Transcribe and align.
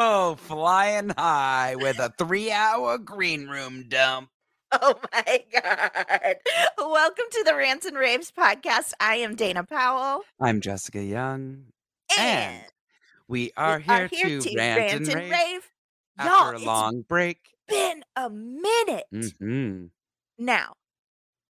Oh, 0.00 0.36
flying 0.36 1.08
high 1.18 1.74
with 1.76 1.98
a 1.98 2.12
three 2.18 2.52
hour 2.52 2.98
green 2.98 3.48
room 3.48 3.86
dump. 3.88 4.30
Oh 4.70 4.94
my 5.12 5.44
God. 5.52 6.36
Welcome 6.78 7.24
to 7.32 7.42
the 7.44 7.56
Rants 7.56 7.84
and 7.84 7.96
Raves 7.96 8.30
podcast. 8.30 8.92
I 9.00 9.16
am 9.16 9.34
Dana 9.34 9.64
Powell. 9.64 10.22
I'm 10.40 10.60
Jessica 10.60 11.02
Young. 11.02 11.64
And, 12.16 12.20
And 12.20 12.62
we 13.26 13.40
we 13.46 13.52
are 13.56 13.78
here, 13.80 14.08
to, 14.08 14.44
rant, 14.54 14.92
and, 14.92 15.08
rave 15.08 15.30
rave. 15.30 15.70
after 16.18 16.28
Y'all, 16.28 16.50
a 16.50 16.56
it's 16.56 16.64
long 16.64 17.04
break. 17.08 17.38
been 17.66 18.04
a 18.14 18.30
minute. 18.30 19.06
hmm 19.40 19.86
Now, 20.38 20.74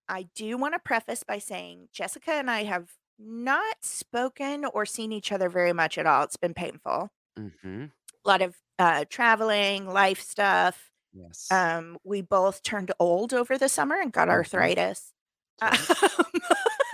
I 0.07 0.27
do 0.35 0.57
want 0.57 0.73
to 0.75 0.79
preface 0.79 1.23
by 1.23 1.39
saying 1.39 1.89
Jessica 1.91 2.31
and 2.31 2.49
I 2.49 2.63
have 2.63 2.91
not 3.19 3.77
spoken 3.81 4.63
or 4.63 4.85
seen 4.85 5.11
each 5.11 5.33
other 5.33 5.49
very 5.49 5.73
much 5.73 5.97
at 5.97 6.05
all. 6.05 6.23
It's 6.23 6.37
been 6.37 6.53
painful. 6.53 7.09
hmm 7.35 7.85
A 8.27 8.29
lot 8.29 8.41
of 8.41 8.57
uh, 8.77 9.05
traveling, 9.09 9.87
life 9.87 10.21
stuff. 10.21 10.91
Yes. 11.13 11.47
Um, 11.49 11.97
we 12.03 12.21
both 12.21 12.61
turned 12.61 12.91
old 12.99 13.33
over 13.33 13.57
the 13.57 13.69
summer 13.69 13.95
and 13.99 14.11
got 14.11 14.27
Mhm. 14.27 14.31
arthritis. 14.31 15.13
Um, 15.61 15.73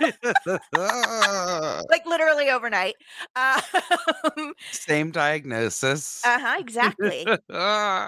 like 1.90 2.04
literally 2.06 2.50
overnight. 2.50 2.94
Um, 3.36 4.54
Same 4.70 5.10
diagnosis. 5.10 6.24
uh-huh, 6.24 6.56
exactly. 6.58 7.26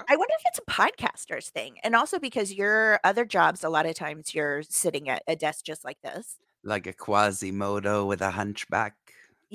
I 0.08 0.16
wonder 0.16 0.34
if 0.40 0.46
it's 0.46 0.58
a 0.58 0.70
podcaster's 0.70 1.50
thing. 1.50 1.78
And 1.82 1.94
also 1.94 2.18
because 2.18 2.52
your 2.52 3.00
other 3.04 3.24
jobs, 3.24 3.64
a 3.64 3.68
lot 3.68 3.86
of 3.86 3.94
times 3.94 4.34
you're 4.34 4.62
sitting 4.62 5.08
at 5.08 5.22
a 5.26 5.36
desk 5.36 5.64
just 5.64 5.84
like 5.84 6.00
this. 6.02 6.38
like 6.64 6.86
a 6.86 6.92
Quasimodo 6.92 8.06
with 8.06 8.20
a 8.20 8.30
hunchback. 8.30 8.94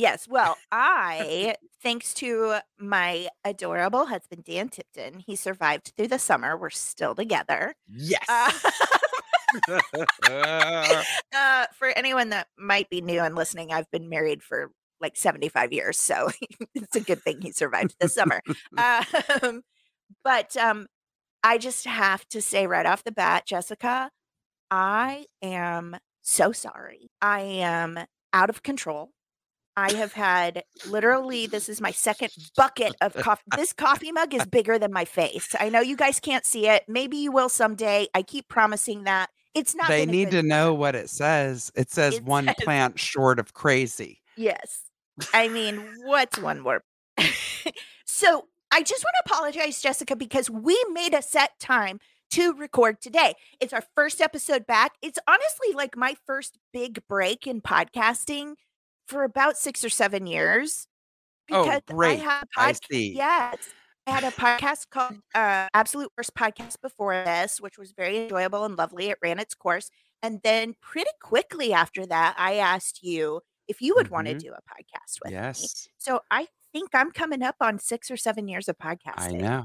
Yes. 0.01 0.27
Well, 0.27 0.57
I, 0.71 1.53
thanks 1.83 2.15
to 2.15 2.55
my 2.79 3.27
adorable 3.45 4.07
husband, 4.07 4.43
Dan 4.43 4.69
Tipton, 4.69 5.19
he 5.19 5.35
survived 5.35 5.93
through 5.95 6.07
the 6.07 6.17
summer. 6.17 6.57
We're 6.57 6.71
still 6.71 7.13
together. 7.13 7.75
Yes. 7.87 8.25
Uh, 8.27 9.79
uh, 11.35 11.67
for 11.77 11.89
anyone 11.89 12.29
that 12.29 12.47
might 12.57 12.89
be 12.89 13.01
new 13.01 13.19
and 13.19 13.35
listening, 13.35 13.71
I've 13.71 13.91
been 13.91 14.09
married 14.09 14.41
for 14.41 14.71
like 14.99 15.15
75 15.15 15.71
years. 15.71 15.99
So 15.99 16.31
it's 16.73 16.95
a 16.95 17.01
good 17.01 17.21
thing 17.21 17.39
he 17.39 17.51
survived 17.51 17.93
the 17.99 18.09
summer. 18.09 18.41
Um, 18.79 19.61
but 20.23 20.57
um, 20.57 20.87
I 21.43 21.59
just 21.59 21.85
have 21.85 22.27
to 22.29 22.41
say 22.41 22.65
right 22.65 22.87
off 22.87 23.03
the 23.03 23.11
bat, 23.11 23.45
Jessica, 23.45 24.09
I 24.71 25.25
am 25.43 25.97
so 26.23 26.51
sorry. 26.53 27.11
I 27.21 27.41
am 27.41 27.99
out 28.33 28.49
of 28.49 28.63
control. 28.63 29.11
I 29.77 29.93
have 29.93 30.13
had 30.13 30.63
literally, 30.87 31.47
this 31.47 31.69
is 31.69 31.79
my 31.79 31.91
second 31.91 32.31
bucket 32.57 32.93
of 33.01 33.13
coffee. 33.15 33.41
This 33.55 33.73
coffee 33.73 34.11
mug 34.11 34.33
is 34.33 34.45
bigger 34.45 34.77
than 34.77 34.91
my 34.91 35.05
face. 35.05 35.55
I 35.59 35.69
know 35.69 35.79
you 35.81 35.95
guys 35.95 36.19
can't 36.19 36.45
see 36.45 36.67
it. 36.67 36.83
Maybe 36.87 37.17
you 37.17 37.31
will 37.31 37.49
someday. 37.49 38.07
I 38.13 38.21
keep 38.23 38.47
promising 38.47 39.03
that. 39.05 39.29
It's 39.53 39.75
not. 39.75 39.87
they 39.89 40.05
need 40.05 40.31
to 40.31 40.43
know 40.43 40.73
what 40.73 40.95
it 40.95 41.09
says. 41.09 41.71
It 41.75 41.91
says 41.91 42.15
It 42.15 42.23
one 42.23 42.45
says- 42.45 42.55
plant 42.61 42.99
short 42.99 43.39
of 43.39 43.53
crazy. 43.53 44.21
Yes. 44.37 44.83
I 45.33 45.49
mean, 45.49 45.83
what's 46.03 46.39
one 46.39 46.61
more? 46.61 46.83
so 48.05 48.47
I 48.71 48.81
just 48.81 49.03
want 49.03 49.13
to 49.25 49.33
apologize, 49.33 49.81
Jessica, 49.81 50.15
because 50.15 50.49
we 50.49 50.81
made 50.91 51.13
a 51.13 51.21
set 51.21 51.59
time 51.59 51.99
to 52.31 52.53
record 52.53 53.01
today. 53.01 53.35
It's 53.59 53.73
our 53.73 53.83
first 53.95 54.21
episode 54.21 54.65
back. 54.65 54.93
It's 55.01 55.19
honestly 55.27 55.73
like 55.75 55.97
my 55.97 56.15
first 56.25 56.57
big 56.71 57.01
break 57.09 57.45
in 57.45 57.61
podcasting 57.61 58.53
for 59.11 59.23
about 59.23 59.57
six 59.57 59.83
or 59.83 59.89
seven 59.89 60.25
years. 60.25 60.87
Oh, 61.51 61.63
Because 61.63 61.81
great. 61.87 62.19
I 62.21 62.23
had 62.23 62.43
a 62.43 62.59
podcast. 62.59 62.79
see. 62.89 63.13
Yes. 63.15 63.57
I 64.07 64.11
had 64.11 64.23
a 64.23 64.31
podcast 64.31 64.89
called 64.89 65.13
uh, 65.35 65.67
Absolute 65.73 66.09
Worst 66.17 66.33
Podcast 66.33 66.81
before 66.81 67.13
this, 67.23 67.61
which 67.61 67.77
was 67.77 67.91
very 67.91 68.17
enjoyable 68.23 68.65
and 68.65 68.75
lovely. 68.75 69.09
It 69.09 69.17
ran 69.21 69.37
its 69.37 69.53
course. 69.53 69.91
And 70.23 70.39
then 70.43 70.75
pretty 70.81 71.11
quickly 71.21 71.71
after 71.73 72.05
that, 72.07 72.35
I 72.37 72.55
asked 72.55 73.03
you 73.03 73.41
if 73.67 73.81
you 73.81 73.93
would 73.95 74.09
want 74.09 74.27
to 74.27 74.33
do 74.33 74.49
a 74.53 74.55
podcast 74.55 75.19
with 75.23 75.31
me. 75.31 75.37
Yes, 75.37 75.87
So 75.97 76.21
I 76.31 76.47
think 76.73 76.89
I'm 76.93 77.11
coming 77.11 77.43
up 77.43 77.55
on 77.61 77.77
six 77.79 78.09
or 78.09 78.17
seven 78.17 78.47
years 78.47 78.67
of 78.67 78.77
podcasting. 78.77 79.35
I 79.35 79.37
know. 79.37 79.63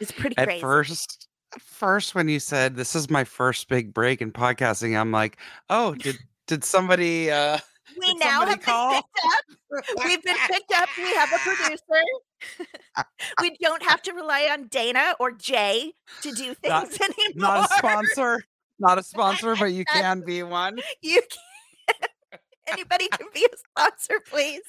It's 0.00 0.12
pretty 0.12 0.36
At 0.38 0.46
crazy. 0.48 0.60
first, 0.60 1.28
at 1.54 1.60
first, 1.62 2.14
when 2.14 2.28
you 2.28 2.40
said 2.40 2.74
this 2.76 2.94
is 2.96 3.08
my 3.10 3.24
first 3.24 3.68
big 3.68 3.94
break 3.94 4.20
in 4.20 4.32
podcasting, 4.32 4.98
I'm 4.98 5.12
like, 5.12 5.36
oh, 5.68 5.94
did 5.94 6.18
did 6.46 6.64
somebody? 6.64 7.30
uh 7.30 7.58
we 8.00 8.14
now 8.14 8.46
have 8.46 8.60
call? 8.62 8.92
been 8.92 9.02
picked 9.02 9.24
up. 9.26 10.04
We've 10.04 10.22
been 10.22 10.36
picked 10.48 10.72
up. 10.74 10.88
We 10.96 11.14
have 11.14 11.28
a 11.32 11.38
producer. 11.38 13.04
we 13.40 13.56
don't 13.60 13.82
have 13.82 14.02
to 14.02 14.12
rely 14.12 14.48
on 14.50 14.68
Dana 14.68 15.14
or 15.20 15.32
Jay 15.32 15.92
to 16.22 16.32
do 16.32 16.54
things 16.62 16.98
Not- 16.98 17.00
anymore. 17.00 17.34
Not 17.34 17.70
a 17.70 17.74
sponsor. 17.74 18.42
Not 18.78 18.98
a 18.98 19.02
sponsor, 19.02 19.54
but 19.56 19.72
you 19.72 19.84
can 19.84 20.22
be 20.24 20.42
one 20.42 20.78
You 21.02 21.20
can. 21.20 22.08
Anybody 22.68 23.08
can 23.08 23.26
be 23.34 23.44
a 23.52 23.56
sponsor, 23.56 24.20
please. 24.30 24.62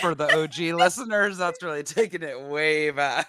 for 0.00 0.14
the 0.14 0.24
OG 0.42 0.58
listeners. 0.76 1.36
That's 1.38 1.62
really 1.62 1.82
taking 1.82 2.22
it 2.22 2.40
way 2.40 2.90
back. 2.90 3.28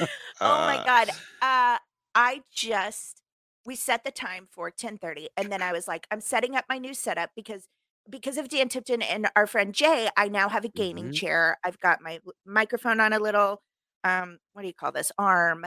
oh 0.00 0.06
my 0.40 0.80
god 0.86 1.08
uh 1.42 1.76
i 2.14 2.40
just 2.54 3.20
we 3.66 3.76
set 3.76 4.04
the 4.04 4.10
time 4.10 4.48
for 4.50 4.70
10:30 4.70 5.28
and 5.36 5.50
then 5.52 5.62
i 5.62 5.72
was 5.72 5.88
like 5.88 6.06
i'm 6.10 6.20
setting 6.20 6.56
up 6.56 6.64
my 6.68 6.78
new 6.78 6.94
setup 6.94 7.30
because 7.36 7.68
because 8.08 8.38
of 8.38 8.48
Dan 8.48 8.68
Tipton 8.68 9.02
and 9.02 9.28
our 9.36 9.46
friend 9.46 9.74
Jay, 9.74 10.08
I 10.16 10.28
now 10.28 10.48
have 10.48 10.64
a 10.64 10.68
gaming 10.68 11.10
Mhm. 11.10 11.10
chair. 11.10 11.58
I've 11.62 11.78
got 11.78 12.00
my 12.00 12.18
microphone 12.46 12.98
on 12.98 13.12
a 13.12 13.18
little 13.20 13.62
um 14.04 14.38
what 14.52 14.62
do 14.62 14.68
you 14.68 14.74
call 14.74 14.90
this? 14.92 15.12
arm. 15.18 15.66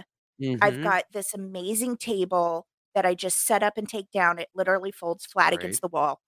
I've 0.61 0.79
mhm. 0.79 0.81
got 0.81 1.05
this 1.13 1.33
amazing 1.33 1.97
table 1.97 2.67
that 2.95 3.05
I 3.05 3.15
just 3.15 3.45
set 3.45 3.63
up 3.63 3.77
and 3.77 3.89
take 3.89 4.11
down. 4.11 4.39
It 4.39 4.49
literally 4.55 4.91
folds 4.91 5.25
flat 5.25 5.53
against 5.53 5.81
the 5.81 5.89
wall. 5.89 6.21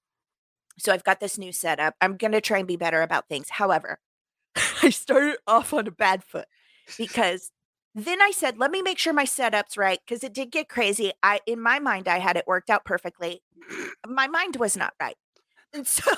So 0.78 0.94
I've 0.94 1.04
got 1.04 1.20
this 1.20 1.38
new 1.38 1.52
setup. 1.52 1.96
I'm 2.02 2.18
going 2.18 2.34
to 2.34 2.42
try 2.42 2.60
and 2.60 2.68
be 2.68 2.76
better 2.78 3.02
about 3.02 3.30
things. 3.30 3.50
However, 3.50 4.00
I 4.84 4.90
started 4.92 5.38
off 5.48 5.74
on 5.74 5.88
a 5.88 5.92
bad 5.92 6.24
foot 6.24 6.48
because 6.98 7.52
then 7.96 8.22
I 8.22 8.32
said, 8.32 8.58
let 8.58 8.72
me 8.72 8.82
make 8.82 9.00
sure 9.00 9.14
my 9.14 9.24
setup's 9.24 9.78
right 9.78 10.00
because 10.06 10.24
it 10.24 10.34
did 10.34 10.52
get 10.52 10.68
crazy. 10.68 11.14
I 11.24 11.40
in 11.48 11.62
my 11.62 11.80
mind 11.80 12.08
I 12.08 12.20
had 12.20 12.36
it 12.36 12.46
worked 12.46 12.70
out 12.70 12.84
perfectly. 12.84 13.42
My 14.06 14.28
mind 14.28 14.58
was 14.58 14.76
not 14.76 14.94
right. 15.02 15.16
And 15.74 15.88
so 15.88 16.12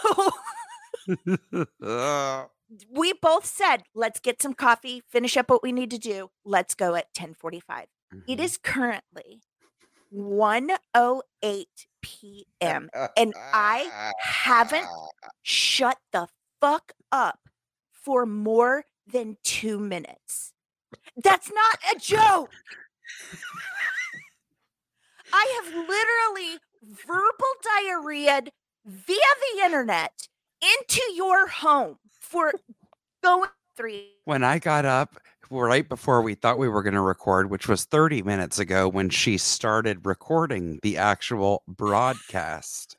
we 2.89 3.13
both 3.13 3.45
said, 3.45 3.83
let's 3.93 4.19
get 4.19 4.41
some 4.41 4.55
coffee, 4.55 5.03
finish 5.07 5.37
up 5.37 5.49
what 5.49 5.63
we 5.63 5.71
need 5.71 5.91
to 5.91 5.99
do. 5.99 6.31
Let's 6.43 6.75
go 6.75 6.95
at 6.95 7.07
1045. 7.15 7.85
It 8.27 8.39
mhm. 8.39 8.43
is 8.43 8.57
currently 8.57 9.41
108 10.09 11.67
p.m. 12.01 12.89
and 13.15 13.33
I 13.53 14.11
haven't 14.19 14.87
Shut 15.43 15.97
the 16.11 16.27
fuck 16.59 16.91
up 17.11 17.39
for 17.91 18.25
more 18.25 18.85
than 19.05 19.37
2 19.43 19.79
minutes. 19.79 20.53
That's 21.23 21.51
not 21.51 21.79
a 21.95 21.99
joke. 21.99 22.51
I 25.33 25.61
have 25.63 25.73
literally 25.73 26.59
verbal 27.05 27.53
diarrheaed 27.65 28.49
via 28.85 29.15
the 29.15 29.65
internet 29.65 30.27
into 30.61 31.01
your 31.13 31.47
home 31.47 31.97
for 32.19 32.53
going 33.23 33.49
3 33.75 34.09
When 34.25 34.43
I 34.43 34.59
got 34.59 34.85
up 34.85 35.17
right 35.49 35.87
before 35.87 36.21
we 36.21 36.35
thought 36.35 36.57
we 36.57 36.67
were 36.67 36.83
going 36.83 36.93
to 36.93 37.01
record, 37.01 37.49
which 37.49 37.67
was 37.67 37.85
30 37.85 38.23
minutes 38.23 38.59
ago, 38.59 38.87
when 38.87 39.09
she 39.09 39.37
started 39.37 40.05
recording 40.05 40.79
the 40.83 40.97
actual 40.97 41.63
broadcast, 41.67 42.96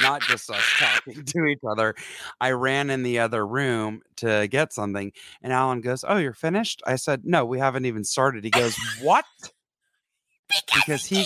not 0.00 0.22
just 0.22 0.50
us 0.50 0.62
talking 0.78 1.24
to 1.26 1.44
each 1.46 1.60
other, 1.68 1.94
I 2.40 2.50
ran 2.52 2.90
in 2.90 3.02
the 3.02 3.18
other 3.20 3.46
room 3.46 4.02
to 4.16 4.46
get 4.48 4.72
something. 4.72 5.12
And 5.42 5.52
Alan 5.52 5.80
goes, 5.80 6.04
Oh, 6.06 6.16
you're 6.16 6.32
finished? 6.32 6.82
I 6.86 6.96
said, 6.96 7.22
No, 7.24 7.44
we 7.44 7.58
haven't 7.58 7.86
even 7.86 8.04
started. 8.04 8.44
He 8.44 8.50
goes, 8.50 8.74
What? 9.02 9.24
because, 10.48 10.82
Because 10.86 11.04
he 11.06 11.16
in 11.16 11.24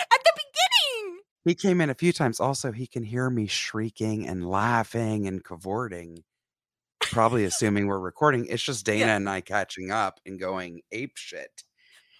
at 0.00 0.20
the 0.24 0.32
beginning. 0.34 1.20
He 1.44 1.54
came 1.54 1.80
in 1.80 1.90
a 1.90 1.94
few 1.94 2.12
times. 2.12 2.40
Also, 2.40 2.72
he 2.72 2.86
can 2.86 3.02
hear 3.02 3.30
me 3.30 3.46
shrieking 3.46 4.26
and 4.26 4.48
laughing 4.48 5.26
and 5.26 5.44
cavorting. 5.44 6.24
probably 7.00 7.44
assuming 7.44 7.86
we're 7.86 7.98
recording. 7.98 8.46
It's 8.46 8.62
just 8.62 8.84
Dana 8.86 9.06
Yeah. 9.06 9.16
and 9.16 9.28
I 9.28 9.40
catching 9.40 9.90
up 9.90 10.20
and 10.26 10.38
going 10.38 10.82
ape 10.92 11.16
shit. 11.16 11.62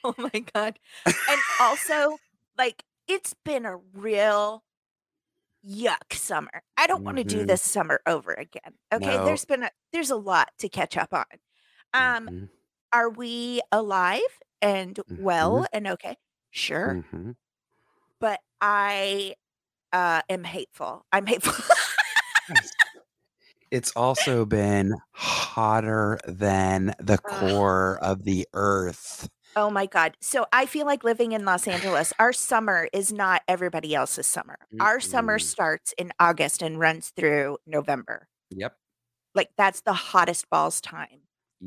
Oh 0.04 0.14
my 0.18 0.44
god. 0.54 0.78
And 1.06 1.40
also, 1.60 2.18
like, 2.56 2.84
it's 3.08 3.34
been 3.44 3.64
a 3.66 3.76
real 3.94 4.62
yuck 5.68 6.12
summer. 6.14 6.62
I 6.76 6.86
don't 6.86 7.04
want 7.04 7.18
to 7.18 7.24
do 7.24 7.44
Mhm. 7.44 7.46
this 7.46 7.62
summer 7.62 8.00
over 8.06 8.32
again. 8.34 8.74
Okay, 8.92 9.18
No. 9.18 9.18
there's 9.18 9.44
been 9.44 9.64
a 9.64 9.70
there's 9.92 10.10
a 10.10 10.16
lot 10.16 10.50
to 10.60 10.68
catch 10.68 10.96
up 10.96 11.12
on. 11.14 11.26
Um, 11.94 12.30
Mhm, 12.30 12.48
are 12.92 13.10
we 13.10 13.62
alive 13.72 14.22
and 14.62 14.98
well 15.08 15.66
Mhm. 15.66 15.66
and 15.72 15.86
okay? 15.88 16.16
Sure, 16.50 17.00
mhm. 17.12 17.32
but 18.20 18.40
I 18.60 19.34
uh 19.92 20.22
am 20.30 20.44
hateful. 20.44 21.06
I'm 21.12 21.26
hateful. 21.26 21.54
Yes. 22.48 22.74
It's 23.70 23.92
also 23.96 24.44
been 24.46 24.94
hotter 25.12 26.18
than 26.26 26.94
the 26.98 27.18
Ugh. 27.24 27.58
core 27.58 27.98
of 28.02 28.24
the 28.24 28.46
earth. 28.54 29.28
Oh 29.58 29.70
my 29.70 29.86
god. 29.86 30.16
So 30.20 30.46
I 30.52 30.66
feel 30.66 30.86
like 30.86 31.02
living 31.04 31.32
in 31.32 31.44
Los 31.44 31.66
Angeles, 31.66 32.12
our 32.18 32.32
summer 32.32 32.88
is 32.92 33.12
not 33.12 33.42
everybody 33.48 33.94
else's 33.94 34.26
summer. 34.26 34.56
Our 34.80 35.00
summer 35.00 35.38
Mm-mm. 35.38 35.42
starts 35.42 35.92
in 35.98 36.12
August 36.20 36.62
and 36.62 36.78
runs 36.78 37.10
through 37.10 37.58
November. 37.66 38.28
Yep. 38.50 38.76
Like 39.34 39.50
that's 39.58 39.80
the 39.82 39.92
hottest 39.92 40.48
balls 40.48 40.80
time 40.80 41.22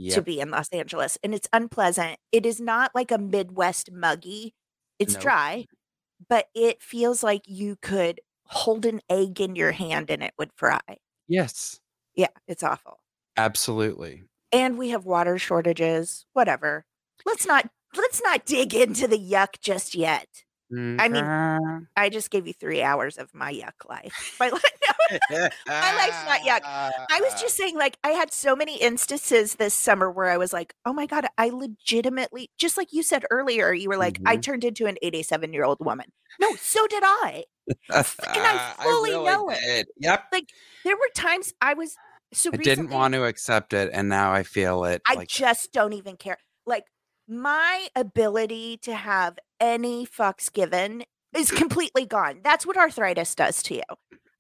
to 0.10 0.22
Yep. 0.22 0.26
be 0.26 0.40
in 0.40 0.52
Los 0.52 0.70
Angeles 0.70 1.18
and 1.24 1.36
it's 1.36 1.50
unpleasant. 1.52 2.18
It 2.32 2.46
is 2.46 2.62
not 2.62 2.92
like 2.96 3.12
a 3.12 3.18
Midwest 3.18 3.92
muggy. 3.92 4.54
It's 5.00 5.16
dry, 5.16 5.66
but 6.30 6.48
it 6.56 6.82
feels 6.82 7.24
like 7.24 7.42
you 7.46 7.76
could 7.82 8.22
hold 8.46 8.86
an 8.86 9.02
egg 9.10 9.42
in 9.42 9.56
your 9.56 9.72
hand 9.74 10.10
and 10.10 10.24
it 10.24 10.34
would 10.38 10.52
fry. 10.56 10.80
Yes. 11.28 11.80
Yeah, 12.16 12.28
it's 12.48 12.64
awful. 12.64 13.00
Absolutely. 13.36 14.24
And 14.52 14.78
we 14.78 14.90
have 14.90 15.06
water 15.06 15.38
shortages, 15.38 16.26
whatever. 16.34 16.86
Let's 17.26 17.46
not 17.46 17.70
let's 17.96 18.22
not 18.24 18.46
dig 18.46 18.74
into 18.74 19.08
the 19.08 19.18
yuck 19.18 19.60
just 19.62 19.96
yet. 19.96 20.28
I 21.00 21.10
mean, 21.10 21.32
I 21.98 22.10
just 22.10 22.32
gave 22.32 22.48
you 22.48 22.54
3 22.54 22.84
hours 22.84 23.18
of 23.18 23.34
my 23.36 23.54
yuck 23.54 23.90
life. 23.90 24.32
My 24.40 24.50
no, 24.52 24.60
my 25.82 25.94
life's 25.94 26.24
not 26.28 26.42
yuck. 26.42 26.62
I 27.12 27.22
was 27.22 27.34
just 27.36 27.56
saying, 27.58 27.78
like, 27.78 27.98
I 28.04 28.10
had 28.10 28.34
so 28.34 28.56
many 28.56 28.78
instances 28.82 29.56
this 29.56 29.74
summer 29.74 30.10
where 30.12 30.30
I 30.30 30.38
was 30.38 30.54
like, 30.54 30.74
"Oh 30.86 30.94
my 30.94 31.06
god, 31.08 31.28
I 31.38 31.50
legitimately" 31.50 32.52
just 32.58 32.78
like 32.78 32.94
you 32.94 33.04
said 33.04 33.26
earlier, 33.32 33.74
you 33.74 33.90
were 33.90 33.98
like, 33.98 34.20
"I 34.26 34.36
Mhm. 34.36 34.42
turned 34.42 34.64
into 34.64 34.86
an 34.88 34.98
87-year-old 35.02 35.80
woman." 35.82 36.12
No, 36.40 36.56
so 36.56 36.88
did 36.88 37.04
I. 37.06 37.46
and 37.90 38.06
I 38.46 38.58
fully 38.58 39.20
really 39.20 39.20
know 39.20 39.50
it. 39.50 39.62
did. 39.64 39.88
Yep. 39.98 40.24
Like, 40.32 40.54
there 40.86 40.98
were 40.98 41.10
times 41.16 41.54
I 41.62 41.74
was 41.76 42.00
so 42.34 42.54
I 42.54 42.58
didn't 42.58 42.90
want 42.90 43.14
to 43.14 43.26
accept 43.26 43.74
it, 43.74 43.90
and 43.94 44.10
now 44.10 44.32
I 44.34 44.44
feel 44.44 44.84
it. 44.86 45.02
I 45.06 45.16
like 45.16 45.28
just 45.28 45.72
don't 45.74 45.94
even 45.94 46.18
care. 46.18 46.38
Like, 46.66 46.86
my 47.28 47.88
ability 47.96 48.78
to 48.84 48.94
have 48.96 49.38
any 49.60 50.06
fucks 50.06 50.52
given 50.52 51.04
is 51.36 51.52
completely 51.52 52.06
gone. 52.06 52.42
That's 52.44 52.66
what 52.66 52.78
arthritis 52.78 53.36
does 53.36 53.64
to 53.64 53.76
you. 53.76 53.84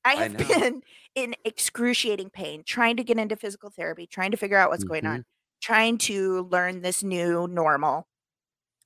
I 0.03 0.11
I 0.13 0.15
have 0.15 0.33
know. 0.39 0.47
been 0.47 0.81
in 1.15 1.35
excruciating 1.45 2.29
pain, 2.31 2.63
trying 2.65 2.97
to 2.97 3.03
get 3.03 3.17
into 3.17 3.35
physical 3.35 3.69
therapy, 3.69 4.07
trying 4.07 4.31
to 4.31 4.37
figure 4.37 4.57
out 4.57 4.69
what's 4.69 4.83
going 4.83 5.03
Mhm. 5.03 5.09
on, 5.13 5.25
trying 5.61 5.97
to 5.99 6.41
learn 6.51 6.81
this 6.81 7.03
new 7.03 7.47
normal. 7.47 8.07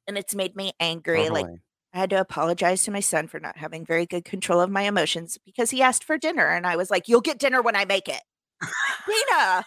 And 0.07 0.18
it's 0.18 0.36
made 0.36 0.56
me 0.56 0.74
angry. 0.80 1.30
Like, 1.30 1.48
I 1.94 1.98
had 2.00 2.09
to 2.12 2.19
apologize 2.19 2.83
to 2.83 2.91
my 2.91 3.00
son 3.00 3.27
for 3.27 3.39
not 3.39 3.57
having 3.57 3.86
very 3.86 4.06
good 4.06 4.25
control 4.25 4.59
of 4.62 4.69
my 4.69 4.81
emotions 4.83 5.38
because 5.45 5.71
he 5.71 5.81
asked 5.81 6.03
for 6.03 6.18
dinner. 6.18 6.48
And 6.48 6.68
I 6.68 6.75
was 6.75 6.91
like, 6.91 7.07
You'll 7.07 7.21
get 7.21 7.39
dinner 7.39 7.62
when 7.62 7.75
I 7.75 7.86
make 7.86 8.07
it. 8.09 8.21
Dana, 9.07 9.65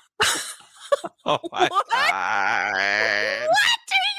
Oh 1.25 1.39
my 1.53 1.69
What? 1.69 1.87
God. 1.91 3.49
what 3.49 3.79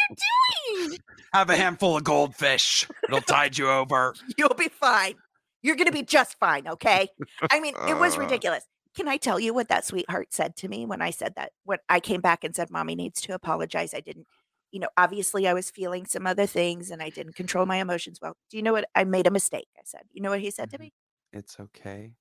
you 0.10 0.88
doing? 0.90 1.00
Have 1.34 1.50
a 1.50 1.56
handful 1.56 1.98
of 1.98 2.04
goldfish. 2.04 2.88
It'll 3.08 3.22
tide 3.22 3.58
you 3.58 3.70
over. 3.70 4.14
You'll 4.38 4.50
be 4.56 4.70
fine. 4.70 5.16
You're 5.62 5.76
going 5.76 5.88
to 5.88 5.92
be 5.94 6.04
just 6.04 6.38
fine, 6.40 6.68
okay? 6.68 7.10
I 7.52 7.60
mean, 7.60 7.76
it 7.88 7.98
was 7.98 8.16
Uh. 8.18 8.22
ridiculous. 8.22 8.64
Can 8.96 9.08
I 9.08 9.18
tell 9.18 9.40
you 9.40 9.54
what 9.54 9.68
that 9.70 9.86
sweetheart 9.86 10.30
said 10.32 10.56
to 10.58 10.68
me 10.68 10.86
when 10.86 11.02
I 11.02 11.12
said 11.12 11.36
that? 11.36 11.52
When 11.64 11.78
I 11.90 12.00
came 12.00 12.22
back 12.22 12.44
and 12.44 12.56
said, 12.56 12.72
Mommy 12.72 12.96
needs 12.96 13.22
to 13.22 13.34
apologize. 13.34 13.94
I 13.94 14.00
didn't, 14.00 14.26
you 14.72 14.80
know, 14.80 14.88
obviously 14.98 15.48
I 15.48 15.54
was 15.54 15.70
feeling 15.70 16.06
some 16.06 16.26
other 16.26 16.46
things 16.48 16.90
and 16.90 17.02
I 17.02 17.10
didn't 17.10 17.36
control 17.36 17.66
my 17.66 17.78
emotions 17.78 18.20
well. 18.22 18.36
Do 18.50 18.58
you 18.58 18.64
know 18.64 18.74
what? 18.74 18.90
I 18.96 19.04
made 19.04 19.28
a 19.28 19.32
mistake. 19.32 19.68
I 19.78 19.82
said, 19.86 20.02
You 20.12 20.22
know 20.22 20.32
what 20.32 20.40
he 20.42 20.50
said 20.52 20.72
to 20.72 20.78
Mhm. 20.78 20.82
me? 20.82 20.94
It's 21.32 21.60
okay. 21.60 22.14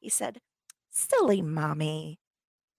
He 0.00 0.08
said, 0.08 0.40
Silly 0.90 1.40
mommy. 1.40 2.18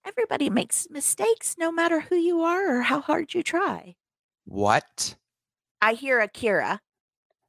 Everybody 0.06 0.50
makes 0.50 0.88
mistakes 0.89 1.56
no 1.57 1.72
matter 1.72 2.01
who 2.01 2.16
you 2.18 2.42
are 2.42 2.78
or 2.78 2.81
how 2.81 3.00
hard 3.00 3.34
you 3.34 3.42
try. 3.42 3.96
What? 4.45 5.16
I 5.81 5.94
hear 5.94 6.19
Akira 6.19 6.81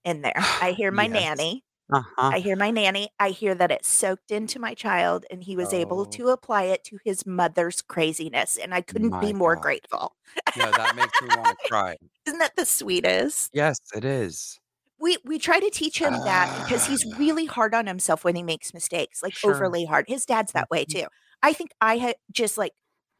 in 0.04 0.22
there. 0.22 0.34
I 0.60 0.72
hear 0.72 0.92
my 0.92 1.06
Yes. 1.06 1.24
nanny. 1.38 1.64
Uh-huh. 1.92 2.34
I 2.34 2.40
hear 2.40 2.56
my 2.56 2.70
nanny. 2.70 3.10
I 3.20 3.30
hear 3.30 3.54
that 3.56 3.70
it 3.72 3.84
soaked 3.84 4.30
into 4.32 4.58
my 4.60 4.74
child 4.74 5.26
and 5.30 5.44
he 5.44 5.56
was 5.56 5.72
able 5.72 6.06
Oh. 6.06 6.06
to 6.12 6.28
apply 6.30 6.64
it 6.64 6.84
to 6.84 6.98
his 7.04 7.26
mother's 7.26 7.82
craziness. 7.82 8.58
And 8.58 8.74
I 8.74 8.82
couldn't 8.82 9.12
My 9.12 9.20
be 9.20 9.32
more 9.32 9.56
God. 9.56 9.62
grateful. 9.62 10.16
No, 10.56 10.72
that 10.72 10.92
makes 10.92 11.20
me 11.20 11.30
want 11.30 11.50
to 11.50 11.56
cry. 11.56 11.96
Isn't 12.26 12.38
that 12.40 12.56
the 12.56 12.66
sweetest? 12.66 13.52
Yes, 13.52 13.78
it 13.94 14.04
is. 14.04 14.60
We 14.98 15.18
we 15.24 15.38
try 15.38 15.60
to 15.60 15.70
teach 15.70 15.98
him 16.00 16.20
that 16.22 16.54
because 16.54 16.86
he's 16.86 17.04
Ah. 17.12 17.16
really 17.18 17.46
hard 17.46 17.74
on 17.74 17.86
himself 17.86 18.24
when 18.24 18.36
he 18.36 18.42
makes 18.42 18.72
mistakes, 18.72 19.22
like 19.22 19.34
Sure. 19.34 19.54
overly 19.54 19.84
hard. 19.84 20.06
His 20.08 20.24
dad's 20.24 20.52
that 20.52 20.70
way 20.70 20.84
Mhm. 20.88 21.02
too. 21.02 21.06
I 21.42 21.52
think 21.52 21.70
I 21.80 21.98
had 21.98 22.16
just 22.30 22.56
like 22.58 22.72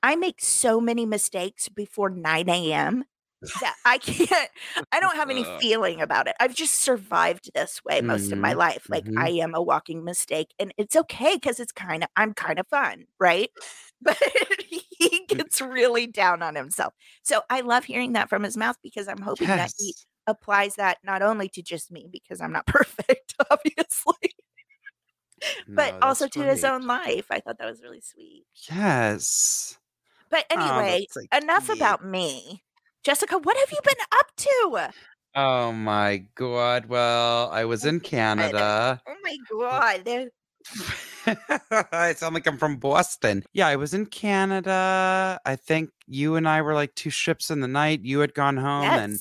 I 0.03 0.17
make 0.17 0.41
so 0.41 0.81
many 0.81 1.07
mistakes 1.07 1.69
before 1.69 2.11
9 2.11 2.73
a.m. 2.73 3.05
that 3.61 3.77
I 3.85 3.99
can't 3.99 4.51
I 4.93 5.01
don't 5.01 5.17
have 5.17 5.31
any 5.31 5.45
Ugh. 5.45 5.65
feeling 5.85 6.01
about 6.01 6.29
it. 6.29 6.37
I've 6.41 6.55
just 6.55 6.77
survived 6.81 7.51
this 7.55 7.83
way 7.85 8.01
most 8.03 8.33
of 8.33 8.39
my 8.41 8.53
Mhm, 8.53 8.55
life. 8.55 8.87
Like 8.91 9.09
mhm. 9.09 9.21
I 9.21 9.31
am 9.31 9.55
a 9.55 9.63
walking 9.63 10.05
mistake 10.05 10.55
and 10.59 10.73
it's 10.79 10.97
okay 10.97 11.35
because 11.37 11.61
it's 11.61 11.73
kind 11.73 12.03
of 12.05 12.09
I'm 12.17 12.35
kind 12.35 12.59
of 12.59 12.67
fun, 12.69 13.07
right? 13.21 13.51
But 14.03 14.19
he 14.99 15.27
gets 15.29 15.61
really 15.61 16.07
down 16.07 16.43
on 16.43 16.55
himself. 16.57 16.95
So 17.23 17.43
I 17.51 17.61
love 17.63 17.85
hearing 17.85 18.13
that 18.15 18.29
from 18.29 18.43
his 18.43 18.57
mouth 18.57 18.77
because 18.83 19.09
I'm 19.09 19.23
hoping 19.23 19.55
that 19.55 19.71
he 19.79 19.97
applies 20.27 20.77
that 20.77 20.99
not 21.05 21.23
only 21.23 21.49
to 21.51 21.63
just 21.63 21.91
me 21.91 22.09
because 22.11 22.41
I'm 22.41 22.53
not 22.53 22.67
perfect, 22.67 23.35
obviously, 23.51 24.35
but 25.77 25.95
No, 25.97 26.03
also 26.03 26.29
to 26.29 26.43
his 26.45 26.65
own 26.65 26.87
life. 26.87 27.27
I 27.31 27.41
thought 27.41 27.59
that 27.59 27.71
was 27.71 27.83
really 27.83 28.01
sweet. 28.01 28.47
Yes. 28.69 29.79
But 30.31 30.47
Oh, 30.57 30.83
anyway, 30.83 31.07
that's 31.07 31.13
so 31.15 31.21
enough 31.33 31.69
about 31.71 32.05
me. 32.05 32.65
Jessica, 33.05 33.37
what 33.37 33.57
have 33.59 33.71
you 33.71 33.79
been 33.85 34.05
up 34.13 34.27
to? 34.37 34.91
Oh 35.35 35.73
my 35.73 36.25
god. 36.35 36.87
Well, 36.87 37.51
I 37.51 37.67
was 37.67 37.85
in 37.85 38.01
Canada. 38.01 39.01
Oh 39.07 39.15
my 39.23 39.37
god. 39.51 40.31
I 41.93 42.15
sound 42.15 42.35
like 42.35 42.47
I'm 42.47 42.57
from 42.57 42.79
Boston. 42.79 43.45
Yeah, 43.53 43.67
I 43.67 43.77
was 43.77 43.93
in 43.93 44.07
Canada. 44.07 45.39
I 45.45 45.57
think 45.57 45.91
you 46.07 46.37
and 46.37 46.49
I 46.49 46.63
were 46.63 46.73
like 46.73 46.95
two 46.95 47.11
ships 47.11 47.51
in 47.51 47.61
the 47.61 47.69
night. 47.69 48.01
You 48.05 48.21
had 48.21 48.33
gone 48.33 48.57
home 48.57 48.85
and 48.85 49.19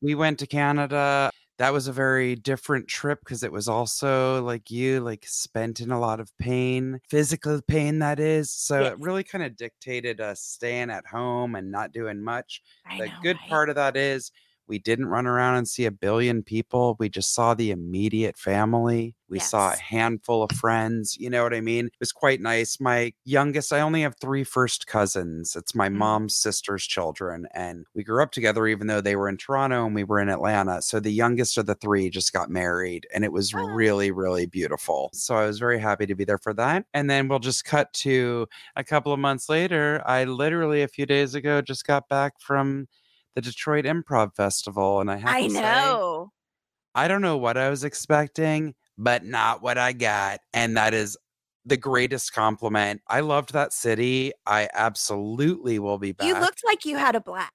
we 0.00 0.14
went 0.14 0.38
to 0.38 0.46
Canada. 0.46 1.30
That 1.58 1.72
was 1.72 1.86
a 1.86 1.92
very 1.92 2.34
different 2.34 2.88
trip 2.88 3.20
because 3.20 3.42
it 3.44 3.52
was 3.52 3.68
also 3.68 4.42
like 4.42 4.70
you, 4.70 5.00
like 5.00 5.24
spent 5.26 5.80
in 5.80 5.90
a 5.92 6.00
lot 6.00 6.18
of 6.20 6.36
pain, 6.38 7.00
physical 7.08 7.60
pain, 7.62 8.00
that 8.00 8.18
is. 8.18 8.50
So 8.50 8.86
Yes. 8.86 8.92
it 8.92 8.98
really 8.98 9.22
kind 9.24 9.44
of 9.44 9.56
dictated 9.56 10.20
us 10.20 10.40
staying 10.42 10.90
at 10.90 11.06
home 11.06 11.54
and 11.54 11.70
not 11.70 11.92
doing 11.92 12.22
much. 12.22 12.60
I 12.86 12.96
The 12.96 13.08
know, 13.08 13.22
good 13.22 13.44
right? 13.44 13.44
part 13.44 13.68
of 13.68 13.76
that 13.76 13.96
is 13.96 14.32
we 14.66 14.78
didn't 14.78 15.06
run 15.06 15.26
around 15.26 15.56
and 15.56 15.68
see 15.68 15.84
a 15.84 15.90
billion 15.90 16.42
people. 16.42 16.96
We 16.98 17.08
just 17.08 17.34
saw 17.34 17.54
the 17.54 17.70
immediate 17.70 18.36
family. 18.36 19.14
We 19.28 19.38
saw 19.40 19.72
a 19.72 19.76
handful 19.76 20.42
of 20.42 20.52
friends. 20.52 21.16
You 21.18 21.28
know 21.30 21.42
what 21.42 21.54
I 21.54 21.60
mean? 21.60 21.86
It 21.86 21.92
was 21.98 22.12
quite 22.12 22.40
nice. 22.40 22.78
My 22.78 23.12
youngest, 23.24 23.72
I 23.72 23.80
only 23.80 24.02
have 24.02 24.14
three 24.20 24.44
first 24.44 24.86
cousins. 24.86 25.56
It's 25.56 25.74
my 25.74 25.88
Mhm. 25.88 25.94
mom's 25.98 26.36
sister's 26.36 26.86
children. 26.86 27.48
And 27.52 27.86
we 27.94 28.04
grew 28.04 28.22
up 28.22 28.30
together, 28.32 28.66
even 28.66 28.86
though 28.86 29.00
they 29.00 29.16
were 29.16 29.28
in 29.28 29.36
Toronto 29.36 29.86
and 29.86 29.94
we 29.94 30.04
were 30.04 30.20
in 30.20 30.28
Atlanta. 30.28 30.82
So 30.82 31.00
the 31.00 31.10
youngest 31.10 31.58
of 31.58 31.66
the 31.66 31.74
three 31.74 32.10
just 32.10 32.32
got 32.32 32.48
married. 32.50 33.06
And 33.12 33.24
it 33.24 33.32
was 33.32 33.54
Oh. 33.54 33.64
really, 33.74 34.10
really 34.12 34.46
beautiful. 34.46 35.10
So 35.14 35.34
I 35.36 35.46
was 35.46 35.58
very 35.58 35.78
happy 35.78 36.06
to 36.06 36.14
be 36.14 36.24
there 36.24 36.38
for 36.38 36.54
that. 36.54 36.86
And 36.94 37.08
then 37.10 37.28
we'll 37.28 37.38
just 37.38 37.64
cut 37.64 37.92
to 37.94 38.46
a 38.76 38.84
couple 38.84 39.12
of 39.12 39.18
months 39.18 39.48
later. 39.48 40.02
I 40.06 40.24
literally, 40.24 40.82
a 40.82 40.88
few 40.88 41.06
days 41.06 41.34
ago, 41.34 41.60
just 41.62 41.86
got 41.86 42.08
back 42.08 42.40
from 42.40 42.88
the 43.34 43.40
Detroit 43.42 43.84
Improv 43.84 44.34
Festival. 44.34 45.00
And 45.00 45.10
I 45.10 45.16
have 45.16 45.34
I 45.34 45.42
to 45.42 45.50
say, 45.50 45.60
know. 45.60 46.30
I 46.94 47.08
don't 47.08 47.22
know 47.22 47.36
what 47.36 47.56
I 47.56 47.70
was 47.70 47.84
expecting, 47.84 48.74
but 48.96 49.24
not 49.24 49.62
what 49.62 49.78
I 49.78 49.92
got. 49.92 50.40
And 50.52 50.76
that 50.76 50.94
is 50.94 51.16
the 51.66 51.76
greatest 51.76 52.32
compliment. 52.32 53.00
I 53.08 53.20
loved 53.20 53.52
that 53.52 53.72
city. 53.72 54.32
I 54.46 54.68
absolutely 54.74 55.78
will 55.78 55.98
be 55.98 56.12
back. 56.12 56.26
You 56.26 56.38
looked 56.38 56.62
like 56.64 56.84
you 56.84 56.96
had 56.96 57.16
a 57.16 57.20
blast. 57.20 57.50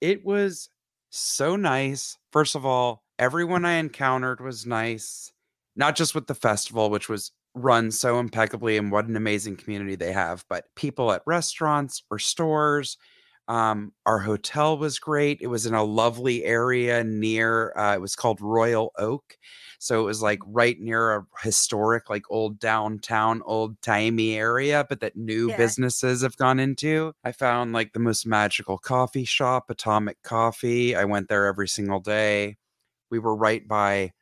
it 0.00 0.24
was 0.24 0.68
so 1.10 1.56
nice. 1.56 2.18
First 2.32 2.56
of 2.56 2.66
all, 2.66 3.04
everyone 3.18 3.64
I 3.64 3.74
encountered 3.74 4.40
was 4.40 4.66
nice, 4.66 5.32
not 5.76 5.94
just 5.94 6.14
with 6.14 6.26
the 6.26 6.34
festival, 6.34 6.90
which 6.90 7.08
was 7.08 7.30
run 7.54 7.92
so 7.92 8.18
impeccably 8.18 8.76
and 8.76 8.90
what 8.90 9.06
an 9.06 9.14
amazing 9.16 9.54
community 9.56 9.94
they 9.94 10.12
have. 10.12 10.44
But 10.48 10.64
people 10.74 11.12
at 11.12 11.22
restaurants 11.24 12.02
or 12.10 12.18
stores, 12.18 12.98
um, 13.48 13.92
our 14.06 14.18
hotel 14.18 14.78
was 14.78 14.98
great. 14.98 15.38
It 15.40 15.48
was 15.48 15.66
in 15.66 15.74
a 15.74 15.84
lovely 15.84 16.44
area 16.44 17.04
near, 17.04 17.76
uh, 17.76 17.94
it 17.94 18.00
was 18.00 18.16
called 18.16 18.40
Royal 18.40 18.92
Oak. 18.98 19.36
So 19.78 20.00
it 20.00 20.04
was 20.04 20.22
like 20.22 20.40
right 20.46 20.78
near 20.80 21.14
a 21.16 21.26
historic, 21.42 22.08
like 22.08 22.24
old 22.30 22.58
downtown, 22.58 23.42
old 23.44 23.80
timey 23.82 24.36
area, 24.36 24.86
but 24.88 25.00
that 25.00 25.16
new 25.16 25.50
Yeah. 25.50 25.52
businesses 25.52 26.22
have 26.22 26.36
gone 26.36 26.58
into. 26.58 27.12
I 27.24 27.32
found 27.32 27.72
like 27.72 27.92
the 27.92 27.98
most 28.00 28.26
magical 28.26 28.78
coffee 28.78 29.24
shop, 29.26 29.68
Atomic 29.70 30.22
Coffee. 30.22 30.96
I 30.96 31.04
went 31.04 31.28
there 31.28 31.46
every 31.46 31.68
single 31.68 32.00
day. 32.00 32.56
We 33.10 33.18
were 33.18 33.36
right 33.36 33.66
by 33.66 34.12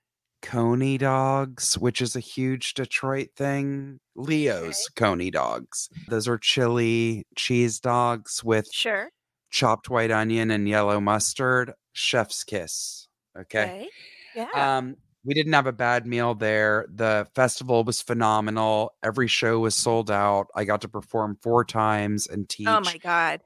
Coney 0.42 0.98
Dogs, 0.98 1.78
which 1.78 2.00
is 2.02 2.14
a 2.16 2.20
huge 2.20 2.74
Detroit 2.74 3.28
thing. 3.36 3.98
Leo's 4.16 4.88
Coney 4.96 5.30
Dogs. 5.30 5.88
Those 6.08 6.28
are 6.28 6.36
chili 6.38 7.24
cheese 7.36 7.80
dogs 7.80 8.42
with 8.44 8.68
Sure. 8.72 9.10
chopped 9.50 9.88
white 9.88 10.10
onion 10.10 10.50
and 10.50 10.68
yellow 10.68 11.00
mustard. 11.00 11.72
Chef's 11.92 12.44
kiss. 12.44 13.08
Okay. 13.38 13.62
Okay. 13.64 13.88
Yeah. 14.34 14.76
Um, 14.78 14.96
we 15.24 15.34
didn't 15.34 15.52
have 15.52 15.66
a 15.68 15.72
bad 15.72 16.04
meal 16.06 16.34
there. 16.34 16.86
The 16.92 17.28
festival 17.34 17.84
was 17.84 18.02
phenomenal. 18.02 18.92
Every 19.02 19.28
show 19.28 19.60
was 19.60 19.74
sold 19.74 20.10
out. 20.10 20.48
I 20.54 20.64
got 20.64 20.80
to 20.80 20.88
perform 20.88 21.38
four 21.42 21.64
times 21.64 22.26
and 22.26 22.48
teach. 22.48 22.66
oh 22.66 22.80
my 22.80 22.98
God. 22.98 23.40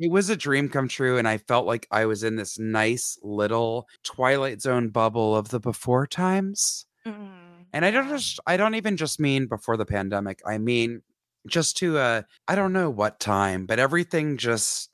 It 0.00 0.10
was 0.10 0.30
a 0.30 0.36
dream 0.36 0.68
come 0.68 0.88
true, 0.88 1.18
and 1.18 1.28
I 1.28 1.38
felt 1.38 1.66
like 1.66 1.86
I 1.92 2.06
was 2.06 2.24
in 2.24 2.36
this 2.36 2.58
nice 2.58 3.18
little 3.22 3.88
Twilight 4.02 4.62
Zone 4.62 4.88
bubble 4.90 5.36
of 5.36 5.50
the 5.50 5.60
before 5.60 6.06
times. 6.06 6.86
Mm, 7.06 7.66
And 7.72 7.84
I 7.84 7.90
don't 7.90 8.08
just 8.08 8.40
I 8.46 8.56
don't 8.56 8.74
even 8.74 8.96
just 8.96 9.20
mean 9.20 9.46
before 9.46 9.76
the 9.76 9.86
pandemic. 9.86 10.40
I 10.46 10.58
mean 10.58 11.02
just 11.46 11.76
to 11.78 11.98
uh 11.98 12.22
I 12.48 12.54
don't 12.54 12.72
know 12.72 12.90
what 12.90 13.20
time, 13.20 13.66
but 13.66 13.78
everything 13.78 14.36
just 14.38 14.90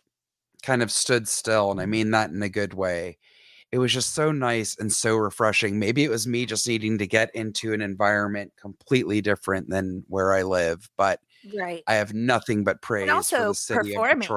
kind 0.62 0.82
of 0.82 0.90
stood 0.92 1.28
still 1.28 1.70
and 1.72 1.80
I 1.80 1.86
mean 1.86 2.10
that 2.12 2.30
in 2.30 2.42
a 2.42 2.48
good 2.48 2.74
way. 2.74 3.18
It 3.72 3.78
was 3.78 3.92
just 3.92 4.14
so 4.14 4.32
nice 4.32 4.76
and 4.78 4.92
so 4.92 5.16
refreshing. 5.16 5.78
Maybe 5.78 6.04
it 6.04 6.10
was 6.10 6.26
me 6.26 6.46
just 6.46 6.68
needing 6.68 6.98
to 6.98 7.06
get 7.06 7.34
into 7.34 7.72
an 7.74 7.82
environment 7.82 8.54
completely 8.60 9.20
different 9.22 9.70
than 9.70 10.04
where 10.08 10.32
I 10.34 10.42
live, 10.42 10.90
but 10.96 11.20
Right. 11.54 11.84
I 11.86 11.94
have 11.94 12.14
nothing 12.14 12.64
but 12.64 12.82
praise 12.82 13.30
for 13.30 13.44
also 13.44 13.48
the 13.48 13.54
city 13.54 13.96
of 13.96 14.08
performing. 14.10 14.34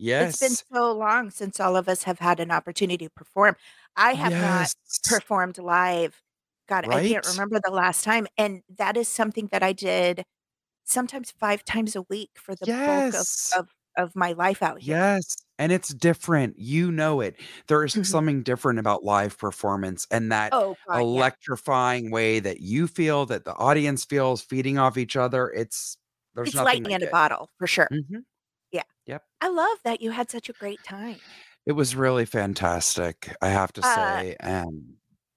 Detroit. 0.00 0.16
It's 0.18 0.36
been 0.36 0.56
so 0.72 0.92
long 0.92 1.30
since 1.30 1.60
all 1.60 1.76
of 1.76 1.88
us 1.88 2.04
have 2.04 2.18
had 2.20 2.40
an 2.40 2.50
opportunity 2.50 3.06
to 3.06 3.10
perform. 3.10 3.56
I 3.96 4.14
have 4.14 4.36
not 4.38 4.72
performed 5.06 5.58
live. 5.58 6.22
God, 6.68 6.86
I 6.90 7.00
can't 7.00 7.24
remember 7.26 7.60
the 7.64 7.70
last 7.72 8.04
time. 8.04 8.26
And 8.38 8.62
that 8.68 8.96
is 8.96 9.08
something 9.08 9.48
that 9.52 9.62
I 9.62 9.72
did 9.72 10.24
sometimes 10.84 11.32
5 11.32 11.64
times 11.64 11.96
a 11.96 12.02
week 12.04 12.32
for 12.38 12.54
the 12.56 12.70
bulk 12.86 13.14
of 13.14 13.28
of 13.52 13.70
of 13.98 14.16
my 14.16 14.32
life 14.32 14.62
out 14.62 14.80
here. 14.82 15.02
Yes, 15.02 15.36
and 15.58 15.72
it's 15.72 15.92
different. 15.92 16.58
You 16.58 16.90
know 16.90 17.20
it. 17.20 17.36
There 17.66 17.84
is 17.84 17.94
Mhm. 17.94 18.00
something 18.02 18.42
different 18.42 18.78
about 18.78 19.04
live 19.04 19.36
performance 19.36 20.06
and 20.10 20.32
that 20.32 20.52
Oh 20.52 20.76
god, 20.86 21.06
yeah. 21.12 21.30
electrifying 21.30 22.10
way 22.10 22.40
that 22.40 22.60
you 22.60 22.86
feel, 22.86 23.26
that 23.26 23.44
the 23.44 23.54
audience 23.54 24.04
feels, 24.04 24.40
feeding 24.42 24.78
off 24.78 24.96
each 24.96 25.16
other. 25.16 25.50
It's 25.50 25.98
there's 26.34 26.54
It's 26.54 26.54
nothing 26.54 26.82
lightning 26.82 26.92
like 26.92 26.94
in 26.94 27.02
a 27.02 27.06
bottle 27.06 27.50
for 27.58 27.66
sure. 27.66 27.90
Mhm. 27.92 28.24
Yeah. 28.72 28.82
Yep. 29.06 29.24
I 29.40 29.48
love 29.48 29.78
that 29.84 30.02
you 30.02 30.12
had 30.12 30.30
such 30.30 30.48
a 30.48 30.54
great 30.54 30.82
time. 30.82 31.22
It 31.66 31.72
was 31.72 31.94
really 31.96 32.24
fantastic, 32.26 33.34
I 33.40 33.48
have 33.48 33.72
to 33.74 33.82
Uh 33.82 34.22
say. 34.22 34.36
And 34.40 34.96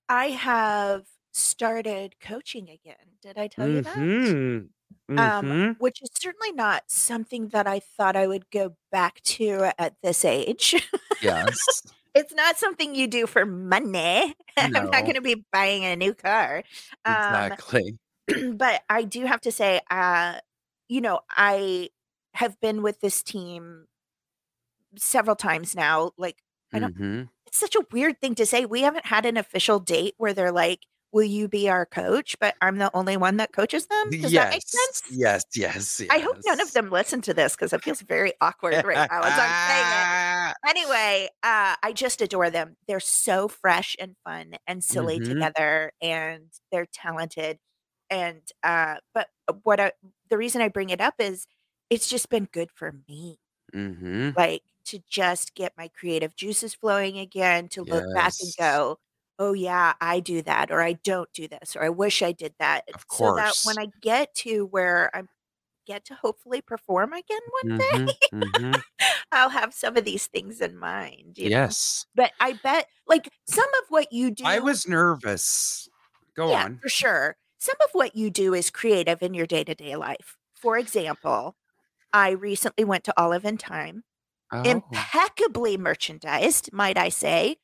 I 0.10 0.28
have 0.32 1.08
started 1.32 2.20
coaching 2.20 2.70
again. 2.70 3.18
Did 3.22 3.38
I 3.38 3.48
tell 3.48 3.68
you 3.68 3.82
that? 3.82 4.10
Mhm. 4.14 4.70
Um, 5.18 5.54
Mhm. 5.54 5.78
which 5.78 6.02
is 6.02 6.10
certainly 6.16 6.52
not 6.54 6.86
something 6.90 7.50
that 7.50 7.68
I 7.68 7.80
thought 7.80 8.16
I 8.16 8.28
would 8.28 8.50
go 8.52 8.78
back 8.92 9.22
to 9.24 9.72
at 9.80 9.96
this 10.02 10.26
age. 10.26 10.76
Yes. 11.20 11.82
It's 12.16 12.34
not 12.34 12.58
something 12.58 12.96
you 12.96 13.08
do 13.08 13.26
for 13.28 13.46
money. 13.46 14.36
I'm 14.58 14.90
not 14.92 15.06
No. 15.06 15.06
gonna 15.06 15.22
be 15.22 15.46
buying 15.52 15.84
a 15.86 15.96
new 15.96 16.14
car. 16.14 16.64
Um, 17.06 17.52
Exactly. 17.54 17.98
but 18.56 18.84
I 18.90 19.04
do 19.04 19.26
have 19.26 19.42
to 19.42 19.52
say, 19.52 19.82
uh, 19.90 20.40
you 20.90 21.02
know, 21.02 21.22
I 21.30 21.90
have 22.36 22.60
been 22.60 22.82
with 22.84 23.00
this 23.02 23.24
team 23.24 23.88
several 24.98 25.36
times 25.36 25.76
now. 25.76 26.12
Like, 26.18 26.44
I 26.74 26.80
don't 26.80 26.94
Mhm. 26.98 27.30
it's 27.48 27.58
such 27.60 27.76
a 27.76 27.86
weird 27.92 28.20
thing 28.22 28.36
to 28.36 28.46
say. 28.46 28.66
We 28.66 28.82
haven't 28.84 29.06
had 29.08 29.26
an 29.26 29.38
official 29.38 29.80
date 29.80 30.16
where 30.18 30.34
they're 30.34 30.52
like, 30.52 30.88
"Will 31.12 31.24
you 31.24 31.48
be 31.50 31.70
our 31.70 31.86
coach?" 31.86 32.38
But 32.40 32.56
I'm 32.62 32.78
the 32.80 32.92
only 32.96 33.18
one 33.18 33.38
that 33.38 33.54
coaches 33.54 33.88
them. 33.88 34.06
Does 34.22 34.34
that 34.34 34.48
make 34.52 34.64
sense? 34.68 35.04
Yes, 35.10 35.44
yes, 35.56 36.02
I 36.10 36.20
hope 36.20 36.38
none 36.46 36.60
of 36.62 36.74
them 36.74 36.90
listen 36.90 37.22
to 37.24 37.34
this 37.34 37.56
because 37.56 37.74
it 37.74 37.84
feels 37.84 38.02
very 38.02 38.34
awkward 38.42 38.84
right 38.84 39.02
now 39.10 39.24
as 39.24 39.38
I'm 39.38 39.54
saying 39.54 39.92
it. 39.92 40.08
Anyway, 40.68 41.30
uh, 41.44 41.76
I 41.84 41.94
just 41.94 42.22
adore 42.22 42.50
them. 42.50 42.78
They're 42.88 43.00
so 43.02 43.48
fresh 43.48 43.96
and 44.00 44.16
fun 44.26 44.56
and 44.68 44.84
silly 44.84 45.20
Mhm. 45.20 45.46
together, 45.46 45.94
and 46.02 46.52
they're 46.72 46.88
talented. 46.94 47.60
And 48.10 48.44
uh, 48.64 48.98
but 49.14 49.30
what 49.64 49.80
I, 49.80 49.94
the 50.30 50.38
reason 50.38 50.62
I 50.62 50.70
bring 50.70 50.90
it 50.92 51.02
up 51.02 51.16
is 51.20 51.48
it's 51.94 52.10
just 52.10 52.30
been 52.30 52.46
good 52.52 52.72
for 52.72 52.94
me, 53.08 53.40
Mhm. 53.74 54.36
like 54.36 54.64
to 54.86 55.00
just 55.10 55.56
get 55.56 55.74
my 55.78 55.88
creative 55.90 56.36
juices 56.36 56.74
flowing 56.76 57.18
again, 57.20 57.70
to 57.70 57.84
look 57.84 58.06
back 58.14 58.36
and 58.40 58.54
go, 58.58 59.00
"Oh 59.40 59.54
yeah, 59.54 59.94
I 60.02 60.20
do 60.22 60.42
that," 60.44 60.72
or 60.72 60.82
"I 60.82 60.94
don't 60.94 61.32
do 61.34 61.48
this," 61.48 61.76
or 61.76 61.84
"I 61.84 61.90
wish 61.90 62.22
I 62.24 62.32
did 62.34 62.56
that," 62.60 62.86
Of 62.94 63.08
so 63.08 63.32
that 63.34 63.58
when 63.64 63.80
I 63.80 63.88
get 64.02 64.34
to 64.38 64.66
where 64.68 65.16
I 65.16 65.24
get 65.88 66.06
to 66.08 66.16
hopefully 66.16 66.62
perform 66.62 67.14
again 67.14 67.42
one 67.52 67.66
day, 67.78 68.00
Mhm. 68.02 68.18
Mhm. 68.32 68.84
I'll 69.32 69.50
have 69.50 69.74
some 69.74 69.98
of 69.98 70.06
these 70.06 70.28
things 70.28 70.62
in 70.62 70.78
mind, 70.78 71.38
you 71.38 71.52
know? 71.52 71.56
Yes. 71.56 72.06
But 72.16 72.34
I 72.40 72.54
bet 72.54 72.88
like 73.08 73.30
some 73.48 73.70
of 73.84 73.86
what 73.90 74.14
you 74.14 74.32
do. 74.32 74.46
I 74.46 74.60
was 74.60 74.88
nervous. 74.88 75.90
Go 76.36 76.52
Yeah, 76.52 76.64
on. 76.64 76.82
for 76.82 76.90
sure. 76.90 77.36
Some 77.60 77.76
of 77.84 77.90
what 77.94 78.16
you 78.16 78.30
do 78.30 78.54
is 78.54 78.70
creative 78.70 79.22
in 79.22 79.34
your 79.34 79.46
day-to-day 79.48 79.96
life. 79.96 80.38
For 80.54 80.78
example, 80.78 81.56
I 82.14 82.32
recently 82.32 82.84
went 82.86 83.04
to 83.06 83.14
Olive 83.18 83.46
and 83.46 83.60
Thyme, 83.62 84.04
Oh, 84.52 84.64
impeccably 84.64 85.78
merchandised, 85.78 86.72
might 86.72 86.98
I 86.98 87.10
say, 87.10 87.58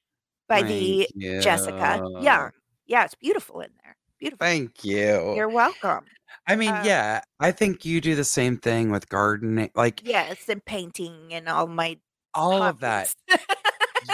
by 0.47 0.61
the 0.63 1.07
thank 1.13 1.43
Jessica 1.43 2.01
you. 2.03 2.23
Young. 2.23 2.51
Yeah, 2.87 3.05
it's 3.05 3.15
beautiful 3.15 3.61
in 3.61 3.69
there. 3.83 3.95
Beautiful. 4.19 4.45
Thank 4.45 4.83
you. 4.83 5.35
You're 5.35 5.49
welcome. 5.49 6.05
I 6.47 6.55
mean, 6.55 6.69
Um 6.75 6.83
yeah, 6.83 7.21
I 7.39 7.51
think 7.51 7.85
you 7.85 8.01
do 8.01 8.15
the 8.15 8.23
same 8.23 8.57
thing 8.57 8.89
with 8.91 9.07
gardening, 9.09 9.69
like 9.75 10.01
Yes, 10.03 10.49
and 10.49 10.63
painting 10.65 11.33
and 11.33 11.47
all 11.47 11.67
my 11.67 11.99
all 12.33 12.63
of 12.63 12.79
that. 12.79 13.13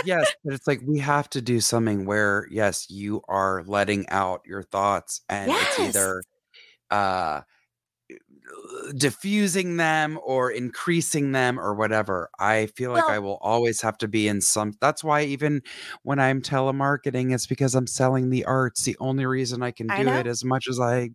Yes, 0.04 0.34
but 0.44 0.54
it's 0.54 0.68
like 0.68 0.82
we 0.86 1.00
have 1.00 1.30
to 1.32 1.42
do 1.42 1.60
something 1.62 2.06
where, 2.06 2.48
yes, 2.50 2.89
you 2.89 3.22
are 3.27 3.63
letting 3.65 4.10
out 4.10 4.42
your 4.46 4.63
thoughts 4.63 5.22
and 5.30 5.51
it's 5.51 5.80
either 5.80 6.24
uh 6.92 7.42
diffusing 8.98 9.78
them 9.78 10.20
or 10.24 10.52
increasing 10.52 11.32
them 11.32 11.60
or 11.60 11.74
whatever. 11.74 12.30
I 12.40 12.68
feel 12.68 12.92
like 12.92 13.10
I 13.10 13.20
will 13.20 13.38
always 13.42 13.82
have 13.82 13.98
to 14.00 14.08
be 14.08 14.28
in 14.28 14.42
some 14.42 14.74
that's 14.82 15.04
why 15.04 15.24
even 15.24 15.62
when 16.04 16.20
I'm 16.20 16.42
telemarketing, 16.42 17.34
it's 17.34 17.48
because 17.48 17.75
I'm 17.75 17.88
selling 17.88 18.30
the 18.30 18.46
arts. 18.46 18.84
The 18.84 18.98
only 19.00 19.25
reason 19.25 19.64
I 19.64 19.72
can 19.72 19.90
I 19.90 20.04
do 20.04 20.16
it 20.18 20.28
as 20.28 20.44
much 20.44 20.68
as 20.70 20.80
I 20.80 21.10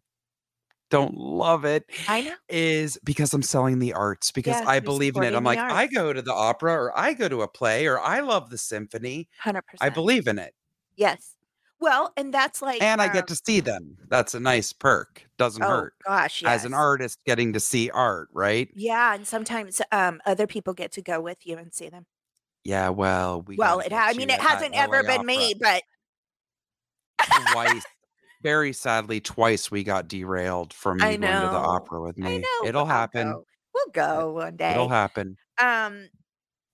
don't 0.91 1.15
love 1.15 1.65
it 1.65 1.91
I 2.07 2.21
know. 2.21 2.37
is 2.49 2.99
because 3.05 3.33
I'm 3.35 3.43
selling 3.43 3.79
the 3.79 3.93
arts, 3.95 4.33
because 4.33 4.61
Yes, 4.61 4.67
I 4.67 4.81
believe 4.81 5.17
in 5.17 5.25
it. 5.25 5.35
I'm 5.35 5.45
like, 5.45 5.63
I 5.69 5.87
go 5.87 6.13
to 6.13 6.23
the 6.23 6.35
opera 6.35 6.73
or 6.75 6.99
I 6.99 7.15
go 7.15 7.29
to 7.29 7.43
a 7.43 7.49
play 7.49 7.87
or 7.87 8.01
I 8.01 8.21
love 8.21 8.51
the 8.51 8.59
symphony. 8.59 9.29
I 9.81 9.87
100%. 9.87 9.87
I 9.87 9.91
believe 9.91 10.29
in 10.29 10.39
it. 10.39 10.55
Yes. 10.97 11.30
Well, 11.81 12.13
and 12.17 12.33
that's 12.33 12.63
like, 12.63 12.81
And 12.81 13.01
I 13.03 13.09
get 13.09 13.27
um 13.27 13.29
to 13.29 13.37
see 13.37 13.61
them. 13.61 13.99
That's 14.09 14.35
a 14.35 14.41
nice 14.41 14.73
perk. 14.73 15.29
Doesn't 15.37 15.63
Oh 15.63 15.67
hurt. 15.67 15.95
gosh, 16.07 16.43
As 16.45 16.65
an 16.65 16.75
artist 16.75 17.19
getting 17.25 17.53
to 17.53 17.61
see 17.61 17.91
art, 17.91 18.29
right? 18.33 18.69
Yeah, 18.73 19.15
and 19.15 19.27
sometimes, 19.27 19.81
um, 19.93 20.21
other 20.25 20.47
people 20.47 20.75
get 20.75 20.93
to 20.93 21.03
go 21.03 21.21
with 21.21 21.47
you 21.47 21.57
and 21.59 21.75
see 21.75 21.89
them. 21.89 22.07
Yeah, 22.65 22.91
well, 22.91 23.43
we 23.43 23.57
Well, 23.57 23.81
it 23.81 23.93
ha 23.93 24.07
I 24.09 24.15
mean, 24.15 24.31
it 24.31 24.41
hasn't 24.41 24.75
LA 24.75 24.75
ever 24.75 25.03
been 25.05 25.25
Opera. 25.25 25.25
me, 25.27 25.55
but 25.59 25.83
Twice. 27.23 27.87
Very 28.43 28.73
sadly, 28.73 29.21
twice 29.21 29.71
we 29.71 29.85
got 29.85 30.09
derailed 30.09 30.73
from 30.73 31.05
you 31.05 31.19
going 31.19 31.41
to 31.41 31.49
the 31.49 31.59
opera 31.59 32.01
with 32.03 32.17
I 32.23 32.29
me. 32.29 32.49
know, 32.61 32.63
It'll 32.63 32.87
happen. 32.87 33.39
go. 33.39 33.47
We'll 33.75 33.87
go 33.93 34.33
one 34.33 34.57
day. 34.57 34.89
it'll 34.89 34.89
happen. 34.89 35.37
Um, 35.61 36.11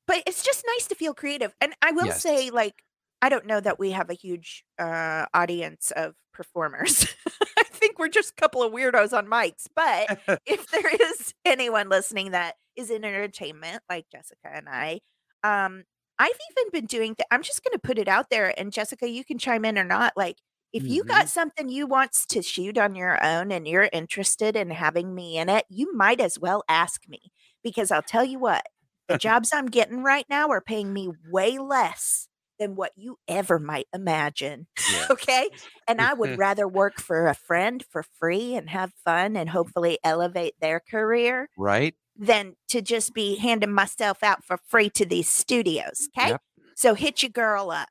but 0.07 0.25
it's 0.27 0.45
just 0.45 0.65
nice 0.77 0.89
to 0.89 0.97
feel 0.97 1.15
creative, 1.15 1.55
and 1.61 1.75
I 1.83 1.93
will 1.93 2.09
Yes. 2.09 2.11
say, 2.11 2.51
like, 2.51 2.85
I 3.27 3.31
don't 3.31 3.47
know 3.47 3.61
that 3.61 3.79
we 3.79 3.91
have 3.93 4.11
a 4.11 4.15
huge, 4.15 4.65
uh, 4.79 5.27
audience 5.35 5.91
of 5.97 6.15
performers. 6.33 7.07
I 7.59 7.65
think 7.65 7.99
we're 7.99 8.09
just 8.09 8.33
a 8.33 8.41
couple 8.41 8.63
of 8.63 8.73
weirdos 8.73 9.17
on 9.17 9.27
mics, 9.27 9.67
but 9.75 10.09
if 10.47 10.69
there 10.71 10.89
is 11.11 11.35
anyone 11.45 11.89
listening 11.89 12.33
that 12.33 12.57
is 12.77 12.91
in 12.91 13.05
entertainment 13.05 13.83
like 13.89 14.07
Jessica 14.13 14.49
and 14.55 14.69
I, 14.69 15.01
um, 15.43 15.85
I've 16.19 16.39
even 16.59 16.71
been 16.73 16.87
doing 16.87 17.15
th 17.15 17.27
I'm 17.31 17.43
just 17.43 17.63
gonna 17.65 17.79
put 17.79 17.99
it 17.99 18.09
out 18.09 18.31
there, 18.31 18.55
and 18.59 18.73
Jessica, 18.73 19.09
you 19.09 19.25
can 19.25 19.39
chime 19.39 19.65
in 19.65 19.79
or 19.79 19.85
not, 19.85 20.13
like, 20.17 20.39
If 20.73 20.89
you 20.89 21.05
Mhm. 21.05 21.19
got 21.19 21.29
something 21.29 21.69
you 21.69 21.87
wants 21.87 22.27
to 22.27 22.43
shoot 22.43 22.79
on 22.79 22.95
your 22.95 23.23
own 23.25 23.51
and 23.53 23.67
you're 23.69 23.89
interested 23.93 24.57
in 24.57 24.71
having 24.71 25.15
me 25.15 25.39
in 25.39 25.49
it, 25.49 25.65
you 25.71 25.93
might 25.95 26.21
as 26.21 26.39
well 26.39 26.63
ask 26.69 27.09
me 27.09 27.21
because 27.63 27.91
I'll 27.91 28.03
tell 28.03 28.25
you 28.25 28.39
what, 28.39 28.67
the 29.09 29.17
jobs 29.17 29.51
I'm 29.53 29.67
getting 29.67 30.03
right 30.03 30.27
now 30.29 30.49
are 30.51 30.61
paying 30.61 30.93
me 30.93 31.09
way 31.25 31.59
less 31.59 32.29
than 32.59 32.77
what 32.77 32.93
you 32.97 33.19
ever 33.29 33.59
might 33.59 33.87
imagine. 33.95 34.67
Yeah. 34.93 35.07
Okay. 35.11 35.49
And 35.89 36.01
I 36.01 36.15
would 36.15 36.37
rather 36.39 36.67
work 36.67 37.01
for 37.01 37.29
a 37.29 37.35
friend 37.35 37.85
for 37.91 38.03
free 38.03 38.55
and 38.55 38.69
have 38.71 38.93
fun 39.05 39.37
and 39.37 39.49
hopefully 39.51 39.99
elevate 40.05 40.55
their 40.61 40.81
career 40.81 41.49
Right? 41.57 41.95
than 42.17 42.57
to 42.69 42.83
just 42.83 43.15
be 43.15 43.37
handing 43.37 43.73
myself 43.73 44.23
out 44.23 44.45
for 44.45 44.59
free 44.67 44.91
to 44.91 45.07
these 45.07 45.29
studios. 45.29 46.09
Okay. 46.19 46.31
Yep. 46.31 46.43
So 46.75 46.95
hit 46.95 47.23
your 47.23 47.31
girl 47.31 47.71
up. 47.71 47.89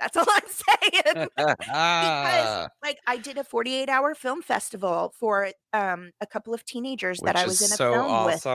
That's 0.00 0.16
all 0.16 0.26
I'm 0.28 0.92
saying. 0.92 1.28
Ah, 1.70 2.68
like 2.82 2.98
I 3.06 3.16
did 3.18 3.38
a 3.38 3.44
48 3.44 3.88
hour 3.88 4.14
film 4.14 4.42
festival 4.42 5.12
for 5.18 5.50
um 5.72 6.10
a 6.20 6.26
couple 6.26 6.52
of 6.54 6.64
teenagers 6.64 7.18
which 7.20 7.32
that 7.32 7.36
I 7.36 7.46
was 7.46 7.60
in 7.60 7.72
a 7.72 7.76
so 7.76 7.92
film 7.92 8.24
with. 8.24 8.46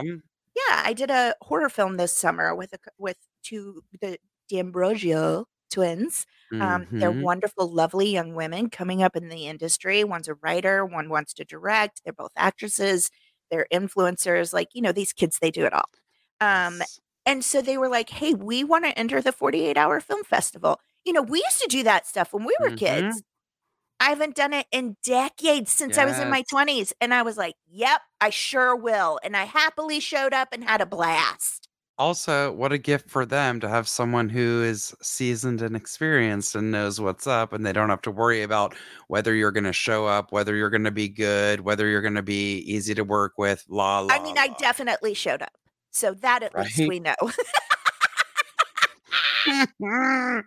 Yeah, 0.54 0.82
I 0.84 0.92
did 0.92 1.10
a 1.10 1.34
horror 1.40 1.68
film 1.70 1.96
this 1.96 2.16
summer 2.16 2.54
with 2.54 2.72
a 2.74 2.78
with 2.98 3.16
two 3.42 3.82
the 4.00 4.18
D'Ambrosio 4.52 5.46
twins. 5.70 6.26
Um, 6.60 6.86
they're 7.00 7.12
Mhm. 7.12 7.22
wonderful, 7.22 7.68
lovely 7.72 8.10
young 8.10 8.34
women 8.34 8.70
coming 8.70 9.02
up 9.02 9.16
in 9.16 9.28
the 9.28 9.46
industry. 9.48 10.04
One's 10.04 10.28
a 10.28 10.34
writer, 10.34 10.84
one 10.86 11.08
wants 11.08 11.34
to 11.34 11.44
direct. 11.44 12.02
They're 12.04 12.12
both 12.12 12.32
actresses. 12.36 13.10
They're 13.50 13.66
influencers. 13.72 14.52
Like 14.52 14.68
you 14.74 14.82
know, 14.82 14.92
these 14.92 15.12
kids, 15.12 15.38
they 15.40 15.50
do 15.50 15.64
it 15.66 15.72
all. 15.74 15.88
Um, 16.40 16.82
Yes. 16.82 17.00
and 17.26 17.44
so 17.44 17.62
they 17.62 17.78
were 17.78 17.88
like, 17.88 18.10
"Hey, 18.10 18.34
we 18.34 18.64
want 18.64 18.84
to 18.84 18.98
enter 18.98 19.20
the 19.22 19.32
48 19.32 19.76
hour 19.78 20.00
film 20.00 20.24
festival." 20.24 20.80
You 21.04 21.12
know, 21.12 21.22
we 21.22 21.38
used 21.44 21.60
to 21.62 21.68
do 21.68 21.82
that 21.84 22.06
stuff 22.06 22.32
when 22.32 22.44
we 22.44 22.56
were 22.60 22.70
Mhm. 22.70 22.76
kids. 22.76 23.22
I 24.00 24.10
haven't 24.10 24.36
done 24.36 24.52
it 24.52 24.66
in 24.72 24.96
decades 25.04 25.70
since 25.72 25.96
I 25.98 26.04
was 26.04 26.18
in 26.18 26.28
my 26.28 26.42
20s. 26.50 26.92
And 27.00 27.14
I 27.14 27.22
was 27.22 27.36
like, 27.38 27.54
yep, 27.66 28.02
I 28.20 28.30
sure 28.30 28.76
will. 28.76 29.20
And 29.22 29.36
I 29.36 29.44
happily 29.44 30.00
showed 30.00 30.34
up 30.34 30.48
and 30.52 30.64
had 30.64 30.80
a 30.80 30.86
blast. 30.86 31.68
Also, 31.98 32.52
what 32.52 32.72
a 32.72 32.78
gift 32.78 33.08
for 33.08 33.26
them 33.26 33.60
to 33.60 33.68
have 33.68 33.86
someone 33.86 34.28
who 34.28 34.62
is 34.62 34.94
seasoned 35.02 35.62
and 35.62 35.76
experienced 35.76 36.54
and 36.54 36.70
knows 36.70 37.00
what's 37.00 37.26
up, 37.26 37.52
and 37.52 37.64
they 37.64 37.72
don't 37.72 37.90
have 37.90 38.02
to 38.02 38.10
worry 38.10 38.42
about 38.42 38.74
whether 39.08 39.34
you're 39.34 39.52
going 39.52 39.64
to 39.64 39.72
show 39.72 40.06
up, 40.06 40.32
whether 40.32 40.56
you're 40.56 40.70
going 40.70 40.84
to 40.84 40.90
be 40.90 41.08
good, 41.08 41.60
whether 41.60 41.86
you're 41.86 42.02
going 42.02 42.14
to 42.14 42.22
be 42.22 42.58
easy 42.60 42.94
to 42.94 43.04
work 43.04 43.34
with. 43.36 43.64
La 43.68 44.00
la. 44.00 44.14
I 44.14 44.22
mean, 44.22 44.38
I 44.38 44.48
definitely 44.58 45.14
showed 45.14 45.42
up. 45.42 45.52
So 45.90 46.14
that 46.14 46.42
at 46.42 46.54
least 46.56 46.78
we 46.88 46.98
know. 46.98 47.14
no, 49.78 50.42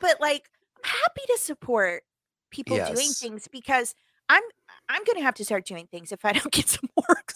but 0.00 0.20
like, 0.20 0.48
I'm 0.84 0.90
happy 0.90 1.22
to 1.28 1.38
support 1.38 2.02
people 2.50 2.76
doing 2.76 3.10
things 3.10 3.48
because 3.50 3.94
I'm 4.28 4.42
I'm 4.88 5.02
gonna 5.04 5.22
have 5.22 5.34
to 5.34 5.44
start 5.44 5.66
doing 5.66 5.86
things 5.90 6.12
if 6.12 6.24
I 6.24 6.32
don't 6.32 6.52
get 6.52 6.68
some 6.68 6.88
work. 7.08 7.32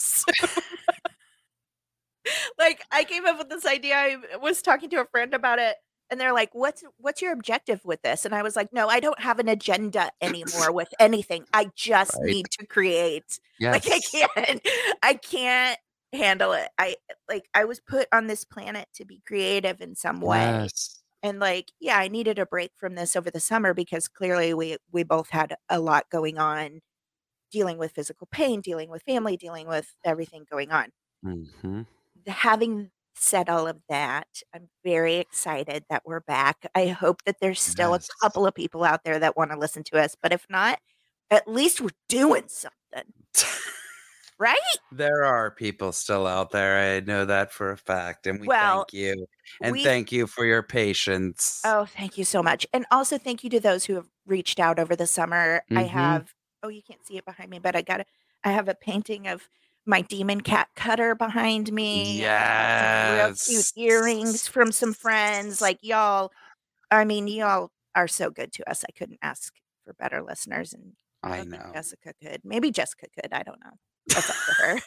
like 2.59 2.83
I 2.93 3.05
came 3.05 3.27
up 3.27 3.39
with 3.39 3.49
this 3.49 3.67
idea. 3.67 3.97
I 3.97 4.37
was 4.41 4.63
talking 4.63 4.91
to 4.91 5.01
a 5.01 5.07
friend 5.07 5.35
about 5.35 5.59
it, 5.59 5.77
and 6.11 6.21
they're 6.21 6.33
like, 6.35 6.51
"What's 6.55 6.85
what's 6.99 7.23
your 7.23 7.33
objective 7.33 7.85
with 7.85 8.03
this?" 8.03 8.25
And 8.25 8.35
I 8.35 8.43
was 8.43 8.57
like, 8.57 8.73
"No, 8.73 8.89
I 8.89 9.01
don't 9.01 9.21
have 9.21 9.39
an 9.39 9.49
agenda 9.49 10.11
anymore 10.21 10.73
with 10.73 10.89
anything. 11.01 11.45
I 11.53 11.71
just 11.75 12.15
Right. 12.15 12.27
need 12.27 12.47
to 12.59 12.67
create. 12.67 13.39
Like 13.73 13.87
I 13.91 14.01
can't, 14.01 14.61
I 15.03 15.15
can't 15.15 15.79
handle 16.13 16.53
it. 16.53 16.69
I 16.79 16.97
like 17.29 17.49
I 17.55 17.65
was 17.65 17.81
put 17.81 18.09
on 18.13 18.27
this 18.27 18.45
planet 18.45 18.89
to 18.95 19.05
be 19.05 19.23
creative 19.27 19.81
in 19.81 19.95
some 19.97 20.21
way." 20.21 20.39
Yes. 20.63 21.03
and 21.23 21.41
like 21.41 21.73
yeah 21.81 21.97
i 21.99 22.09
needed 22.09 22.39
a 22.39 22.45
break 22.47 22.71
from 22.77 22.95
this 22.95 23.17
over 23.17 23.31
the 23.31 23.41
summer 23.41 23.73
because 23.75 24.07
clearly 24.07 24.53
we 24.55 24.77
we 24.93 25.03
both 25.03 25.31
had 25.31 25.57
a 25.71 25.81
lot 25.81 26.05
going 26.11 26.39
on 26.39 26.81
dealing 27.51 27.79
with 27.79 27.93
physical 27.93 28.27
pain 28.31 28.61
dealing 28.61 28.91
with 28.91 29.03
family 29.05 29.37
dealing 29.37 29.67
with 29.67 29.95
everything 30.05 30.45
going 30.51 30.71
on 30.71 30.93
The- 31.23 31.87
having 32.27 32.91
said 33.15 33.49
all 33.49 33.67
of 33.67 33.79
that 33.89 34.27
i'm 34.55 34.69
very 34.85 35.17
excited 35.17 35.85
that 35.89 36.03
we're 36.05 36.21
back 36.21 36.67
i 36.75 36.87
hope 36.87 37.23
that 37.25 37.37
there's 37.41 37.61
still 37.61 37.93
Yes. 37.93 38.09
a 38.11 38.25
couple 38.25 38.47
of 38.47 38.55
people 38.55 38.85
out 38.85 39.05
there 39.05 39.19
that 39.19 39.37
want 39.37 39.51
to 39.53 39.59
listen 39.59 39.83
to 39.85 39.99
us 39.99 40.15
but 40.23 40.33
if 40.33 40.47
not 40.51 40.79
at 41.31 41.49
least 41.49 41.81
we're 41.81 41.89
doing 42.09 42.45
something 42.49 43.13
right 44.39 44.57
There 44.93 45.25
are 45.25 45.51
people 45.51 45.93
still 45.93 46.27
out 46.27 46.51
there. 46.51 46.97
I 46.97 47.01
know 47.01 47.25
that 47.25 47.53
for 47.53 47.71
a 47.73 47.77
fact. 47.77 48.27
And 48.27 48.39
we 48.41 48.47
Well, 48.47 48.81
thank 48.91 48.93
you. 48.93 49.27
And 49.63 49.73
we- 49.73 49.83
thank 49.85 50.13
you 50.13 50.27
for 50.27 50.45
your 50.45 50.63
patience. 50.63 51.63
Oh, 51.65 51.87
thank 51.87 52.19
you 52.19 52.25
so 52.25 52.43
much. 52.43 52.67
And 52.73 52.85
also 52.91 53.17
thank 53.19 53.43
you 53.43 53.51
to 53.51 53.61
those 53.61 53.87
who 53.87 53.95
have 53.95 54.09
reached 54.27 54.61
out 54.61 54.79
over 54.79 54.95
the 54.95 55.07
summer. 55.07 55.63
I 55.71 55.85
Mhm. 55.85 55.89
have 55.89 56.35
oh, 56.63 56.69
you 56.69 56.83
can't 56.83 57.05
see 57.07 57.17
it 57.17 57.25
behind 57.25 57.49
me, 57.51 57.59
but 57.61 57.75
I 57.77 57.83
got 57.83 58.01
a 58.01 58.05
I 58.45 58.53
have 58.53 58.69
a 58.69 58.75
painting 58.75 59.27
of 59.27 59.49
my 59.87 60.01
demon 60.03 60.41
cat 60.41 60.69
cutter 60.77 61.15
behind 61.15 61.73
me. 61.73 62.25
I 62.27 62.29
have 62.29 63.39
some 63.39 63.55
real 63.57 63.63
cute 63.75 63.91
earrings 63.93 64.49
from 64.49 64.73
some 64.73 64.93
friends. 64.93 65.61
Like 65.61 65.79
y'all, 65.83 66.33
I 66.91 67.05
mean, 67.05 67.29
y'all 67.29 67.71
are 67.95 68.09
so 68.09 68.31
good 68.31 68.53
to 68.55 68.69
us. 68.71 68.85
I 68.89 68.93
couldn't 68.99 69.19
ask 69.23 69.55
for 69.85 69.93
better 69.95 70.23
listeners 70.23 70.73
and 70.73 70.93
I 71.23 71.39
I 71.39 71.45
know. 71.45 71.71
Jessica 71.73 72.13
could. 72.23 72.41
Maybe 72.45 72.71
Jessica 72.71 73.07
could. 73.21 73.33
I 73.33 73.43
don't 73.43 73.61
know. 73.61 73.73
That's 74.09 74.31
up 74.31 74.37
to 74.37 74.63
her. 74.63 74.79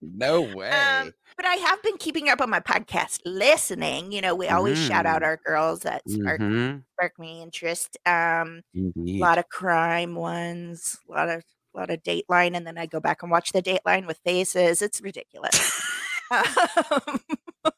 No 0.00 0.40
way. 0.54 0.70
Um, 0.70 1.12
but 1.36 1.46
I 1.46 1.54
have 1.54 1.82
been 1.82 1.96
keeping 1.96 2.28
up 2.28 2.40
on 2.40 2.50
my 2.50 2.60
podcast 2.60 3.20
listening. 3.24 4.12
You 4.12 4.20
know, 4.20 4.34
we 4.34 4.48
always 4.48 4.78
shout 4.78 5.06
out 5.06 5.22
Mm. 5.22 5.26
our 5.26 5.36
girls 5.44 5.80
that 5.80 6.02
spark, 6.08 6.40
Mhm. 6.40 6.82
spark 6.94 7.18
me 7.18 7.42
interest. 7.42 7.96
Um, 8.06 8.62
a 8.76 8.92
lot 9.18 9.38
of 9.38 9.48
crime 9.48 10.14
ones, 10.14 10.98
a 11.08 11.12
lot 11.12 11.28
of 11.28 11.42
a 11.74 11.78
lot 11.78 11.90
of 11.90 12.02
Dateline, 12.02 12.56
and 12.56 12.66
then 12.66 12.78
I 12.78 12.86
go 12.86 13.00
back 13.00 13.22
and 13.22 13.30
watch 13.30 13.52
the 13.52 13.62
Dateline 13.62 14.06
with 14.06 14.18
faces. 14.24 14.82
It's 14.82 15.00
ridiculous. 15.00 15.82
um, 16.30 17.20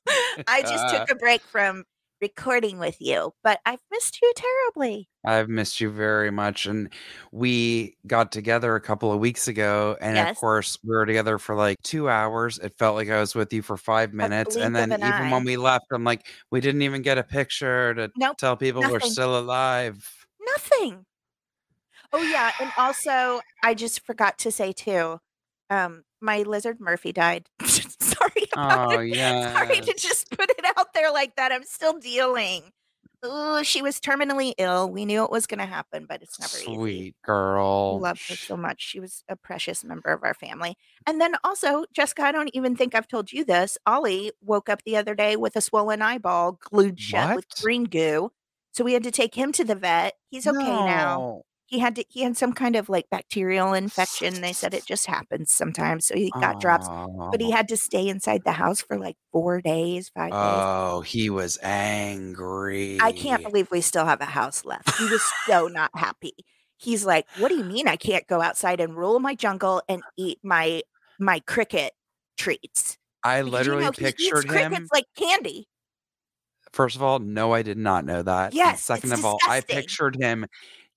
I 0.47 0.63
just 0.63 0.95
took 0.95 1.11
a 1.11 1.15
break 1.15 1.43
from 1.43 1.85
recording 2.21 2.79
with 2.79 2.97
you, 3.01 3.33
but 3.43 3.61
I've 3.65 3.81
missed 3.91 4.21
you 4.21 4.33
terribly. 4.37 5.09
I've 5.25 5.49
missed 5.49 5.81
you 5.81 5.91
very 5.91 6.31
much. 6.31 6.67
And 6.67 6.93
we 7.33 7.97
got 8.07 8.33
together 8.33 8.75
a 8.77 8.81
couple 8.81 9.13
of 9.13 9.21
weeks 9.21 9.49
ago. 9.49 9.97
And 10.01 10.17
Yes. 10.17 10.31
of 10.33 10.37
course, 10.37 10.79
we 10.83 10.91
were 10.91 11.07
together 11.07 11.39
for 11.39 11.55
like 11.55 11.77
two 11.83 12.09
hours. 12.09 12.59
It 12.59 12.75
felt 12.79 12.97
like 12.97 13.09
I 13.09 13.21
was 13.21 13.35
with 13.35 13.53
you 13.53 13.63
for 13.63 13.77
five 13.77 14.13
minutes. 14.13 14.57
And 14.57 14.75
then 14.75 14.93
an 14.93 15.01
even 15.01 15.13
eye. 15.13 15.33
when 15.33 15.45
we 15.45 15.57
left, 15.57 15.87
I'm 15.93 16.05
like, 16.05 16.27
we 16.51 16.61
didn't 16.61 16.83
even 16.83 17.03
get 17.03 17.19
a 17.19 17.25
picture 17.25 17.95
to 17.95 18.11
Nope, 18.17 18.37
tell 18.37 18.57
people 18.57 18.83
we're 18.83 19.01
still 19.01 19.39
alive. 19.39 20.27
Nothing. 20.41 21.05
Oh 22.13 22.23
yeah, 22.23 22.53
and 22.61 22.71
also 22.77 23.41
I 23.63 23.75
just 23.75 24.05
forgot 24.05 24.39
to 24.39 24.51
say 24.51 24.73
too, 24.73 25.21
um, 25.71 26.05
my 26.21 26.43
lizard 26.43 26.81
Murphy 26.81 27.13
died. 27.13 27.49
Sorry 27.65 28.49
about 28.53 28.93
Oh, 28.95 28.99
it. 28.99 29.15
yeah. 29.17 29.53
Sorry 29.55 29.81
to 29.81 29.95
just 29.95 30.31
put 30.31 30.51
it 30.51 30.65
out 30.77 30.93
there 30.95 31.13
like 31.13 31.37
that. 31.37 31.53
I'm 31.53 31.65
still 31.65 31.99
dealing. 31.99 32.73
Ooh, 33.25 33.63
she 33.63 33.83
was 33.83 34.01
terminally 34.01 34.55
ill. 34.57 34.91
We 34.91 35.05
knew 35.05 35.23
it 35.25 35.31
was 35.31 35.47
going 35.47 35.59
to 35.61 35.67
happen, 35.67 36.07
but 36.09 36.23
it's 36.23 36.41
never 36.41 36.57
easy. 36.57 36.75
Sweet 36.75 37.15
girl. 37.23 38.01
Loved 38.01 38.27
her 38.31 38.35
so 38.35 38.57
much. 38.57 38.81
She 38.81 38.99
was 38.99 39.25
a 39.29 39.37
precious 39.37 39.85
member 39.85 40.11
of 40.11 40.25
our 40.25 40.33
family. 40.33 40.77
And 41.07 41.21
then 41.21 41.35
also, 41.45 41.85
Jessica, 41.93 42.23
I 42.23 42.33
don't 42.33 42.51
even 42.55 42.77
think 42.77 42.95
I've 42.95 43.09
told 43.09 43.31
you 43.31 43.45
this. 43.45 43.77
Ollie 43.87 44.33
woke 44.43 44.71
up 44.71 44.83
the 44.85 44.97
other 44.97 45.15
day 45.15 45.37
with 45.37 45.55
a 45.55 45.61
swollen 45.61 46.01
eyeball 46.01 46.53
glued 46.63 46.99
shut 46.99 47.37
with 47.37 47.47
green 47.61 47.85
goo. 47.85 48.33
So 48.73 48.85
we 48.85 48.95
had 48.95 49.05
to 49.05 49.11
take 49.11 49.35
him 49.35 49.53
to 49.53 49.65
the 49.65 49.75
vet. 49.75 50.15
He's 50.31 50.47
okay 50.47 50.57
now 50.87 51.19
No. 51.19 51.43
He 51.71 51.79
had 51.81 51.97
to 51.97 52.05
he 52.09 52.23
had 52.23 52.37
some 52.37 52.53
kind 52.53 52.77
of 52.77 52.89
like 52.89 53.11
bacterial 53.11 53.73
infection 53.75 54.41
they 54.43 54.53
said 54.53 54.75
it 54.75 54.87
just 54.87 55.07
happens 55.17 55.53
sometimes 55.53 56.07
so 56.07 56.17
he 56.17 56.37
got 56.41 56.59
drops 56.59 56.89
but 57.33 57.41
he 57.41 57.51
Oh. 57.51 57.53
had 57.53 57.69
to 57.69 57.77
stay 57.77 58.09
inside 58.09 58.45
the 58.45 58.53
house 58.53 58.83
for 58.83 58.99
like 58.99 59.17
four 59.33 59.61
days 59.63 60.09
five 60.11 60.39
days 60.39 60.67
Oh, 60.73 61.03
he 61.03 61.29
was 61.31 61.57
angry. 61.63 63.01
i 63.01 63.13
can't 63.13 63.43
believe 63.43 63.71
we 63.71 63.81
still 63.81 64.05
have 64.07 64.21
a 64.21 64.25
house 64.27 64.65
left 64.65 64.95
he 64.97 65.07
was 65.07 65.25
so 65.25 65.69
not 65.69 65.91
happy 65.95 66.33
he's 66.77 67.05
like 67.05 67.27
what 67.33 67.49
do 67.49 67.55
you 67.57 67.65
mean 67.65 67.89
i 67.89 67.97
can't 67.97 68.27
go 68.27 68.41
outside 68.41 68.81
and 68.81 68.97
rule 68.97 69.19
my 69.21 69.35
jungle 69.35 69.83
and 69.89 70.03
eat 70.17 70.39
my 70.43 70.83
my 71.19 71.41
cricket 71.41 71.93
treats 72.37 72.97
I 73.25 73.41
Because, 73.45 73.69
literally 73.81 73.91
you 74.19 74.29
know, 74.31 74.35
pictured 74.37 74.49
him. 74.51 74.75
crickets 74.75 74.91
like 74.93 75.07
candy 75.17 75.69
First 76.73 76.95
of 76.97 77.03
all, 77.03 77.19
no, 77.19 77.53
I 77.53 77.63
did 77.63 77.79
not 77.79 78.05
know 78.05 78.23
that. 78.23 78.55
And 78.63 78.77
Yes, 78.77 78.91
it's 78.95 79.11
second 79.11 79.13
of 79.13 79.25
all, 79.25 79.43
I 79.47 79.61
pictured 79.61 80.17
him 80.21 80.47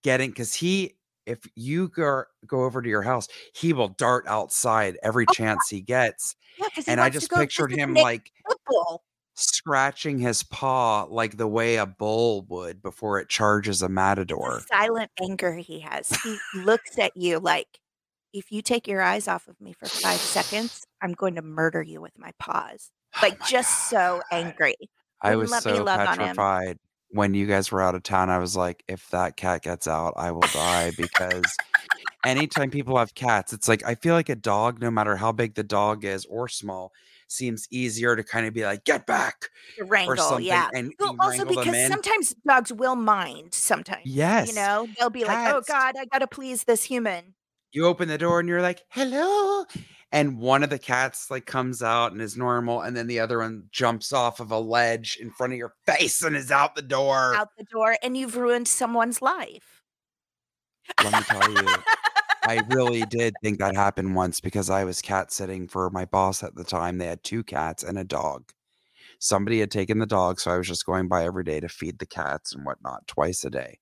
getting 0.03 0.29
because 0.29 0.53
he, 0.53 0.97
if 1.25 1.39
you 1.55 1.89
go 1.89 2.23
go 2.45 2.63
over 2.65 2.81
to 2.81 2.89
your 2.89 3.01
house, 3.03 3.27
he 3.55 3.73
will 3.73 3.89
dart 3.89 4.25
outside 4.27 4.97
every 5.03 5.25
Oh, 5.27 5.33
chance 5.33 5.69
he 5.69 5.81
gets. 5.81 6.35
yeah 6.57 6.67
because 6.69 6.87
And 6.87 6.99
I 7.01 7.09
just 7.09 7.31
pictured 7.31 7.71
him 7.71 7.95
like 7.95 8.31
football 8.47 9.03
scratching 9.35 10.19
his 10.19 10.43
paw 10.43 11.03
like 11.09 11.37
the 11.37 11.47
way 11.47 11.77
a 11.77 11.85
bull 11.85 12.45
would 12.49 12.81
before 12.81 13.19
it 13.19 13.29
charges 13.29 13.81
a 13.81 13.89
matador. 13.89 14.39
the 14.51 14.61
silent 14.67 15.11
anger 15.21 15.55
he 15.55 15.79
has. 15.79 16.09
He 16.23 16.37
looks 16.53 16.97
at 16.97 17.15
you 17.15 17.39
like, 17.39 17.79
if 18.33 18.51
you 18.51 18.61
take 18.61 18.87
your 18.87 19.01
eyes 19.01 19.27
off 19.27 19.47
of 19.47 19.59
me 19.61 19.73
for 19.73 19.89
five 19.89 20.19
seconds, 20.21 20.85
I'm 21.01 21.13
going 21.13 21.35
to 21.35 21.41
murder 21.41 21.81
you 21.81 22.01
with 22.01 22.17
my 22.17 22.31
paws. 22.39 22.91
Oh 23.15 23.21
Like 23.21 23.39
my 23.39 23.47
just 23.49 23.89
so 23.89 24.21
angry. 24.31 24.75
I 25.21 25.35
was 25.35 25.51
let 25.51 25.63
so 25.63 25.83
love 25.83 26.05
on 26.05 26.19
him. 26.19 26.35
petrified. 26.35 26.77
When 27.13 27.33
you 27.33 27.45
guys 27.45 27.71
were 27.71 27.81
out 27.81 27.95
of 27.95 28.03
town, 28.03 28.29
I 28.29 28.39
was 28.39 28.55
like, 28.55 28.83
if 28.87 29.07
that 29.11 29.37
cat 29.37 29.61
gets 29.61 29.87
out, 29.87 30.13
I 30.17 30.31
will 30.31 30.41
die 30.41 30.91
because 30.97 31.45
anytime 32.25 32.69
people 32.71 32.97
have 32.97 33.13
cats, 33.15 33.53
it's 33.53 33.67
like 33.67 33.83
I 33.85 33.95
feel 33.95 34.15
like 34.15 34.29
a 34.29 34.35
dog, 34.35 34.81
no 34.81 34.89
matter 34.91 35.15
how 35.15 35.31
big 35.31 35.53
the 35.55 35.63
dog 35.63 36.03
is 36.05 36.25
or 36.25 36.47
small, 36.47 36.91
seems 37.27 37.67
easier 37.71 38.15
to 38.15 38.23
kind 38.23 38.45
of 38.47 38.53
be 38.53 38.63
like, 38.65 38.83
get 38.83 39.05
back 39.05 39.49
or 39.79 39.85
wrangle, 39.85 40.17
something. 40.17 40.45
yeah. 40.45 40.69
And 40.73 40.91
Well, 40.99 41.15
also 41.19 41.45
because 41.45 41.87
sometimes 41.87 42.33
dogs 42.47 42.73
will 42.73 42.95
mind 42.95 43.53
sometimes. 43.53 44.01
Yes. 44.05 44.49
You 44.49 44.55
know, 44.55 44.87
they'll 44.97 45.09
be 45.09 45.23
like, 45.25 45.53
"Oh 45.53 45.61
God, 45.67 45.95
I 45.97 46.05
gotta 46.05 46.27
please 46.27 46.63
this 46.63 46.83
human." 46.83 47.35
you 47.75 47.87
open 47.87 48.07
the 48.07 48.19
door 48.19 48.39
and 48.39 48.47
you're 48.47 48.61
like, 48.61 48.83
hello. 48.89 49.65
And 50.13 50.37
one 50.37 50.61
of 50.61 50.69
the 50.69 50.77
cats 50.77 51.31
like 51.31 51.47
comes 51.47 51.81
out 51.81 52.11
and 52.11 52.21
is 52.21 52.37
normal, 52.37 52.81
and 52.81 52.95
then 52.95 53.07
the 53.07 53.19
other 53.19 53.39
one 53.39 53.63
jumps 53.71 54.13
off 54.13 54.39
of 54.39 54.51
a 54.51 54.59
ledge 54.59 55.17
in 55.19 55.31
front 55.31 55.53
of 55.53 55.57
your 55.57 55.73
face 55.87 56.21
and 56.21 56.35
is 56.35 56.51
out 56.51 56.75
the 56.75 56.83
door. 56.83 57.33
Out 57.35 57.49
the 57.57 57.63
door, 57.63 57.97
and 58.03 58.15
you've 58.15 58.37
ruined 58.37 58.67
someone's 58.67 59.23
life. 59.23 59.81
Let 61.03 61.13
me 61.13 61.19
tell 61.21 61.51
you, 61.51 61.67
I 62.43 62.61
really 62.69 63.01
did 63.09 63.33
think 63.41 63.57
that 63.57 63.75
happened 63.75 64.15
once 64.15 64.39
because 64.39 64.69
I 64.69 64.83
was 64.83 65.01
cat 65.01 65.31
sitting 65.31 65.67
for 65.67 65.89
my 65.89 66.05
boss 66.05 66.43
at 66.43 66.53
the 66.53 66.63
time. 66.63 66.99
They 66.99 67.07
had 67.07 67.23
two 67.23 67.43
cats 67.43 67.81
and 67.81 67.97
a 67.97 68.03
dog. 68.03 68.51
Somebody 69.17 69.61
had 69.61 69.71
taken 69.71 69.97
the 69.97 70.05
dog, 70.05 70.39
so 70.39 70.51
I 70.51 70.57
was 70.57 70.67
just 70.67 70.85
going 70.85 71.07
by 71.07 71.25
every 71.25 71.43
day 71.43 71.59
to 71.59 71.69
feed 71.69 71.97
the 71.97 72.05
cats 72.05 72.53
and 72.53 72.63
whatnot 72.63 73.07
twice 73.07 73.43
a 73.45 73.49
day. 73.49 73.79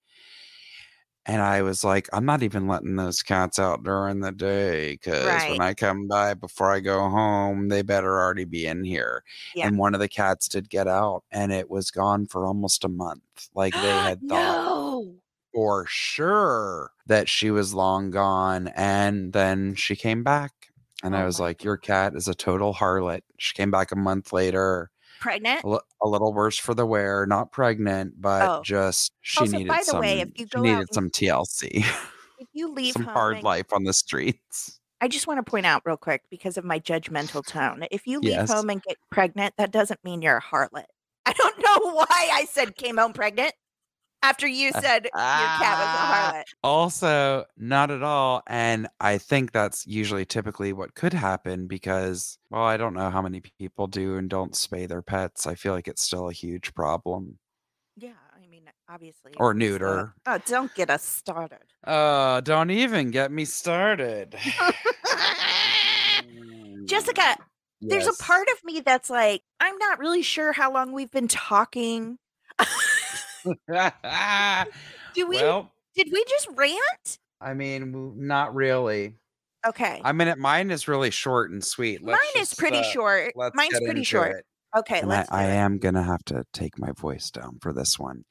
And 1.32 1.42
I 1.42 1.62
was 1.62 1.84
like, 1.84 2.10
I'm 2.14 2.26
not 2.26 2.44
even 2.44 2.68
letting 2.68 2.96
those 2.98 3.24
cats 3.24 3.60
out 3.60 3.84
during 3.84 4.20
the 4.20 4.32
day 4.34 4.94
because 4.94 5.26
Right. 5.26 5.50
when 5.52 5.62
I 5.62 5.74
come 5.74 6.08
by 6.08 6.34
before 6.34 6.72
I 6.72 6.80
go 6.82 7.08
home, 7.10 7.70
they 7.70 7.84
better 7.84 8.20
already 8.20 8.44
be 8.46 8.66
in 8.66 8.84
here. 8.84 9.24
Yeah. 9.56 9.68
And 9.68 9.78
one 9.78 9.94
of 9.94 10.00
the 10.02 10.10
cats 10.10 10.48
did 10.50 10.70
get 10.70 10.88
out 10.88 11.24
and 11.32 11.52
it 11.54 11.70
was 11.70 11.92
gone 11.92 12.26
for 12.28 12.46
almost 12.46 12.84
a 12.84 12.90
month. 12.90 13.22
Like 13.56 13.80
they 13.80 13.80
had 14.02 14.22
thought 14.28 14.66
no. 14.66 15.16
for 15.54 15.86
sure 15.88 16.92
that 17.08 17.30
she 17.30 17.52
was 17.52 17.74
long 17.74 18.12
gone. 18.12 18.68
And 18.70 19.34
then 19.34 19.76
she 19.76 19.96
came 19.96 20.24
back. 20.24 20.52
And 21.04 21.16
I 21.16 21.24
Oh 21.24 21.26
was 21.26 21.40
my 21.40 21.46
like, 21.46 21.64
Your 21.64 21.78
cat 21.78 22.14
is 22.16 22.28
a 22.28 22.36
total 22.36 22.74
harlot. 22.74 23.22
She 23.38 23.54
came 23.56 23.72
back 23.72 23.92
a 23.92 23.96
month 23.96 24.34
later, 24.34 24.92
Pregnant. 25.22 25.64
a, 25.64 26.08
little 26.08 26.34
worse 26.34 26.58
for 26.58 26.74
the 26.74 26.86
wear, 26.86 27.26
not 27.26 27.52
pregnant, 27.52 28.20
but 28.20 28.42
Oh. 28.50 28.62
just 28.64 29.14
she 29.22 29.40
Also, 29.40 29.52
needed 29.58 29.70
by 29.70 29.78
the 29.78 29.84
some 29.86 30.00
way, 30.02 30.20
if 30.22 30.30
you 30.36 30.48
go 30.48 30.62
needed 30.62 30.94
some 30.94 31.10
TLC, 31.10 31.86
If 32.40 32.48
you 32.54 32.70
leave 32.74 32.94
some 32.94 33.04
home 33.04 33.14
hard 33.14 33.36
and- 33.36 33.44
life 33.44 33.72
on 33.72 33.84
the 33.86 33.94
streets. 33.94 34.80
I 35.00 35.08
just 35.08 35.26
want 35.28 35.44
to 35.44 35.50
point 35.50 35.66
out 35.66 35.82
real 35.86 35.98
quick 35.98 36.24
because 36.30 36.58
of 36.58 36.66
my 36.66 36.80
judgmental 36.80 37.44
tone. 37.46 37.86
If 37.92 38.06
you 38.06 38.20
leave 38.20 38.32
Yes. 38.34 38.52
home 38.52 38.70
and 38.70 38.84
get 38.84 38.98
pregnant, 39.10 39.56
that 39.58 39.72
doesn't 39.72 40.04
mean 40.04 40.22
you're 40.22 40.38
a 40.38 40.42
harlot. 40.42 40.86
I 41.26 41.34
don't 41.34 41.58
know 41.60 41.92
why 41.94 42.06
I 42.34 42.46
said 42.50 42.76
came 42.76 42.98
home 42.98 43.14
pregnant 43.14 43.54
after 44.24 44.48
you 44.48 44.72
said 44.80 45.04
your 45.06 45.12
cat 45.14 45.78
was 45.78 45.88
Ah. 45.88 46.32
a 46.32 46.34
harlot. 46.38 46.44
Also, 46.64 47.46
not 47.58 47.92
at 47.92 48.04
all. 48.04 48.44
And 48.48 48.88
I 49.00 49.18
think 49.18 49.52
that's 49.52 49.86
usually 49.88 50.26
typically 50.26 50.74
what 50.74 50.94
could 50.96 51.14
happen 51.14 51.68
because, 51.68 52.38
well, 52.50 52.64
I 52.64 52.78
don't 52.78 52.94
know 52.94 53.10
how 53.10 53.22
many 53.22 53.42
people 53.60 53.88
do 53.88 54.18
and 54.18 54.30
don't 54.30 54.54
spay 54.54 54.88
their 54.88 55.02
pets. 55.02 55.48
I 55.48 55.56
feel 55.56 55.74
like 55.74 55.88
it's 55.88 56.02
still 56.04 56.28
a 56.30 56.34
huge 56.34 56.74
problem. 56.74 57.40
Yeah, 57.98 58.12
I 58.42 58.48
mean, 58.48 58.64
obviously. 58.90 59.34
Or 59.38 59.54
neuter. 59.54 60.14
oh, 60.26 60.40
don't 60.46 60.74
get 60.76 60.90
us 60.90 61.04
started. 61.04 61.60
Uh, 61.84 62.42
don't 62.42 62.70
even 62.72 63.12
get 63.12 63.32
me 63.32 63.46
started. 63.46 64.36
Jessica, 66.86 67.38
there's 67.82 68.08
a 68.08 68.14
part 68.14 68.48
of 68.50 68.64
me 68.64 68.80
that's 68.82 69.10
like, 69.10 69.42
I'm 69.60 69.78
not 69.78 70.00
really 70.00 70.22
sure 70.24 70.52
how 70.54 70.74
long 70.74 70.92
we've 70.92 71.12
been 71.12 71.28
talking. 71.28 72.18
Do 75.14 75.28
we? 75.28 75.36
well, 75.38 75.72
did 75.96 76.10
we 76.12 76.24
just 76.30 76.48
rant? 76.56 77.20
I 77.40 77.54
mean, 77.54 78.14
not 78.28 78.54
really. 78.56 79.16
Okay. 79.66 80.02
I 80.04 80.12
mean, 80.12 80.34
mine 80.40 80.72
is 80.72 80.88
really 80.88 81.12
short 81.12 81.52
and 81.52 81.64
sweet. 81.64 82.02
Mine 82.04 82.14
Let's 82.14 82.36
is 82.36 82.50
just, 82.50 82.60
pretty 82.60 82.78
uh, 82.80 82.84
short. 82.84 83.34
let's 83.36 83.56
Mine's 83.56 83.74
get 83.74 83.84
pretty 83.84 84.00
into 84.00 84.04
short. 84.04 84.38
it. 84.38 84.46
Okay, 84.78 85.00
and 85.00 85.12
I, 85.12 85.18
let's. 85.18 85.30
do 85.30 85.36
I 85.36 85.44
it. 85.46 85.50
am 85.56 85.78
gonna 85.80 86.04
have 86.04 86.24
to 86.26 86.44
take 86.54 86.80
my 86.80 86.92
voice 86.94 87.30
down 87.30 87.60
for 87.62 87.74
this 87.74 88.00
one. 88.00 88.24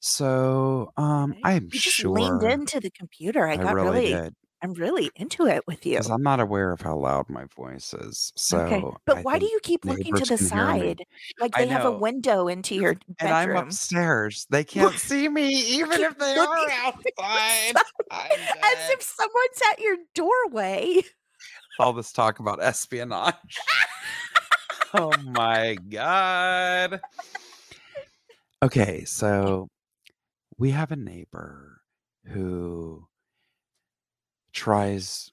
So, 0.00 0.92
um, 0.96 1.32
Okay. 1.32 1.40
I'm 1.44 1.64
You 1.72 1.80
just 1.80 1.96
sure 1.96 2.10
leaned 2.10 2.42
into 2.42 2.80
the 2.80 2.90
computer. 2.90 3.46
I, 3.46 3.56
I 3.56 3.56
got 3.56 3.74
really, 3.74 3.90
really, 3.90 4.12
did 4.12 4.34
I'm 4.62 4.72
really 4.72 5.10
into 5.16 5.46
it 5.46 5.66
with 5.66 5.84
you. 5.84 5.92
because 5.92 6.10
I'm 6.10 6.22
not 6.22 6.40
aware 6.40 6.72
of 6.72 6.80
how 6.80 6.96
loud 6.96 7.28
my 7.28 7.44
voice 7.54 7.92
is. 7.94 8.32
So, 8.36 8.58
okay, 8.60 8.82
but 9.04 9.18
I 9.18 9.22
why 9.22 9.38
do 9.38 9.44
you 9.46 9.60
keep 9.62 9.84
looking 9.84 10.14
to 10.14 10.24
the 10.24 10.38
can 10.38 10.38
hear 10.38 10.72
me. 10.72 10.80
side? 10.80 11.02
Like 11.38 11.54
they 11.54 11.66
have 11.66 11.84
a 11.84 11.92
window 11.92 12.48
into 12.48 12.74
your 12.74 12.96
And 13.20 13.30
I'm 13.30 13.56
upstairs. 13.56 14.46
They 14.50 14.64
can't 14.64 14.94
see 14.94 15.28
me, 15.28 15.48
even 15.48 16.00
if 16.00 16.18
they 16.18 16.36
are 16.36 16.56
outside. 16.84 17.76
As 18.10 18.90
if 18.90 19.02
someone's 19.02 19.62
at 19.72 19.80
your 19.80 19.96
doorway. 20.14 21.02
all 21.78 21.92
this 21.92 22.12
talk 22.12 22.38
about 22.38 22.62
espionage. 22.62 23.34
oh 24.94 25.12
my 25.24 25.76
god. 25.90 27.00
Okay, 28.62 29.04
so 29.04 29.68
we 30.56 30.70
have 30.70 30.92
a 30.92 30.96
neighbor 30.96 31.82
who 32.24 33.06
tries 34.56 35.30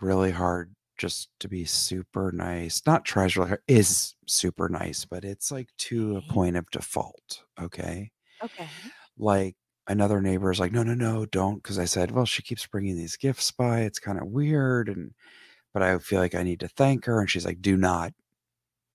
really 0.00 0.30
hard 0.32 0.74
just 0.98 1.28
to 1.40 1.48
be 1.48 1.64
super 1.64 2.30
nice. 2.32 2.82
Not 2.86 3.04
tries 3.04 3.36
really 3.36 3.48
hard, 3.50 3.62
is 3.68 4.14
super 4.26 4.68
nice, 4.68 5.04
but 5.04 5.24
it's 5.24 5.50
like 5.50 5.68
to 5.78 6.16
a 6.16 6.22
point 6.32 6.56
of 6.56 6.70
default. 6.70 7.42
Okay. 7.60 8.10
Okay. 8.42 8.68
Like 9.16 9.56
another 9.86 10.20
neighbor 10.20 10.50
is 10.50 10.60
like, 10.60 10.72
no, 10.72 10.82
no, 10.82 10.94
no, 10.94 11.26
don't. 11.26 11.62
Cause 11.62 11.78
I 11.78 11.84
said, 11.86 12.10
well, 12.10 12.26
she 12.26 12.42
keeps 12.42 12.66
bringing 12.66 12.96
these 12.96 13.16
gifts 13.16 13.50
by. 13.50 13.80
It's 13.80 13.98
kind 13.98 14.18
of 14.20 14.26
weird. 14.28 14.88
And, 14.88 15.12
but 15.72 15.82
I 15.82 15.98
feel 15.98 16.20
like 16.20 16.34
I 16.34 16.42
need 16.42 16.60
to 16.60 16.68
thank 16.68 17.04
her. 17.06 17.20
And 17.20 17.30
she's 17.30 17.46
like, 17.46 17.62
do 17.62 17.76
not. 17.76 18.12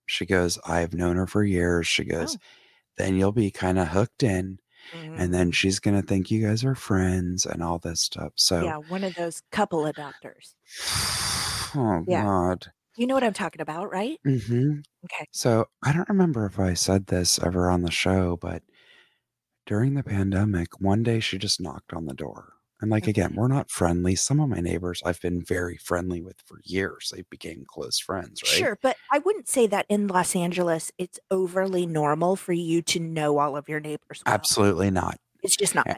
She 0.05 0.25
goes, 0.25 0.57
I've 0.65 0.93
known 0.93 1.15
her 1.17 1.27
for 1.27 1.43
years. 1.43 1.87
She 1.87 2.03
goes, 2.03 2.35
Oh. 2.35 2.39
then 2.97 3.15
you'll 3.15 3.31
be 3.31 3.51
kind 3.51 3.79
of 3.79 3.89
hooked 3.89 4.23
in. 4.23 4.59
Mhm. 4.93 5.19
And 5.19 5.33
then 5.33 5.51
she's 5.51 5.79
going 5.79 5.99
to 5.99 6.05
think 6.05 6.31
you 6.31 6.45
guys 6.45 6.63
are 6.63 6.75
friends 6.75 7.45
and 7.45 7.61
all 7.63 7.77
this 7.79 8.01
stuff. 8.01 8.33
So, 8.35 8.63
yeah, 8.63 8.77
one 8.77 9.03
of 9.03 9.13
those 9.15 9.41
couple 9.51 9.83
adopters. 9.83 10.55
oh, 11.75 12.03
Yeah. 12.07 12.23
God. 12.23 12.71
You 12.95 13.07
know 13.07 13.13
what 13.13 13.23
I'm 13.23 13.33
talking 13.33 13.61
about, 13.61 13.91
right? 13.91 14.19
Mm-hmm. 14.27 14.79
Okay. 15.05 15.25
So 15.31 15.67
I 15.83 15.93
don't 15.93 16.09
remember 16.09 16.45
if 16.45 16.59
I 16.59 16.73
said 16.73 17.07
this 17.07 17.39
ever 17.39 17.69
on 17.69 17.81
the 17.83 17.91
show, 17.91 18.35
but 18.35 18.63
during 19.65 19.93
the 19.93 20.03
pandemic, 20.03 20.81
one 20.81 21.03
day 21.03 21.19
she 21.19 21.37
just 21.37 21.61
knocked 21.61 21.93
on 21.93 22.05
the 22.05 22.13
door. 22.13 22.53
And 22.81 22.89
like 22.89 23.07
again, 23.07 23.33
we're 23.35 23.49
not 23.49 23.69
friendly. 23.69 24.15
Some 24.15 24.39
of 24.39 24.49
my 24.49 24.59
neighbors 24.61 25.01
I've 25.05 25.19
been 25.21 25.43
very 25.43 25.77
friendly 25.77 26.21
with 26.21 26.37
for 26.45 26.61
years. 26.63 27.11
They 27.13 27.23
became 27.29 27.65
close 27.67 27.99
friends, 27.99 28.41
right? 28.43 28.51
Sure, 28.51 28.77
but 28.81 28.95
I 29.11 29.19
wouldn't 29.19 29.49
say 29.49 29.67
that 29.67 29.85
in 29.89 30.07
Los 30.07 30.35
Angeles 30.35 30.91
it's 30.97 31.19
overly 31.29 31.85
normal 31.85 32.35
for 32.37 32.53
you 32.53 32.81
to 32.83 32.99
know 32.99 33.37
all 33.39 33.57
of 33.57 33.67
your 33.67 33.79
neighbors. 33.81 34.23
Well. 34.25 34.33
Absolutely 34.33 34.91
not. 34.91 35.19
It's 35.43 35.57
just 35.57 35.75
not. 35.75 35.87
Yeah. 35.87 35.97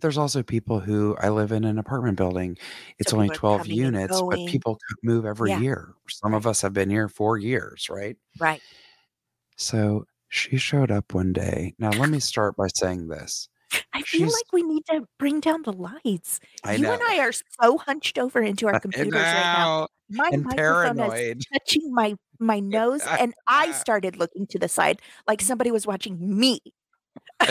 There's 0.00 0.18
also 0.18 0.42
people 0.42 0.80
who 0.80 1.16
I 1.20 1.28
live 1.30 1.52
in 1.52 1.64
an 1.64 1.78
apartment 1.78 2.16
building. 2.16 2.58
It's 2.98 3.10
So 3.10 3.16
only 3.16 3.30
12 3.30 3.66
units, 3.68 4.22
but 4.28 4.44
people 4.46 4.78
move 5.02 5.24
every 5.24 5.50
Yeah. 5.50 5.60
year. 5.60 5.94
Some 6.08 6.34
of 6.34 6.46
us 6.46 6.60
have 6.62 6.72
been 6.72 6.90
here 6.90 7.08
four 7.08 7.38
years, 7.38 7.88
right? 7.90 8.16
Right. 8.38 8.62
So 9.56 10.06
she 10.28 10.56
showed 10.56 10.90
up 10.90 11.14
one 11.14 11.32
day. 11.32 11.74
Now, 11.78 11.90
let 11.92 12.08
me 12.08 12.20
start 12.20 12.56
by 12.56 12.68
saying 12.68 13.08
this. 13.08 13.48
I 13.92 14.02
feel 14.02 14.20
She's- 14.20 14.32
like 14.32 14.52
we 14.52 14.62
need 14.62 14.84
to 14.90 15.06
bring 15.18 15.40
down 15.40 15.62
the 15.62 15.72
lights. 15.72 16.40
I 16.64 16.74
you 16.74 16.82
know. 16.82 16.92
and 16.94 17.02
I 17.02 17.18
are 17.20 17.32
so 17.32 17.78
hunched 17.78 18.18
over 18.18 18.40
into 18.40 18.66
our 18.66 18.78
computers 18.80 19.12
right 19.14 19.22
now. 19.22 19.88
know, 20.10 20.22
My 20.24 20.30
and 20.32 20.44
microphone 20.44 21.12
is 21.12 21.44
touching 21.52 21.92
my 21.94 22.14
my 22.38 22.60
nose, 22.60 23.02
and 23.18 23.34
I 23.46 23.72
started 23.72 24.16
looking 24.16 24.46
to 24.48 24.58
the 24.58 24.68
side 24.68 25.00
like 25.26 25.40
somebody 25.40 25.70
was 25.70 25.86
watching 25.86 26.18
me. 26.38 26.60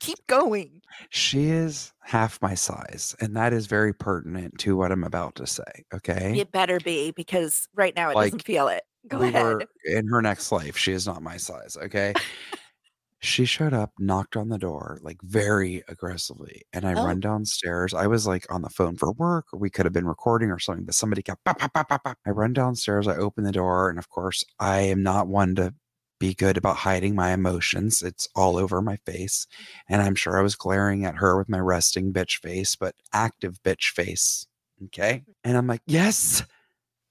Keep 0.00 0.26
going. 0.28 0.82
She 1.10 1.46
is 1.48 1.92
half 2.02 2.40
my 2.40 2.54
size, 2.54 3.16
and 3.20 3.34
that 3.36 3.52
is 3.52 3.66
very 3.66 3.92
pertinent 3.92 4.58
to 4.60 4.76
what 4.76 4.92
I'm 4.92 5.02
about 5.04 5.34
to 5.36 5.46
say. 5.46 5.64
Okay. 5.92 6.38
It 6.38 6.52
better 6.52 6.78
be 6.80 7.10
because 7.10 7.68
right 7.74 7.94
now 7.96 8.10
it 8.10 8.14
Like, 8.16 8.26
doesn't 8.26 8.44
feel 8.44 8.68
it. 8.68 8.82
Go 9.08 9.18
we 9.18 9.28
ahead. 9.28 9.42
were 9.42 9.64
in 9.84 10.06
her 10.08 10.22
next 10.22 10.52
life. 10.52 10.76
She 10.76 10.92
is 10.92 11.06
not 11.06 11.22
my 11.22 11.36
size. 11.36 11.76
Okay. 11.80 12.12
she 13.20 13.44
showed 13.44 13.72
up, 13.72 13.92
knocked 13.98 14.36
on 14.36 14.48
the 14.48 14.58
door 14.58 14.98
like 15.02 15.20
very 15.22 15.82
aggressively, 15.88 16.62
and 16.72 16.84
I 16.86 16.94
Oh. 16.94 17.04
run 17.04 17.20
downstairs. 17.20 17.94
I 17.94 18.06
was 18.06 18.26
like 18.26 18.46
on 18.52 18.62
the 18.62 18.68
phone 18.70 18.96
for 18.96 19.12
work, 19.12 19.46
or 19.52 19.58
we 19.58 19.70
could 19.70 19.86
have 19.86 19.92
been 19.92 20.06
recording 20.06 20.50
or 20.50 20.58
something, 20.58 20.84
but 20.84 20.94
somebody 20.94 21.22
kept. 21.22 21.44
Pop, 21.44 21.58
pop, 21.58 21.72
pop, 21.74 21.88
pop, 21.88 22.04
pop. 22.04 22.18
I 22.26 22.30
run 22.30 22.52
downstairs. 22.52 23.08
I 23.08 23.16
open 23.16 23.44
the 23.44 23.52
door, 23.52 23.88
and 23.90 23.98
of 23.98 24.08
course, 24.10 24.44
I 24.60 24.80
am 24.80 25.02
not 25.02 25.28
one 25.28 25.54
to 25.56 25.74
be 26.18 26.34
good 26.34 26.56
about 26.56 26.76
hiding 26.76 27.14
my 27.14 27.32
emotions. 27.32 28.00
It's 28.02 28.28
all 28.34 28.56
over 28.56 28.80
my 28.82 28.96
face, 29.06 29.46
and 29.88 30.00
I'm 30.02 30.14
sure 30.14 30.38
I 30.38 30.42
was 30.42 30.56
glaring 30.56 31.04
at 31.04 31.16
her 31.16 31.36
with 31.36 31.48
my 31.48 31.58
resting 31.58 32.12
bitch 32.12 32.38
face, 32.40 32.76
but 32.76 32.94
active 33.12 33.62
bitch 33.62 33.90
face. 33.94 34.46
Okay, 34.86 35.24
and 35.44 35.56
I'm 35.56 35.66
like, 35.66 35.82
yes. 35.86 36.42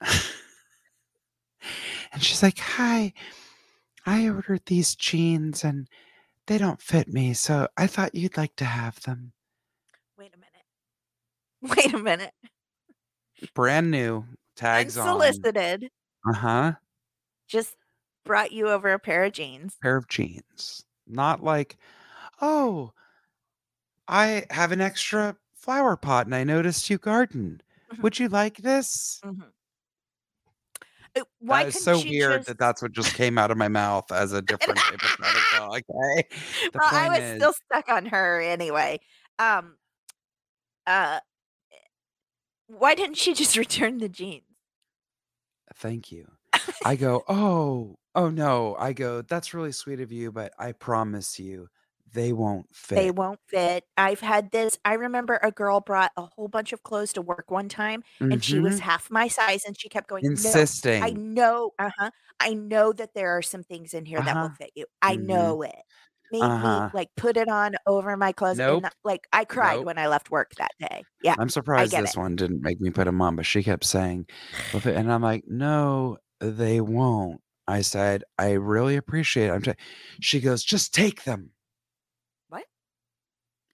and 2.12 2.22
she's 2.22 2.42
like, 2.42 2.58
hi. 2.58 3.12
I 4.06 4.26
ordered 4.30 4.64
these 4.64 4.94
jeans 4.96 5.62
and 5.62 5.86
They 6.46 6.58
don't 6.58 6.82
fit 6.82 7.08
me, 7.08 7.34
so 7.34 7.68
I 7.76 7.86
thought 7.88 8.14
you'd 8.14 8.36
like 8.36 8.56
to 8.56 8.66
have 8.66 9.00
them. 9.02 9.34
Wait 10.16 10.34
a 10.34 10.38
minute. 10.38 10.64
Wait 11.76 11.94
a 11.94 11.98
minute. 11.98 12.32
Brand 13.54 13.90
new, 13.90 14.24
tags 14.54 14.96
on. 14.96 15.06
Unsolicited. 15.08 15.90
Uh-huh. 16.28 16.74
Just 17.48 17.76
brought 18.24 18.52
you 18.52 18.68
over 18.68 18.92
a 18.92 18.98
pair 19.00 19.24
of 19.24 19.32
jeans. 19.32 19.76
Pair 19.80 19.96
of 19.96 20.06
jeans. 20.06 20.84
Not 21.06 21.42
like, 21.42 21.78
"Oh, 22.40 22.92
I 24.08 24.46
have 24.50 24.72
an 24.72 24.80
extra 24.80 25.36
flower 25.54 25.96
pot 25.96 26.26
and 26.26 26.34
I 26.34 26.42
noticed 26.42 26.90
you 26.90 26.98
garden. 26.98 27.62
Mhm. 27.92 28.02
Would 28.02 28.18
you 28.18 28.28
like 28.28 28.56
this?" 28.58 29.22
Mhm. 29.24 29.52
Uh, 31.16 31.22
why 31.40 31.64
That 31.64 31.74
is 31.74 31.82
so 31.82 31.98
she 31.98 32.10
weird 32.10 32.38
just 32.40 32.48
that 32.48 32.58
that's 32.58 32.82
what 32.82 32.92
just 32.92 33.14
came 33.14 33.38
out 33.38 33.50
of 33.50 33.56
my 33.56 33.68
mouth 33.68 34.10
as 34.12 34.32
a 34.32 34.42
different 34.42 34.78
hypothetical, 34.78 35.74
okay? 35.74 36.28
The 36.72 36.78
Well, 36.78 36.88
I 36.92 37.08
was 37.08 37.36
still 37.36 37.52
stuck 37.52 37.88
on 37.88 38.06
her 38.06 38.40
anyway. 38.40 39.00
Um, 39.38 39.76
uh, 40.86 41.20
why 42.68 42.94
didn't 42.94 43.16
she 43.16 43.34
just 43.34 43.56
return 43.56 43.98
the 43.98 44.08
jeans? 44.08 44.42
Thank 45.76 46.10
you. 46.12 46.30
I 46.84 46.96
go, 46.96 47.22
"Oh, 47.28 47.98
oh, 48.14 48.30
no." 48.30 48.76
I 48.78 48.92
go, 48.92 49.20
"That's 49.22 49.52
really 49.52 49.72
sweet 49.72 50.00
of 50.00 50.10
you, 50.10 50.32
but 50.32 50.52
I 50.58 50.72
promise 50.72 51.38
you, 51.38 51.68
they 52.12 52.32
won't 52.32 52.74
fit. 52.74 52.96
They 52.96 53.10
won't 53.10 53.40
fit. 53.48 53.84
I've 53.96 54.20
had 54.20 54.50
this 54.52 54.78
I 54.84 54.94
remember 54.94 55.38
a 55.42 55.50
girl 55.52 55.80
brought 55.80 56.12
a 56.16 56.22
whole 56.34 56.48
bunch 56.48 56.72
of 56.72 56.82
clothes 56.82 57.12
to 57.14 57.22
work 57.22 57.50
one 57.50 57.68
time, 57.68 58.02
and 58.30 58.42
she 58.42 58.58
was 58.60 58.78
Mhm. 58.78 58.80
half 58.80 59.10
my 59.10 59.28
size, 59.28 59.64
and 59.66 59.78
she 59.78 59.88
kept 59.88 60.08
going, 60.08 60.28
"No, 60.34 60.70
I 61.00 61.10
know 61.10 61.72
uh-huh, 61.78 62.10
I 62.40 62.54
know 62.54 62.92
that 62.92 63.12
there 63.14 63.36
are 63.36 63.42
some 63.42 63.62
things 63.64 63.92
in 63.94 64.06
here 64.06 64.22
that 64.22 64.40
will 64.40 64.48
Uh-huh. 64.48 64.56
fit 64.56 64.70
you. 64.74 64.86
I 65.02 65.16
Mhm. 65.16 65.16
know 65.16 65.62
it." 65.62 65.74
Made 66.32 66.52
Uh-huh. 66.52 66.90
like, 66.92 67.10
put 67.16 67.36
it 67.36 67.48
on 67.48 67.74
over 67.86 68.16
my 68.16 68.32
clothes, 68.32 68.60
Nope. 68.60 68.86
like, 69.04 69.28
I 69.32 69.44
cried 69.44 69.82
Nope. 69.82 69.86
when 69.86 69.98
I 69.98 70.08
left 70.08 70.30
work 70.30 70.54
that 70.56 70.72
day. 70.80 71.06
Yeah, 71.20 71.36
I'm 71.38 71.48
surprised 71.50 71.96
this 71.96 72.16
it. 72.16 72.16
one 72.16 72.36
didn't 72.36 72.62
make 72.62 72.80
me 72.80 72.90
put 72.90 73.04
them 73.04 73.20
on, 73.20 73.36
but 73.36 73.46
she 73.46 73.62
kept 73.62 73.84
saying, 73.84 74.26
and 74.72 75.12
I'm 75.12 75.22
like, 75.22 75.44
"No, 75.46 76.18
they 76.40 76.80
won't." 76.80 77.42
I 77.68 77.82
said, 77.82 78.24
"I 78.38 78.52
really 78.52 78.96
appreciate 78.96 79.48
it, 79.48 79.50
I'm 79.52 79.62
t" 79.62 79.74
She 80.20 80.40
goes, 80.40 80.64
"Just 80.64 80.94
take 80.94 81.24
them." 81.24 81.52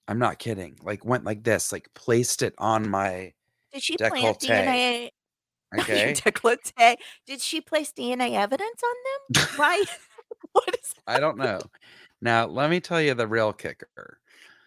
I'm 0.07 0.19
not 0.19 0.39
kidding, 0.39 0.77
like, 0.81 1.05
went 1.05 1.23
like 1.23 1.43
this, 1.43 1.71
like, 1.71 1.89
placed 1.93 2.41
it 2.41 2.53
on 2.57 2.89
my 2.89 3.33
Did 3.73 3.83
she 3.83 3.97
plant. 3.97 4.39
DNA 4.39 5.09
Okay? 5.79 6.13
décolleté? 6.13 6.97
Did 7.25 7.41
she 7.41 7.61
place 7.61 7.91
DNA 7.91 8.33
evidence 8.33 8.81
on 8.83 8.95
them? 9.35 9.47
Why 9.57 9.83
what 10.51 10.77
is 10.81 10.93
I 11.07 11.19
don't 11.19 11.37
know. 11.37 11.59
Now, 12.21 12.45
let 12.45 12.69
me 12.69 12.79
tell 12.79 13.01
you 13.01 13.13
the 13.13 13.27
real 13.27 13.53
kicker. 13.53 14.19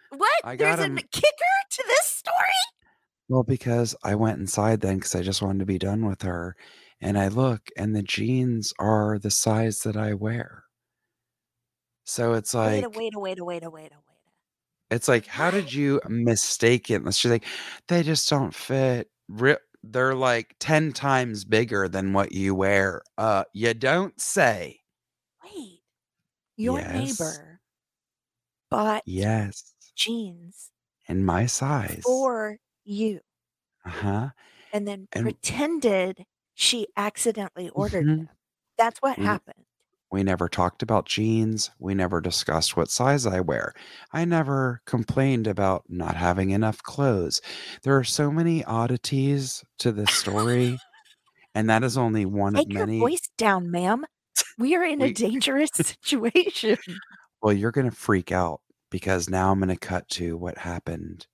What? 0.09 0.43
I 0.43 0.55
There's 0.55 0.79
a 0.79 0.89
kicker 0.89 1.55
to 1.71 1.83
this 1.87 2.05
story? 2.05 2.35
Well, 3.29 3.43
because 3.43 3.95
I 4.03 4.15
went 4.15 4.39
inside 4.39 4.81
then 4.81 4.95
because 4.97 5.15
I 5.15 5.21
just 5.21 5.41
wanted 5.41 5.59
to 5.59 5.65
be 5.65 5.77
done 5.77 6.05
with 6.05 6.21
her, 6.21 6.55
and 7.01 7.17
I 7.17 7.27
look, 7.27 7.69
and 7.77 7.95
the 7.95 8.03
jeans 8.03 8.73
are 8.79 9.19
the 9.19 9.31
size 9.31 9.79
that 9.81 9.97
I 9.97 10.13
wear. 10.13 10.63
So 12.05 12.33
it's 12.33 12.53
Wait 12.63 12.83
a 12.83 12.89
like 12.89 12.95
wait 12.95 13.13
a 13.15 13.19
wait 13.19 13.39
a 13.39 13.43
wait 13.45 13.63
a 13.63 13.69
wait 13.69 13.91
a 13.91 13.95
wait 13.95 14.06
it's 14.91 15.07
like, 15.07 15.25
"How 15.27 15.51
did 15.51 15.73
you 15.73 16.01
mistaken" 16.07 17.11
she's 17.11 17.31
like, 17.31 17.45
"They 17.87 18.03
just 18.03 18.29
don't 18.29 18.53
fit. 18.55 19.09
They're, 19.83 20.15
like, 20.15 20.55
10 20.59 20.91
times 20.93 21.45
bigger 21.45 21.87
than 21.89 22.13
what 22.13 22.31
you 22.33 22.55
wear." 22.55 23.01
"Uh, 23.17 23.45
you 23.53 23.73
don't 23.73 24.19
say." 24.21 24.81
Wait. 25.43 25.83
Your 26.57 26.81
Yes. 26.81 26.81
neighbor 26.83 27.61
bought 28.71 29.05
Yes. 29.05 29.73
jeans 29.95 30.71
In 31.07 31.23
my 31.23 31.45
size. 31.45 32.25
for 32.25 32.57
you 32.83 33.21
Uh-huh. 33.85 34.29
and 34.71 34.87
then 34.87 35.07
And 35.13 35.37
pretended 35.37 36.25
she 36.53 36.87
accidentally 36.95 37.69
ordered 37.69 38.07
Mhm. 38.07 38.27
them. 38.27 38.37
That's 38.77 38.99
what 39.01 39.17
We 39.17 39.19
happened. 39.19 39.66
We 40.17 40.23
never 40.23 40.49
talked 40.49 40.81
about 40.81 41.05
jeans, 41.05 41.69
we 41.77 41.93
never 41.93 42.19
discussed 42.19 42.75
what 42.75 42.89
size 42.89 43.27
I 43.27 43.39
wear. 43.39 43.75
I 44.11 44.25
never 44.25 44.81
complained 44.87 45.45
about 45.45 45.83
not 45.89 46.15
having 46.15 46.49
enough 46.49 46.81
clothes. 46.81 47.39
There 47.83 47.95
are 47.95 48.03
so 48.03 48.31
many 48.31 48.63
oddities 48.63 49.63
to 49.77 49.91
this 49.91 50.09
story, 50.09 50.79
and 51.53 51.69
that 51.69 51.83
is 51.83 51.99
only 51.99 52.25
one 52.25 52.55
of 52.55 52.67
many. 52.67 52.93
Take 52.93 52.99
your 52.99 53.09
voice 53.09 53.29
down, 53.37 53.69
ma'am. 53.69 54.07
We 54.57 54.75
are 54.75 54.83
in 54.83 55.03
a 55.03 55.13
dangerous 55.13 55.69
situation. 55.75 56.77
Well, 57.43 57.53
you're 57.53 57.69
gonna 57.69 57.91
freak 57.91 58.31
out 58.31 58.61
because 58.89 59.29
now 59.29 59.51
I'm 59.51 59.59
gonna 59.59 59.77
cut 59.77 60.09
to 60.09 60.35
what 60.35 60.57
happened 60.57 61.27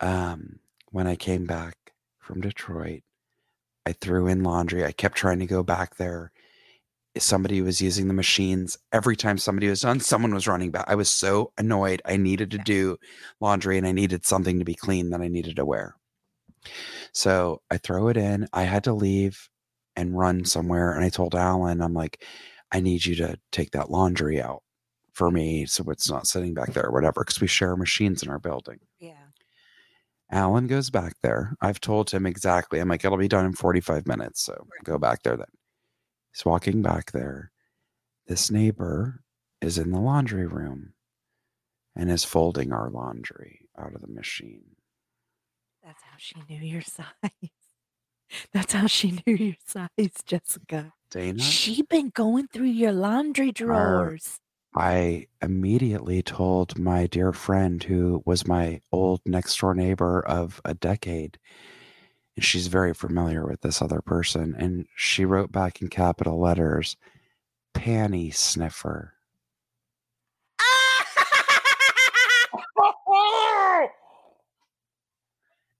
um, 0.00 0.60
when 0.92 1.06
I 1.06 1.14
came 1.14 1.44
back 1.44 1.76
from 2.20 2.40
Detroit. 2.40 3.02
I 3.84 3.92
threw 3.92 4.28
in 4.28 4.44
laundry, 4.44 4.82
I 4.82 4.92
kept 4.92 5.18
trying 5.18 5.40
to 5.40 5.46
go 5.46 5.62
back 5.62 5.96
there. 5.96 6.32
Somebody 7.18 7.60
was 7.60 7.80
using 7.82 8.06
the 8.06 8.14
machines. 8.14 8.78
Every 8.92 9.16
time 9.16 9.36
somebody 9.36 9.68
was 9.68 9.80
done, 9.80 9.98
someone 10.00 10.32
was 10.32 10.46
running 10.46 10.70
back. 10.70 10.84
I 10.86 10.94
was 10.94 11.10
so 11.10 11.52
annoyed. 11.58 12.00
I 12.04 12.16
needed 12.16 12.52
to 12.52 12.58
do 12.58 12.98
laundry, 13.40 13.76
and 13.78 13.86
I 13.86 13.92
needed 13.92 14.24
something 14.24 14.58
to 14.60 14.64
be 14.64 14.74
clean 14.74 15.10
that 15.10 15.20
I 15.20 15.26
needed 15.28 15.56
to 15.56 15.64
wear. 15.64 15.96
So, 17.12 17.62
I 17.70 17.78
throw 17.78 18.08
it 18.08 18.16
in. 18.16 18.46
I 18.52 18.62
had 18.62 18.84
to 18.84 18.92
leave 18.92 19.48
and 19.96 20.16
run 20.16 20.44
somewhere, 20.44 20.92
and 20.94 21.04
I 21.04 21.08
told 21.08 21.34
Alan, 21.34 21.80
I'm 21.80 21.94
like, 21.94 22.24
"I 22.70 22.78
need 22.80 23.04
you 23.04 23.16
to 23.16 23.38
take 23.50 23.72
that 23.72 23.90
laundry 23.90 24.40
out 24.40 24.62
for 25.12 25.30
me 25.32 25.66
so 25.66 25.84
it's 25.90 26.08
not 26.08 26.28
sitting 26.28 26.54
back 26.54 26.72
there 26.72 26.86
or 26.86 26.92
whatever 26.92 27.22
because 27.24 27.40
we 27.40 27.48
share 27.48 27.76
machines 27.76 28.22
in 28.22 28.30
our 28.30 28.38
building. 28.38 28.78
Yeah. 29.00 29.14
Alan 30.30 30.68
goes 30.68 30.90
back 30.90 31.14
there. 31.22 31.56
I've 31.60 31.80
told 31.80 32.10
him 32.10 32.24
exactly. 32.24 32.78
I'm 32.78 32.88
like, 32.88 33.04
"It'll 33.04 33.18
be 33.18 33.26
done 33.26 33.46
in 33.46 33.52
45 33.52 34.06
minutes, 34.06 34.42
so 34.42 34.52
Right. 34.52 34.84
go 34.84 34.96
back 34.98 35.22
there 35.24 35.36
then." 35.36 35.46
He's 36.32 36.44
walking 36.44 36.82
back 36.82 37.12
there. 37.12 37.50
This 38.26 38.50
neighbor 38.50 39.22
is 39.60 39.78
in 39.78 39.90
the 39.90 40.00
laundry 40.00 40.46
room 40.46 40.94
and 41.96 42.10
is 42.10 42.24
folding 42.24 42.72
our 42.72 42.88
laundry 42.90 43.68
out 43.78 43.94
of 43.94 44.00
the 44.00 44.06
machine. 44.06 44.76
That's 45.84 46.02
how 46.02 46.16
she 46.18 46.36
knew 46.48 46.64
your 46.64 46.82
size. 46.82 47.04
That's 48.52 48.72
how 48.72 48.86
she 48.86 49.20
knew 49.26 49.34
your 49.34 49.56
size, 49.66 50.22
Jessica. 50.24 50.92
Dana? 51.10 51.42
She 51.42 51.82
been 51.82 52.10
going 52.10 52.46
through 52.46 52.66
your 52.66 52.92
laundry 52.92 53.48
Our 53.48 53.52
drawers. 53.52 54.38
I 54.76 55.26
immediately 55.42 56.22
told 56.22 56.78
my 56.78 57.08
dear 57.08 57.32
friend 57.32 57.82
who 57.82 58.22
was 58.24 58.46
my 58.46 58.80
old 58.92 59.20
next 59.26 59.58
door 59.58 59.74
neighbor 59.74 60.20
of 60.24 60.60
a 60.64 60.74
decade, 60.74 61.38
she's 62.44 62.66
very 62.66 62.94
familiar 62.94 63.46
with 63.46 63.60
this 63.60 63.80
other 63.82 64.00
person, 64.00 64.54
and 64.58 64.86
she 64.96 65.24
wrote 65.24 65.52
back 65.52 65.80
in 65.82 65.88
capital 65.88 66.38
letters, 66.40 66.96
"Panty 67.74 68.34
sniffer." 68.34 69.14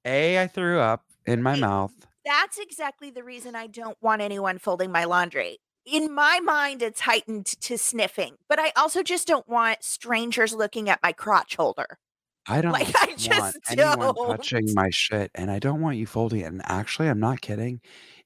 A, 0.05 0.41
I 0.41 0.47
threw 0.47 0.81
up 0.81 1.05
in 1.27 1.43
my 1.43 1.57
mouth. 1.57 1.93
That's 2.25 2.59
exactly 2.59 3.11
the 3.11 3.23
reason 3.23 3.55
I 3.55 3.67
don't 3.67 3.99
want 4.01 4.23
anyone 4.23 4.59
folding 4.59 4.91
my 4.91 5.05
laundry. 5.05 5.59
In 5.85 6.15
my 6.15 6.41
mind, 6.41 6.83
it's 6.83 7.01
heightened 7.01 7.47
to 7.47 7.77
sniffing, 7.77 8.37
but 8.49 8.59
I 8.59 8.73
also 8.77 9.03
just 9.03 9.27
don't 9.27 9.49
want 9.49 9.83
strangers 9.83 10.55
looking 10.55 10.89
at 10.89 11.03
my 11.03 11.13
crotch 11.13 11.57
holder. 11.57 11.99
I 12.49 12.61
don't 12.63 12.73
Like, 12.73 12.89
I 12.97 13.07
want 13.07 13.19
just 13.19 13.59
anyone 13.69 14.15
touching 14.27 14.67
don't. 14.67 14.75
my 14.75 14.91
shit, 14.91 15.31
and 15.35 15.51
I 15.51 15.59
don't 15.59 15.81
want 15.81 15.97
you 15.97 16.07
folding 16.07 16.41
it, 16.41 16.45
and 16.45 16.63
actually, 16.65 17.09
I'm 17.09 17.21
not 17.21 17.41
kidding, 17.41 17.81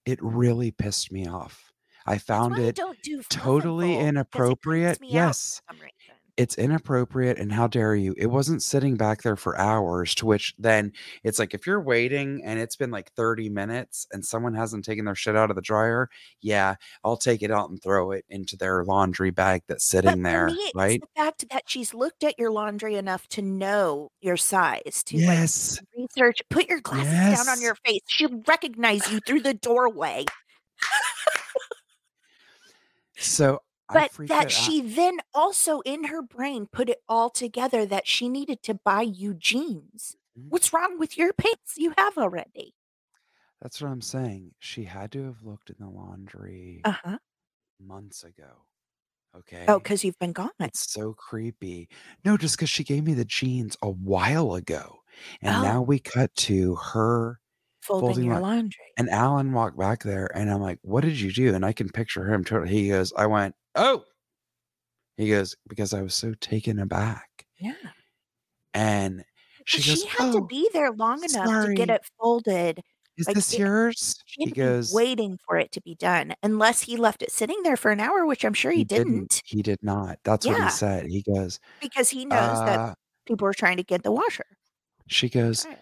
it 0.07 0.19
really 0.23 0.71
pissed 0.71 1.13
me 1.13 1.27
off. 1.27 1.73
I 2.07 2.19
found 2.19 2.59
it 2.59 2.77
do 3.03 3.23
totally 3.31 3.93
because 3.93 4.05
it 4.05 4.09
inappropriate. 4.09 4.99
Yes. 5.03 5.63
reason. 5.71 5.91
It's 6.39 6.59
inappropriate, 6.59 7.39
and 7.39 7.53
how 7.53 7.69
dare 7.69 7.95
you? 7.95 8.13
It 8.19 8.27
wasn't 8.27 8.61
sitting 8.61 8.97
back 8.97 9.23
there 9.23 9.37
for 9.37 9.57
hours, 9.57 10.17
to 10.17 10.27
which 10.27 10.53
then 10.59 10.93
it's 11.23 11.39
like, 11.39 11.55
if 11.55 11.65
you're 11.65 11.81
waiting 11.81 12.43
and 12.45 12.59
it's 12.59 12.75
been, 12.75 12.91
like, 12.91 13.13
30 13.13 13.49
minutes 13.49 14.05
and 14.11 14.25
someone 14.25 14.53
hasn't 14.55 14.85
taken 14.85 15.05
their 15.05 15.15
shit 15.15 15.37
out 15.37 15.51
of 15.51 15.55
the 15.57 15.63
dryer, 15.63 16.09
yeah, 16.41 16.75
I'll 17.05 17.17
take 17.17 17.43
it 17.43 17.53
out 17.53 17.71
and 17.71 17.81
throw 17.81 18.11
it 18.11 18.25
into 18.29 18.57
their 18.57 18.85
laundry 18.85 19.31
bag 19.31 19.63
that's 19.69 19.85
sitting 19.85 20.23
there, 20.23 20.57
me, 20.57 20.73
right? 20.73 21.01
the 21.01 21.07
fact 21.17 21.45
that 21.51 21.65
she's 21.69 21.95
looked 21.95 22.25
at 22.25 22.39
your 22.39 22.51
laundry 22.51 22.97
enough 22.97 23.27
to 23.29 23.43
know 23.43 24.11
your 24.21 24.37
size, 24.37 25.03
to, 25.07 25.21
like, 25.27 25.41
Yes. 25.43 25.81
research 25.97 26.41
"Put 26.51 26.69
your 26.69 26.81
glasses 26.81 27.25
down 27.29 27.49
on 27.49 27.61
your 27.61 27.77
face." 27.85 28.01
She'll 28.09 28.43
recognize 28.47 29.09
you 29.09 29.21
through 29.21 29.41
the 29.43 29.55
doorway. 29.55 30.31
So, 33.17 33.63
But 33.93 34.13
that 34.29 34.51
out. 34.51 34.51
she 34.51 34.81
then 34.83 35.19
also 35.33 35.81
in 35.81 36.05
her 36.05 36.23
brain 36.23 36.67
put 36.67 36.89
it 36.91 37.03
all 37.09 37.31
together 37.31 37.87
that 37.87 38.07
she 38.07 38.29
needed 38.29 38.63
to 38.65 38.75
buy 38.75 39.03
you 39.03 39.35
jeans. 39.35 40.17
Mhm. 40.37 40.51
What's 40.51 40.73
wrong 40.73 40.99
with 40.99 41.17
your 41.17 41.33
pants 41.33 41.77
you 41.77 41.95
have 41.97 42.19
already? 42.19 42.75
That's 43.61 43.81
what 43.81 43.91
I'm 43.91 44.01
saying. 44.03 44.55
She 44.59 44.85
had 44.85 45.11
to 45.13 45.25
have 45.25 45.43
looked 45.43 45.71
in 45.71 45.77
the 45.79 45.89
laundry 45.89 46.85
Uh-huh. 46.85 47.19
months 47.81 48.25
ago, 48.25 48.67
Okay. 49.37 49.75
Oh, 49.75 49.79
because 49.79 50.05
you've 50.05 50.19
been 50.19 50.33
gone. 50.33 50.51
It's 50.61 50.91
so 50.93 51.15
creepy. 51.15 51.89
No, 52.25 52.37
just 52.37 52.57
because 52.57 52.71
she 52.71 52.85
gave 52.85 53.05
me 53.05 53.15
the 53.15 53.25
jeans 53.27 53.77
a 53.83 53.91
while 53.91 54.55
ago. 54.55 55.01
And 55.43 55.61
Oh. 55.61 55.63
now 55.63 55.83
we 55.83 55.99
cut 56.01 56.35
to 56.37 56.77
her 56.77 57.41
Folding, 57.83 58.21
folding 58.21 58.25
your 58.25 58.37
laundry. 58.37 58.97
and 58.97 59.11
Alan 59.11 59.53
walked 59.53 59.79
back 59.79 60.05
there 60.05 60.27
and 60.37 60.51
I'm 60.51 60.61
like, 60.63 60.81
what 60.83 61.03
did 61.05 61.21
you 61.21 61.33
do? 61.33 61.55
And 61.55 61.65
I 61.67 61.73
can 61.75 61.91
picture 61.91 62.33
him 62.33 62.45
totally. 62.45 62.71
He 62.73 62.89
goes, 62.91 63.13
I 63.17 63.27
went, 63.27 63.57
Oh, 63.77 64.05
he 65.17 65.29
goes, 65.29 65.55
because 65.69 65.93
I 65.95 66.03
was 66.03 66.15
so 66.15 66.35
taken 66.35 66.79
aback. 66.79 67.47
Yeah. 67.59 67.75
And 68.73 69.25
she 69.65 69.83
She, 69.83 69.91
goes, 69.91 70.05
had 70.05 70.33
to 70.33 70.39
"Oh, 70.39 70.41
be 70.41 70.69
there 70.73 70.91
long 70.93 71.23
enough 71.25 71.61
to 71.61 71.69
get 71.69 71.89
it 71.91 72.03
folded. 72.21 72.81
Is 73.17 73.29
like, 73.29 73.37
this 73.37 73.57
yours? 73.59 74.23
She 74.27 74.45
He 74.45 74.51
goes, 74.51 74.93
waiting 74.93 75.39
for 75.47 75.57
it 75.57 75.71
to 75.73 75.81
be 75.81 75.95
done, 75.95 76.35
unless 76.43 76.83
he 76.83 76.97
left 76.97 77.23
it 77.23 77.31
sitting 77.31 77.63
there 77.63 77.77
for 77.77 77.91
an 77.93 78.01
hour, 78.01 78.27
which 78.27 78.45
I'm 78.45 78.55
sure 78.55 78.73
he, 78.73 78.85
didn't, 78.85 79.41
He 79.45 79.63
did 79.63 79.79
not. 79.83 80.19
That's 80.25 80.47
what 80.47 80.59
he 80.59 80.69
said. 80.69 81.07
He 81.07 81.23
goes, 81.23 81.61
because 81.81 82.11
he 82.11 82.25
knows 82.25 82.63
that 82.63 82.81
uh, 82.81 82.95
people 83.27 83.47
are 83.47 83.55
trying 83.55 83.77
to 83.77 83.85
get 83.85 84.03
the 84.03 84.13
washer. 84.13 84.47
she 85.07 85.29
goes, 85.29 85.65
Right. 85.65 85.79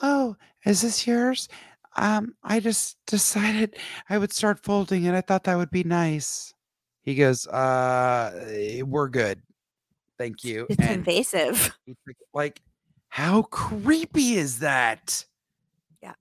Oh, 0.00 0.36
is 0.64 0.82
this 0.82 1.06
yours? 1.06 1.48
Um, 1.96 2.36
I 2.42 2.60
just 2.60 2.96
decided 3.06 3.76
I 4.08 4.18
would 4.18 4.32
start 4.32 4.62
folding 4.62 5.04
it. 5.04 5.14
I 5.14 5.20
thought 5.20 5.44
that 5.44 5.56
would 5.56 5.70
be 5.70 5.84
nice. 5.84 6.54
He 7.08 7.14
goes, 7.14 7.46
uh, 7.46 8.30
eh, 8.50 8.82
we're 8.82 9.08
good. 9.08 9.40
Thank 10.18 10.44
you. 10.44 10.66
It's 10.68 10.78
And 10.78 10.90
invasive. 10.90 11.74
like, 12.34 12.60
how 13.08 13.44
creepy 13.44 14.34
is 14.34 14.58
that? 14.58 15.24
Yeah. 16.02 16.12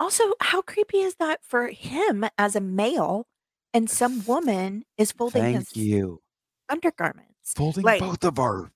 Also, 0.00 0.32
how 0.40 0.62
creepy 0.62 1.00
is 1.00 1.16
that 1.16 1.44
for 1.44 1.68
him 1.68 2.24
as 2.38 2.56
a 2.56 2.60
male, 2.62 3.26
and 3.74 3.90
some 3.90 4.24
woman 4.24 4.86
is 4.96 5.12
folding 5.12 5.42
Thank 5.42 5.56
his 5.58 5.76
you. 5.76 6.22
undergarments? 6.70 7.52
Folding 7.54 7.84
Like- 7.84 8.00
both 8.00 8.24
of 8.24 8.38
our 8.38 8.70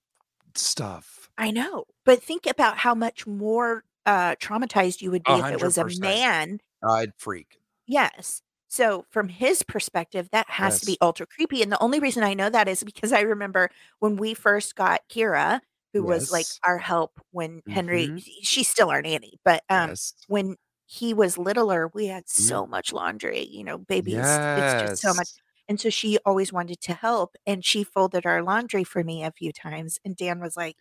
stuff. 0.54 1.30
I 1.38 1.50
know, 1.50 1.86
but 2.04 2.22
think 2.22 2.44
about 2.46 2.76
how 2.76 2.94
much 2.94 3.26
more 3.26 3.84
uh, 4.04 4.34
traumatized 4.34 5.00
you 5.00 5.10
would 5.12 5.24
be 5.24 5.32
A 5.32 5.46
if 5.46 5.52
it 5.54 5.62
was 5.62 5.78
a 5.78 5.86
man 5.98 6.60
I'd 6.86 7.14
freak. 7.16 7.58
Yes. 7.86 8.42
So 8.70 9.04
from 9.10 9.28
his 9.28 9.62
perspective, 9.64 10.28
that 10.32 10.48
has 10.48 10.78
to 10.80 10.86
be 10.86 10.96
ultra 11.02 11.26
creepy. 11.26 11.62
And 11.62 11.72
the 11.72 11.82
only 11.82 11.98
reason 12.00 12.22
I 12.22 12.34
know 12.34 12.48
that 12.50 12.68
is 12.68 12.84
because 12.84 13.12
I 13.12 13.20
remember 13.22 13.70
when 13.98 14.16
we 14.16 14.32
first 14.34 14.76
got 14.76 15.02
Kira, 15.10 15.60
who 15.92 16.04
was 16.04 16.30
like 16.30 16.54
our 16.64 16.78
help 16.78 17.20
when 17.32 17.62
Henry, 17.68 18.12
Mhm. 18.16 18.22
she's 18.42 18.68
still 18.68 18.90
our 18.90 19.02
nanny, 19.02 19.40
but 19.44 19.64
um, 19.68 19.90
yes. 19.90 20.14
when 20.28 20.56
he 20.86 21.14
was 21.14 21.36
littler, 21.38 21.88
we 21.94 22.06
had 22.06 22.28
so 22.28 22.66
much 22.66 22.92
laundry, 22.92 23.42
you 23.44 23.64
know, 23.64 23.78
babies. 23.78 24.40
It's 24.54 24.74
just 24.74 25.00
so 25.00 25.14
much. 25.14 25.28
And 25.68 25.80
so 25.80 25.90
she 25.90 26.18
always 26.24 26.52
wanted 26.52 26.80
to 26.82 26.94
help. 26.94 27.36
And 27.46 27.64
she 27.64 27.84
folded 27.84 28.26
our 28.26 28.42
laundry 28.42 28.84
for 28.84 29.02
me 29.04 29.24
a 29.24 29.32
few 29.32 29.52
times. 29.52 29.98
And 30.04 30.16
Dan 30.16 30.40
was 30.40 30.56
like, 30.56 30.76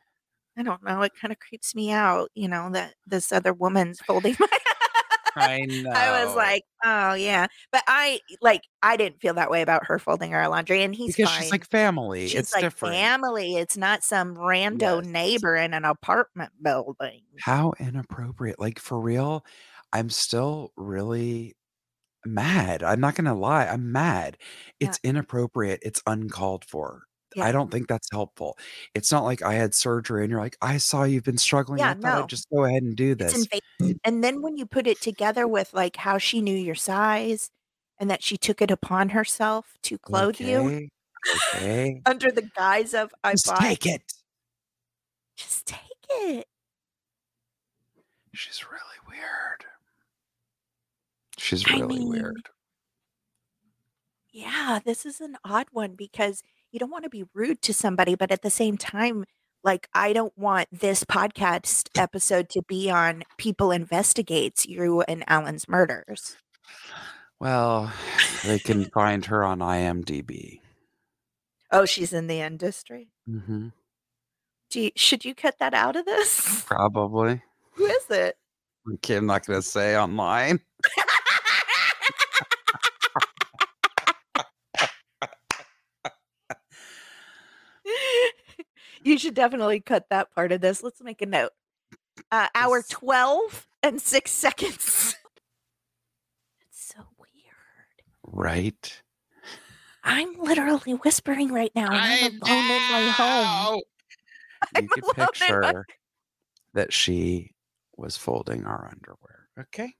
I 0.57 0.63
don't 0.63 0.83
know. 0.83 1.01
It 1.03 1.13
kind 1.19 1.31
of 1.31 1.39
creeps 1.39 1.75
me 1.75 1.91
out, 1.91 2.31
you 2.35 2.47
know, 2.49 2.69
that 2.71 2.95
this 3.07 3.31
other 3.31 3.53
woman's 3.53 3.99
folding 4.01 4.35
my. 4.39 4.47
I 5.39 5.65
know. 5.65 5.91
I 5.91 6.23
was 6.23 6.35
like, 6.35 6.63
oh 6.83 7.13
yeah, 7.13 7.47
but 7.71 7.83
I 7.87 8.19
like 8.41 8.61
I 8.81 8.97
didn't 8.97 9.21
feel 9.21 9.33
that 9.35 9.49
way 9.49 9.61
about 9.61 9.85
her 9.85 9.99
folding 9.99 10.33
our 10.33 10.47
laundry, 10.49 10.83
and 10.83 10.95
he's 10.95 11.15
because 11.15 11.31
fine. 11.31 11.41
she's 11.41 11.51
like 11.51 11.69
family. 11.69 12.27
She's 12.27 12.39
it's 12.39 12.53
like 12.53 12.63
different. 12.63 12.95
family. 12.95 13.55
It's 13.55 13.77
not 13.77 14.03
some 14.03 14.35
rando 14.35 15.03
Yes. 15.03 15.05
neighbor 15.05 15.55
in 15.55 15.73
an 15.73 15.85
apartment 15.85 16.51
building. 16.61 17.21
How 17.39 17.73
inappropriate. 17.79 18.59
Like 18.59 18.79
for 18.79 18.99
real, 18.99 19.45
I'm 19.93 20.09
still 20.09 20.71
really 20.77 21.55
mad. 22.25 22.83
I'm 22.83 22.99
not 22.99 23.15
gonna 23.15 23.35
lie. 23.35 23.65
I'm 23.65 23.91
mad. 23.91 24.37
Yeah. 24.79 24.87
It's 24.89 24.99
inappropriate. 25.03 25.79
It's 25.83 26.01
uncalled 26.05 26.65
for. 26.65 27.03
Yeah. 27.35 27.45
I 27.45 27.51
don't 27.51 27.69
think 27.71 27.87
that's 27.87 28.09
helpful. 28.11 28.57
It's 28.95 29.11
not 29.11 29.23
like 29.23 29.43
I 29.43 29.53
had 29.53 29.75
surgery 29.75 30.23
and 30.23 30.31
you're 30.31 30.39
like, 30.39 30.57
I 30.61 30.77
saw 30.77 31.03
you've 31.03 31.23
been 31.23 31.37
struggling. 31.37 31.79
Yeah, 31.79 31.91
I 31.91 31.93
thought 31.93 32.01
no. 32.01 32.23
I'd 32.23 32.29
just 32.29 32.49
go 32.49 32.63
ahead 32.63 32.81
and 32.81 32.95
do 32.95 33.13
this. 33.13 33.47
And 34.03 34.23
then 34.23 34.41
when 34.41 34.57
you 34.57 34.65
put 34.65 34.87
it 34.87 34.99
together 34.99 35.47
with 35.47 35.73
like 35.73 35.95
how 35.95 36.17
she 36.17 36.41
knew 36.41 36.55
your 36.55 36.75
size, 36.75 37.51
and 37.99 38.09
that 38.09 38.23
she 38.23 38.37
took 38.37 38.61
it 38.61 38.71
upon 38.71 39.09
herself 39.09 39.77
to 39.83 39.97
clothe 39.97 40.39
you 40.39 40.57
okay. 40.57 40.89
Okay. 41.53 42.01
under 42.05 42.31
the 42.31 42.49
guise 42.55 42.93
of 42.93 43.13
I 43.23 43.33
Just 43.33 43.47
bought. 43.47 43.59
take 43.59 43.85
it. 43.85 44.01
Just 45.35 45.67
take 45.67 45.79
it. 46.09 46.47
She's 48.33 48.65
really 48.69 48.81
weird. 49.07 49.65
She's 51.37 51.65
I 51.67 51.73
really 51.73 51.99
mean, 51.99 52.09
weird. 52.09 52.49
Yeah, 54.31 54.79
this 54.85 55.05
is 55.05 55.19
an 55.19 55.37
odd 55.43 55.67
one 55.71 55.95
because 55.95 56.43
you 56.71 56.79
don't 56.79 56.91
want 56.91 57.03
to 57.03 57.09
be 57.09 57.25
rude 57.33 57.61
to 57.63 57.73
somebody, 57.73 58.15
but 58.15 58.31
at 58.31 58.41
the 58.41 58.49
same 58.49 58.77
time, 58.77 59.25
like 59.63 59.87
I 59.93 60.13
don't 60.13 60.37
want 60.37 60.67
this 60.71 61.03
podcast 61.03 61.89
episode 61.97 62.49
to 62.49 62.61
be 62.61 62.89
on 62.89 63.23
people 63.37 63.71
investigates 63.71 64.65
you 64.65 65.01
and 65.01 65.23
Alan's 65.27 65.67
murders. 65.67 66.37
Well, 67.39 67.91
they 68.43 68.59
can 68.59 68.85
find 68.93 69.25
her 69.25 69.43
on 69.43 69.59
IMDb. 69.59 70.59
Oh, 71.71 71.85
she's 71.85 72.13
in 72.13 72.27
the 72.27 72.41
industry. 72.41 73.09
hmm 73.27 73.69
Do 74.69 74.81
you, 74.81 74.91
should 74.95 75.25
you 75.25 75.35
cut 75.35 75.59
that 75.59 75.73
out 75.73 75.95
of 75.95 76.05
this? 76.05 76.63
Probably. 76.65 77.41
Who 77.73 77.85
is 77.85 78.09
it? 78.09 78.37
Okay, 78.95 79.17
I'm 79.17 79.25
not 79.25 79.45
going 79.45 79.61
to 79.61 79.67
say 79.67 79.97
online. 79.97 80.59
you 89.03 89.17
should 89.17 89.33
definitely 89.33 89.79
cut 89.79 90.05
that 90.09 90.31
part 90.33 90.51
of 90.51 90.61
this. 90.61 90.83
Let's 90.83 91.01
make 91.01 91.21
a 91.21 91.25
note. 91.25 91.51
Uh, 92.31 92.47
hour 92.53 92.81
12 92.87 93.67
and 93.83 94.01
six 94.01 94.31
seconds. 94.31 95.15
It's 96.69 96.93
so 96.95 96.99
weird. 97.17 97.53
Right? 98.23 99.01
I'm 100.03 100.33
literally 100.39 100.93
whispering 100.93 101.51
right 101.51 101.71
now. 101.75 101.91
And 101.91 102.39
I'm 102.43 102.69
alone 102.69 102.71
in 102.71 102.91
my 102.91 103.13
home. 103.15 103.81
You 104.81 104.87
could 104.89 105.03
alone 105.03 105.13
in 105.17 105.19
my- 105.19 105.25
picture 105.25 105.85
that 106.73 106.93
she 106.93 107.51
was 107.97 108.17
folding 108.17 108.65
our 108.65 108.89
underwear. 108.91 109.47
Okay. 109.59 109.93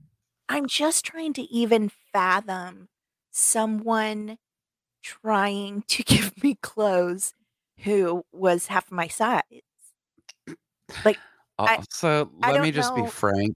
I'm 0.48 0.68
just 0.68 1.06
trying 1.06 1.34
to 1.34 1.42
even 1.44 1.92
fathom 2.12 2.90
someone 3.32 4.38
trying 5.02 5.84
to 5.88 6.04
give 6.14 6.44
me 6.44 6.56
clothes 6.62 7.34
who 7.84 8.24
was 8.32 8.68
half 8.68 8.92
my 8.92 9.08
size. 9.08 9.44
I- 11.06 11.18
Also, 11.58 12.32
I 12.42 12.52
let 12.52 12.62
me 12.62 12.72
just 12.72 12.96
be 12.96 13.06
frank. 13.06 13.56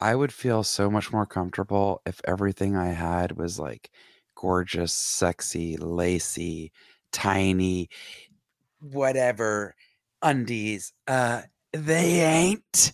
I 0.00 0.14
would 0.14 0.32
feel 0.32 0.62
so 0.64 0.90
much 0.90 1.12
more 1.12 1.26
comfortable 1.26 2.02
if 2.06 2.20
everything 2.24 2.76
I 2.76 2.88
had 2.88 3.32
was 3.38 3.58
like 3.58 3.90
gorgeous, 4.34 4.92
sexy, 4.94 5.76
lacy, 5.76 6.72
tiny, 7.12 7.88
whatever 8.80 9.74
undies. 10.22 10.92
Uh, 11.06 11.42
they 11.72 12.20
ain't. 12.20 12.92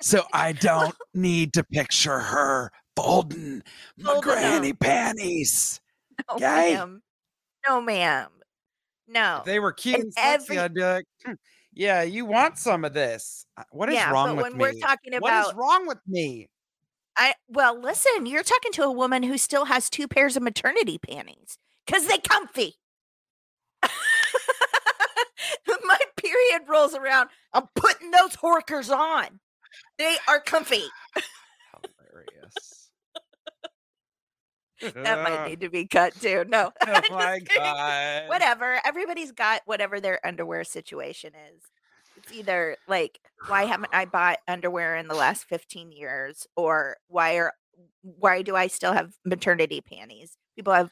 So 0.00 0.24
I 0.32 0.52
don't 0.52 0.94
need 1.14 1.52
to 1.54 1.64
picture 1.64 2.18
her 2.18 2.70
folding 2.96 3.62
my 3.96 4.20
granny 4.20 4.72
panties. 4.72 5.80
No, 6.28 6.36
Okay. 6.36 6.74
ma'am. 6.74 7.02
No, 7.66 7.80
ma'am. 7.80 8.28
No. 9.08 9.38
If 9.38 9.44
they 9.44 9.58
were 9.58 9.72
cute 9.72 10.00
And 10.00 10.12
sexy, 10.12 10.52
every- 10.52 10.58
I'd 10.58 10.74
be 10.74 10.82
like, 10.82 11.04
"Hmm, 11.24 11.32
yeah, 11.72 12.02
you 12.02 12.24
want 12.26 12.58
some 12.58 12.84
of 12.84 12.92
this. 12.92 13.46
Uh, 13.56 13.64
What 13.70 13.88
is 13.88 13.94
yeah, 13.94 14.10
wrong 14.10 14.28
but 14.28 14.36
with 14.36 14.42
when 14.44 14.52
me? 14.58 14.58
we're 14.64 14.74
talking 14.86 15.14
what 15.18 15.46
is 15.48 15.54
wrong 15.54 15.86
with 15.86 15.98
me? 16.06 16.48
I 17.16 17.34
well, 17.48 17.78
listen, 17.80 18.26
you're 18.26 18.42
talking 18.44 18.70
to 18.72 18.82
a 18.84 18.92
woman 18.92 19.22
who 19.24 19.38
still 19.38 19.64
has 19.64 19.88
two 19.90 20.06
pairs 20.06 20.36
of 20.36 20.42
maternity 20.42 20.98
panties 20.98 21.58
because 21.86 22.06
they 22.06 22.18
comfy. 22.18 22.74
My 25.84 25.98
period 26.16 26.62
rolls 26.68 26.94
around. 26.94 27.30
I'm 27.54 27.66
putting 27.74 28.10
those 28.10 28.36
horkers 28.36 28.94
on. 28.94 29.40
They 29.98 30.16
are 30.28 30.40
comfy. 30.40 30.84
Hilarious. 32.04 32.90
That 34.80 35.22
might 35.22 35.46
need 35.48 35.60
to 35.60 35.68
be 35.68 35.86
cut 35.86 36.14
too. 36.20 36.44
No. 36.48 36.72
Oh 36.86 37.00
my 37.10 37.40
god. 37.40 38.28
Whatever. 38.28 38.80
Everybody's 38.84 39.32
got 39.32 39.62
whatever 39.66 40.00
their 40.00 40.24
underwear 40.26 40.64
situation 40.64 41.32
is. 41.52 41.62
It's 42.16 42.32
either 42.32 42.76
like, 42.86 43.20
why 43.46 43.64
haven't 43.64 43.90
I 43.92 44.04
bought 44.06 44.38
underwear 44.48 44.96
in 44.96 45.08
the 45.08 45.14
last 45.14 45.44
15 45.48 45.92
years? 45.92 46.46
Or 46.56 46.96
why 47.08 47.34
are 47.36 47.52
why 48.02 48.42
do 48.42 48.56
I 48.56 48.66
still 48.66 48.92
have 48.92 49.14
maternity 49.24 49.80
panties? 49.80 50.36
People 50.56 50.72
have 50.72 50.90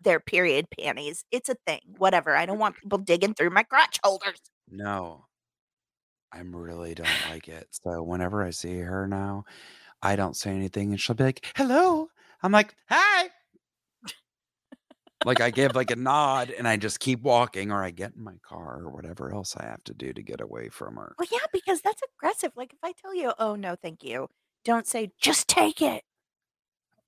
their 0.00 0.20
period 0.20 0.66
panties. 0.78 1.24
It's 1.32 1.48
a 1.48 1.56
thing. 1.66 1.80
Whatever. 1.96 2.36
I 2.36 2.46
don't 2.46 2.58
want 2.58 2.76
people 2.76 2.98
digging 2.98 3.34
through 3.34 3.50
my 3.50 3.64
crotch 3.64 3.98
holders. 4.04 4.40
No. 4.70 5.26
I 6.32 6.40
really 6.40 6.94
don't 6.94 7.08
like 7.30 7.48
it. 7.48 7.68
So 7.70 8.02
whenever 8.02 8.42
I 8.44 8.50
see 8.50 8.78
her 8.78 9.06
now, 9.08 9.44
I 10.02 10.16
don't 10.16 10.36
say 10.36 10.50
anything 10.50 10.90
and 10.90 11.00
she'll 11.00 11.16
be 11.16 11.24
like, 11.24 11.46
hello. 11.56 12.08
I'm 12.42 12.52
like, 12.52 12.74
hi. 12.88 13.30
like 15.24 15.40
I 15.40 15.50
give 15.50 15.74
like 15.74 15.90
a 15.90 15.96
nod 15.96 16.50
and 16.50 16.66
I 16.66 16.76
just 16.76 17.00
keep 17.00 17.20
walking 17.22 17.70
or 17.72 17.82
I 17.82 17.90
get 17.90 18.14
in 18.14 18.22
my 18.22 18.36
car 18.42 18.80
or 18.80 18.90
whatever 18.90 19.32
else 19.34 19.56
I 19.56 19.64
have 19.66 19.82
to 19.84 19.94
do 19.94 20.12
to 20.12 20.22
get 20.22 20.40
away 20.40 20.68
from 20.68 20.96
her. 20.96 21.18
Well, 21.18 21.28
yeah, 21.30 21.46
because 21.52 21.80
that's 21.82 22.02
aggressive. 22.02 22.52
Like 22.56 22.72
if 22.72 22.78
I 22.82 22.92
tell 22.92 23.14
you, 23.14 23.32
"Oh 23.38 23.56
no, 23.56 23.74
thank 23.76 24.02
you," 24.04 24.30
don't 24.64 24.86
say, 24.86 25.12
"Just 25.18 25.48
take 25.48 25.82
it." 25.82 26.04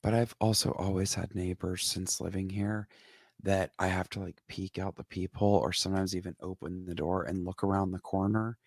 But 0.02 0.12
I've 0.14 0.34
also 0.40 0.72
always 0.72 1.14
had 1.14 1.34
neighbors 1.34 1.86
since 1.86 2.20
living 2.20 2.50
here 2.50 2.86
that 3.42 3.72
I 3.78 3.88
have 3.88 4.08
to 4.10 4.20
like 4.20 4.42
peek 4.48 4.78
out 4.78 4.96
the 4.96 5.04
peephole 5.04 5.56
or 5.56 5.72
sometimes 5.72 6.14
even 6.16 6.36
open 6.40 6.84
the 6.86 6.94
door 6.94 7.24
and 7.24 7.44
look 7.46 7.64
around 7.64 7.92
the 7.92 7.98
corner. 8.00 8.58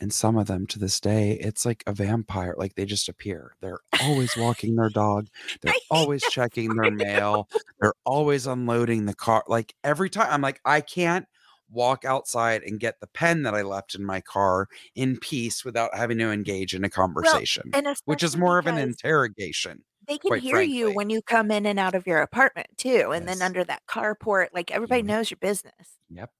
And 0.00 0.12
some 0.12 0.36
of 0.36 0.46
them 0.46 0.66
to 0.68 0.78
this 0.78 1.00
day, 1.00 1.32
it's 1.32 1.66
like 1.66 1.82
a 1.86 1.92
vampire. 1.92 2.54
Like 2.56 2.74
they 2.74 2.84
just 2.86 3.08
appear. 3.08 3.56
They're 3.60 3.80
always 3.98 4.36
walking 4.36 4.76
their 4.76 4.90
dog. 4.90 5.28
They're 5.60 5.74
always 5.90 6.24
checking 6.26 6.76
their 6.76 6.90
mail. 6.90 7.48
They're 7.80 7.94
always 8.04 8.46
unloading 8.46 9.06
the 9.06 9.14
car. 9.14 9.42
Like 9.48 9.74
every 9.82 10.08
time 10.10 10.28
I'm 10.30 10.40
like, 10.42 10.60
I 10.64 10.80
can't 10.82 11.26
walk 11.70 12.04
outside 12.04 12.62
and 12.62 12.80
get 12.80 13.00
the 13.00 13.08
pen 13.08 13.42
that 13.42 13.54
I 13.54 13.62
left 13.62 13.94
in 13.94 14.04
my 14.04 14.20
car 14.20 14.68
in 14.94 15.18
peace 15.18 15.64
without 15.64 15.94
having 15.96 16.18
to 16.18 16.30
engage 16.30 16.74
in 16.74 16.84
a 16.84 16.88
Well, 17.20 17.42
conversation, 17.42 17.74
and 17.74 17.86
which 18.04 18.22
is 18.22 18.36
more 18.36 18.58
of 18.58 18.66
an 18.66 18.78
interrogation, 18.78 19.84
they 20.06 20.18
can 20.18 20.34
hear 20.34 20.60
you 20.60 20.90
when 20.90 21.10
you 21.10 21.20
come 21.22 21.50
in 21.50 21.66
and 21.66 21.78
out 21.78 21.94
of 21.94 22.06
your 22.06 22.20
apartment 22.20 22.68
too, 22.76 23.10
and 23.12 23.28
then 23.28 23.42
under 23.42 23.64
that 23.64 23.82
carport, 23.86 24.48
like 24.52 24.70
everybody 24.70 25.02
Yep. 25.02 25.02
knows 25.02 25.30
your 25.30 25.38
business. 25.38 25.98
Yep. 26.10 26.32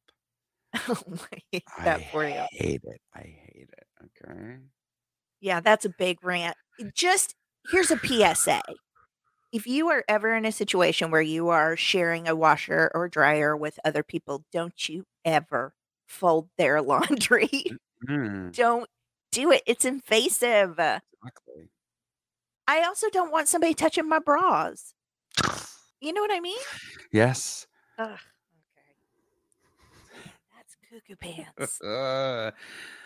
Oh, 0.88 0.96
I 1.32 1.38
hate 1.50 1.64
I 1.78 1.84
that 1.84 2.10
for 2.12 2.24
you. 2.24 2.34
I 2.34 2.48
hate 2.50 2.82
it. 2.84 3.00
I 3.14 3.20
hate 3.20 3.70
it. 3.72 3.86
Okay. 4.26 4.56
Yeah, 5.40 5.60
that's 5.60 5.84
a 5.84 5.90
big 5.98 6.18
rant. 6.22 6.56
Just 6.94 7.34
here's 7.70 7.90
a 7.90 7.98
PSA. 7.98 8.60
If 9.52 9.66
you 9.66 9.88
are 9.88 10.04
ever 10.08 10.34
in 10.34 10.44
a 10.44 10.52
situation 10.52 11.10
where 11.10 11.22
you 11.22 11.48
are 11.48 11.76
sharing 11.76 12.28
a 12.28 12.36
washer 12.36 12.90
or 12.94 13.08
dryer 13.08 13.56
with 13.56 13.78
other 13.84 14.02
people, 14.02 14.44
don't 14.52 14.88
you 14.88 15.04
ever 15.24 15.72
fold 16.06 16.48
their 16.58 16.82
laundry. 16.82 17.64
Mm, 18.08 18.54
don't 18.54 18.88
do 19.32 19.50
it. 19.52 19.62
It's 19.66 19.84
invasive. 19.84 20.72
exactly. 20.72 21.70
I 22.66 22.82
also 22.82 23.08
don't 23.10 23.32
want 23.32 23.48
somebody 23.48 23.72
touching 23.72 24.08
my 24.08 24.18
bras. 24.18 24.92
You 26.00 26.12
know 26.12 26.20
what 26.20 26.32
I 26.32 26.40
mean? 26.40 26.58
Yes. 27.12 27.66
Ugh, 27.96 28.18
cuckoo 30.88 31.16
pants. 31.16 31.82
Uh, 31.82 32.50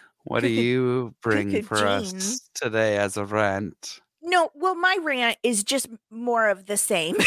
what 0.24 0.41
do 0.41 0.49
you 0.49 1.14
bring 1.22 1.61
cuckoo 1.61 1.62
for 1.62 1.87
us 1.87 2.41
today 2.55 2.97
as 2.97 3.16
a 3.16 3.24
rant? 3.24 4.01
No, 4.22 4.51
well, 4.55 4.74
my 4.74 4.99
rant 5.03 5.39
is 5.43 5.64
just 5.64 5.89
more 6.11 6.49
of 6.49 6.66
the 6.66 6.76
same. 6.76 7.16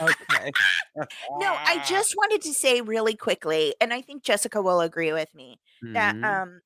Okay. 0.00 0.52
no, 1.34 1.58
I 1.66 1.78
just 1.78 2.14
wanted 2.16 2.42
to 2.42 2.54
say 2.54 2.80
really 2.80 3.16
quickly, 3.16 3.74
and 3.80 3.92
I 3.92 4.00
think 4.02 4.22
Jessica 4.22 4.60
will 4.62 4.80
agree 4.80 5.12
with 5.12 5.34
me 5.34 5.58
that 5.94 6.16
Mhm. 6.22 6.22
um, 6.22 6.60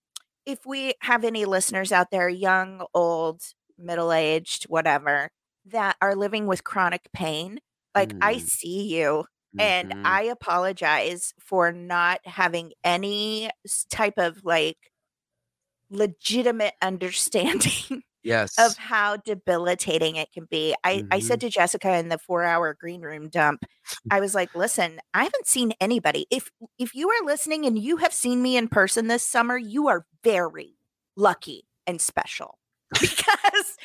if 0.47 0.67
we 0.67 0.95
have 1.03 1.25
any 1.25 1.45
listeners 1.45 1.93
out 1.93 2.11
there, 2.11 2.29
young, 2.29 2.85
old, 2.95 3.43
middle 3.79 4.13
aged, 4.13 4.65
whatever, 4.65 5.31
that 5.67 5.97
are 6.01 6.15
living 6.17 6.47
with 6.47 6.65
chronic 6.65 7.09
pain, 7.13 7.61
like 7.95 8.15
I 8.21 8.39
Mm. 8.39 8.47
see 8.47 8.83
you 8.95 9.27
and 9.59 9.93
Mhm. 9.93 10.05
I 10.05 10.23
apologize 10.25 11.35
for 11.41 11.73
not 11.73 12.21
having 12.27 12.73
any 12.85 13.51
type 13.91 14.19
of 14.19 14.45
like 14.45 14.79
legitimate 15.91 16.75
understanding 16.83 18.03
yes. 18.23 18.57
of 18.59 18.77
how 18.79 19.17
debilitating 19.17 20.17
it 20.17 20.33
can 20.33 20.47
be. 20.51 20.75
I, 20.85 21.03
I 21.11 21.21
said 21.21 21.41
to 21.43 21.51
Jessica 21.51 21.97
in 21.99 22.09
the 22.09 22.19
four 22.19 22.45
hour 22.45 22.75
green 22.79 23.03
room 23.03 23.29
dump, 23.29 23.65
I 24.11 24.21
was 24.21 24.35
like, 24.35 24.55
listen, 24.55 25.01
I 25.15 25.25
haven't 25.25 25.47
seen 25.47 25.73
anybody. 25.81 26.27
If 26.31 26.51
if 26.79 26.95
you 26.95 27.09
are 27.11 27.27
listening 27.27 27.67
and 27.67 27.79
you 27.79 27.99
have 27.99 28.13
seen 28.13 28.43
me 28.43 28.57
in 28.57 28.69
person 28.69 29.09
this 29.09 29.25
summer, 29.25 29.59
you 29.59 29.89
are 29.89 30.07
very 30.25 30.77
lucky 31.17 31.67
and 31.87 32.01
special. 32.01 32.59
Because 33.01 33.77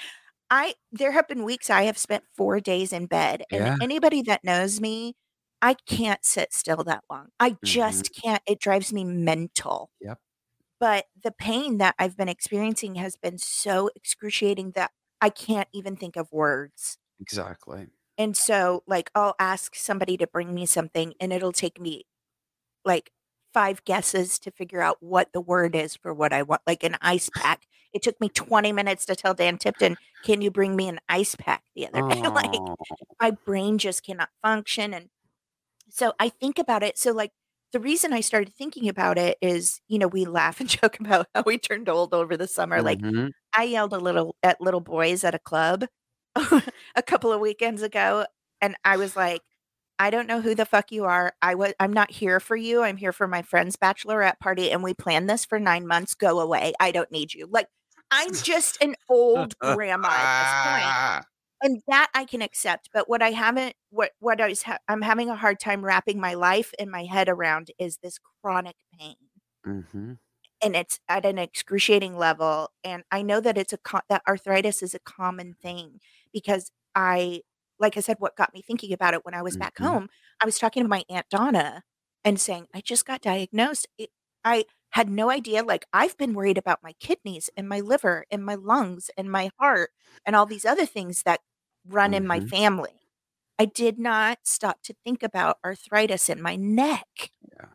I 0.49 0.75
there 0.91 1.11
have 1.11 1.27
been 1.27 1.43
weeks 1.43 1.69
I 1.69 1.83
have 1.83 1.97
spent 1.97 2.23
four 2.35 2.59
days 2.59 2.93
in 2.93 3.07
bed. 3.07 3.43
And 3.51 3.69
Yeah. 3.69 3.77
anybody 3.81 4.21
that 4.23 4.43
knows 4.43 4.81
me, 4.81 5.15
I 5.61 5.75
can't 5.75 6.23
sit 6.25 6.53
still 6.53 6.83
that 6.85 7.03
long. 7.09 7.29
I 7.39 7.57
Mhm. 7.63 8.03
just 8.03 8.13
can't. 8.13 8.41
It 8.47 8.59
drives 8.59 8.91
me 8.93 9.03
mental 9.05 9.91
Yep. 10.01 10.21
but 10.79 11.07
the 11.21 11.31
pain 11.31 11.77
that 11.79 11.95
I've 11.99 12.17
been 12.17 12.29
experiencing 12.29 12.95
has 12.95 13.15
been 13.15 13.37
so 13.37 13.89
excruciating 13.95 14.71
that 14.71 14.91
I 15.21 15.29
can't 15.29 15.69
even 15.73 15.95
think 15.95 16.15
of 16.17 16.31
words. 16.31 16.97
Exactly. 17.21 17.89
And 18.17 18.35
so, 18.37 18.83
like, 18.87 19.09
I'll 19.15 19.35
ask 19.39 19.75
somebody 19.75 20.17
to 20.17 20.27
bring 20.27 20.53
me 20.53 20.65
something, 20.65 21.13
and 21.19 21.33
it'll 21.33 21.51
take 21.53 21.79
me 21.79 22.05
like 22.85 23.11
five 23.53 23.83
guesses 23.85 24.39
to 24.39 24.51
figure 24.51 24.81
out 24.81 24.97
what 25.03 25.33
the 25.33 25.41
word 25.41 25.75
is 25.75 25.95
for 25.95 26.13
what 26.13 26.33
I 26.33 26.43
want, 26.43 26.61
like 26.67 26.83
an 26.83 26.97
ice 27.01 27.29
pack. 27.29 27.67
It 27.93 28.03
took 28.03 28.19
me 28.21 28.29
20 28.29 28.73
minutes 28.73 29.05
to 29.07 29.15
tell 29.15 29.33
Dan 29.35 29.57
Tipton, 29.59 29.97
Can 30.23 30.41
you 30.41 30.51
bring 30.51 30.75
me 30.75 30.89
an 30.89 30.99
ice 31.09 31.35
pack 31.35 31.63
the 31.75 31.87
other 31.87 32.03
day? 32.09 32.21
like, 32.35 32.63
my 33.21 33.31
brain 33.45 33.77
just 33.79 34.03
cannot 34.03 34.29
function. 34.43 34.93
And 34.93 35.09
so 35.91 36.13
I 36.19 36.29
think 36.29 36.59
about 36.59 36.83
it. 36.83 36.97
So, 36.97 37.11
like, 37.11 37.31
the 37.73 37.79
reason 37.79 38.13
I 38.13 38.21
started 38.21 38.53
thinking 38.53 38.89
about 38.89 39.17
it 39.17 39.37
is, 39.41 39.79
you 39.87 39.99
know, 39.99 40.07
we 40.07 40.25
laugh 40.25 40.59
and 40.59 40.69
joke 40.81 40.99
about 40.99 41.27
how 41.35 41.43
we 41.45 41.57
turned 41.57 41.89
old 41.89 42.13
over 42.13 42.37
the 42.37 42.47
summer. 42.47 42.81
Like, 42.81 43.01
mhm. 43.01 43.31
I 43.53 43.63
yelled 43.63 43.93
a 43.93 43.99
little 43.99 44.35
at 44.43 44.61
little 44.61 44.81
boys 44.81 45.23
at 45.23 45.35
a 45.35 45.39
club 45.39 45.85
a 46.95 47.03
couple 47.05 47.31
of 47.33 47.39
weekends 47.41 47.81
ago, 47.81 48.25
and 48.61 48.75
I 48.85 48.97
was 48.97 49.15
like, 49.15 49.41
I 49.99 50.09
don't 50.09 50.27
know 50.27 50.41
who 50.41 50.55
the 50.55 50.65
fuck 50.65 50.91
you 50.91 51.05
are. 51.05 51.33
I 51.41 51.55
was 51.55 51.73
I'm 51.79 51.93
not 51.93 52.11
here 52.11 52.39
for 52.39 52.55
you. 52.55 52.81
I'm 52.83 52.97
here 52.97 53.13
for 53.13 53.27
my 53.27 53.41
friend's 53.43 53.75
bachelorette 53.77 54.39
party, 54.39 54.71
and 54.71 54.83
we 54.83 54.93
planned 54.93 55.29
this 55.29 55.45
for 55.45 55.59
nine 55.59 55.87
months. 55.87 56.15
Go 56.15 56.39
away. 56.39 56.73
I 56.79 56.91
don't 56.91 57.11
need 57.11 57.33
you. 57.33 57.47
Like, 57.49 57.67
I'm 58.11 58.33
just 58.33 58.81
an 58.81 58.95
old 59.09 59.57
grandma 59.59 60.09
at 60.09 60.39
this 60.39 60.53
point 60.63 60.97
Ah, 61.21 61.21
and 61.63 61.81
that 61.87 62.09
I 62.13 62.25
can 62.25 62.41
accept. 62.41 62.89
But 62.93 63.09
what 63.09 63.21
I 63.21 63.31
haven't, 63.31 63.75
what 63.89 64.11
what 64.19 64.41
I 64.41 64.47
was, 64.49 64.63
ha- 64.63 64.79
I'm 64.87 65.01
having 65.01 65.29
a 65.29 65.35
hard 65.35 65.59
time 65.59 65.83
wrapping 65.85 66.19
my 66.19 66.33
life 66.33 66.73
and 66.79 66.89
my 66.91 67.05
head 67.05 67.29
around 67.29 67.71
is 67.79 67.97
this 68.03 68.19
chronic 68.41 68.75
pain, 68.99 69.15
mm-hmm. 69.65 70.13
and 70.63 70.75
it's 70.75 70.99
at 71.09 71.25
an 71.25 71.37
excruciating 71.37 72.17
level. 72.17 72.69
And 72.83 73.03
I 73.11 73.21
know 73.21 73.39
that 73.41 73.57
it's 73.57 73.73
a 73.73 73.77
co- 73.77 74.01
that 74.09 74.21
arthritis 74.27 74.83
is 74.83 74.93
a 74.93 74.99
common 74.99 75.55
thing 75.61 75.99
because 76.33 76.71
I, 76.95 77.41
like 77.79 77.97
I 77.97 78.01
said, 78.01 78.17
what 78.19 78.35
got 78.35 78.53
me 78.53 78.61
thinking 78.61 78.93
about 78.93 79.13
it 79.13 79.25
when 79.25 79.33
I 79.33 79.41
was 79.41 79.57
back 79.57 79.79
Mhm. 79.79 79.79
home, 79.79 80.09
I 80.41 80.45
was 80.45 80.59
talking 80.59 80.83
to 80.83 80.89
my 80.89 81.03
aunt 81.09 81.27
Donna 81.29 81.83
and 82.23 82.39
saying 82.39 82.67
I 82.73 82.81
just 82.81 83.05
got 83.05 83.21
diagnosed. 83.21 83.87
It, 83.97 84.09
I 84.43 84.65
had 84.91 85.09
no 85.09 85.29
idea. 85.31 85.63
Like 85.63 85.85
I've 85.93 86.17
been 86.17 86.33
worried 86.33 86.57
about 86.57 86.83
my 86.83 86.93
kidneys 86.99 87.49
and 87.57 87.67
my 87.67 87.79
liver 87.79 88.25
and 88.31 88.45
my 88.45 88.55
lungs 88.55 89.09
and 89.17 89.31
my 89.31 89.49
heart 89.59 89.91
and 90.25 90.35
all 90.35 90.45
these 90.45 90.65
other 90.65 90.85
things 90.85 91.23
that 91.23 91.39
run 91.87 92.13
in 92.13 92.27
my 92.27 92.39
Mhm. 92.39 92.49
family. 92.49 93.01
I 93.59 93.65
did 93.65 93.99
not 93.99 94.39
stop 94.45 94.81
to 94.83 94.95
think 95.05 95.23
about 95.23 95.59
arthritis 95.65 96.29
in 96.29 96.41
my 96.41 96.55
neck. 96.55 97.31
Yeah. 97.53 97.67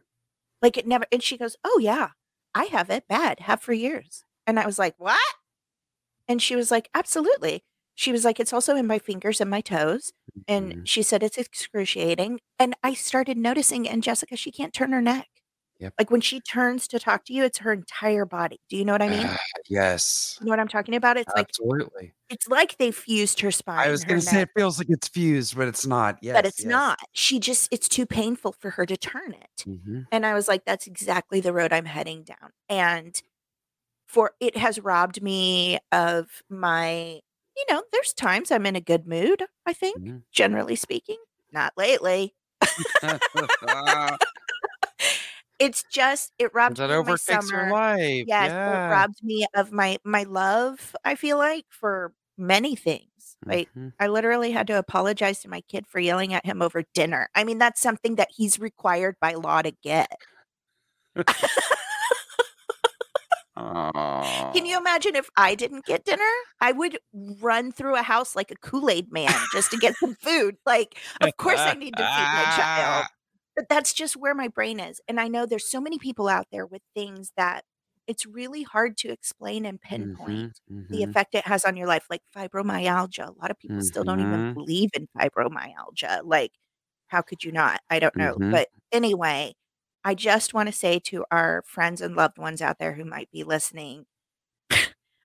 Like 0.63 0.77
it 0.77 0.87
never, 0.87 1.07
and 1.13 1.23
she 1.23 1.37
goes, 1.39 1.57
Oh, 1.65 1.79
yeah, 1.81 2.11
I 2.55 2.65
have 2.67 2.91
it 2.91 3.09
bad, 3.09 3.41
have 3.41 3.63
for 3.63 3.73
years. 3.73 4.25
And 4.47 4.59
I 4.59 4.67
was 4.67 4.79
like, 4.79 4.95
What? 4.99 5.21
And 6.29 6.43
she 6.43 6.57
was 6.57 6.71
like, 6.71 6.89
Absolutely. 6.95 7.65
She 7.95 8.13
was 8.13 8.25
like, 8.25 8.41
It's 8.41 8.53
also 8.53 8.77
in 8.77 8.87
my 8.87 8.99
fingers 8.99 9.41
and 9.41 9.51
my 9.51 9.61
toes. 9.61 10.13
And 10.49 10.77
Mhm. 10.77 10.85
she 10.85 11.03
said, 11.03 11.23
It's 11.23 11.39
excruciating. 11.39 12.41
And 12.59 12.75
I 12.83 12.95
started 12.95 13.37
noticing, 13.39 13.89
and 13.89 14.03
Jessica, 14.03 14.37
she 14.37 14.53
can't 14.53 14.75
turn 14.75 14.93
her 14.93 15.03
neck. 15.03 15.29
Yep. 15.79 15.95
Like 15.99 16.11
when 16.11 16.21
she 16.23 16.41
turns 16.41 16.89
to 16.89 16.99
talk 16.99 17.25
to 17.27 17.33
you, 17.35 17.45
it's 17.45 17.59
her 17.59 17.73
entire 17.73 18.25
body. 18.25 18.59
Do 18.71 18.77
you 18.77 18.85
know 18.85 18.93
what 18.93 19.03
I 19.03 19.09
mean? 19.09 19.27
Ah, 19.29 19.37
yes. 19.69 20.39
You 20.41 20.47
know 20.47 20.51
what 20.51 20.61
I'm 20.61 20.69
talking 20.69 20.95
about? 20.95 21.17
It's 21.19 21.31
like 21.35 21.49
Absolutely. 21.49 22.15
it's 22.31 22.49
like 22.49 22.79
they 22.79 22.91
fused 22.91 23.41
her 23.41 23.51
spine. 23.51 23.87
I 23.87 23.91
was 23.91 24.05
going 24.05 24.21
to 24.21 24.27
say 24.27 24.41
it 24.41 24.49
feels 24.57 24.79
like 24.79 24.89
it's 24.89 25.09
fused, 25.09 25.55
but 25.57 25.69
it's 25.69 25.87
not. 25.87 26.19
Yes. 26.23 26.35
but 26.35 26.47
it's 26.47 26.61
yes. 26.61 26.71
not. 26.71 26.99
She 27.13 27.39
just 27.39 27.69
it's 27.71 27.89
too 27.89 28.07
painful 28.07 28.53
for 28.59 28.71
her 28.71 28.87
to 28.87 28.97
turn 28.97 29.35
it. 29.35 29.65
Mhm. 29.67 30.07
And 30.11 30.25
I 30.25 30.33
was 30.33 30.49
like, 30.49 30.65
that's 30.65 30.87
exactly 30.87 31.41
the 31.41 31.53
road 31.53 31.73
I'm 31.73 31.85
heading 31.85 32.23
down. 32.25 32.53
And 32.71 33.21
for 34.07 34.33
it 34.41 34.57
has 34.57 34.79
robbed 34.81 35.23
me 35.23 35.79
of 35.93 36.43
my, 36.49 37.21
you 37.57 37.65
know, 37.71 37.83
there's 37.93 38.15
times 38.15 38.51
I'm 38.51 38.65
in 38.65 38.77
a 38.77 38.81
good 38.81 39.07
mood, 39.07 39.45
I 39.67 39.75
think, 39.75 39.99
Mhm. 39.99 40.23
generally 40.33 40.77
speaking. 40.77 41.19
Not 41.53 41.75
lately. 41.77 42.35
It's 45.59 45.85
just 45.91 46.33
it 46.39 46.53
robbed 46.55 46.77
that 46.77 46.91
me 46.91 46.95
of 46.97 47.07
my 47.07 47.11
your 47.13 47.17
summer. 47.17 47.71
life. 47.71 48.25
Yes, 48.27 48.51
yeah. 48.51 48.89
it 48.89 48.91
robbed 48.91 49.23
me 49.23 49.47
of 49.55 49.73
my 49.73 49.99
my 50.05 50.25
love, 50.25 50.95
I 51.05 51.15
feel 51.15 51.39
like, 51.39 51.65
for 51.71 52.13
many 52.37 52.77
things. 52.77 53.37
Like 53.47 53.69
Mhm. 53.77 53.93
I 53.99 54.09
literally 54.09 54.53
had 54.53 54.67
to 54.69 54.79
apologize 54.79 55.41
to 55.41 55.49
my 55.49 55.63
kid 55.63 55.87
for 55.87 55.99
yelling 56.01 56.35
at 56.35 56.45
him 56.45 56.61
over 56.63 56.83
dinner. 56.95 57.31
I 57.35 57.45
mean, 57.45 57.59
that's 57.59 57.81
something 57.81 58.17
that 58.17 58.29
he's 58.37 58.59
required 58.59 59.17
by 59.21 59.35
law 59.35 59.63
to 59.63 59.71
get. 59.83 60.11
Can 63.57 64.67
you 64.67 64.77
imagine 64.77 65.17
if 65.17 65.29
I 65.37 65.55
didn't 65.55 65.85
get 65.87 66.05
dinner? 66.05 66.23
I 66.61 66.73
would 66.73 66.99
run 67.41 67.73
through 67.73 67.97
a 67.97 68.03
house 68.03 68.37
like 68.37 68.51
a 68.51 68.57
Kool-Aid 68.57 69.13
man 69.13 69.33
just 69.53 69.71
to 69.71 69.79
get 69.79 69.95
some 69.97 70.15
food. 70.17 70.57
Like, 70.67 70.99
of 71.21 71.37
course 71.39 71.61
I 71.61 71.75
need 71.75 71.97
to 71.97 72.03
feed 72.03 72.07
my 72.07 72.53
child. 72.57 73.07
But 73.57 73.69
that's 73.69 73.95
just 73.95 74.17
where 74.17 74.35
my 74.35 74.49
brain 74.49 74.81
is. 74.81 75.01
And 75.09 75.21
I 75.21 75.29
know 75.29 75.47
there's 75.47 75.71
so 75.71 75.81
many 75.81 75.99
people 75.99 76.29
out 76.29 76.47
there 76.53 76.67
with 76.67 76.83
things 76.95 77.33
that 77.37 77.65
it's 78.07 78.27
really 78.27 78.63
hard 78.65 78.97
to 78.99 79.11
explain 79.11 79.67
and 79.67 79.81
pinpoint 79.81 80.43
Mhm, 80.43 80.53
the 80.93 81.03
mhm, 81.03 81.03
effect 81.03 81.35
it 81.35 81.47
has 81.47 81.65
on 81.65 81.77
your 81.77 81.89
life, 81.89 82.07
like 82.11 82.23
fibromyalgia. 82.37 83.29
A 83.29 83.33
lot 83.41 83.51
of 83.51 83.59
people 83.59 83.83
still 83.83 84.05
don't 84.05 84.21
even 84.21 84.45
Mhm. 84.45 84.55
believe 84.55 84.91
in 84.95 85.09
fibromyalgia. 85.19 86.23
Like, 86.25 86.53
how 87.09 87.23
could 87.23 87.45
you 87.45 87.53
not? 87.53 87.81
I 87.91 87.99
don't 87.99 88.17
know. 88.19 88.41
Mhm. 88.41 88.51
But 88.51 88.69
anyway, 88.93 89.55
I 90.05 90.15
just 90.15 90.55
want 90.55 90.69
to 90.69 90.73
say 90.73 90.99
to 91.01 91.25
our 91.31 91.63
friends 91.67 92.01
and 92.01 92.15
loved 92.17 92.39
ones 92.39 92.63
out 92.63 92.79
there 92.79 92.95
who 92.95 93.05
might 93.05 93.31
be 93.33 93.43
listening, 93.45 94.07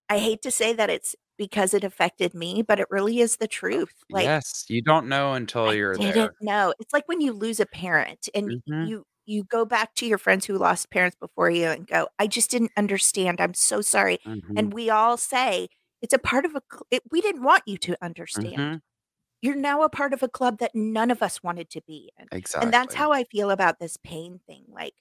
I 0.09 0.19
hate 0.19 0.41
to 0.43 0.51
say 0.51 0.73
that 0.73 0.89
it's 0.89 1.15
because 1.42 1.74
it 1.74 1.84
affected 1.84 2.34
me, 2.36 2.62
but 2.64 2.80
it 2.80 2.88
really 2.92 3.20
is 3.22 3.38
the 3.38 3.48
truth. 3.48 3.96
Like, 4.12 4.34
Yes, 4.34 4.66
you 4.70 4.82
don't 4.84 5.08
know 5.10 5.34
until 5.34 5.74
I 5.74 5.74
you're 5.74 5.98
didn't 5.98 6.34
there. 6.38 6.38
know. 6.42 6.74
It's 6.80 6.94
like 6.94 7.08
when 7.08 7.22
you 7.22 7.34
lose 7.34 7.60
a 7.60 7.66
parent 7.66 8.30
and 8.34 8.54
Mhm, 8.68 8.82
you 8.82 9.06
you 9.26 9.44
go 9.44 9.64
back 9.66 9.94
to 9.96 10.08
your 10.08 10.18
friends 10.18 10.46
who 10.46 10.58
lost 10.58 10.89
parents 10.89 11.16
before 11.20 11.50
you 11.52 11.66
and 11.68 11.86
go, 11.88 12.08
"I 12.20 12.26
just 12.28 12.50
didn't 12.52 12.72
understand. 12.78 13.39
I'm 13.42 13.54
so 13.54 13.82
sorry." 13.82 14.20
mhm, 14.26 14.56
And 14.56 14.74
we 14.74 14.89
all 14.89 15.18
say, 15.18 15.70
"It's 16.02 16.14
a 16.14 16.20
part 16.20 16.46
of 16.46 16.56
a 16.56 16.62
it 16.92 17.04
we 17.12 17.22
didn't 17.22 17.44
want 17.44 17.64
you 17.68 17.78
to 17.80 17.98
understand. 18.04 18.62
mhm. 18.62 18.82
You're 19.42 19.56
now 19.56 19.84
a 19.84 19.89
part 19.89 20.14
of 20.14 20.24
a 20.24 20.30
club 20.30 20.60
that 20.60 20.74
none 20.76 21.12
of 21.12 21.24
us 21.24 21.44
wanted 21.44 21.70
to 21.72 21.82
be 21.84 22.12
in." 22.20 22.30
Exactly. 22.32 22.62
And 22.62 22.74
that's 22.74 22.96
how 22.96 23.12
I 23.14 23.26
feel 23.26 23.52
about 23.52 23.80
this 23.80 23.98
pain 23.98 24.39
thing. 24.48 24.66
Like, 24.70 24.96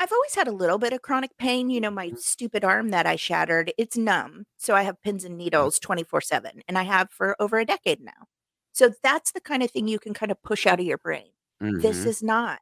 I've 0.00 0.12
always 0.12 0.34
had 0.34 0.48
a 0.48 0.52
little 0.52 0.78
bit 0.78 0.94
of 0.94 1.02
chronic 1.02 1.36
pain, 1.38 1.70
you 1.70 1.80
know, 1.80 1.90
my 1.90 2.12
Mhm. 2.12 2.16
stupid 2.16 2.64
arm 2.64 2.90
that 2.90 3.06
I 3.06 3.16
shattered, 3.16 3.72
it's 3.78 3.98
numb. 3.98 4.46
So 4.58 4.74
I 4.74 4.82
have 4.84 5.02
pins 5.02 5.24
and 5.24 5.38
needles 5.38 5.78
24/7, 5.78 6.62
and 6.68 6.78
I 6.78 6.84
have 6.84 7.10
for 7.12 7.36
over 7.40 7.58
a 7.58 7.66
decade 7.66 8.00
now. 8.02 8.26
So 8.72 8.92
that's 9.02 9.32
the 9.32 9.40
kind 9.42 9.62
of 9.62 9.70
thing 9.70 9.88
you 9.88 9.98
can 9.98 10.14
kind 10.14 10.32
of 10.32 10.42
push 10.42 10.66
out 10.66 10.80
of 10.80 10.86
your 10.86 10.98
brain. 10.98 11.32
This 11.82 12.04
Mhm. 12.04 12.06
is 12.06 12.22
not. 12.22 12.60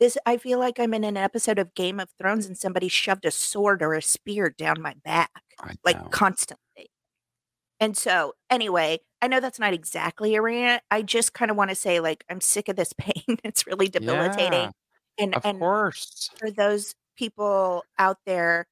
This 0.00 0.18
I 0.26 0.38
feel 0.38 0.58
like 0.60 0.80
I'm 0.80 0.94
in 0.94 1.04
an 1.04 1.16
episode 1.18 1.58
of 1.60 1.74
Game 1.74 2.00
of 2.00 2.10
Thrones 2.18 2.46
and 2.46 2.58
somebody 2.58 2.88
shoved 2.88 3.26
a 3.26 3.30
sword 3.32 3.82
or 3.82 3.94
a 3.94 4.02
spear 4.02 4.50
down 4.50 4.82
my 4.82 4.94
back, 5.04 5.32
like, 5.84 6.00
constantly. 6.10 6.90
And 7.80 7.96
so, 7.96 8.34
anyway, 8.50 9.00
I 9.22 9.28
know 9.28 9.40
that's 9.40 9.58
not 9.58 9.72
exactly 9.74 10.34
a 10.36 10.42
rant. 10.42 10.82
I 10.90 11.02
just 11.02 11.34
kinda 11.34 11.54
wanna 11.54 11.74
say, 11.74 12.00
like, 12.00 12.24
I'm 12.28 12.40
sick 12.40 12.68
of 12.68 12.76
this 12.76 12.92
pain. 12.98 13.38
It's 13.44 13.66
really 13.66 13.88
Yeah, 13.96 14.70
debilitating. 14.70 14.72
And 15.18 15.36
of 15.36 15.44
and 15.44 15.58
course. 15.58 16.30
for 16.38 16.50
those 16.50 16.94
people 17.16 17.84
out 17.98 18.18
there, 18.26 18.68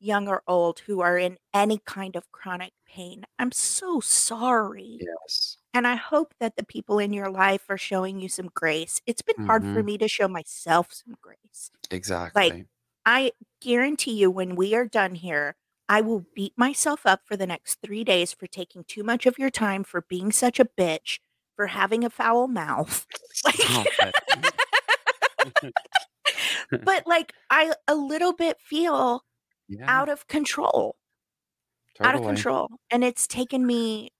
young 0.00 0.28
or 0.28 0.42
old, 0.48 0.80
who 0.80 1.00
are 1.00 1.18
in 1.18 1.38
any 1.54 1.78
kind 1.86 2.16
of 2.16 2.30
chronic 2.32 2.72
pain, 2.86 3.24
I'm 3.38 3.52
so 3.52 4.00
sorry. 4.00 5.00
Yes. 5.00 5.56
And 5.74 5.86
I 5.86 5.96
hope 5.96 6.34
that 6.40 6.56
the 6.56 6.64
people 6.66 6.98
in 6.98 7.12
your 7.12 7.30
life 7.30 7.66
are 7.70 7.78
showing 7.78 8.20
you 8.20 8.28
some 8.28 8.50
grace. 8.54 9.00
It's 9.06 9.22
been 9.22 9.36
hard 9.46 9.66
for 9.66 9.82
Mhm. 9.82 9.84
me 9.84 9.98
to 9.98 10.08
show 10.08 10.28
myself 10.28 10.92
some 10.92 11.16
grace. 11.20 11.70
Exactly. 11.90 12.34
Like, 12.34 12.64
I 13.06 13.32
guarantee 13.60 14.12
you 14.14 14.30
when 14.30 14.56
we 14.56 14.74
are 14.74 14.86
done 14.86 15.14
here, 15.16 15.56
I 15.88 16.00
will 16.02 16.26
beat 16.34 16.54
myself 16.56 17.06
up 17.06 17.22
for 17.26 17.36
the 17.36 17.46
next 17.46 17.76
3 17.82 18.04
days 18.04 18.32
for 18.32 18.46
taking 18.46 18.84
too 18.84 19.02
much 19.04 19.26
of 19.26 19.38
your 19.38 19.50
time, 19.50 19.84
for 19.84 20.02
being 20.02 20.32
such 20.32 20.60
a 20.60 20.64
bitch, 20.66 21.20
for 21.56 21.68
having 21.68 22.04
a 22.04 22.10
foul 22.10 22.48
mouth. 22.48 23.06
Like 23.44 23.56
it. 24.34 24.54
But, 26.84 27.06
like, 27.06 27.32
I 27.50 27.72
a 27.88 27.94
little 27.94 28.32
bit 28.32 28.58
feel 28.60 29.24
Yeah, 29.68 29.84
out 29.88 30.08
of 30.08 30.26
control. 30.28 30.96
Out 32.02 32.14
of 32.14 32.22
control. 32.22 32.68
And 32.90 33.04
it's 33.04 33.26
taken 33.26 33.66
me 33.66 34.10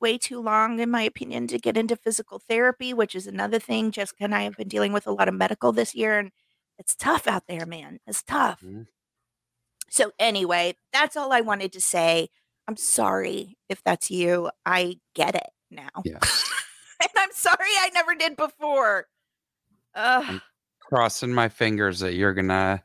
way 0.00 0.18
too 0.18 0.40
long, 0.40 0.78
in 0.80 0.90
my 0.90 1.02
opinion, 1.02 1.48
to 1.48 1.58
get 1.58 1.76
into 1.76 1.96
physical 1.96 2.38
therapy, 2.38 2.94
which 2.94 3.14
is 3.14 3.26
another 3.26 3.58
thing. 3.58 3.90
Jessica 3.90 4.24
and 4.24 4.34
I 4.34 4.42
have 4.42 4.56
been 4.56 4.68
dealing 4.68 4.92
with 4.92 5.06
a 5.06 5.12
lot 5.12 5.28
of 5.28 5.34
medical 5.34 5.72
this 5.72 5.94
year, 5.94 6.18
and 6.18 6.30
it's 6.78 6.94
tough 6.94 7.26
out 7.26 7.44
there, 7.48 7.66
man. 7.66 7.98
It's 8.06 8.22
tough. 8.22 8.60
Mhm. 8.62 8.86
So, 9.90 10.12
anyway, 10.18 10.76
that's 10.92 11.16
all 11.16 11.32
I 11.32 11.40
wanted 11.40 11.72
to 11.74 11.80
say. 11.80 12.28
I'm 12.68 12.76
sorry 12.76 13.58
if 13.68 13.82
that's 13.82 14.10
you. 14.10 14.50
I 14.64 15.00
get 15.14 15.34
it 15.34 15.50
now. 15.70 15.88
Yes. 16.04 16.48
And 17.02 17.10
I'm 17.16 17.32
sorry 17.32 17.66
I 17.80 17.90
never 17.94 18.14
did 18.14 18.36
before. 18.36 19.06
Ugh. 19.94 20.42
Crossing 20.80 21.32
my 21.32 21.48
fingers 21.48 22.00
that 22.00 22.14
you're 22.14 22.34
gonna 22.34 22.82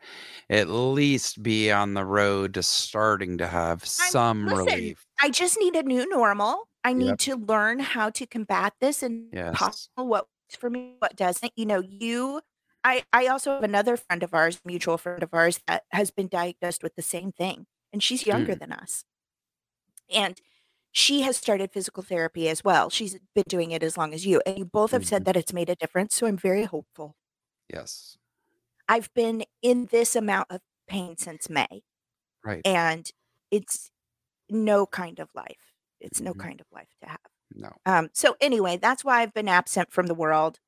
at 0.49 0.69
least 0.69 1.43
be 1.43 1.71
on 1.71 1.93
the 1.93 2.05
road 2.05 2.53
to 2.55 2.63
starting 2.63 3.37
to 3.39 3.47
have 3.47 3.85
some 3.85 4.51
listen, 4.51 4.53
relief. 4.53 5.05
I 5.19 5.29
just 5.29 5.57
need 5.59 5.75
a 5.75 5.83
new 5.83 6.07
normal. 6.09 6.69
I 6.83 6.93
need 6.93 7.17
Yep. 7.17 7.19
to 7.19 7.35
learn 7.35 7.79
how 7.79 8.09
to 8.11 8.25
combat 8.27 8.73
this 8.79 9.03
and 9.03 9.33
Yes. 9.33 9.49
possible 9.51 10.07
what 10.07 10.27
works 10.45 10.55
for 10.57 10.69
me, 10.69 10.95
what 10.99 11.15
doesn't. 11.15 11.51
You 11.55 11.65
know, 11.65 11.81
you 11.81 12.41
I 12.83 13.03
I 13.11 13.27
also 13.27 13.51
have 13.53 13.63
another 13.63 13.97
friend 13.97 14.23
of 14.23 14.33
ours, 14.33 14.61
mutual 14.63 14.97
friend 14.97 15.23
of 15.23 15.33
ours, 15.33 15.59
that 15.67 15.83
has 15.91 16.11
been 16.11 16.27
diagnosed 16.27 16.83
with 16.83 16.95
the 16.95 17.01
same 17.01 17.31
thing, 17.31 17.65
and 17.91 18.01
she's 18.03 18.25
younger 18.25 18.55
Mm. 18.55 18.59
than 18.59 18.71
us. 18.71 19.03
And 20.09 20.39
she 20.97 21.21
has 21.21 21.37
started 21.37 21.71
physical 21.71 22.01
therapy 22.01 22.49
as 22.49 22.63
well. 22.63 22.89
She's 22.89 23.17
been 23.35 23.43
doing 23.47 23.69
it 23.71 23.83
as 23.83 23.97
long 23.97 24.13
as 24.15 24.25
you, 24.25 24.41
and 24.47 24.57
you 24.57 24.65
both 24.65 24.91
have 24.91 25.05
said 25.05 25.21
Mhm. 25.21 25.25
that 25.25 25.37
it's 25.37 25.53
made 25.53 25.69
a 25.69 25.75
difference, 25.75 26.15
so 26.15 26.25
I'm 26.25 26.37
very 26.37 26.63
hopeful. 26.63 27.15
Yes. 27.71 28.17
I've 28.89 29.13
been 29.13 29.45
in 29.61 29.85
this 29.87 30.15
amount 30.15 30.47
of 30.49 30.61
pain 30.87 31.15
since 31.17 31.49
May, 31.49 31.83
Right. 32.43 32.61
and 32.65 33.11
it's 33.51 33.91
no 34.49 34.87
kind 34.87 35.19
of 35.19 35.29
life. 35.35 35.75
It's 35.99 36.19
no 36.19 36.33
Mhm. 36.33 36.39
kind 36.39 36.61
of 36.61 36.67
life 36.71 36.89
to 37.01 37.09
have. 37.09 37.19
No. 37.53 37.71
Um, 37.85 38.09
so 38.13 38.35
anyway, 38.41 38.77
that's 38.77 39.03
why 39.05 39.21
I've 39.21 39.33
been 39.33 39.49
absent 39.49 39.91
from 39.93 40.07
the 40.07 40.15
world. 40.15 40.59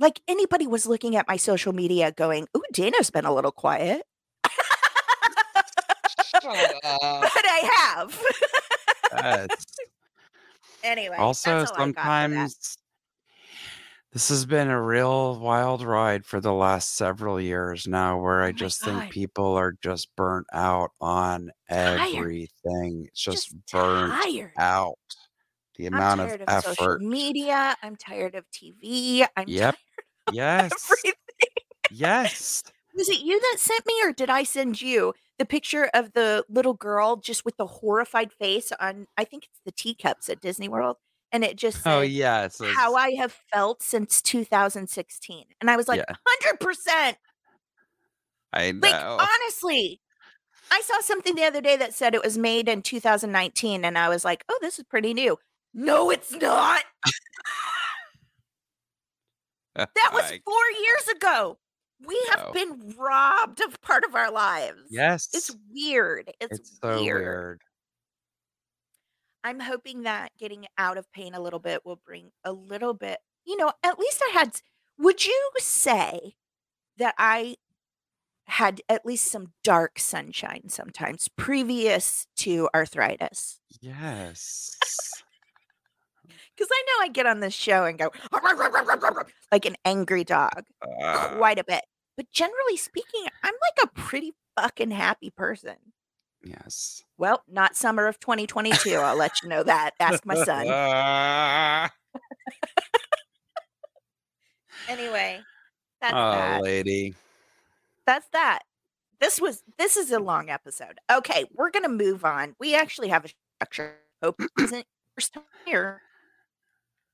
Like 0.00 0.20
anybody 0.26 0.66
was 0.66 0.86
looking 0.86 1.14
at 1.16 1.28
my 1.28 1.36
social 1.36 1.72
media 1.72 2.10
going, 2.12 2.48
"Ooh, 2.56 2.62
Dana's 2.72 3.10
been 3.10 3.24
a 3.24 3.32
little 3.34 3.52
quiet." 3.52 4.02
Shut 6.26 6.44
up. 6.84 7.22
But 7.34 7.44
I 7.46 7.60
have. 7.78 8.20
Anyway, 10.82 11.28
Also, 11.28 11.40
that's 11.42 11.64
all 11.64 11.76
I 11.76 11.90
got 11.90 12.12
sometimes 12.16 12.78
this 14.12 14.28
has 14.28 14.46
been 14.46 14.68
a 14.68 14.82
real 14.82 15.38
wild 15.38 15.82
ride 15.82 16.24
for 16.24 16.40
the 16.40 16.52
last 16.52 16.94
several 16.94 17.40
years 17.40 17.86
now 17.86 18.20
where 18.20 18.42
Oh 18.42 18.48
I 18.48 18.52
my 18.52 18.52
just 18.52 18.82
god. 18.82 18.84
think 18.84 19.08
people 19.08 19.54
are 19.54 19.72
just 19.82 20.14
burnt 20.16 20.46
out 20.52 20.90
on 21.00 21.50
Tired. 21.96 22.32
everything. 22.48 23.06
It's 23.08 23.20
just 23.22 23.50
Just 23.50 23.54
burnt 23.70 24.18
tired. 24.24 24.58
out. 24.58 24.98
The 25.76 25.86
amount 25.86 26.22
of 26.22 26.34
tired 26.34 26.42
of 26.42 26.52
social 26.52 26.90
effort. 26.90 27.02
media. 27.08 27.76
I'm 27.82 27.96
tired 27.96 28.34
of 28.34 28.50
TV. 28.50 29.24
I'm 29.36 29.52
Yep. 29.56 29.76
tired 29.76 29.76
Yes. 30.26 31.06
everything. 31.06 31.64
Yes. 31.88 32.62
Was 32.94 33.08
it 33.08 33.20
you 33.20 33.38
that 33.40 33.58
sent 33.60 33.86
me, 33.86 33.94
or 34.02 34.12
did 34.12 34.28
I 34.30 34.42
send 34.42 34.80
you 34.82 35.14
the 35.38 35.46
picture 35.46 35.90
of 35.94 36.12
the 36.12 36.44
little 36.48 36.74
girl 36.74 37.16
just 37.16 37.44
with 37.44 37.56
the 37.56 37.66
horrified 37.66 38.32
face 38.32 38.72
on? 38.80 39.06
I 39.16 39.24
think 39.24 39.44
it's 39.46 39.60
the 39.64 39.72
teacups 39.72 40.28
at 40.28 40.40
Disney 40.40 40.68
World, 40.68 40.96
and 41.32 41.44
it 41.44 41.56
just 41.56 41.82
Oh, 41.86 42.00
said, 42.00 42.02
yes. 42.02 42.60
"How 42.76 42.94
I 42.96 43.12
have 43.12 43.32
felt 43.52 43.82
since 43.82 44.22
2016," 44.22 45.46
and 45.60 45.70
I 45.70 45.76
was 45.76 45.88
like, 45.88 45.98
yeah, 45.98 46.16
"100 46.24 46.60
percent." 46.60 47.18
I 48.52 48.72
Like 48.82 48.96
know. 48.96 49.18
honestly, 49.18 50.00
I 50.70 50.82
saw 50.82 51.00
something 51.00 51.34
the 51.36 51.44
other 51.44 51.60
day 51.62 51.76
that 51.76 51.94
said 51.94 52.14
it 52.14 52.24
was 52.24 52.38
made 52.38 52.68
in 52.68 52.82
2019, 52.82 53.84
and 53.84 53.98
I 53.98 54.08
was 54.10 54.24
like, 54.24 54.44
"Oh, 54.48 54.58
this 54.62 54.78
is 54.78 54.84
pretty 54.86 55.14
new." 55.14 55.38
No, 55.74 56.10
it's 56.10 56.32
not. 56.32 56.84
That 59.94 60.10
was 60.12 60.32
four 60.44 60.70
years 60.80 61.08
ago. 61.16 61.58
We 62.04 62.20
have 62.30 62.46
know. 62.46 62.52
been 62.52 62.94
robbed 62.98 63.60
of 63.62 63.80
part 63.80 64.04
of 64.04 64.14
our 64.14 64.30
lives. 64.30 64.82
Yes. 64.90 65.28
It's 65.32 65.54
weird. 65.72 66.32
It's, 66.40 66.58
It's 66.58 66.78
so 66.82 67.02
weird. 67.02 67.20
weird. 67.22 67.62
I'm 69.44 69.60
hoping 69.60 70.02
that 70.02 70.32
getting 70.38 70.66
out 70.76 70.98
of 70.98 71.10
pain 71.12 71.34
a 71.34 71.40
little 71.40 71.60
bit 71.60 71.84
will 71.84 72.00
bring 72.04 72.30
a 72.44 72.52
little 72.52 72.94
bit, 72.94 73.18
you 73.46 73.56
know, 73.56 73.72
at 73.82 73.98
least 73.98 74.20
I 74.22 74.30
had. 74.32 74.56
Would 74.98 75.24
you 75.24 75.50
say 75.58 76.34
that 76.96 77.14
I 77.18 77.56
had 78.46 78.80
at 78.88 79.04
least 79.06 79.26
some 79.30 79.52
dark 79.62 79.98
sunshine 79.98 80.68
sometimes 80.68 81.28
previous 81.36 82.26
to 82.38 82.68
arthritis? 82.74 83.60
Yes. 83.80 84.76
Because 86.56 86.68
I 86.72 86.82
know 86.86 87.04
I 87.04 87.08
get 87.08 87.26
on 87.26 87.40
this 87.40 87.52
show 87.54 87.84
and 87.84 87.98
go 87.98 88.10
like 89.52 89.64
an 89.66 89.76
angry 89.84 90.24
dog 90.24 90.64
Uh, 91.02 91.34
quite 91.36 91.58
a 91.58 91.64
bit. 91.64 91.84
But 92.16 92.30
generally 92.32 92.76
speaking, 92.78 93.26
I'm 93.42 93.52
like 93.52 93.84
a 93.84 94.00
pretty 94.00 94.32
fucking 94.58 94.90
happy 94.90 95.30
person. 95.30 95.76
yes. 96.42 97.02
Well, 97.18 97.42
not 97.48 97.76
summer 97.76 98.06
of 98.06 98.18
2022. 98.20 98.94
I'll 98.96 99.16
let 99.16 99.42
you 99.42 99.48
know 99.50 99.62
that. 99.62 99.90
Ask 100.00 100.24
my 100.24 100.34
son. 100.42 101.90
Anyway, 104.88 105.40
that's 106.00 106.12
oh, 106.14 106.30
that. 106.32 106.62
lady. 106.62 107.14
That's 108.06 108.28
that. 108.32 108.60
This 109.20 109.40
was 109.40 109.62
this 109.78 109.96
is 109.96 110.12
a 110.12 110.20
long 110.20 110.48
episode. 110.50 111.00
Okay, 111.10 111.44
we're 111.54 111.70
gonna 111.70 111.88
move 111.88 112.24
on. 112.24 112.54
We 112.60 112.74
actually 112.76 113.08
have 113.08 113.24
a 113.24 113.28
structure. 113.58 113.96
Hope 114.22 114.40
isn't 114.60 114.86
first 115.14 115.34
time 115.34 115.42
here. 115.64 116.02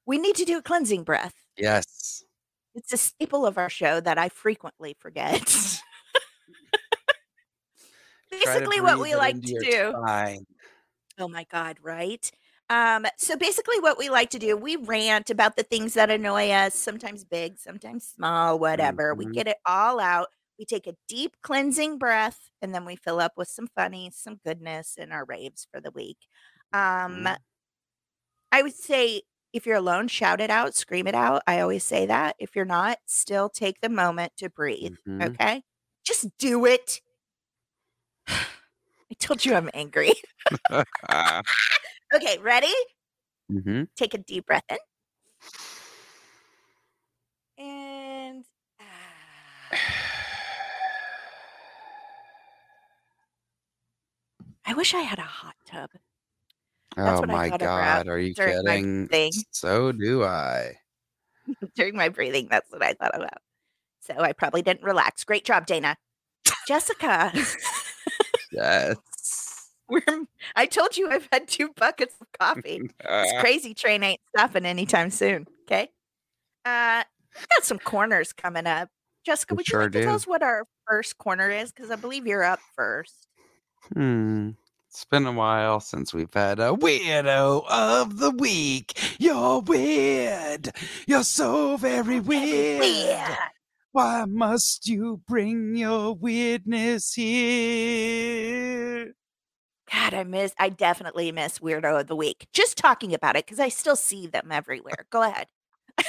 We 0.07 0.19
need 0.19 0.37
to 0.37 0.45
do 0.45 0.59
a 0.59 0.63
cleansing 0.63 1.05
breath. 1.05 1.35
Yes. 1.57 2.25
It's 2.75 2.93
a 2.93 2.97
staple 2.97 3.45
of 3.47 3.59
our 3.59 3.69
show 3.69 4.01
that 4.01 4.19
I 4.19 4.29
frequently 4.29 4.97
forget. 4.99 5.43
basically, 8.31 8.81
what 8.81 9.01
we 9.01 9.15
like 9.15 9.41
to 9.43 9.57
do. 9.57 9.93
Spine. 9.93 10.47
Oh 11.19 11.29
my 11.29 11.45
God, 11.51 11.79
right? 11.83 12.31
Um, 12.71 13.07
so 13.19 13.37
basically, 13.37 13.79
what 13.81 13.99
we 13.99 14.09
like 14.09 14.31
to 14.31 14.39
do, 14.39 14.57
we 14.57 14.77
rant 14.77 15.29
about 15.31 15.57
the 15.57 15.63
things 15.63 15.95
that 15.95 16.11
annoy 16.11 16.51
us, 16.51 16.75
sometimes 16.75 17.25
big, 17.25 17.59
sometimes 17.59 18.07
small, 18.09 18.59
whatever. 18.59 19.15
We 19.15 19.25
Mhm. 19.25 19.27
get 19.27 19.47
it 19.47 19.59
all 19.67 20.01
out. 20.01 20.29
We 20.59 20.65
take 20.65 20.87
a 20.87 20.97
deep 21.09 21.37
cleansing 21.43 21.99
breath, 21.99 22.51
and 22.63 22.75
then 22.75 22.85
we 22.85 22.97
fill 22.97 23.21
up 23.21 23.33
with 23.37 23.49
some 23.49 23.67
funny, 23.67 24.11
some 24.15 24.37
goodness 24.45 24.97
in 24.97 25.13
our 25.13 25.25
raves 25.25 25.67
for 25.71 25.81
the 25.81 25.91
week. 25.91 26.19
Um, 26.73 27.25
Mhm. 27.25 27.37
I 28.51 28.63
would 28.63 28.75
say 28.75 29.23
if 29.53 29.67
you're 29.67 29.77
alone, 29.77 30.09
shout 30.09 30.41
it 30.41 30.51
out, 30.51 30.75
scream 30.75 31.07
it 31.07 31.15
out. 31.15 31.43
I 31.47 31.61
always 31.61 31.85
say 31.85 32.07
that. 32.07 32.37
If 32.39 32.57
you're 32.57 32.65
not, 32.65 32.99
still 33.07 33.49
take 33.49 33.81
the 33.81 33.89
moment 33.89 34.33
to 34.39 34.49
breathe. 34.51 34.97
Mhm. 35.07 35.23
Okay. 35.23 35.63
Just 36.05 36.37
do 36.39 36.65
it. 36.67 37.01
I 38.29 39.15
told 39.19 39.45
you 39.45 39.55
I'm 39.55 39.71
angry. 39.75 40.13
Okay, 42.15 42.39
ready? 42.39 42.73
Mhm. 43.49 43.89
Take 43.97 44.15
a 44.15 44.19
deep 44.19 44.47
breath 44.47 44.65
in. 44.71 44.79
And 47.59 48.45
ah. 48.81 48.85
I 54.65 54.75
wish 54.75 54.95
I 54.95 55.01
had 55.01 55.19
a 55.19 55.23
hot 55.23 55.57
tub. 55.67 55.91
That's 56.97 57.19
Oh 57.19 57.21
what 57.21 57.31
I 57.31 57.33
my 57.33 57.51
thought 57.51 57.61
god, 57.61 58.09
are 58.09 58.19
you 58.19 58.35
during 58.35 58.65
my 58.65 58.77
kidding? 59.11 59.33
So 59.51 59.93
do 59.93 60.25
I. 60.25 60.77
During 61.75 61.97
my 61.97 62.09
breathing, 62.09 62.47
that's 62.51 62.71
what 62.71 62.83
I 62.85 62.93
thought 62.95 63.17
about. 63.17 63.39
So 64.01 64.15
I 64.19 64.33
probably 64.33 64.63
didn't 64.63 64.85
relax. 64.85 65.25
Great 65.25 65.45
job, 65.45 65.67
Dana. 65.67 65.97
Jessica, 66.69 67.33
Yes. 68.53 69.71
we're, 69.89 70.03
I 70.55 70.67
told 70.67 70.97
you 70.97 71.11
I've 71.11 71.29
had 71.33 71.49
two 71.49 71.71
buckets 71.77 72.15
of 72.21 72.27
coffee. 72.39 72.81
This 72.83 73.33
Ah. 73.35 73.41
crazy 73.41 73.75
train 73.75 74.03
ain't 74.03 74.21
stopping 74.37 74.65
anytime 74.67 75.11
soon. 75.11 75.47
Okay. 75.65 75.89
Uh, 76.65 77.03
we 77.35 77.41
got 77.57 77.65
some 77.65 77.79
corners 77.79 78.33
coming 78.33 78.67
up. 78.67 78.89
Jessica, 79.25 79.55
We 79.55 79.59
would 79.59 79.69
you 79.69 79.73
sure 79.73 79.83
like 79.85 79.93
to 79.93 80.03
tell 80.03 80.13
do. 80.13 80.17
us 80.17 80.27
what 80.27 80.43
our 80.43 80.65
first 80.89 81.19
corner 81.19 81.51
is? 81.51 81.73
Because 81.73 81.91
I 81.91 81.97
believe 81.97 82.27
you're 82.27 82.45
up 82.45 82.61
first. 82.77 83.27
Hmm. 83.93 84.51
It's 84.93 85.07
been 85.07 85.25
a 85.25 85.33
while 85.33 85.81
since 85.81 86.13
we've 86.13 86.35
had 86.35 86.59
a 86.59 86.75
weirdo 86.75 87.65
of 87.67 88.19
the 88.19 88.31
week. 88.31 88.93
You're 89.19 89.63
weird. 89.63 90.69
You're 91.07 91.25
so 91.25 91.79
very 91.79 92.21
weird. 92.21 92.85
Yeah. 92.85 93.37
Why 93.93 94.27
must 94.27 94.87
you 94.87 95.23
bring 95.27 95.77
your 95.77 96.15
weirdness 96.15 97.15
here? 97.15 99.15
God, 99.91 100.13
I 100.13 100.25
miss. 100.25 100.53
I 100.59 100.69
definitely 100.69 101.33
miss 101.33 101.61
weirdo 101.61 102.01
of 102.01 102.07
the 102.07 102.15
week. 102.15 102.47
Just 102.53 102.77
talking 102.77 103.15
about 103.15 103.35
it 103.35 103.47
because 103.47 103.61
I 103.61 103.71
still 103.71 103.97
see 103.97 104.27
them 104.27 104.53
everywhere. 104.53 105.07
Go 105.09 105.23
ahead. 105.23 105.47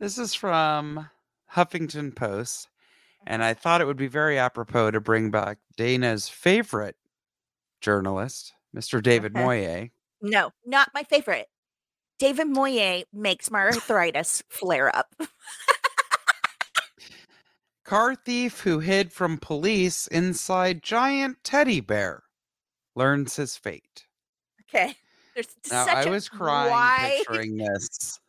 This 0.00 0.16
is 0.16 0.32
from 0.32 1.10
Huffington 1.52 2.16
Post, 2.16 2.70
and 3.26 3.42
I 3.44 3.54
thought 3.54 3.80
it 3.80 3.86
would 3.86 3.96
be 3.96 4.06
very 4.08 4.38
apropos 4.38 4.90
to 4.92 5.00
bring 5.00 5.30
back 5.30 5.58
Dana's 5.76 6.28
favorite 6.28 6.96
journalist, 7.80 8.52
Mr. 8.76 9.02
David 9.02 9.36
Okay. 9.36 9.44
Moye. 9.44 9.90
No, 10.22 10.50
not 10.66 10.90
my 10.94 11.02
favorite. 11.02 11.48
David 12.18 12.48
Moye 12.48 13.04
makes 13.12 13.50
my 13.50 13.60
arthritis 13.60 14.42
flare 14.48 14.94
up. 14.94 15.14
Car 17.84 18.14
thief 18.14 18.60
who 18.60 18.78
hid 18.78 19.10
from 19.12 19.38
police 19.38 20.06
inside 20.08 20.82
giant 20.82 21.38
teddy 21.42 21.80
bear 21.80 22.22
learns 22.94 23.36
his 23.36 23.56
fate. 23.56 24.04
Okay. 24.68 24.94
There's 25.34 25.48
Now, 25.70 25.86
such 25.86 25.96
I 25.96 26.02
a 26.02 26.10
was 26.10 26.28
crying 26.28 26.70
wide 26.70 27.22
picturing 27.26 27.56
this. 27.56 28.20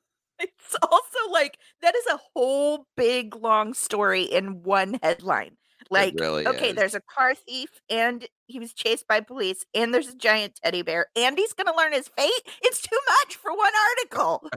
It's 0.42 0.76
also 0.89 1.32
like 1.32 1.58
that 1.82 1.96
is 1.96 2.06
a 2.08 2.20
whole 2.34 2.86
big 2.98 3.36
long 3.36 3.74
story 3.74 4.24
in 4.24 4.64
one 4.64 5.00
headline. 5.04 5.58
Like, 5.89 6.14
really 6.20 6.48
okay, 6.48 6.70
is. 6.70 6.76
there's 6.76 6.96
a 6.96 7.02
car 7.02 7.36
thief 7.36 7.70
and 7.89 8.26
he 8.48 8.60
was 8.60 8.74
chased 8.74 9.08
by 9.08 9.20
police, 9.20 9.66
and 9.74 9.94
there's 9.94 10.08
a 10.08 10.16
giant 10.16 10.60
teddy 10.64 10.82
bear, 10.84 11.08
and 11.16 11.38
he's 11.38 11.54
gonna 11.54 11.76
learn 11.76 11.92
his 11.92 12.08
fate. 12.18 12.32
It's 12.62 12.82
too 12.82 12.98
much 13.20 13.36
for 13.36 13.52
one 13.56 13.74
article. 13.89 14.50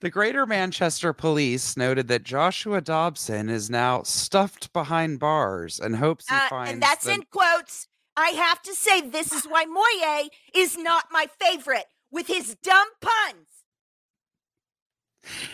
The 0.00 0.10
Greater 0.10 0.44
Manchester 0.44 1.14
Police 1.14 1.78
noted 1.78 2.08
that 2.08 2.24
Joshua 2.24 2.82
Dobson 2.82 3.48
is 3.48 3.70
now 3.70 4.02
stuffed 4.02 4.70
behind 4.74 5.18
bars 5.18 5.80
and 5.80 5.96
hopes 5.96 6.28
he 6.28 6.34
Uh, 6.34 6.48
finds 6.50 6.72
and 6.72 6.82
that's 6.82 7.04
the- 7.04 7.12
in 7.12 7.22
quotes. 7.30 7.88
I 8.16 8.28
have 8.30 8.60
to 8.62 8.74
say, 8.74 9.00
this 9.00 9.32
is 9.32 9.44
why 9.44 9.64
Moye 9.64 10.28
is 10.54 10.76
not 10.76 11.06
my 11.10 11.26
favorite 11.40 11.86
with 12.14 12.28
his 12.28 12.54
dumb 12.62 12.86
puns. 13.00 13.48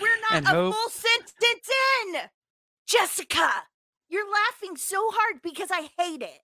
We're 0.00 0.20
not 0.20 0.32
And 0.32 0.46
a 0.46 0.50
hope- 0.50 0.74
full 0.74 0.90
sentence 0.90 1.68
in. 2.04 2.16
Jessica, 2.86 3.64
you're 4.08 4.30
laughing 4.30 4.76
so 4.76 5.08
hard 5.12 5.40
because 5.42 5.70
I 5.72 5.88
hate 5.98 6.22
it. 6.22 6.40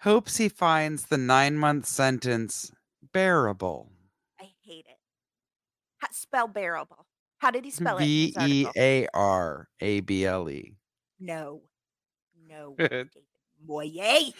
hopes 0.00 0.36
he 0.36 0.48
finds 0.50 1.06
the 1.06 1.16
nine 1.16 1.56
month 1.56 1.86
sentence 1.86 2.70
bearable. 3.12 3.90
I 4.38 4.50
hate 4.62 4.86
it. 4.88 4.98
How, 5.98 6.08
spell 6.12 6.48
bearable. 6.48 7.06
How 7.38 7.50
did 7.50 7.64
he 7.64 7.70
spell 7.70 7.96
it? 7.98 8.02
in 8.02 8.06
B 8.08 8.34
E? 8.42 8.66
A 8.76 9.08
R 9.14 9.68
A 9.80 10.00
B 10.00 10.26
L 10.26 10.50
E. 10.50 10.76
No. 11.18 11.62
No. 12.48 12.74
David 12.78 13.10
Moye. 13.66 14.32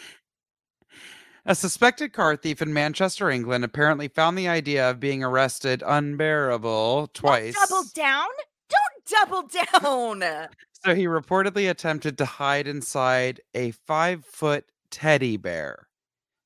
A 1.47 1.53
suspected 1.53 2.11
car 2.11 2.35
thief 2.35 2.61
in 2.61 2.73
Manchester, 2.73 3.29
England, 3.29 3.63
apparently 3.63 4.07
found 4.07 4.35
the 4.37 4.47
idea 4.47 4.89
of 4.89 4.99
being 4.99 5.23
arrested 5.23 5.83
unbearable 5.85 7.11
twice. 7.13 7.53
Don't 7.53 7.69
double 7.69 7.83
down. 7.93 8.27
Don't 8.69 9.29
double 9.29 10.21
down. 10.23 10.47
So 10.83 10.95
he 10.95 11.05
reportedly 11.05 11.69
attempted 11.69 12.17
to 12.17 12.25
hide 12.25 12.67
inside 12.67 13.41
a 13.53 13.71
five 13.71 14.25
foot 14.25 14.65
teddy 14.89 15.37
bear. 15.37 15.87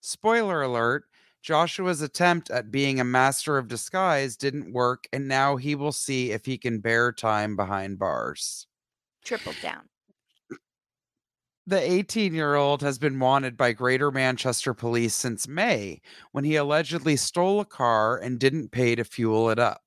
Spoiler 0.01 0.61
alert 0.61 1.05
Joshua's 1.41 2.01
attempt 2.01 2.49
at 2.49 2.69
being 2.71 2.99
a 2.99 3.05
master 3.05 3.57
of 3.57 3.69
disguise 3.69 4.35
didn't 4.35 4.73
work, 4.73 5.07
and 5.13 5.27
now 5.27 5.55
he 5.55 5.75
will 5.75 5.93
see 5.93 6.31
if 6.31 6.45
he 6.45 6.57
can 6.57 6.79
bear 6.79 7.13
time 7.13 7.55
behind 7.55 7.97
bars. 7.97 8.67
Triple 9.23 9.53
down. 9.61 9.87
The 11.69 11.79
18 11.79 12.33
year 12.33 12.55
old 12.55 12.81
has 12.81 12.97
been 12.97 13.19
wanted 13.19 13.55
by 13.55 13.73
Greater 13.73 14.09
Manchester 14.09 14.73
Police 14.73 15.13
since 15.13 15.47
May 15.47 16.01
when 16.31 16.43
he 16.43 16.55
allegedly 16.55 17.15
stole 17.15 17.59
a 17.59 17.65
car 17.65 18.17
and 18.17 18.39
didn't 18.39 18.71
pay 18.71 18.95
to 18.95 19.03
fuel 19.03 19.51
it 19.51 19.59
up. 19.59 19.83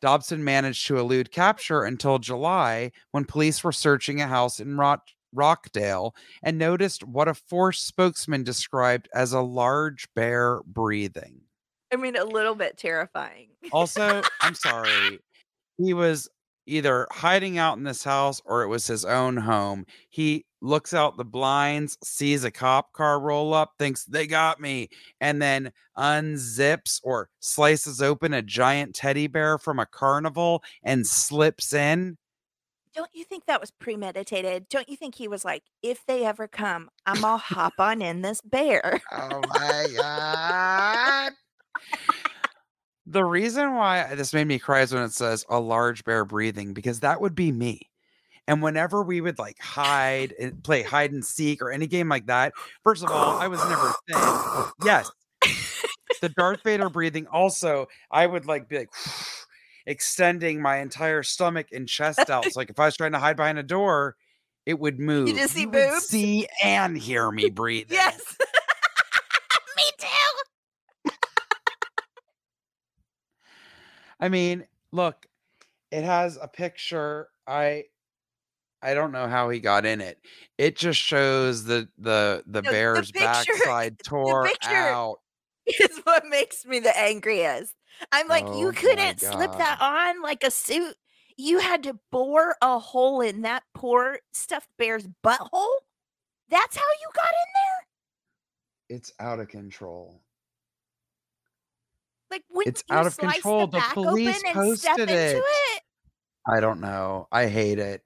Dobson 0.00 0.42
managed 0.42 0.86
to 0.86 0.96
elude 0.96 1.30
capture 1.30 1.82
until 1.84 2.18
July 2.18 2.92
when 3.10 3.26
police 3.26 3.62
were 3.62 3.72
searching 3.72 4.22
a 4.22 4.26
house 4.26 4.58
in 4.58 4.78
Rock- 4.78 5.08
Rockdale 5.34 6.14
and 6.42 6.56
noticed 6.56 7.04
what 7.04 7.28
a 7.28 7.34
force 7.34 7.82
spokesman 7.82 8.42
described 8.42 9.06
as 9.14 9.34
a 9.34 9.42
large 9.42 10.08
bear 10.14 10.62
breathing. 10.64 11.42
I 11.92 11.96
mean, 11.96 12.16
a 12.16 12.24
little 12.24 12.54
bit 12.54 12.78
terrifying. 12.78 13.48
Also, 13.70 14.22
I'm 14.40 14.54
sorry. 14.54 15.18
He 15.76 15.92
was 15.92 16.26
either 16.70 17.06
hiding 17.10 17.58
out 17.58 17.76
in 17.76 17.84
this 17.84 18.04
house 18.04 18.40
or 18.44 18.62
it 18.62 18.68
was 18.68 18.86
his 18.86 19.04
own 19.04 19.36
home. 19.36 19.84
He 20.08 20.46
looks 20.60 20.94
out 20.94 21.16
the 21.16 21.24
blinds, 21.24 21.98
sees 22.04 22.44
a 22.44 22.50
cop 22.50 22.92
car 22.92 23.20
roll 23.20 23.52
up, 23.52 23.72
thinks 23.78 24.04
they 24.04 24.26
got 24.26 24.60
me, 24.60 24.88
and 25.20 25.40
then 25.42 25.72
unzips 25.98 27.00
or 27.02 27.28
slices 27.40 28.00
open 28.00 28.32
a 28.32 28.42
giant 28.42 28.94
teddy 28.94 29.26
bear 29.26 29.58
from 29.58 29.78
a 29.78 29.86
carnival 29.86 30.62
and 30.82 31.06
slips 31.06 31.72
in. 31.72 32.16
Don't 32.94 33.10
you 33.12 33.24
think 33.24 33.46
that 33.46 33.60
was 33.60 33.70
premeditated? 33.70 34.68
Don't 34.68 34.88
you 34.88 34.96
think 34.96 35.14
he 35.14 35.28
was 35.28 35.44
like, 35.44 35.62
if 35.82 36.04
they 36.06 36.24
ever 36.24 36.48
come, 36.48 36.90
I'm 37.06 37.20
gonna 37.20 37.36
hop 37.36 37.74
on 37.78 38.02
in 38.02 38.22
this 38.22 38.40
bear? 38.40 39.00
Oh 39.12 39.42
my 39.48 39.86
god. 39.96 41.32
The 43.10 43.24
reason 43.24 43.74
why 43.74 44.14
this 44.14 44.32
made 44.32 44.46
me 44.46 44.60
cry 44.60 44.82
is 44.82 44.94
when 44.94 45.02
it 45.02 45.12
says 45.12 45.44
a 45.48 45.58
large 45.58 46.04
bear 46.04 46.24
breathing, 46.24 46.72
because 46.72 47.00
that 47.00 47.20
would 47.20 47.34
be 47.34 47.50
me. 47.50 47.90
And 48.46 48.62
whenever 48.62 49.02
we 49.02 49.20
would 49.20 49.36
like 49.36 49.58
hide 49.58 50.32
and 50.40 50.62
play 50.62 50.84
hide 50.84 51.10
and 51.10 51.24
seek 51.24 51.60
or 51.60 51.72
any 51.72 51.88
game 51.88 52.08
like 52.08 52.26
that, 52.26 52.52
first 52.84 53.02
of 53.02 53.10
all, 53.10 53.36
I 53.36 53.48
was 53.48 53.58
never 53.68 53.92
thin. 54.08 54.86
Yes. 54.86 55.10
The 56.20 56.28
Darth 56.28 56.62
Vader 56.62 56.88
breathing 56.88 57.26
also, 57.26 57.88
I 58.12 58.26
would 58.26 58.46
like 58.46 58.68
be 58.68 58.78
like 58.78 58.90
extending 59.86 60.62
my 60.62 60.76
entire 60.78 61.24
stomach 61.24 61.66
and 61.72 61.88
chest 61.88 62.30
out. 62.30 62.46
It's 62.46 62.56
like 62.56 62.70
if 62.70 62.78
I 62.78 62.84
was 62.86 62.96
trying 62.96 63.12
to 63.12 63.18
hide 63.18 63.36
behind 63.36 63.58
a 63.58 63.64
door, 63.64 64.14
it 64.66 64.78
would 64.78 65.00
move. 65.00 65.28
You 65.28 65.34
just 65.34 65.54
see 65.54 65.66
would 65.66 65.72
boobs? 65.72 66.06
see 66.06 66.46
and 66.62 66.96
hear 66.96 67.28
me 67.32 67.50
breathing. 67.50 67.96
Yes. 67.96 68.36
Me 69.76 69.82
too. 69.98 70.06
I 74.20 74.28
mean, 74.28 74.66
look, 74.92 75.26
it 75.90 76.04
has 76.04 76.38
a 76.40 76.46
picture. 76.46 77.28
I 77.46 77.84
I 78.82 78.94
don't 78.94 79.12
know 79.12 79.26
how 79.28 79.50
he 79.50 79.60
got 79.60 79.84
in 79.84 80.00
it. 80.00 80.18
It 80.58 80.76
just 80.76 81.00
shows 81.00 81.64
the 81.64 81.88
the 81.98 82.44
the 82.46 82.62
No, 82.62 82.70
the 82.70 82.72
bear's 82.72 83.10
picture- 83.10 83.52
backside 83.64 83.98
tore 84.04 84.48
out. 84.64 85.16
Is 85.66 86.00
what 86.04 86.24
makes 86.28 86.64
me 86.64 86.80
the 86.80 86.96
angriest. 86.98 87.74
I'm 88.12 88.28
like, 88.28 88.44
Oh 88.46 88.58
you 88.58 88.72
couldn't 88.72 89.20
slip 89.20 89.52
that 89.58 89.78
on 89.80 90.22
like 90.22 90.42
a 90.42 90.50
suit. 90.50 90.96
You 91.36 91.58
had 91.58 91.82
to 91.84 91.98
bore 92.10 92.56
a 92.60 92.78
hole 92.78 93.20
in 93.20 93.42
that 93.42 93.62
poor 93.74 94.18
stuffed 94.32 94.70
bear's 94.78 95.06
butthole. 95.24 95.68
That's 96.48 96.76
how 96.76 96.82
you 97.00 97.08
got 97.14 97.28
in 97.28 97.52
there. 97.54 98.96
It's 98.96 99.12
out 99.20 99.38
of 99.38 99.48
control. 99.48 100.22
Like 102.30 102.42
when 102.48 102.68
It's 102.68 102.82
you 102.88 102.96
out 102.96 103.06
of 103.06 103.16
control. 103.16 103.60
The, 103.60 103.66
The 103.66 103.78
back 103.78 103.94
police 103.94 104.36
open 104.38 104.60
and 104.60 104.78
step 104.78 104.96
posted 104.96 105.10
into 105.10 105.16
it. 105.38 105.42
it. 105.42 105.82
I 106.46 106.60
don't 106.60 106.80
know. 106.80 107.26
I 107.32 107.46
hate 107.46 107.78
it. 107.78 108.02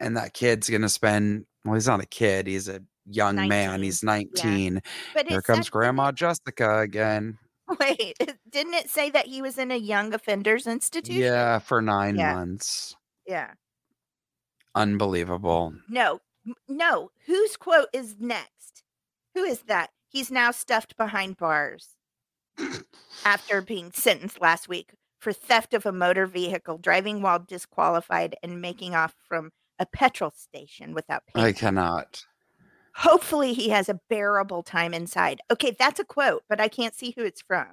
And 0.00 0.16
that 0.16 0.34
kid's 0.34 0.68
gonna 0.70 0.88
spend. 0.88 1.46
Well, 1.64 1.74
he's 1.74 1.86
not 1.86 2.02
a 2.02 2.06
kid. 2.06 2.46
He's 2.46 2.68
a 2.68 2.80
young 3.06 3.36
man. 3.48 3.82
He's 3.82 4.02
nineteen. 4.02 4.80
But 5.14 5.28
Here 5.28 5.42
comes 5.42 5.68
Grandma 5.70 6.12
Jessica 6.12 6.80
again. 6.80 7.38
Wait, 7.80 8.18
didn't 8.50 8.74
it 8.74 8.90
say 8.90 9.08
that 9.10 9.26
he 9.26 9.40
was 9.40 9.56
in 9.56 9.70
a 9.70 9.76
young 9.76 10.12
offenders 10.12 10.66
institution? 10.66 11.22
Yeah, 11.22 11.58
for 11.60 11.80
nine 11.80 12.16
Yeah. 12.16 12.34
months. 12.34 12.96
Yeah. 13.26 13.52
Unbelievable. 14.74 15.74
No, 15.88 16.20
no. 16.68 17.10
Whose 17.26 17.56
quote 17.56 17.88
is 17.92 18.16
next? 18.18 18.82
Who 19.34 19.44
is 19.44 19.60
that? 19.62 19.90
He's 20.08 20.30
now 20.30 20.50
stuffed 20.50 20.96
behind 20.96 21.36
bars 21.36 21.90
after 23.24 23.60
being 23.60 23.90
sentenced 23.92 24.40
last 24.40 24.68
week 24.68 24.92
for 25.18 25.32
theft 25.32 25.72
of 25.74 25.86
a 25.86 25.92
motor 25.92 26.26
vehicle, 26.26 26.78
driving 26.78 27.22
while 27.22 27.38
disqualified, 27.38 28.36
and 28.42 28.60
making 28.60 28.94
off 28.94 29.14
from 29.26 29.50
a 29.78 29.86
petrol 29.86 30.30
station 30.30 30.92
without 30.92 31.22
paying. 31.26 31.46
I 31.46 31.52
cannot. 31.52 32.24
Hopefully, 32.96 33.54
he 33.54 33.70
has 33.70 33.88
a 33.88 34.00
bearable 34.08 34.62
time 34.62 34.94
inside. 34.94 35.40
Okay, 35.50 35.74
that's 35.76 35.98
a 35.98 36.04
quote, 36.04 36.44
but 36.48 36.60
I 36.60 36.68
can't 36.68 36.94
see 36.94 37.12
who 37.16 37.24
it's 37.24 37.42
from. 37.42 37.68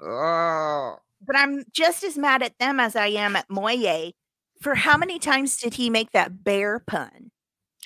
Oh, 0.00 0.96
But 1.26 1.36
I'm 1.36 1.64
just 1.72 2.04
as 2.04 2.16
mad 2.16 2.42
at 2.42 2.58
them 2.58 2.78
as 2.78 2.94
I 2.94 3.08
am 3.08 3.34
at 3.34 3.50
Moye. 3.50 4.12
For 4.60 4.76
how 4.76 4.96
many 4.96 5.18
times 5.18 5.56
did 5.56 5.74
he 5.74 5.90
make 5.90 6.12
that 6.12 6.44
bear 6.44 6.78
pun? 6.78 7.30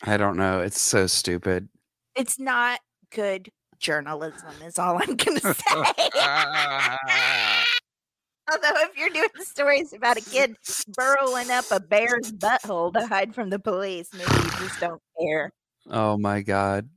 I 0.03 0.17
don't 0.17 0.37
know. 0.37 0.61
It's 0.61 0.81
so 0.81 1.07
stupid. 1.07 1.69
It's 2.15 2.39
not 2.39 2.81
good 3.11 3.51
journalism, 3.83 4.63
is 4.63 4.79
all 4.79 4.97
I'm 4.97 5.17
going 5.17 5.39
to 5.41 5.55
say. 5.55 5.75
Although, 8.51 8.81
if 8.83 8.97
you're 8.97 9.11
doing 9.11 9.29
stories 9.41 9.93
about 9.93 10.17
a 10.19 10.21
kid 10.21 10.57
burrowing 10.97 11.51
up 11.51 11.65
a 11.71 11.79
bear's 11.81 12.33
butthole 12.33 12.93
to 12.95 13.07
hide 13.07 13.35
from 13.35 13.51
the 13.51 13.59
police, 13.59 14.09
maybe 14.13 14.25
you 14.25 14.51
just 14.67 14.81
don't 14.81 15.01
care. 15.21 15.53
oh 15.91 16.17
my 16.19 16.41
god. 16.43 16.89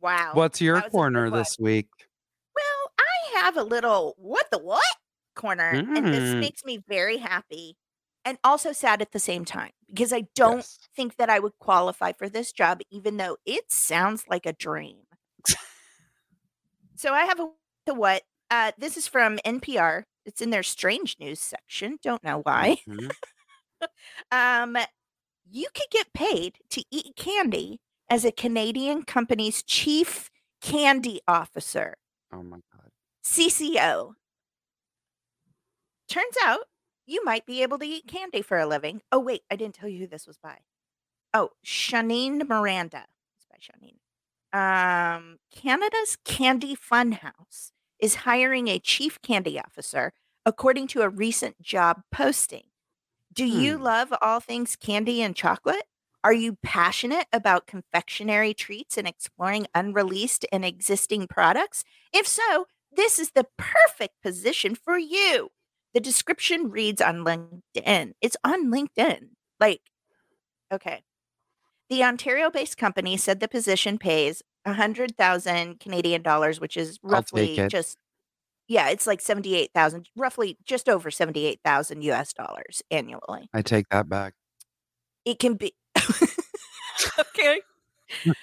Wow. 0.00 0.32
What's 0.34 0.60
your 0.60 0.76
that 0.76 0.84
was 0.86 0.92
corner 0.92 1.28
one. 1.30 1.38
this 1.40 1.58
week? 1.58 1.88
Well, 2.54 2.92
I 3.00 3.40
have 3.40 3.56
a 3.56 3.64
little 3.64 4.14
what 4.16 4.46
the 4.52 4.58
what 4.58 4.82
corner, 5.34 5.72
and 5.72 6.06
this 6.14 6.34
Mm. 6.34 6.40
makes 6.40 6.64
me 6.64 6.78
very 6.88 7.16
happy 7.18 7.76
and 8.24 8.38
also 8.44 8.72
sad 8.72 9.02
at 9.02 9.10
the 9.12 9.18
same 9.18 9.44
time 9.44 9.72
because 9.88 10.12
I 10.12 10.26
don't 10.36 10.58
Yes. 10.58 10.78
think 10.94 11.16
that 11.16 11.30
I 11.30 11.40
would 11.40 11.58
qualify 11.58 12.12
for 12.12 12.28
this 12.28 12.52
job, 12.52 12.80
even 12.90 13.16
though 13.16 13.38
it 13.44 13.72
sounds 13.72 14.24
like 14.28 14.46
a 14.46 14.52
dream. 14.52 14.98
So 16.96 17.12
I 17.12 17.24
have 17.24 17.40
a 17.40 17.48
the 17.86 17.94
what. 17.94 18.22
Uh, 18.50 18.72
this 18.78 18.96
is 18.96 19.06
from 19.06 19.38
NPR. 19.44 20.04
It's 20.24 20.40
in 20.40 20.50
their 20.50 20.62
strange 20.62 21.16
news 21.20 21.38
section. 21.40 21.98
Don't 22.02 22.24
know 22.24 22.40
why. 22.42 22.78
Mhm. 22.88 23.10
Um, 24.32 24.76
you 25.48 25.68
could 25.72 25.86
get 25.90 26.12
paid 26.12 26.58
to 26.70 26.82
eat 26.90 27.14
candy 27.14 27.80
as 28.10 28.24
a 28.24 28.32
Canadian 28.32 29.04
company's 29.04 29.62
chief 29.62 30.30
candy 30.60 31.20
officer. 31.28 31.94
Oh 32.32 32.42
my 32.42 32.58
god. 32.74 32.90
CCO. 33.24 34.14
Turns 36.08 36.34
out 36.44 36.60
you 37.06 37.24
might 37.24 37.46
be 37.46 37.62
able 37.62 37.78
to 37.78 37.86
eat 37.86 38.08
candy 38.08 38.42
for 38.42 38.58
a 38.58 38.66
living. 38.66 39.00
Oh, 39.12 39.20
wait, 39.20 39.42
I 39.50 39.54
didn't 39.56 39.76
tell 39.76 39.88
you 39.88 40.00
who 40.00 40.06
this 40.08 40.26
was 40.26 40.38
by. 40.38 40.58
Oh, 41.32 41.50
Shanine 41.64 42.48
Miranda. 42.48 43.04
It's 43.36 43.46
by 43.48 43.58
Shanine. 43.58 43.98
Um, 44.52 45.38
Canada's 45.50 46.16
Candy 46.24 46.74
Funhouse 46.74 47.72
is 47.98 48.14
hiring 48.16 48.68
a 48.68 48.78
chief 48.78 49.20
candy 49.22 49.58
officer, 49.60 50.12
according 50.46 50.86
to 50.88 51.02
a 51.02 51.08
recent 51.08 51.60
job 51.60 52.02
posting. 52.10 52.64
Do 53.32 53.44
you 53.46 53.76
Hmm. 53.76 53.82
love 53.82 54.12
all 54.22 54.40
things 54.40 54.76
candy 54.76 55.22
and 55.22 55.36
chocolate? 55.36 55.84
Are 56.24 56.32
you 56.32 56.56
passionate 56.62 57.26
about 57.32 57.66
confectionery 57.66 58.54
treats 58.54 58.98
and 58.98 59.08
exploring 59.08 59.66
unreleased 59.74 60.46
and 60.52 60.64
existing 60.64 61.28
products? 61.28 61.84
If 62.12 62.26
so, 62.26 62.66
this 62.92 63.18
is 63.18 63.32
the 63.32 63.46
perfect 63.58 64.20
position 64.22 64.74
for 64.74 64.98
you. 64.98 65.50
The 65.94 66.00
description 66.00 66.70
reads 66.70 67.00
on 67.02 67.24
LinkedIn. 67.24 68.14
It's 68.20 68.36
on 68.44 68.70
LinkedIn. 68.72 69.30
Like, 69.60 69.82
okay. 70.72 71.02
The 71.90 72.04
Ontario 72.04 72.50
based 72.50 72.76
company 72.76 73.16
said 73.16 73.40
the 73.40 73.48
position 73.48 73.98
pays 73.98 74.42
100,000 74.64 75.80
Canadian 75.80 76.22
dollars, 76.22 76.60
which 76.60 76.76
is 76.76 76.98
roughly 77.02 77.66
just, 77.68 77.96
yeah, 78.66 78.88
it's 78.90 79.06
like 79.06 79.20
78,000, 79.20 80.08
roughly 80.16 80.58
just 80.64 80.88
over 80.88 81.10
78,000 81.10 82.02
US 82.02 82.32
dollars 82.32 82.82
annually. 82.90 83.48
I 83.54 83.62
take 83.62 83.88
that 83.90 84.08
back. 84.08 84.34
It 85.24 85.38
can 85.38 85.54
be, 85.54 85.74
okay. 87.18 87.60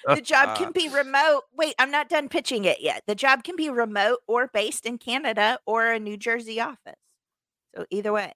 The 0.08 0.20
job 0.20 0.56
can 0.56 0.72
be 0.72 0.88
remote. 0.92 1.42
Wait, 1.52 1.74
I'm 1.78 1.90
not 1.90 2.08
done 2.08 2.28
pitching 2.28 2.64
it 2.64 2.80
yet. 2.80 3.02
The 3.06 3.14
job 3.14 3.44
can 3.44 3.56
be 3.56 3.70
remote 3.70 4.20
or 4.26 4.48
based 4.52 4.86
in 4.86 4.98
Canada 4.98 5.58
or 5.66 5.92
a 5.92 6.00
New 6.00 6.16
Jersey 6.16 6.60
office. 6.60 6.94
So 7.76 7.86
either 7.90 8.12
way. 8.12 8.32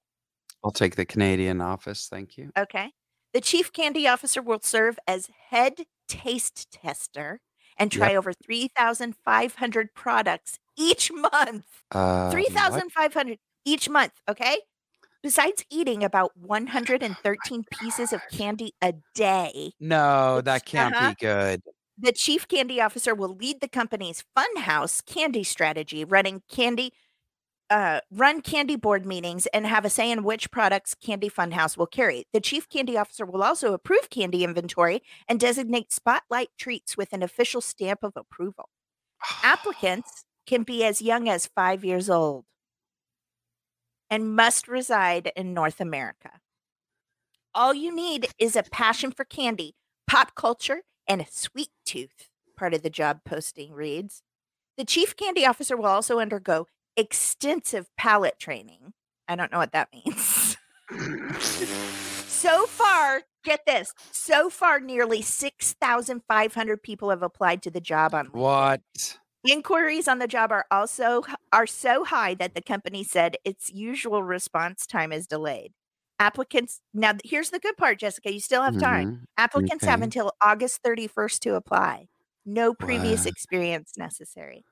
I'll 0.63 0.71
take 0.71 0.97
the 0.97 1.05
Canadian 1.05 1.61
office. 1.61 2.09
Thank 2.09 2.37
you. 2.37 2.51
Okay. 2.59 2.93
The 3.33 3.41
chief 3.41 3.73
candy 3.73 4.07
officer 4.09 4.43
will 4.43 4.61
serve 4.63 4.99
as 5.07 5.29
head 5.51 5.85
taste 6.09 6.71
tester 6.73 7.41
and 7.77 7.91
try 7.93 8.09
Yep. 8.11 8.19
over 8.19 8.33
3,500 8.33 9.95
products 9.95 10.59
each 10.77 11.11
month. 11.13 11.65
Uh, 11.93 12.31
3,500 12.31 13.39
each 13.65 13.89
month. 13.89 14.13
Okay. 14.29 14.59
Besides 15.23 15.65
eating 15.71 16.03
about 16.03 16.33
113 16.37 17.65
pieces 17.71 18.13
of 18.13 18.23
candy 18.33 18.73
a 18.83 18.95
day, 19.15 19.73
No, 19.79 20.37
Which- 20.37 20.45
that 20.47 20.65
can't 20.65 20.95
uh-huh. 20.95 21.11
be 21.11 21.15
good. 21.17 21.63
the 21.99 22.13
chief 22.13 22.49
candy 22.49 22.81
officer 22.81 23.15
will 23.15 23.35
lead 23.37 23.61
the 23.61 23.69
company's 23.69 24.25
funhouse 24.37 25.05
candy 25.05 25.45
strategy, 25.45 26.03
running 26.05 26.43
candy. 26.51 26.93
Uh, 27.71 28.01
run 28.11 28.41
candy 28.41 28.75
board 28.75 29.07
meetings 29.07 29.47
and 29.55 29.65
have 29.65 29.85
a 29.85 29.91
say 29.91 30.11
in 30.11 30.25
which 30.25 30.51
products 30.51 30.97
Candy 30.97 31.31
Funhouse 31.31 31.77
will 31.77 31.87
carry. 31.87 32.25
The 32.33 32.41
chief 32.41 32.69
candy 32.69 32.99
officer 32.99 33.25
will 33.25 33.45
also 33.45 33.73
approve 33.73 34.11
candy 34.11 34.43
inventory 34.43 35.03
and 35.29 35.39
designate 35.39 35.93
spotlight 35.93 36.49
treats 36.59 36.97
with 36.97 37.13
an 37.13 37.23
official 37.23 37.61
stamp 37.61 38.03
of 38.03 38.17
approval. 38.17 38.71
Applicants 39.45 40.25
can 40.47 40.65
be 40.65 40.85
as 40.85 41.01
young 41.01 41.29
as 41.29 41.47
five 41.47 41.85
years 41.85 42.11
old 42.11 42.45
and 44.11 44.35
must 44.35 44.67
reside 44.67 45.31
in 45.37 45.55
North 45.55 45.81
America. 45.81 46.41
All 47.55 47.73
you 47.73 47.95
need 47.95 48.27
is 48.37 48.57
a 48.57 48.65
passion 48.65 49.13
for 49.13 49.25
candy, 49.25 49.77
pop 50.09 50.35
culture, 50.35 50.83
and 51.07 51.21
a 51.21 51.27
sweet 51.31 51.71
tooth, 51.87 52.29
part 52.57 52.75
of 52.75 52.83
the 52.83 52.91
job 52.91 53.21
posting 53.25 53.73
reads. 53.73 54.23
The 54.77 54.85
chief 54.85 55.15
candy 55.15 55.47
officer 55.47 55.77
will 55.77 55.87
also 55.87 56.19
undergo 56.19 56.67
extensive 57.01 57.89
palate 57.97 58.39
training. 58.39 58.95
I 59.29 59.37
don't 59.37 59.53
know 59.53 59.59
what 59.59 59.73
that 59.73 59.89
means. 59.93 60.57
so 62.27 62.67
far, 62.67 63.23
get 63.45 63.61
this. 63.67 63.93
So 64.11 64.51
far, 64.51 64.81
nearly 64.81 65.23
6,500 65.23 66.83
people 66.83 67.11
have 67.11 67.23
applied 67.23 67.63
to 67.63 67.71
the 67.71 67.81
job 67.81 68.15
on 68.15 68.27
what? 68.33 69.19
Inquiries 69.45 70.07
on 70.07 70.19
the 70.19 70.29
job 70.29 70.53
are 70.53 70.67
also 70.71 71.23
are 71.53 71.67
so 71.67 72.05
high 72.05 72.35
that 72.35 72.55
the 72.55 72.61
company 72.61 73.03
said 73.03 73.37
its 73.45 73.71
usual 73.73 74.23
response 74.23 74.87
time 74.87 75.13
is 75.13 75.27
delayed. 75.27 75.73
Applicants 76.19 76.81
now 76.93 77.15
here's 77.25 77.49
the 77.51 77.59
good 77.59 77.77
part, 77.79 77.99
Jessica. 77.99 78.33
You 78.33 78.41
still 78.41 78.63
have 78.63 78.77
time. 78.77 79.07
Mhm. 79.07 79.25
Applicants 79.39 79.87
have 79.87 80.03
until 80.03 80.33
August 80.43 80.81
31st 80.85 81.41
to 81.43 81.55
apply. 81.55 82.09
No 82.45 82.75
previous 82.75 83.25
Wow. 83.25 83.31
experience 83.31 83.95
necessary. 83.97 84.65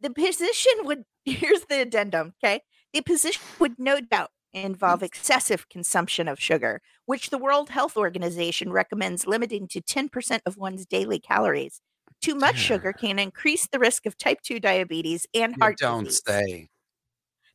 The 0.00 0.10
position 0.10 0.72
would 0.84 1.04
here's 1.24 1.64
the 1.66 1.80
addendum, 1.82 2.34
okay? 2.42 2.62
The 2.92 3.02
position 3.02 3.42
would 3.58 3.78
no 3.78 4.00
doubt 4.00 4.30
involve 4.52 5.02
excessive 5.02 5.68
consumption 5.68 6.26
of 6.26 6.40
sugar, 6.40 6.80
which 7.06 7.30
the 7.30 7.38
World 7.38 7.70
Health 7.70 7.96
Organization 7.96 8.72
recommends 8.72 9.26
limiting 9.26 9.68
to 9.68 9.80
10% 9.80 10.40
of 10.44 10.56
one's 10.56 10.86
daily 10.86 11.20
calories. 11.20 11.80
Too 12.20 12.34
much 12.34 12.56
sugar 12.58 12.92
can 12.92 13.18
increase 13.18 13.68
the 13.68 13.78
risk 13.78 14.06
of 14.06 14.18
type 14.18 14.40
2 14.42 14.58
diabetes 14.60 15.26
and 15.34 15.54
You 15.56 15.60
heart 15.60 15.78
don't 15.78 16.04
disease. 16.04 16.22
say. 16.26 16.68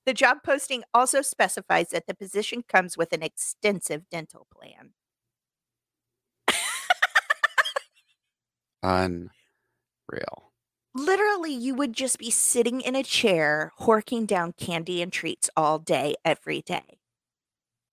The 0.06 0.14
job 0.14 0.38
posting 0.46 0.84
also 0.94 1.22
specifies 1.22 1.90
that 1.90 2.08
the 2.08 2.14
position 2.16 2.64
comes 2.64 2.96
with 2.98 3.12
an 3.12 3.24
extensive 3.24 4.08
dental 4.10 4.48
plan. 4.52 4.94
Unreal. 8.84 9.32
Literally, 10.96 11.54
you 11.54 11.76
would 11.76 11.94
just 11.94 12.18
be 12.18 12.32
sitting 12.32 12.82
in 12.82 12.96
a 12.96 13.04
chair, 13.04 13.72
horking 13.82 14.26
down 14.26 14.54
candy 14.54 15.00
and 15.04 15.14
treats 15.14 15.48
all 15.56 15.78
day, 15.78 16.16
every 16.26 16.62
day. 16.64 16.98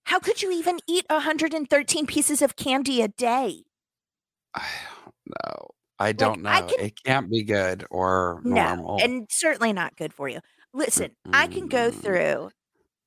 How 0.05 0.21
could 0.21 0.43
you 0.43 0.53
even 0.53 0.79
eat 0.87 1.07
113 1.11 2.07
pieces 2.07 2.41
of 2.41 2.55
candy 2.55 3.03
a 3.03 3.09
day? 3.09 3.65
I 4.55 4.69
don't 4.95 5.15
know. 5.45 5.69
I 5.99 6.13
don't 6.13 6.43
I 6.47 6.61
know. 6.61 6.63
can- 6.63 6.87
It 6.87 7.03
can't 7.05 7.31
be 7.31 7.43
good 7.43 7.85
or 7.91 8.43
normal. 8.45 9.01
No, 9.01 9.05
and 9.05 9.27
certainly 9.31 9.73
not 9.73 9.97
good 9.97 10.13
for 10.13 10.29
you. 10.29 10.41
Listen, 10.73 11.17
I 11.33 11.47
can 11.47 11.69
go 11.69 11.91
through 11.91 12.51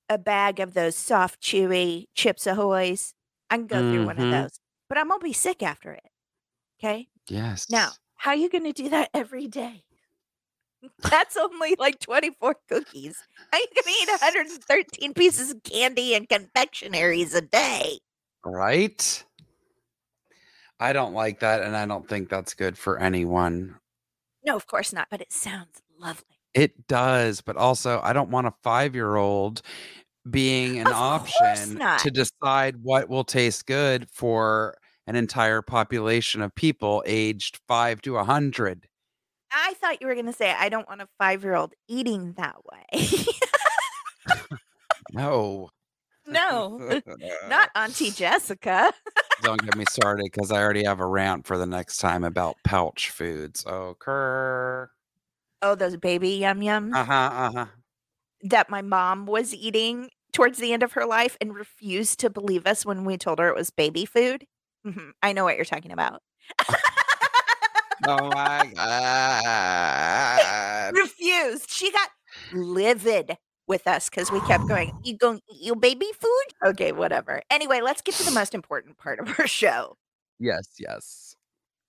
a 0.09 0.17
bag 0.19 0.59
of 0.59 0.73
those 0.75 0.97
soft, 0.97 1.41
chewy 1.41 2.07
Chips 2.15 2.47
Ahoy's. 2.47 3.13
I 3.49 3.57
can 3.57 3.67
go 3.67 3.83
through 3.83 4.03
one 4.03 4.19
of 4.19 4.27
Mhm. 4.27 4.29
those, 4.29 4.59
but 4.89 4.97
I'm 4.97 5.09
gonna 5.09 5.23
be 5.23 5.33
sick 5.33 5.63
after 5.63 5.93
it. 5.93 6.09
Okay. 6.79 7.09
yes. 7.29 7.67
Now, 7.69 7.97
how 8.15 8.31
are 8.31 8.37
you 8.37 8.49
going 8.49 8.65
to 8.65 8.73
do 8.73 8.89
that 8.89 9.11
every 9.13 9.47
day? 9.47 9.84
That's 11.09 11.37
only 11.37 11.75
like 11.77 11.99
24 11.99 12.55
cookies. 12.69 13.17
Going 13.51 13.63
to 13.73 13.89
eat 13.89 14.09
113 14.09 15.13
pieces 15.13 15.51
of 15.51 15.63
candy 15.63 16.15
and 16.15 16.27
confectionaries 16.27 17.33
a 17.33 17.41
day? 17.41 17.99
right? 18.45 19.23
I 20.79 20.93
don't 20.93 21.13
like 21.13 21.39
that, 21.39 21.61
and 21.63 21.75
I 21.75 21.85
don't 21.85 22.07
think 22.07 22.29
that's 22.29 22.53
good 22.53 22.77
for 22.77 22.99
anyone. 22.99 23.75
No, 24.45 24.55
of 24.55 24.67
course 24.67 24.93
not, 24.93 25.07
but 25.09 25.21
it 25.21 25.31
sounds 25.31 25.81
lovely. 25.99 26.23
It 26.53 26.87
does, 26.87 27.41
but 27.41 27.57
also 27.57 27.99
I 28.03 28.13
don't 28.13 28.29
want 28.29 28.47
a 28.47 28.53
five-year-old 28.63 29.61
being 30.29 30.79
an 30.79 30.87
Of 30.87 30.93
option 30.93 31.79
to 31.99 32.11
decide 32.11 32.77
what 32.81 33.09
will 33.09 33.23
taste 33.23 33.65
good 33.65 34.07
for 34.11 34.75
an 35.07 35.15
entire 35.15 35.61
population 35.61 36.41
of 36.41 36.53
people 36.55 37.03
aged 37.05 37.59
five 37.67 38.01
to 38.03 38.17
a 38.17 38.23
hundred. 38.23 38.87
I 39.55 39.73
thought 39.75 40.01
you 40.01 40.07
were 40.07 40.15
going 40.15 40.25
to 40.27 40.33
say, 40.33 40.51
I 40.51 40.69
don't 40.69 40.87
want 40.89 41.01
a 41.01 41.07
five 41.17 41.43
year 41.43 41.55
old 41.55 41.73
eating 41.87 42.33
that 42.37 42.57
way. 42.65 43.07
No, 45.13 45.69
no, 46.27 46.81
not 47.49 47.69
Auntie 47.75 48.11
Jessica. 48.11 48.93
Don't 49.43 49.61
get 49.61 49.75
me 49.77 49.85
started 49.89 50.23
because 50.31 50.51
I 50.51 50.61
already 50.61 50.83
have 50.85 50.99
a 50.99 51.05
rant 51.05 51.45
for 51.45 51.57
the 51.57 51.65
next 51.65 51.97
time 51.97 52.23
about 52.23 52.55
pouch 52.63 53.11
foods. 53.11 53.65
Oh, 53.67 53.95
Kerr. 53.99 54.89
Oh, 55.61 55.75
those 55.75 55.97
baby 55.97 56.31
yum 56.31 56.61
yums 56.61 56.95
Uh 56.95 57.03
huh. 57.03 57.13
Uh 57.13 57.51
huh. 57.53 57.65
that 58.43 58.69
my 58.69 58.81
mom 58.81 59.25
was 59.25 59.53
eating 59.53 60.09
towards 60.33 60.57
the 60.57 60.73
end 60.73 60.83
of 60.83 60.93
her 60.93 61.05
life 61.05 61.37
and 61.41 61.53
refused 61.55 62.19
to 62.19 62.29
believe 62.29 62.65
us 62.65 62.85
when 62.85 63.05
we 63.05 63.17
told 63.17 63.39
her 63.39 63.47
it 63.49 63.55
was 63.55 63.69
baby 63.69 64.05
food. 64.05 64.45
Mhm, 64.85 65.11
I 65.21 65.33
know 65.33 65.43
what 65.43 65.55
you're 65.55 65.65
talking 65.65 65.91
about. 65.91 66.21
Oh 68.07 68.31
my 68.31 68.71
god. 70.37 70.95
refused. 70.95 71.69
She 71.69 71.91
got 71.91 72.09
livid 72.51 73.37
with 73.67 73.87
us 73.87 74.09
because 74.09 74.31
we 74.31 74.41
kept 74.41 74.67
going, 74.67 74.91
You 75.03 75.17
going 75.17 75.41
your 75.49 75.75
baby 75.75 76.07
food? 76.19 76.45
Okay, 76.65 76.91
whatever. 76.91 77.41
Anyway, 77.49 77.81
let's 77.81 78.01
get 78.01 78.15
to 78.17 78.23
the 78.23 78.31
most 78.31 78.53
important 78.53 78.97
part 78.97 79.19
of 79.19 79.27
our 79.39 79.47
show. 79.47 79.97
Yes. 80.39 80.75
Yes. 80.79 81.35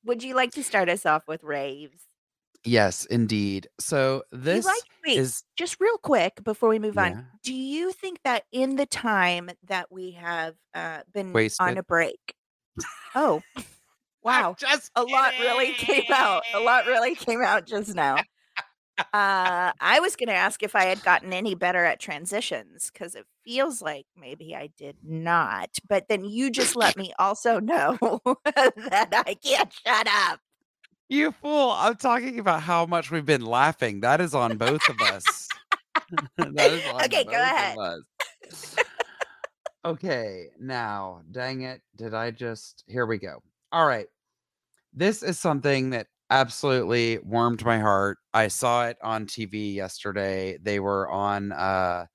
Would 0.05 0.23
you 0.23 0.35
like 0.35 0.53
to 0.53 0.63
start 0.63 0.89
us 0.89 1.05
off 1.05 1.29
with 1.29 1.43
raves? 1.45 2.09
Yes, 2.65 3.05
indeed. 3.07 3.69
So 3.79 4.25
this 4.33 4.65
like 4.65 4.83
wait, 5.05 5.17
is 5.19 5.43
just 5.57 5.79
real 5.81 5.99
quick 5.99 6.43
before 6.43 6.69
we 6.69 6.79
move 6.79 6.97
Yeah. 6.97 7.03
on. 7.19 7.25
Do 7.43 7.55
you 7.55 7.93
think 7.93 8.21
that 8.25 8.45
in 8.53 8.77
the 8.77 8.87
time 8.87 9.51
that 9.65 9.91
we 9.93 10.13
have 10.13 10.57
uh, 10.75 11.03
been 11.13 11.47
on 11.61 11.77
a 11.79 11.83
break? 11.83 12.35
Oh, 13.15 13.43
wow. 14.27 14.55
just 14.59 14.91
a 14.97 15.03
lot 15.03 15.33
really 15.41 15.73
came 15.73 16.13
out. 16.13 16.43
A 16.55 16.61
lot 16.61 16.87
really 16.87 17.15
came 17.15 17.43
out 17.43 17.67
just 17.67 17.95
now. 17.95 18.17
Uh, 18.99 19.73
I 19.79 20.01
was 20.01 20.17
going 20.17 20.29
to 20.29 20.35
ask 20.35 20.63
if 20.63 20.75
I 20.75 20.85
had 20.85 21.03
gotten 21.03 21.35
any 21.35 21.55
better 21.55 21.85
at 21.85 22.01
transitions 22.01 22.91
because 22.91 23.15
it 23.15 23.27
feels 23.45 23.83
like 23.83 24.07
maybe 24.19 24.57
I 24.57 24.71
did 24.79 24.97
not. 25.05 25.69
But 25.87 26.09
then 26.09 26.25
you 26.25 26.51
just 26.51 26.77
let 26.77 26.97
me 26.97 27.13
also 27.19 27.61
know 27.61 27.99
that 28.01 29.25
I 29.27 29.35
can't 29.35 29.71
shut 29.71 30.09
up. 30.09 30.41
You 31.11 31.33
fool. 31.33 31.75
I'm 31.77 31.97
talking 31.97 32.39
about 32.39 32.63
how 32.63 32.87
much 32.87 33.11
we've 33.11 33.27
been 33.27 33.45
laughing. 33.45 34.01
That 34.01 34.23
is 34.23 34.35
on 34.35 34.57
both 34.57 34.89
of 34.89 34.99
us. 35.03 35.49
that 36.39 36.71
is 36.71 36.87
on 36.87 37.05
Okay, 37.05 37.25
go 37.25 37.33
ahead. 37.33 37.77
okay, 39.85 40.47
now, 40.59 41.21
dang 41.31 41.63
it. 41.63 41.83
Did 41.97 42.15
I 42.15 42.31
just. 42.31 42.83
Here 42.89 43.05
we 43.05 43.19
go. 43.19 43.43
All 43.73 43.87
right. 43.87 44.07
This 44.97 45.23
is 45.23 45.39
something 45.39 45.91
that 45.91 46.09
absolutely 46.31 47.19
warmed 47.19 47.65
my 47.65 47.79
heart. 47.79 48.19
I 48.35 48.49
saw 48.49 48.87
it 48.89 48.99
on 49.03 49.27
TV 49.27 49.73
yesterday. 49.73 50.59
They 50.61 50.81
were 50.81 51.09
on 51.11 51.53
uh 51.53 52.07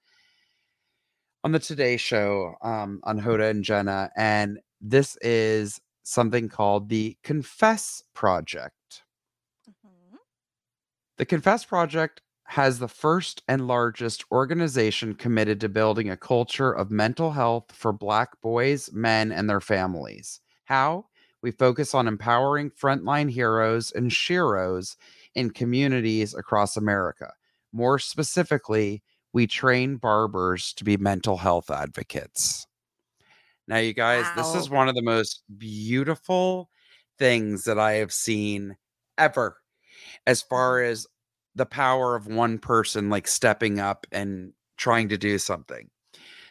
on 1.43 1.51
the 1.51 1.59
Today 1.59 1.97
show 1.97 2.55
um 2.61 2.99
on 3.03 3.19
Hoda 3.21 3.49
and 3.49 3.63
Jenna 3.63 4.11
and 4.15 4.59
this 4.79 5.17
is 5.21 5.79
something 6.03 6.49
called 6.49 6.89
the 6.89 7.17
Confess 7.23 8.03
Project. 8.13 9.03
Mhm. 9.67 10.17
The 11.17 11.25
Confess 11.25 11.63
Project 11.63 12.21
has 12.47 12.79
the 12.79 12.89
first 12.89 13.43
and 13.47 13.65
largest 13.65 14.25
organization 14.32 15.15
committed 15.15 15.61
to 15.61 15.69
building 15.69 16.09
a 16.09 16.17
culture 16.17 16.71
of 16.73 16.91
mental 16.91 17.32
health 17.32 17.71
for 17.71 17.93
Black 17.93 18.41
boys, 18.41 18.91
men, 18.91 19.32
and 19.32 19.49
their 19.49 19.61
families. 19.61 20.41
How? 20.65 21.07
We 21.41 21.51
focus 21.51 21.93
on 21.93 22.07
empowering 22.07 22.71
frontline 22.71 23.29
heroes 23.31 23.91
and 23.91 24.11
sheroes 24.11 24.95
in 25.35 25.51
communities 25.51 26.33
across 26.33 26.77
America. 26.77 27.33
More 27.73 27.99
specifically, 27.99 29.03
we 29.33 29.47
train 29.47 29.97
barbers 29.97 30.73
to 30.73 30.83
be 30.83 30.97
mental 30.97 31.37
health 31.37 31.69
advocates. 31.71 32.67
Now, 33.67 33.77
you 33.77 33.93
guys, 33.93 34.31
this 34.31 34.53
is 34.55 34.69
one 34.69 34.89
of 34.89 34.95
the 34.95 35.01
most 35.01 35.43
beautiful 35.57 36.69
things 37.17 37.63
that 37.65 37.79
I 37.79 37.93
have 37.93 38.11
seen 38.13 38.77
ever 39.17 39.57
as 40.27 40.41
far 40.41 40.81
as 40.81 41.07
the 41.55 41.65
power 41.65 42.15
of 42.15 42.27
one 42.27 42.59
person 42.59 43.09
like 43.09 43.27
stepping 43.27 43.79
up 43.79 44.07
and 44.11 44.53
trying 44.77 45.09
to 45.09 45.17
do 45.17 45.37
something. 45.39 45.89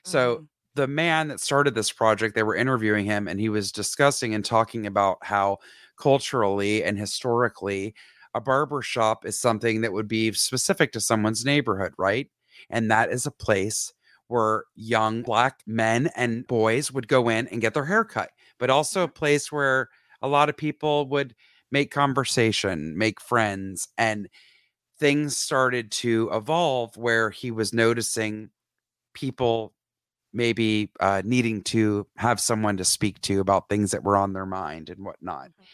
So, 0.05 0.43
Mhm. 0.43 0.49
The 0.75 0.87
man 0.87 1.29
that 1.29 1.41
started 1.41 1.75
this 1.75 1.93
project, 1.93 2.35
they 2.35 2.43
were 2.43 2.55
interviewing 2.55 3.05
him 3.05 3.27
and 3.29 3.41
he 3.41 3.49
was 3.49 3.73
discussing 3.73 4.35
and 4.35 4.45
talking 4.45 4.87
about 4.87 5.19
how 5.23 5.59
culturally 5.99 6.85
and 6.85 6.99
historically 6.99 7.95
a 8.35 8.41
barber 8.41 8.81
shop 8.81 9.25
is 9.25 9.39
something 9.39 9.81
that 9.81 9.93
would 9.93 10.09
be 10.09 10.33
specific 10.33 10.93
to 10.93 11.01
someone's 11.01 11.45
neighborhood, 11.45 11.93
right? 11.99 12.29
And 12.69 12.91
that 12.91 13.11
is 13.11 13.27
a 13.27 13.33
place 13.33 13.93
where 14.29 14.65
young 14.77 15.23
black 15.23 15.61
men 15.67 16.09
and 16.15 16.47
boys 16.47 16.93
would 16.93 17.09
go 17.09 17.29
in 17.29 17.49
and 17.49 17.61
get 17.61 17.75
their 17.75 17.85
hair 17.85 18.05
cut, 18.05 18.31
but 18.59 18.71
also 18.71 19.03
a 19.03 19.07
mm-hmm. 19.09 19.19
place 19.19 19.51
where 19.51 19.89
a 20.23 20.29
lot 20.29 20.49
of 20.49 20.57
people 20.57 21.09
would 21.09 21.35
make 21.73 21.91
conversation, 21.91 22.97
make 22.97 23.21
friends, 23.21 23.89
and 23.99 24.29
things 24.99 25.37
started 25.37 25.91
to 25.91 26.31
evolve 26.33 26.97
where 26.97 27.31
he 27.31 27.51
was 27.51 27.73
noticing 27.73 28.51
people 29.15 29.73
maybe 30.33 30.91
uh, 31.01 31.23
needing 31.25 31.63
to 31.63 32.07
have 32.17 32.41
someone 32.41 32.77
to 32.77 32.85
speak 32.85 33.21
to 33.23 33.41
about 33.41 33.69
things 33.69 33.91
that 33.91 34.05
were 34.05 34.17
on 34.17 34.33
their 34.33 34.47
mind 34.47 34.89
and 34.91 35.05
whatnot. 35.05 35.49
Mhm. 35.51 35.65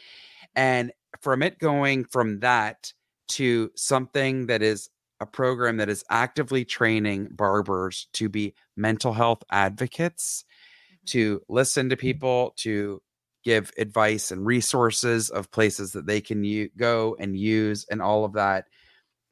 And 0.55 0.93
from 1.21 1.43
it 1.43 1.59
going 1.59 2.05
from 2.05 2.41
that 2.41 2.93
to 3.29 3.71
something 3.77 4.47
that 4.47 4.63
is 4.63 4.89
a 5.21 5.27
program 5.27 5.79
that 5.79 5.89
is 5.89 6.05
actively 6.11 6.65
training 6.65 7.29
barbers 7.33 8.09
to 8.13 8.29
be 8.29 8.55
mental 8.77 9.13
health 9.15 9.43
advocates, 9.51 10.45
Mhm. 10.93 11.07
to 11.07 11.43
listen 11.49 11.89
to 11.89 11.97
people, 11.97 12.53
to 12.59 13.03
give 13.45 13.73
advice 13.79 14.31
and 14.31 14.45
resources 14.45 15.31
of 15.31 15.51
places 15.51 15.93
that 15.93 16.07
they 16.07 16.21
can 16.21 16.45
u- 16.45 16.69
go 16.77 17.17
and 17.19 17.37
use 17.39 17.87
and 17.91 18.03
all 18.03 18.25
of 18.25 18.33
that. 18.35 18.67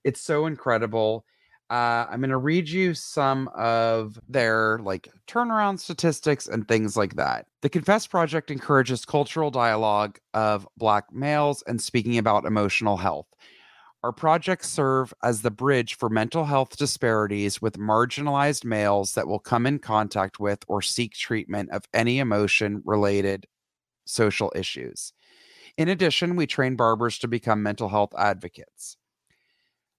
It's 0.05 0.21
so 0.21 0.47
incredible. 0.47 1.25
Uh, 1.71 2.07
I'm 2.11 2.21
going 2.21 2.31
to 2.31 2.37
read 2.37 2.69
you 2.69 2.93
some 2.93 3.49
of 3.55 4.19
their 4.29 4.79
like 4.81 5.09
turnaround 5.27 5.81
statistics 5.81 6.47
and 6.47 6.69
things 6.69 6.97
like 6.97 7.17
that. 7.17 7.47
The 7.63 7.71
Confess 7.71 8.07
Project 8.07 8.51
encourages 8.51 9.05
cultural 9.07 9.51
dialogue 9.51 10.19
of 10.35 10.69
Black 10.77 11.13
males 11.13 11.63
and 11.67 11.81
speaking 11.81 12.19
about 12.19 12.45
emotional 12.45 12.99
health. 12.99 13.27
Our 14.03 14.13
projects 14.13 14.69
serve 14.69 15.15
as 15.23 15.41
the 15.41 15.51
bridge 15.51 15.97
for 15.97 16.11
mental 16.11 16.45
health 16.45 16.77
disparities 16.77 17.63
with 17.63 17.79
marginalized 17.79 18.63
males 18.63 19.15
that 19.15 19.27
will 19.27 19.39
come 19.39 19.65
in 19.65 19.79
contact 19.79 20.39
with 20.39 20.59
or 20.69 20.83
seek 20.83 21.15
treatment 21.15 21.71
of 21.71 21.85
any 21.95 22.19
emotion 22.19 22.83
related 22.85 23.47
social 24.05 24.53
issues. 24.55 25.15
In 25.79 25.89
addition, 25.89 26.37
we 26.37 26.47
train 26.47 26.77
barbers 26.77 27.19
to 27.21 27.29
become 27.29 27.63
mental 27.63 27.89
health 27.89 28.13
advocates. 28.19 28.99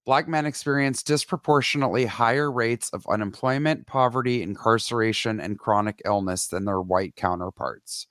Black 0.05 0.27
men 0.27 0.45
experience 0.45 1.01
disproportionately 1.01 2.05
higher 2.05 2.51
rates 2.51 2.91
of 2.91 3.07
unemployment, 3.07 3.87
poverty, 3.87 4.43
incarceration, 4.43 5.39
and 5.39 5.57
chronic 5.57 5.99
illness 6.05 6.47
than 6.47 6.65
their 6.65 6.81
white 6.81 7.15
counterparts. 7.15 8.05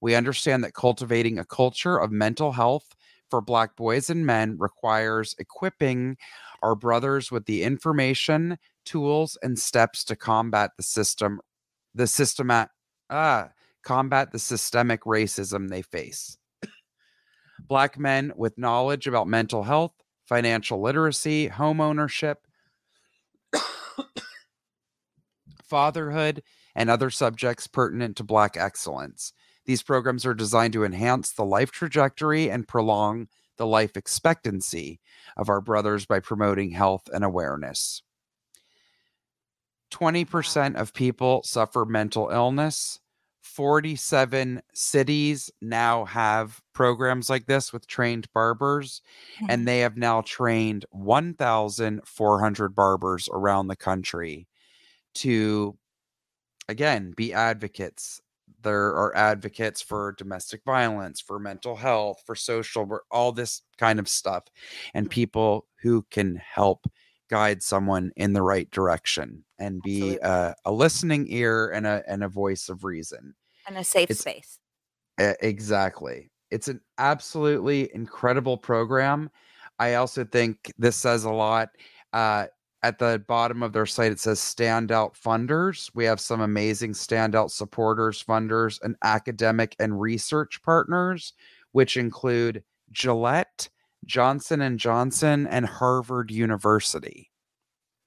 We 0.00 0.14
understand 0.14 0.62
that 0.62 0.74
cultivating 0.74 1.38
a 1.38 1.44
culture 1.44 1.98
of 1.98 2.12
mental 2.12 2.52
health 2.52 2.94
for 3.28 3.40
Black 3.40 3.74
boys 3.74 4.08
and 4.08 4.24
men 4.24 4.56
requires 4.58 5.34
equipping 5.38 6.16
our 6.62 6.76
brothers 6.76 7.32
with 7.32 7.46
the 7.46 7.64
information, 7.64 8.56
tools, 8.84 9.36
and 9.42 9.58
steps 9.58 10.04
to 10.04 10.14
combat 10.14 10.70
the 10.76 10.82
system, 10.84 11.40
the 11.92 12.04
systemat, 12.04 12.68
ah, 13.10 13.48
combat 13.82 14.30
the 14.30 14.38
systemic 14.38 15.02
racism 15.02 15.68
they 15.68 15.82
face. 15.82 16.38
Black 17.66 17.98
men 17.98 18.32
with 18.36 18.58
knowledge 18.58 19.08
about 19.08 19.26
mental 19.26 19.64
health, 19.64 19.94
financial 20.32 20.80
literacy, 20.80 21.48
home 21.48 21.78
ownership, 21.78 22.46
fatherhood, 25.62 26.42
and 26.74 26.88
other 26.88 27.10
subjects 27.10 27.66
pertinent 27.66 28.16
to 28.16 28.24
Black 28.24 28.56
excellence. 28.56 29.34
These 29.66 29.82
programs 29.82 30.24
are 30.24 30.32
designed 30.32 30.72
to 30.72 30.84
enhance 30.84 31.32
the 31.32 31.44
life 31.44 31.70
trajectory 31.70 32.50
and 32.50 32.66
prolong 32.66 33.28
the 33.58 33.66
life 33.66 33.94
expectancy 33.94 35.00
of 35.36 35.50
our 35.50 35.60
brothers 35.60 36.06
by 36.06 36.18
promoting 36.18 36.70
health 36.70 37.10
and 37.12 37.22
awareness. 37.22 38.02
20% 39.90 40.76
of 40.76 40.94
people 40.94 41.42
suffer 41.42 41.84
mental 41.84 42.30
illness. 42.30 43.00
47 43.54 44.62
cities 44.74 45.50
now 45.60 46.04
have 46.06 46.60
programs 46.72 47.30
like 47.30 47.46
this 47.46 47.72
with 47.72 47.86
trained 47.86 48.32
barbers, 48.32 49.02
and 49.48 49.66
they 49.68 49.80
have 49.80 49.96
now 49.96 50.22
trained 50.22 50.86
1,400 50.90 52.74
barbers 52.74 53.28
around 53.32 53.68
the 53.68 53.76
country 53.76 54.48
to, 55.14 55.78
again, 56.68 57.12
be 57.16 57.32
advocates. 57.32 58.20
There 58.62 58.88
are 58.94 59.14
advocates 59.16 59.82
for 59.82 60.12
domestic 60.12 60.62
violence, 60.64 61.20
for 61.20 61.38
mental 61.38 61.76
health, 61.76 62.22
for 62.26 62.34
social, 62.36 62.98
all 63.10 63.32
this 63.32 63.62
kind 63.78 63.98
of 63.98 64.08
stuff, 64.08 64.44
and 64.94 65.08
Mhm. 65.08 65.10
people 65.10 65.66
who 65.82 66.02
can 66.10 66.36
help 66.36 66.86
guide 67.28 67.62
someone 67.62 68.12
in 68.16 68.34
the 68.34 68.42
right 68.42 68.70
direction 68.70 69.44
and 69.58 69.82
be 69.82 70.18
a 70.22 70.54
listening 70.66 71.26
ear 71.28 71.68
and 71.70 71.86
a 71.86 72.04
and 72.08 72.22
a 72.24 72.28
voice 72.28 72.68
of 72.68 72.84
reason. 72.84 73.34
And 73.66 73.76
a 73.76 73.84
safe 73.84 74.12
space. 74.12 74.58
Exactly. 75.18 76.30
It's 76.50 76.68
an 76.68 76.80
absolutely 76.98 77.90
incredible 77.94 78.56
program. 78.56 79.30
I 79.78 79.94
also 79.94 80.24
think 80.24 80.72
this 80.78 80.96
says 80.96 81.24
a 81.24 81.30
lot. 81.30 81.70
Uh, 82.12 82.46
at 82.82 82.98
the 82.98 83.22
bottom 83.28 83.62
of 83.62 83.72
their 83.72 83.86
site, 83.86 84.12
it 84.12 84.18
says 84.18 84.40
standout 84.40 85.14
funders. 85.16 85.90
We 85.94 86.04
have 86.04 86.20
some 86.20 86.40
amazing 86.40 86.92
standout 86.92 87.50
supporters, 87.50 88.22
funders, 88.22 88.80
and 88.82 88.96
academic 89.04 89.76
and 89.78 90.00
research 90.00 90.60
partners, 90.62 91.32
which 91.70 91.96
include 91.96 92.64
Gillette, 92.90 93.68
Johnson 94.04 94.60
and 94.62 94.78
Johnson, 94.78 95.46
and 95.46 95.64
Harvard 95.64 96.30
University. 96.30 97.30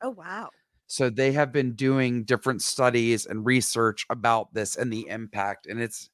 Oh 0.03 0.09
wow. 0.09 0.49
So 0.87 1.09
they 1.09 1.31
have 1.31 1.51
been 1.51 1.73
doing 1.73 2.23
different 2.23 2.61
studies 2.61 3.25
and 3.25 3.45
research 3.45 4.05
about 4.09 4.53
this 4.53 4.75
and 4.75 4.91
the 4.91 5.07
impact, 5.07 5.65
and 5.65 5.81
it's 5.81 6.09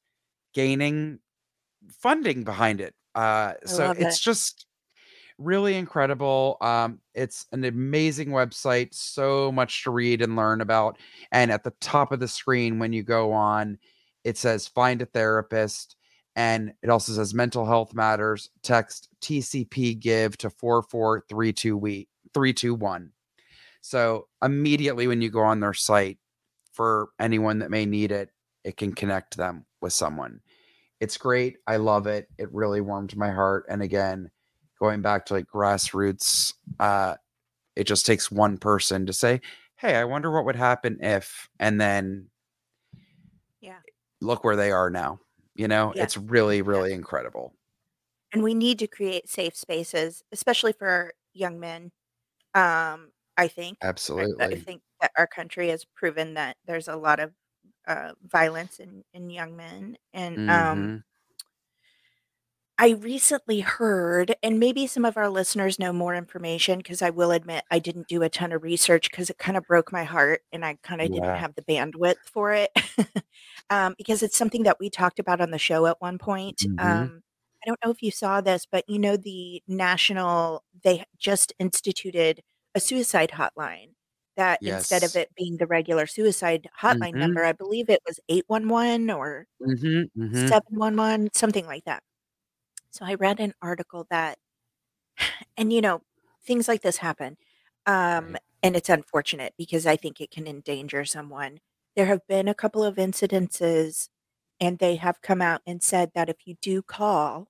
gaining 0.54 1.18
funding 2.00 2.44
behind 2.44 2.80
it. 2.80 2.94
Uh, 3.14 3.54
so 3.66 3.90
it's 3.90 4.18
it. 4.18 4.22
just 4.22 4.66
really 5.38 5.74
incredible. 5.74 6.56
Um, 6.60 7.00
it's 7.14 7.46
an 7.52 7.64
amazing 7.64 8.28
website, 8.28 8.94
so 8.94 9.50
much 9.52 9.84
to 9.84 9.90
read 9.90 10.20
and 10.22 10.36
learn 10.36 10.60
about. 10.60 10.98
And 11.30 11.50
at 11.50 11.64
the 11.64 11.72
top 11.80 12.12
of 12.12 12.20
the 12.20 12.28
screen, 12.28 12.78
when 12.78 12.92
you 12.92 13.02
go 13.02 13.32
on, 13.32 13.78
it 14.24 14.36
says 14.38 14.68
find 14.68 15.02
a 15.02 15.06
therapist. 15.06 15.96
And 16.34 16.72
it 16.82 16.88
also 16.88 17.12
says 17.12 17.34
mental 17.34 17.66
health 17.66 17.92
matters. 17.94 18.48
Text 18.62 19.10
TCP 19.20 19.98
give 19.98 20.38
to 20.38 20.48
44321. 20.48 23.10
So 23.82 24.28
immediately 24.42 25.06
when 25.06 25.22
you 25.22 25.30
go 25.30 25.42
on 25.42 25.60
their 25.60 25.74
site, 25.74 26.18
for 26.72 27.10
anyone 27.20 27.58
that 27.60 27.70
may 27.70 27.84
need 27.84 28.12
it, 28.12 28.30
it 28.64 28.78
can 28.78 28.94
connect 28.94 29.36
them 29.36 29.66
with 29.82 29.92
someone. 29.92 30.40
It's 31.00 31.18
great. 31.18 31.58
I 31.66 31.76
love 31.76 32.06
it. 32.06 32.30
It 32.38 32.52
really 32.52 32.80
warmed 32.80 33.16
my 33.16 33.30
heart. 33.32 33.66
And 33.68 33.82
again, 33.82 34.30
going 34.80 35.02
back 35.02 35.26
to 35.26 35.34
like 35.34 35.46
grassroots, 35.46 36.54
uh, 36.80 37.16
it 37.76 37.84
just 37.84 38.06
takes 38.06 38.30
one 38.30 38.58
person 38.58 39.06
to 39.06 39.12
say, 39.12 39.40
Hey, 39.76 39.96
I 39.96 40.04
wonder 40.04 40.30
what 40.32 40.44
would 40.46 40.56
happen 40.56 40.98
if, 41.02 41.48
and 41.60 41.80
then 41.80 42.30
Yeah. 43.60 43.80
look 44.20 44.44
where 44.44 44.56
they 44.56 44.70
are 44.70 44.90
now. 44.90 45.20
You 45.54 45.68
know, 45.68 45.94
Yeah. 45.94 46.04
it's 46.04 46.16
really, 46.16 46.62
really 46.62 46.92
incredible. 46.92 47.54
And 48.32 48.42
we 48.42 48.54
need 48.54 48.78
to 48.78 48.86
create 48.86 49.28
safe 49.28 49.54
spaces, 49.56 50.22
especially 50.32 50.72
for 50.72 51.12
young 51.34 51.60
men. 51.60 51.92
Um, 52.54 53.11
I 53.36 53.48
think. 53.48 53.78
I- 54.18 54.26
I 54.40 54.56
think 54.56 54.82
that 55.00 55.12
our 55.16 55.26
country 55.26 55.68
has 55.70 55.84
proven 55.84 56.34
that 56.34 56.56
there's 56.66 56.88
a 56.88 56.96
lot 56.96 57.20
of 57.20 57.34
uh, 57.86 58.12
violence 58.22 58.78
in, 58.80 59.04
in 59.14 59.30
young 59.30 59.56
men. 59.56 59.96
And 60.12 60.40
um, 60.48 60.90
Mhm. 60.90 61.02
I 62.78 62.90
recently 62.90 63.60
heard, 63.60 64.34
and 64.42 64.58
maybe 64.58 64.86
some 64.86 65.04
of 65.04 65.16
our 65.16 65.28
listeners 65.28 65.78
know 65.78 65.92
more 65.92 66.14
information 66.14 66.78
because 66.78 67.00
I 67.02 67.10
will 67.10 67.30
admit 67.30 67.64
I 67.70 67.78
didn't 67.78 68.08
do 68.08 68.22
a 68.22 68.28
ton 68.30 68.50
of 68.52 68.62
research 68.64 69.10
because 69.10 69.30
it 69.30 69.38
kind 69.38 69.56
of 69.56 69.66
broke 69.66 69.92
my 69.92 70.04
heart 70.04 70.42
and 70.52 70.64
I 70.64 70.78
kind 70.82 71.00
of 71.00 71.10
didn't 71.12 71.36
have 71.36 71.54
the 71.54 71.62
bandwidth 71.62 72.16
for 72.24 72.52
it. 72.52 72.70
um, 73.70 73.94
because 73.98 74.22
it's 74.22 74.36
something 74.36 74.64
that 74.64 74.80
we 74.80 74.90
talked 74.90 75.20
about 75.20 75.40
on 75.40 75.50
the 75.52 75.58
show 75.58 75.86
at 75.86 76.00
one 76.00 76.18
point. 76.18 76.64
Mhm. 76.64 76.76
Um, 76.78 77.22
I 77.62 77.68
don't 77.68 77.78
know 77.84 77.90
if 77.92 78.02
you 78.02 78.10
saw 78.10 78.40
this, 78.40 78.66
but 78.70 78.84
you 78.88 78.98
know, 78.98 79.16
the 79.16 79.62
national, 79.68 80.64
they 80.82 81.04
just 81.18 81.52
instituted 81.60 82.42
a 82.74 82.80
suicide 82.80 83.30
hotline 83.32 83.94
that 84.36 84.60
instead 84.64 85.04
of 85.04 85.16
it 85.16 85.30
being 85.36 85.56
the 85.58 85.66
regular 85.66 86.06
suicide 86.06 86.68
hotline 86.80 87.14
Mhm. 87.14 87.16
number, 87.16 87.44
I 87.44 87.52
believe 87.52 87.90
it 87.90 88.00
was 88.06 88.20
811 88.28 89.10
or 89.10 89.46
Mhm. 89.60 90.10
Mhm. 90.14 90.56
711, 90.58 91.30
something 91.34 91.66
like 91.66 91.84
that. 91.86 92.02
So 92.90 93.04
I 93.06 93.14
read 93.14 93.40
an 93.40 93.54
article 93.62 94.06
that, 94.10 94.38
and 95.56 95.72
you 95.72 95.80
know, 95.80 96.02
things 96.44 96.68
like 96.68 96.82
this 96.82 96.98
happen. 96.98 97.36
Um, 97.86 98.36
Right. 98.36 98.40
and 98.62 98.76
it's 98.76 98.88
unfortunate 98.88 99.54
because 99.58 99.86
I 99.86 99.96
think 99.96 100.20
it 100.20 100.30
can 100.30 100.46
endanger 100.46 101.04
someone. 101.04 101.58
There 101.96 102.06
have 102.06 102.26
been 102.28 102.48
a 102.48 102.54
couple 102.54 102.84
of 102.84 102.96
incidences, 102.96 104.08
and 104.60 104.78
they 104.78 104.96
have 104.96 105.20
come 105.22 105.42
out 105.42 105.62
and 105.66 105.82
said 105.82 106.12
that 106.14 106.28
if 106.28 106.36
you 106.46 106.56
do 106.62 106.82
call, 106.82 107.48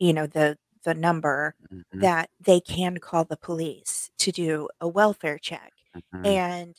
you 0.00 0.12
know, 0.14 0.26
the 0.28 0.58
the 0.86 0.94
number, 0.94 1.56
Mhm. 1.70 2.02
that 2.02 2.30
they 2.40 2.60
can 2.62 2.98
call 3.00 3.26
the 3.26 3.38
police 3.38 4.10
to 4.20 4.32
do 4.32 4.70
a 4.80 4.88
welfare 4.88 5.38
check. 5.40 5.74
Mhm. 5.94 6.36
And, 6.36 6.76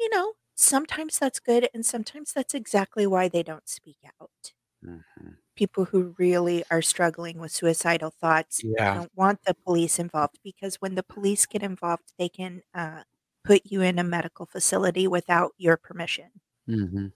you 0.00 0.10
know, 0.10 0.34
sometimes 0.56 1.18
that's 1.18 1.40
good, 1.40 1.68
and 1.74 1.86
sometimes 1.86 2.32
that's 2.34 2.54
exactly 2.54 3.06
why 3.06 3.28
they 3.28 3.42
don't 3.44 3.68
speak 3.68 3.98
out 4.20 4.54
Mhm. 4.82 5.40
people 5.56 5.84
who 5.86 6.14
really 6.18 6.64
are 6.70 6.82
struggling 6.82 7.38
with 7.38 7.52
suicidal 7.52 8.10
thoughts 8.10 8.62
Yeah. 8.62 8.94
don't 8.94 9.10
want 9.14 9.40
the 9.44 9.54
police 9.54 9.98
involved 9.98 10.38
because 10.42 10.76
when 10.76 10.94
the 10.94 11.02
police 11.02 11.46
get 11.46 11.62
involved, 11.62 12.12
they 12.18 12.28
can 12.28 12.62
uh, 12.74 13.02
put 13.44 13.62
you 13.64 13.82
in 13.82 13.98
a 13.98 14.04
medical 14.04 14.46
facility 14.46 15.06
without 15.06 15.52
your 15.56 15.76
permission. 15.76 16.30
Mhm. 16.66 17.10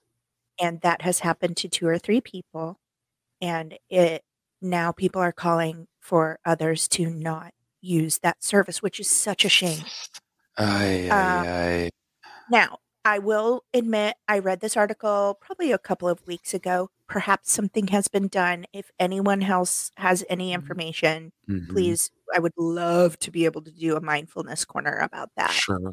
And 0.60 0.80
that 0.82 1.02
has 1.02 1.20
happened 1.20 1.56
to 1.58 1.68
two 1.68 1.86
or 1.86 1.98
three 1.98 2.20
people. 2.20 2.78
And 3.40 3.78
it 3.90 4.24
now 4.62 4.92
people 4.92 5.22
are 5.22 5.32
calling 5.32 5.88
for 6.04 6.40
others 6.46 6.88
to 6.90 7.10
not 7.10 7.54
use 7.82 8.20
that 8.20 8.44
service, 8.44 8.82
which 8.82 9.00
is 9.00 9.10
such 9.10 9.44
a 9.46 9.50
shame. 9.50 9.92
Ay, 10.56 11.08
Um, 11.10 11.46
ay, 11.46 11.86
ay. 11.86 11.90
Now, 12.48 12.78
I 13.04 13.18
will 13.18 13.64
admit 13.74 14.16
I 14.28 14.38
read 14.38 14.60
this 14.60 14.76
article 14.76 15.38
probably 15.40 15.72
a 15.72 15.78
couple 15.78 16.08
of 16.08 16.26
weeks 16.26 16.54
ago. 16.54 16.90
Perhaps 17.08 17.52
something 17.52 17.88
has 17.88 18.08
been 18.08 18.28
done. 18.28 18.66
If 18.72 18.90
anyone 18.98 19.42
else 19.42 19.90
has 19.96 20.24
any 20.28 20.52
information, 20.52 21.32
Mhm. 21.46 21.64
please, 21.68 22.10
I 22.34 22.38
would 22.38 22.52
love 22.56 23.18
to 23.20 23.30
be 23.30 23.44
able 23.44 23.62
to 23.62 23.70
do 23.70 23.96
a 23.96 24.00
mindfulness 24.00 24.64
corner 24.64 24.98
about 24.98 25.30
that. 25.36 25.50
Sure. 25.50 25.92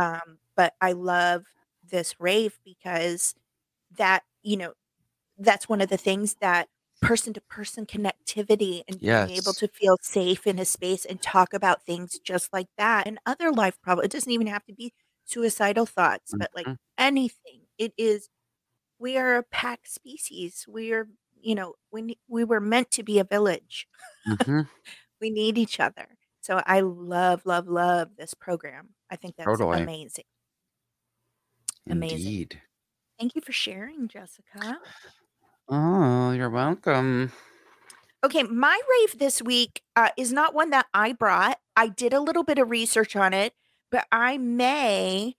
Um, 0.00 0.38
but 0.56 0.74
I 0.80 0.92
love 0.92 1.44
this 1.84 2.20
rave 2.20 2.58
because 2.64 3.34
that, 3.98 4.24
you 4.42 4.56
know, 4.58 4.74
that's 5.38 5.68
one 5.68 5.80
of 5.82 5.88
the 5.90 5.98
things 5.98 6.36
that 6.40 6.68
person 7.02 7.34
to 7.34 7.42
person 7.42 7.86
connectivity 7.86 8.84
and 8.88 9.02
being 9.02 9.28
able 9.30 9.54
to 9.54 9.68
feel 9.68 9.98
safe 10.02 10.46
in 10.46 10.58
a 10.60 10.66
space 10.66 11.04
and 11.06 11.22
talk 11.22 11.54
about 11.54 11.84
things 11.84 12.20
just 12.20 12.52
like 12.54 12.68
that 12.78 13.06
and 13.08 13.20
other 13.26 13.52
life 13.52 13.80
problems. 13.82 14.06
It 14.06 14.12
doesn't 14.12 14.32
even 14.32 14.48
have 14.48 14.64
to 14.66 14.74
be 14.74 14.94
suicidal 15.26 15.86
thoughts, 15.86 16.34
but 16.38 16.50
like 16.54 16.68
Mhm. 16.68 16.76
anything. 16.98 17.62
It 17.78 17.94
is 17.98 18.30
we 18.98 19.16
are 19.18 19.36
a 19.36 19.42
pack 19.44 19.86
species. 19.86 20.66
We 20.68 20.92
are, 20.92 21.08
you 21.40 21.54
know, 21.56 21.74
we 21.92 22.18
we 22.28 22.44
were 22.44 22.60
meant 22.60 22.90
to 22.92 23.02
be 23.04 23.18
a 23.20 23.24
village. 23.24 23.88
Mhm. 24.26 24.68
We 25.20 25.30
need 25.30 25.58
each 25.58 25.80
other. 25.80 26.16
So 26.40 26.62
I 26.66 26.80
love, 26.80 27.46
love, 27.46 27.68
love 27.68 28.16
this 28.16 28.34
program. 28.34 28.94
I 29.10 29.16
think 29.16 29.36
that's 29.36 29.60
Totally. 29.60 29.72
amazing. 29.72 30.24
Amazing. 31.90 32.32
Indeed. 32.40 32.60
Thank 33.18 33.34
you 33.36 33.42
for 33.42 33.52
sharing, 33.52 34.08
Jessica. 34.08 34.80
Oh, 35.72 36.32
you're 36.32 36.50
welcome. 36.50 37.32
Okay, 38.24 38.42
my 38.44 38.80
rave 39.00 39.18
this 39.18 39.42
week 39.42 39.82
uh, 39.96 40.10
is 40.16 40.32
not 40.32 40.54
one 40.54 40.70
that 40.70 40.86
I 40.94 41.12
brought. 41.12 41.58
I 41.76 41.88
did 41.88 42.12
a 42.14 42.20
little 42.20 42.44
bit 42.44 42.58
of 42.58 42.70
research 42.70 43.16
on 43.16 43.32
it, 43.34 43.54
but 43.90 44.06
I 44.12 44.38
may 44.38 45.36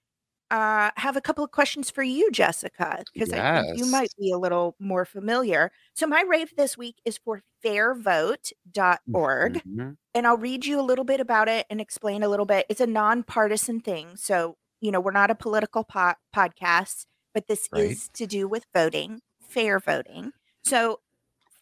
uh, 0.52 0.92
have 0.98 1.16
a 1.18 1.22
couple 1.22 1.44
of 1.44 1.52
questions 1.52 1.92
for 1.92 2.04
you, 2.04 2.32
Jessica, 2.32 3.04
because 3.14 3.32
I 3.34 3.62
think 3.64 3.78
you 3.80 3.86
might 3.88 4.10
be 4.20 4.32
a 4.32 4.38
little 4.38 4.76
more 4.80 5.06
familiar. 5.06 5.72
So, 5.96 6.08
my 6.08 6.22
rave 6.28 6.54
this 6.58 6.78
week 6.78 6.98
is 7.06 7.18
for 7.18 7.44
fairvote.org. 7.66 9.64
Mhm. 9.66 9.98
and 10.16 10.28
I'll 10.28 10.38
read 10.38 10.66
you 10.66 10.80
a 10.80 10.84
little 10.84 11.06
bit 11.06 11.20
about 11.22 11.50
it 11.50 11.66
and 11.70 11.82
explain 11.82 12.24
a 12.24 12.30
little 12.30 12.46
bit. 12.46 12.66
It's 12.70 12.82
a 12.82 12.88
nonpartisan 12.88 13.80
thing. 13.82 14.16
So, 14.18 14.58
you 14.82 14.92
know, 14.92 15.00
we're 15.02 15.12
not 15.12 15.32
a 15.32 15.36
political 15.36 15.84
po- 15.84 16.16
podcast, 16.36 17.06
but 17.34 17.48
this 17.48 17.68
Right. 17.72 17.92
is 17.92 18.10
to 18.16 18.28
do 18.28 18.48
with 18.48 18.66
voting, 18.74 19.22
fair 19.54 19.80
voting. 19.80 20.32
So, 20.64 21.00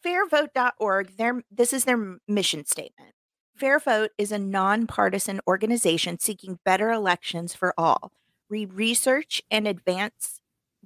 fairvote.org, 0.06 1.18
their 1.18 1.44
this 1.52 1.74
is 1.74 1.86
their 1.86 2.18
mission 2.28 2.66
statement. 2.66 3.14
Fair 3.56 3.80
Vote 3.80 4.12
is 4.18 4.32
a 4.32 4.40
nonpartisan 4.40 5.40
organization 5.48 6.20
seeking 6.20 6.60
better 6.66 6.92
elections 6.92 7.54
for 7.54 7.74
all. 7.78 8.12
We 8.50 8.66
research 8.66 9.42
and 9.52 9.68
advance 9.68 10.40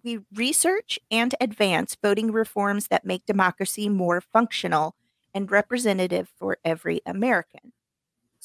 we 0.04 0.20
research 0.34 1.00
and 1.10 1.34
advance 1.42 1.98
voting 2.02 2.32
reforms 2.32 2.88
that 2.90 3.06
make 3.06 3.26
democracy 3.26 3.90
more 3.90 4.22
functional 4.22 4.96
and 5.34 5.50
representative 5.50 6.30
for 6.38 6.60
every 6.64 7.02
American. 7.08 7.74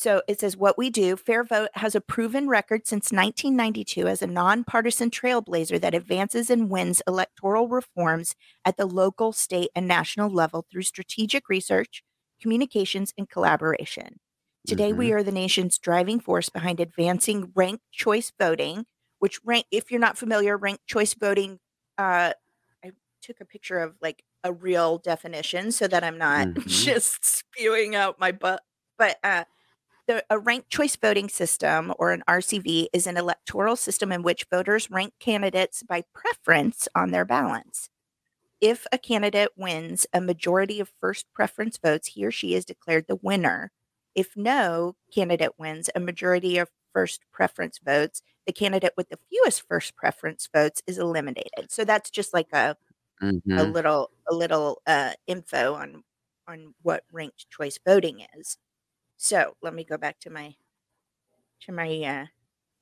So 0.01 0.23
it 0.27 0.41
says 0.41 0.57
what 0.57 0.79
we 0.79 0.89
do. 0.89 1.15
Fair 1.15 1.45
Vote 1.45 1.69
has 1.75 1.95
a 1.95 2.01
proven 2.01 2.49
record 2.49 2.87
since 2.87 3.13
1992 3.13 4.07
as 4.09 4.23
a 4.23 4.27
nonpartisan 4.27 5.11
trailblazer 5.11 5.79
that 5.79 5.95
advances 5.95 6.49
and 6.49 6.71
wins 6.71 7.03
electoral 7.07 7.69
reforms 7.69 8.35
at 8.65 8.79
the 8.79 8.87
local, 8.87 9.31
state, 9.31 9.69
and 9.77 9.87
national 9.87 10.31
level 10.31 10.65
through 10.73 10.85
strategic 10.85 11.51
research, 11.51 12.03
communications, 12.41 13.13
and 13.19 13.29
collaboration. 13.29 14.21
Today, 14.67 14.95
we 14.95 15.11
Mhm. 15.11 15.13
are 15.13 15.23
the 15.23 15.33
nation's 15.33 15.77
driving 15.77 16.19
force 16.19 16.49
behind 16.49 16.81
advancing 16.81 17.53
ranked 17.55 17.85
choice 17.93 18.33
voting, 18.39 18.87
which 19.19 19.39
rank, 19.45 19.67
if 19.71 19.91
you're 19.91 20.01
not 20.01 20.17
familiar, 20.17 20.57
ranked 20.57 20.87
choice 20.87 21.13
voting, 21.13 21.61
uh, 21.99 22.33
I 22.83 22.93
took 23.21 23.41
a 23.41 23.45
picture 23.45 23.81
of 23.81 23.97
like 24.01 24.25
a 24.45 24.51
real 24.53 24.97
definition 24.97 25.73
so 25.73 25.87
that 25.89 26.03
I'm 26.03 26.17
not 26.17 26.49
Mhm. 26.55 26.95
just 26.95 27.23
spewing 27.23 27.95
out 27.95 28.19
my 28.19 28.33
butt. 28.33 28.63
But 28.97 29.19
uh, 29.23 29.45
the, 30.11 30.25
a 30.31 30.39
ranked 30.39 30.71
choice 30.71 30.97
voting 30.97 31.29
system, 31.29 31.95
or 31.99 32.13
an 32.13 32.23
RCV, 32.29 32.91
is 32.93 33.07
an 33.07 33.17
electoral 33.17 33.77
system 33.77 34.13
in 34.13 34.23
which 34.23 34.47
voters 34.51 34.91
rank 34.91 35.15
candidates 35.21 35.83
by 35.83 36.05
preference 36.15 36.89
on 36.95 37.11
their 37.13 37.25
ballots. 37.25 37.91
If 38.61 38.87
a 38.93 38.99
candidate 38.99 39.51
wins 39.57 40.07
a 40.13 40.21
majority 40.21 40.81
of 40.81 40.93
first 41.01 41.27
preference 41.35 41.79
votes, 41.79 42.09
he 42.09 42.25
or 42.27 42.31
she 42.33 42.55
is 42.55 42.65
declared 42.65 43.07
the 43.09 43.17
winner. 43.17 43.73
If 44.15 44.37
no 44.37 44.97
candidate 45.15 45.59
wins 45.59 45.91
a 45.95 46.01
majority 46.01 46.59
of 46.59 46.71
first 46.95 47.23
preference 47.33 47.79
votes, 47.79 48.23
the 48.47 48.53
candidate 48.53 48.95
with 48.97 49.11
the 49.11 49.19
fewest 49.31 49.63
first 49.69 49.97
preference 49.97 50.49
votes 50.55 50.83
is 50.87 50.99
eliminated. 50.99 51.71
So 51.71 51.85
that's 51.85 52.11
just 52.11 52.35
like 52.35 52.53
a 52.53 52.77
a 53.57 53.65
Mhm. 53.65 53.75
little 53.75 54.11
a 54.31 54.35
little 54.35 54.83
uh, 54.87 55.13
info 55.27 55.75
on 55.75 56.05
on 56.49 56.75
what 56.83 57.05
ranked 57.13 57.49
choice 57.51 57.79
voting 57.87 58.27
is. 58.37 58.59
So 59.21 59.57
let 59.63 59.73
me 59.75 59.85
go 59.85 59.97
back 59.99 60.19
to 60.21 60.31
my 60.31 60.57
to 61.63 61.73
my 61.73 62.03
uh, 62.03 62.27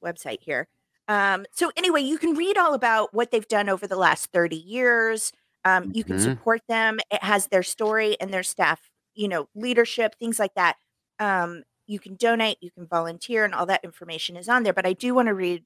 website 0.05 0.41
here. 0.43 0.69
Um, 1.09 1.47
so 1.53 1.73
anyway, 1.77 2.03
you 2.03 2.19
can 2.19 2.35
read 2.37 2.59
all 2.59 2.75
about 2.75 3.15
what 3.15 3.31
they've 3.31 3.49
done 3.49 3.69
over 3.69 3.87
the 3.87 3.97
last 3.97 4.33
30 4.33 4.57
years. 4.57 5.33
Um, 5.65 5.89
you 5.93 6.05
can 6.05 6.19
Mhm. 6.19 6.23
support 6.23 6.63
them. 6.69 7.01
It 7.11 7.23
has 7.23 7.49
their 7.49 7.63
story 7.63 8.17
and 8.21 8.33
their 8.33 8.43
staff, 8.43 8.91
you 9.15 9.29
know, 9.29 9.49
leadership, 9.55 10.17
things 10.19 10.39
like 10.39 10.55
that. 10.55 10.77
Um, 11.19 11.65
you 11.87 11.99
can 12.01 12.17
donate, 12.17 12.59
you 12.63 12.71
can 12.71 12.87
volunteer, 12.87 13.45
and 13.45 13.55
all 13.55 13.67
that 13.67 13.85
information 13.85 14.37
is 14.37 14.49
on 14.49 14.63
there. 14.63 14.73
But 14.75 14.87
I 14.87 14.93
do 14.95 15.15
want 15.15 15.29
to 15.29 15.35
read 15.35 15.65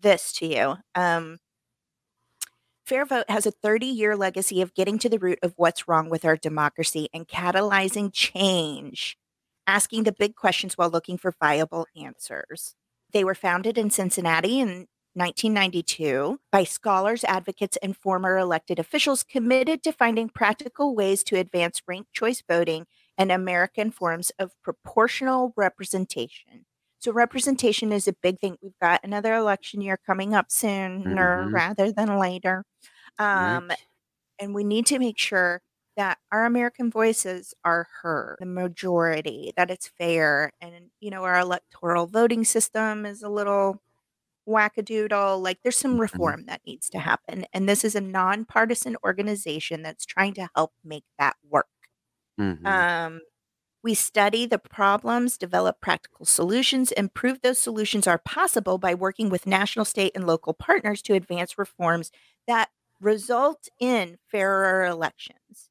this 0.00 0.32
to 0.34 0.46
you. 0.46 0.76
Um, 0.94 1.38
Fair 2.84 3.04
Vote 3.04 3.28
has 3.28 3.46
a 3.46 3.50
30 3.50 3.86
year 3.86 4.16
legacy 4.16 4.62
of 4.62 4.74
getting 4.74 4.98
to 5.00 5.08
the 5.08 5.18
root 5.18 5.38
of 5.42 5.54
what's 5.56 5.86
wrong 5.88 6.08
with 6.10 6.24
our 6.24 6.36
democracy 6.36 7.08
and 7.12 7.28
catalyzing 7.28 8.10
change, 8.12 9.16
asking 9.68 10.04
the 10.04 10.12
big 10.12 10.36
questions 10.36 10.78
while 10.78 10.90
looking 10.90 11.18
for 11.18 11.34
viable 11.42 11.86
answers. 11.96 12.76
They 13.12 13.24
were 13.24 13.36
founded 13.36 13.78
in 13.78 13.90
Cincinnati 13.90 14.60
in 14.60 14.88
1992 15.14 16.40
by 16.52 16.64
scholars, 16.64 17.24
advocates, 17.24 17.78
and 17.82 17.96
former 17.96 18.38
elected 18.38 18.80
officials 18.80 19.24
committed 19.24 19.84
to 19.84 19.92
finding 19.92 20.30
practical 20.30 20.96
ways 20.96 21.24
to 21.24 21.36
advance 21.38 21.82
ranked 21.88 22.14
choice 22.14 22.42
voting 22.48 22.86
and 23.18 23.32
American 23.32 23.92
forms 23.92 24.32
of 24.40 24.52
proportional 24.62 25.54
representation. 25.56 26.66
So, 27.00 27.12
representation 27.12 27.92
is 27.92 28.08
a 28.08 28.14
big 28.22 28.40
thing. 28.40 28.56
We've 28.62 28.78
got 28.82 29.00
another 29.04 29.34
election 29.34 29.80
year 29.82 29.98
coming 30.04 30.34
up 30.34 30.50
sooner 30.50 31.48
Mhm. 31.48 31.52
rather 31.52 31.92
than 31.92 32.18
later. 32.18 32.64
Um, 33.18 33.70
Right. 33.70 33.78
and 34.38 34.54
we 34.54 34.64
need 34.64 34.86
to 34.86 34.98
make 34.98 35.18
sure 35.18 35.62
that 35.98 36.18
our 36.32 36.46
American 36.46 36.90
voices 36.90 37.54
are 37.66 37.88
heard, 38.02 38.38
the 38.40 38.46
majority, 38.46 39.52
that 39.58 39.70
it's 39.70 39.88
fair. 39.88 40.52
And, 40.62 40.90
you 41.00 41.10
know, 41.10 41.24
our 41.24 41.38
electoral 41.40 42.08
voting 42.08 42.44
system 42.46 43.06
is 43.06 43.22
a 43.22 43.30
little 43.30 43.82
wackadoodle. 44.48 45.42
Like 45.42 45.60
there's 45.62 45.76
some 45.78 46.00
Mhm. 46.12 46.38
reform 46.40 46.46
that 46.46 46.62
needs 46.66 46.90
to 46.90 46.98
happen. 47.00 47.46
And 47.52 47.68
this 47.68 47.84
is 47.84 47.94
a 47.94 48.00
nonpartisan 48.00 48.96
organization 49.04 49.82
that's 49.82 50.06
trying 50.06 50.34
to 50.34 50.48
help 50.56 50.72
make 50.84 51.04
that 51.18 51.36
work. 51.48 51.68
Mhm. 52.38 52.84
Um, 52.88 53.20
we 53.82 53.94
study 53.94 54.46
the 54.46 54.58
problems, 54.58 55.38
develop 55.38 55.80
practical 55.80 56.26
solutions, 56.26 56.92
and 56.92 57.14
prove 57.14 57.40
those 57.42 57.58
solutions 57.58 58.06
are 58.06 58.18
possible 58.18 58.78
by 58.78 58.94
working 58.94 59.30
with 59.30 59.46
national, 59.46 59.86
state, 59.86 60.12
and 60.14 60.26
local 60.26 60.54
partners 60.54 61.02
to 61.02 61.14
advance 61.14 61.58
reforms 61.58 62.12
that 62.48 62.70
result 63.00 63.68
in 63.80 64.18
fairer 64.30 64.84
elections. 64.86 65.67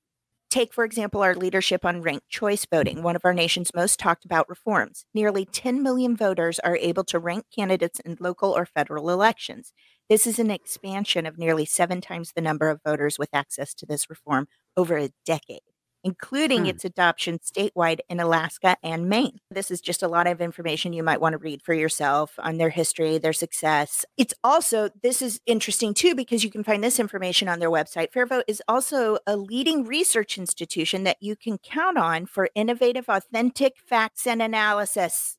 Take, 0.58 0.74
for 0.74 0.86
example, 0.86 1.22
our 1.22 1.36
leadership 1.36 1.86
on 1.86 2.02
ranked 2.02 2.30
choice 2.30 2.66
voting, 2.66 3.04
one 3.04 3.16
of 3.16 3.24
our 3.24 3.34
nation's 3.36 3.70
most 3.76 4.00
talked 4.00 4.26
about 4.26 4.50
reforms. 4.50 5.06
Nearly 5.14 5.46
10 5.46 5.84
million 5.84 6.18
voters 6.18 6.58
are 6.58 6.76
able 6.78 7.04
to 7.04 7.20
rank 7.20 7.46
candidates 7.56 8.00
in 8.00 8.18
local 8.20 8.58
or 8.58 8.66
federal 8.66 9.12
elections. 9.12 9.72
This 10.10 10.26
is 10.26 10.40
an 10.40 10.50
expansion 10.50 11.28
of 11.28 11.38
nearly 11.38 11.68
seven 11.68 12.02
times 12.02 12.32
the 12.32 12.42
number 12.42 12.72
of 12.72 12.82
voters 12.84 13.20
with 13.20 13.30
access 13.34 13.76
to 13.76 13.86
this 13.86 14.10
reform 14.10 14.48
over 14.76 14.98
a 14.98 15.12
decade, 15.28 15.62
including 16.08 16.66
Hmm. 16.66 16.72
its 16.72 16.86
adoption 16.86 17.40
statewide 17.40 18.00
in 18.10 18.20
Alaska 18.20 18.78
and 18.84 19.10
Maine. 19.10 19.40
This 19.52 19.70
is 19.72 19.82
just 19.82 20.02
a 20.04 20.08
lot 20.08 20.28
of 20.28 20.42
information 20.42 20.94
you 20.94 21.04
might 21.04 21.22
want 21.22 21.34
to 21.34 21.38
read 21.38 21.62
for 21.64 21.74
yourself 21.74 22.36
on 22.40 22.58
their 22.58 22.70
history, 22.70 23.18
their 23.18 23.34
success. 23.34 24.06
It's 24.18 24.34
also, 24.44 24.90
this 25.04 25.22
is 25.22 25.42
interesting 25.46 25.94
too, 25.94 26.16
because 26.16 26.44
you 26.44 26.52
can 26.52 26.64
find 26.64 26.84
this 26.84 27.00
information 27.00 27.50
on 27.50 27.60
their 27.60 27.72
website. 27.72 28.12
Fairvote 28.12 28.44
is 28.48 28.62
also 28.68 29.18
a 29.28 29.36
leading 29.38 29.86
research 29.86 30.38
institution 30.38 31.04
that 31.04 31.18
you 31.22 31.36
can 31.36 31.58
count 31.60 31.98
on 31.98 32.26
for 32.26 32.50
innovative, 32.56 33.10
authentic 33.10 33.76
facts 33.80 34.26
and 34.28 34.42
analysis. 34.42 35.38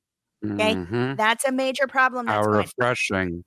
Okay. 0.60 0.76
Mhm. 0.76 1.18
That's 1.18 1.44
a 1.46 1.52
major 1.52 1.86
problem. 1.88 2.28
How 2.28 2.42
That's 2.42 2.46
going 2.48 2.68
refreshing. 2.78 3.44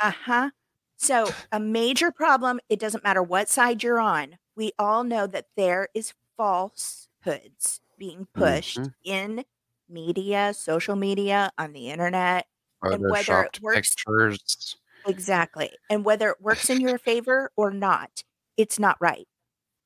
uh 0.00 0.10
huh. 0.24 0.50
So, 0.98 1.34
a 1.52 1.58
major 1.60 2.10
problem, 2.12 2.60
it 2.68 2.78
doesn't 2.78 3.04
matter 3.04 3.22
what 3.22 3.48
side 3.48 3.82
you're 3.82 4.00
on. 4.00 4.36
We 4.56 4.72
all 4.78 5.04
know 5.04 5.26
that 5.28 5.46
there 5.56 5.88
is 5.94 6.12
falsehoods 6.40 7.82
being 7.98 8.26
pushed 8.34 8.88
Mhm. 8.88 8.94
in 9.04 9.44
media, 9.88 10.54
social 10.54 10.96
media, 10.96 11.52
on 11.58 11.72
the 11.72 11.90
internet, 11.90 12.46
and 12.90 13.06
whether 13.08 13.42
it 13.42 13.52
works 13.60 13.98
pictures. 13.98 14.76
exactly, 15.06 15.78
and 15.88 16.04
whether 16.04 16.30
it 16.30 16.40
works 16.40 16.70
in 16.70 16.80
your 16.80 16.98
favor 16.98 17.50
or 17.56 17.70
not, 17.70 18.22
it's 18.56 18.78
not 18.78 18.96
right. 19.00 19.26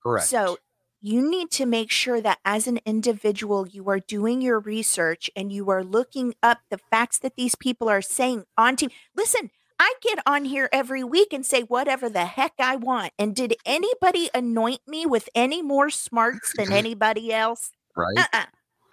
Correct. 0.03 0.35
So, 0.39 0.59
you 1.03 1.29
need 1.31 1.51
to 1.53 1.67
make 1.67 1.91
sure 1.91 2.21
that 2.23 2.41
as 2.45 2.67
an 2.67 2.81
individual, 2.87 3.69
you 3.69 3.89
are 3.91 4.01
doing 4.01 4.43
your 4.43 4.61
research 4.61 5.31
and 5.37 5.53
you 5.53 5.71
are 5.71 5.85
looking 5.85 6.35
up 6.43 6.61
the 6.71 6.79
facts 6.91 7.19
that 7.21 7.37
these 7.37 7.55
people 7.55 7.89
are 7.89 8.03
saying 8.03 8.45
on 8.59 8.77
TV. 8.77 8.95
Listen, 9.17 9.51
I 9.79 9.95
get 10.03 10.21
on 10.27 10.45
here 10.45 10.69
every 10.73 11.03
week 11.05 11.33
and 11.33 11.45
say 11.45 11.63
whatever 11.63 12.09
the 12.09 12.25
heck 12.27 12.53
I 12.59 12.77
want. 12.77 13.13
And 13.19 13.35
did 13.35 13.55
anybody 13.67 14.31
anoint 14.35 14.81
me 14.87 15.05
with 15.07 15.29
any 15.35 15.63
more 15.63 15.91
smarts 15.91 16.55
than 16.55 16.73
anybody 16.73 17.33
else? 17.33 17.71
Right. 17.97 18.27
Uh-uh. 18.33 18.47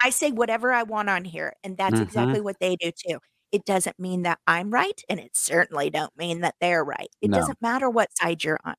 I 0.03 0.09
say 0.09 0.31
whatever 0.31 0.71
I 0.73 0.83
want 0.83 1.09
on 1.09 1.25
here, 1.25 1.53
and 1.63 1.77
that's 1.77 1.99
Mhm. 1.99 2.01
exactly 2.01 2.41
what 2.41 2.57
they 2.59 2.75
do 2.75 2.91
too. 2.91 3.19
It 3.51 3.65
doesn't 3.65 3.99
mean 3.99 4.23
that 4.23 4.39
I'm 4.47 4.71
right, 4.71 4.99
and 5.09 5.19
it 5.19 5.37
certainly 5.37 5.89
don't 5.91 6.15
mean 6.17 6.41
that 6.41 6.55
they're 6.59 6.83
right. 6.83 7.09
It 7.21 7.31
No. 7.31 7.31
doesn't 7.31 7.61
matter 7.61 7.89
what 7.89 8.09
side 8.17 8.43
you're 8.43 8.59
on. 8.65 8.75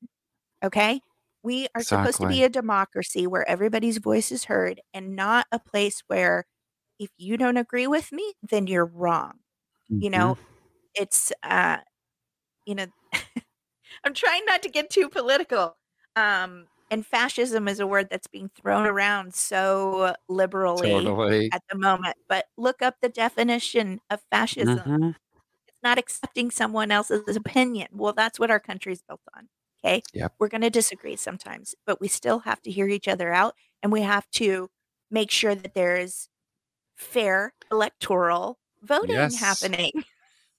Okay? 0.64 1.00
We 1.42 1.68
are 1.74 1.82
supposed 1.84 2.20
to 2.22 2.26
be 2.28 2.44
a 2.44 2.48
democracy 2.50 3.26
where 3.26 3.48
everybody's 3.48 3.98
voice 3.98 4.32
is 4.32 4.44
heard 4.44 4.80
and 4.94 5.16
not 5.16 5.46
a 5.52 5.58
place 5.60 6.02
where 6.08 6.44
if 7.00 7.10
you 7.18 7.36
don't 7.38 7.56
agree 7.58 7.86
with 7.88 8.12
me, 8.12 8.34
then 8.42 8.66
you're 8.68 8.86
wrong. 8.86 9.40
You 10.00 10.10
Mhm. 10.10 10.10
know, 10.10 10.38
it's 10.94 11.32
uh 11.42 11.78
you 12.66 12.74
know 12.74 12.86
I'm 14.04 14.14
trying 14.14 14.44
not 14.46 14.62
to 14.62 14.68
get 14.70 14.90
too 14.90 15.08
political. 15.08 15.76
Um 16.16 16.68
and 16.90 17.06
fascism 17.06 17.68
is 17.68 17.80
a 17.80 17.86
word 17.86 18.08
that's 18.10 18.26
being 18.28 18.50
thrown 18.50 18.86
around 18.86 19.34
so 19.34 20.14
liberally 20.28 21.16
Totally. 21.20 21.52
at 21.52 21.62
the 21.70 21.78
moment, 21.78 22.16
but 22.28 22.46
look 22.58 22.82
up 22.82 22.96
the 23.02 23.08
definition 23.08 24.00
of 24.10 24.20
fascism. 24.30 24.84
Mhm. 24.84 25.14
It's 25.68 25.78
not 25.82 25.98
accepting 25.98 26.50
someone 26.50 26.90
else's 26.92 27.36
opinion. 27.36 27.88
Well, 27.92 28.12
that's 28.14 28.38
what 28.40 28.50
our 28.50 28.60
country's 28.60 29.02
built 29.02 29.20
on. 29.36 29.48
Okay? 29.84 30.04
Yep. 30.12 30.32
We're 30.40 30.48
going 30.48 30.62
to 30.62 30.70
disagree 30.70 31.16
sometimes, 31.16 31.74
but 31.86 32.00
we 32.00 32.08
still 32.08 32.40
have 32.40 32.62
to 32.62 32.70
hear 32.72 32.88
each 32.88 33.08
other 33.08 33.32
out 33.32 33.56
and 33.82 33.92
we 33.92 34.02
have 34.02 34.28
to 34.32 34.70
make 35.10 35.30
sure 35.30 35.54
that 35.54 35.74
there 35.74 35.96
is 35.96 36.28
fair 36.96 37.54
electoral 37.72 38.58
voting 38.82 39.34
Yes. 39.34 39.34
happening. 39.34 40.04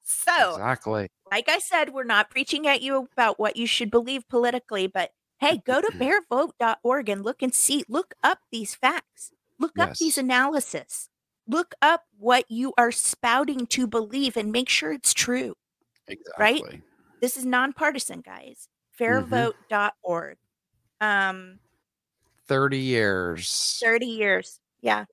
So, 0.03 0.51
Exactly. 0.51 1.09
like 1.31 1.49
I 1.49 1.59
said, 1.59 1.93
we're 1.93 2.03
not 2.03 2.30
preaching 2.30 2.67
at 2.67 2.81
you 2.81 3.07
about 3.13 3.39
what 3.39 3.55
you 3.57 3.65
should 3.65 3.89
believe 3.89 4.27
politically, 4.27 4.88
but 4.88 5.11
hey, 5.39 5.61
go 5.65 5.81
to 5.81 5.88
fairvote.org 6.31 7.09
and 7.09 7.23
look 7.23 7.41
and 7.41 7.53
see, 7.53 7.84
look 7.88 8.13
up 8.23 8.39
these 8.51 8.75
facts, 8.75 9.31
look 9.59 9.77
up 9.80 9.95
these 9.97 10.17
analysis, 10.17 11.09
look 11.47 11.73
up 11.81 12.03
what 12.17 12.45
you 12.49 12.73
are 12.77 12.91
spouting 12.91 13.65
to 13.67 13.88
believe 13.88 14.35
and 14.38 14.51
make 14.51 14.69
sure 14.69 14.91
it's 14.91 15.13
true. 15.13 15.55
Exactly. 16.07 16.34
Right? 16.39 16.84
This 17.21 17.38
is 17.38 17.45
nonpartisan, 17.45 18.21
guys. 18.21 18.67
Fairvote.org. 18.99 20.38
Um, 21.01 21.59
30 22.47 22.77
years. 22.77 23.80
30 23.84 24.05
years. 24.05 24.59
Yeah. 24.81 25.05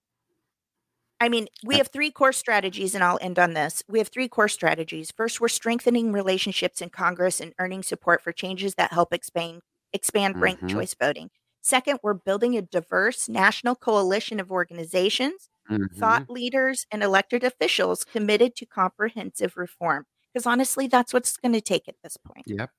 I 1.22 1.28
mean, 1.28 1.48
we 1.62 1.76
have 1.78 1.88
three 1.88 2.10
core 2.10 2.32
strategies, 2.32 2.94
and 2.94 3.04
I'll 3.04 3.18
end 3.20 3.38
on 3.38 3.52
this. 3.52 3.82
We 3.88 3.98
have 3.98 4.08
three 4.08 4.28
core 4.28 4.48
strategies. 4.48 5.10
First, 5.10 5.40
we're 5.40 5.48
strengthening 5.48 6.12
relationships 6.12 6.80
in 6.80 6.88
Congress 6.90 7.40
and 7.40 7.52
earning 7.58 7.82
support 7.82 8.22
for 8.22 8.32
changes 8.32 8.74
that 8.76 8.92
help 8.92 9.12
expand, 9.12 9.60
expand 9.92 10.36
ranked 10.40 10.66
Mhm. 10.66 10.66
choice 10.66 10.94
voting. 10.98 11.30
Second, 11.60 12.00
we're 12.02 12.14
building 12.14 12.56
a 12.56 12.62
diverse 12.62 13.28
national 13.28 13.74
coalition 13.76 14.40
of 14.40 14.50
organizations, 14.50 15.50
Mhm. 15.68 15.90
thought 15.98 16.22
leaders, 16.28 16.86
and 16.90 17.02
elected 17.02 17.44
officials 17.44 18.02
committed 18.04 18.56
to 18.56 18.64
comprehensive 18.66 19.56
reform. 19.58 20.06
Because 20.32 20.46
honestly, 20.46 20.86
that's 20.86 21.12
what's 21.12 21.36
going 21.36 21.52
to 21.52 21.60
take 21.60 21.86
at 21.86 21.96
this 22.02 22.16
point. 22.16 22.46
Yep. 22.46 22.70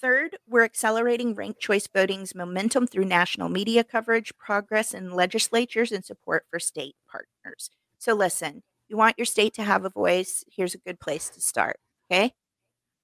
Third, 0.00 0.36
we're 0.46 0.64
accelerating 0.64 1.34
ranked 1.34 1.60
choice 1.60 1.86
voting's 1.86 2.34
momentum 2.34 2.86
through 2.86 3.06
national 3.06 3.48
media 3.48 3.82
coverage, 3.82 4.36
progress 4.36 4.92
in 4.92 5.12
legislatures, 5.12 5.90
and 5.90 6.04
support 6.04 6.44
for 6.50 6.58
state 6.58 6.96
partners. 7.10 7.70
So, 7.98 8.14
listen, 8.14 8.62
you 8.88 8.96
want 8.96 9.18
your 9.18 9.24
state 9.24 9.54
to 9.54 9.62
have 9.62 9.84
a 9.84 9.90
voice? 9.90 10.44
Here's 10.54 10.74
a 10.74 10.78
good 10.78 11.00
place 11.00 11.30
to 11.30 11.40
start. 11.40 11.78
Okay, 12.10 12.32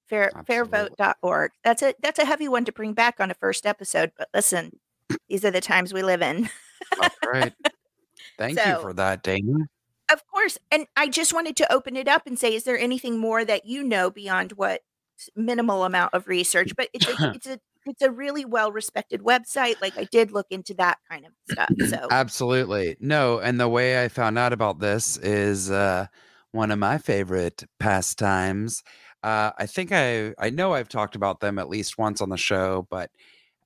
Fair 0.07 0.31
Absolutely. 0.35 0.95
fairvote.org. 0.97 1.51
That's 1.63 1.81
a 1.81 1.93
that's 2.01 2.19
a 2.19 2.25
heavy 2.25 2.47
one 2.47 2.65
to 2.65 2.71
bring 2.71 2.93
back 2.93 3.19
on 3.19 3.31
a 3.31 3.35
first 3.35 3.65
episode, 3.65 4.11
but 4.17 4.29
listen, 4.33 4.79
these 5.27 5.43
are 5.45 5.51
the 5.51 5.61
times 5.61 5.93
we 5.93 6.03
live 6.03 6.21
in. 6.21 6.49
That's 6.99 7.15
right. 7.25 7.53
Thank 8.37 8.63
you 8.65 8.79
for 8.81 8.93
that, 8.93 9.23
Dana. 9.23 9.67
Of 10.11 10.25
course. 10.27 10.57
And 10.71 10.85
I 10.95 11.07
just 11.07 11.33
wanted 11.33 11.55
to 11.57 11.73
open 11.73 11.95
it 11.95 12.07
up 12.07 12.27
and 12.27 12.37
say, 12.37 12.53
is 12.53 12.63
there 12.63 12.77
anything 12.77 13.17
more 13.17 13.43
that 13.45 13.65
you 13.65 13.83
know 13.83 14.09
beyond 14.09 14.51
what 14.53 14.81
minimal 15.35 15.83
amount 15.85 16.13
of 16.13 16.27
research? 16.27 16.73
But 16.75 16.89
it's 16.93 17.07
a 17.07 17.31
it's 17.35 17.47
a 17.47 17.59
it's 17.85 18.01
a 18.01 18.11
really 18.11 18.45
well 18.45 18.71
respected 18.71 19.21
website. 19.21 19.81
Like 19.81 19.97
I 19.97 20.05
did 20.05 20.31
look 20.31 20.47
into 20.49 20.73
that 20.75 20.97
kind 21.09 21.25
of 21.25 21.31
stuff. 21.49 21.69
So 21.87 22.07
Absolutely. 22.09 22.95
No, 22.99 23.39
and 23.39 23.59
the 23.59 23.67
way 23.69 24.03
I 24.03 24.07
found 24.07 24.37
out 24.37 24.53
about 24.53 24.79
this 24.79 25.17
is 25.17 25.71
uh 25.71 26.07
one 26.51 26.71
of 26.71 26.79
my 26.79 26.97
favorite 26.97 27.63
pastimes. 27.79 28.83
Uh 29.23 29.51
I 29.57 29.65
think 29.65 29.91
I 29.91 30.33
I 30.39 30.49
know 30.49 30.73
I've 30.73 30.89
talked 30.89 31.15
about 31.15 31.39
them 31.39 31.59
at 31.59 31.69
least 31.69 31.97
once 31.97 32.21
on 32.21 32.29
the 32.29 32.37
show, 32.37 32.87
but 32.89 33.11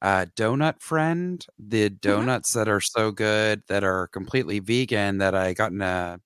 uh 0.01 0.25
Donut 0.35 0.81
Friend, 0.81 1.45
the 1.59 1.89
donuts 1.89 2.53
that 2.53 2.69
are 2.69 2.81
so 2.81 3.11
good 3.11 3.63
that 3.67 3.83
are 3.83 4.07
completely 4.07 4.59
vegan 4.59 5.19
that 5.19 5.35
I 5.35 5.53
got 5.53 5.71
in 5.71 5.81
a 5.81 6.19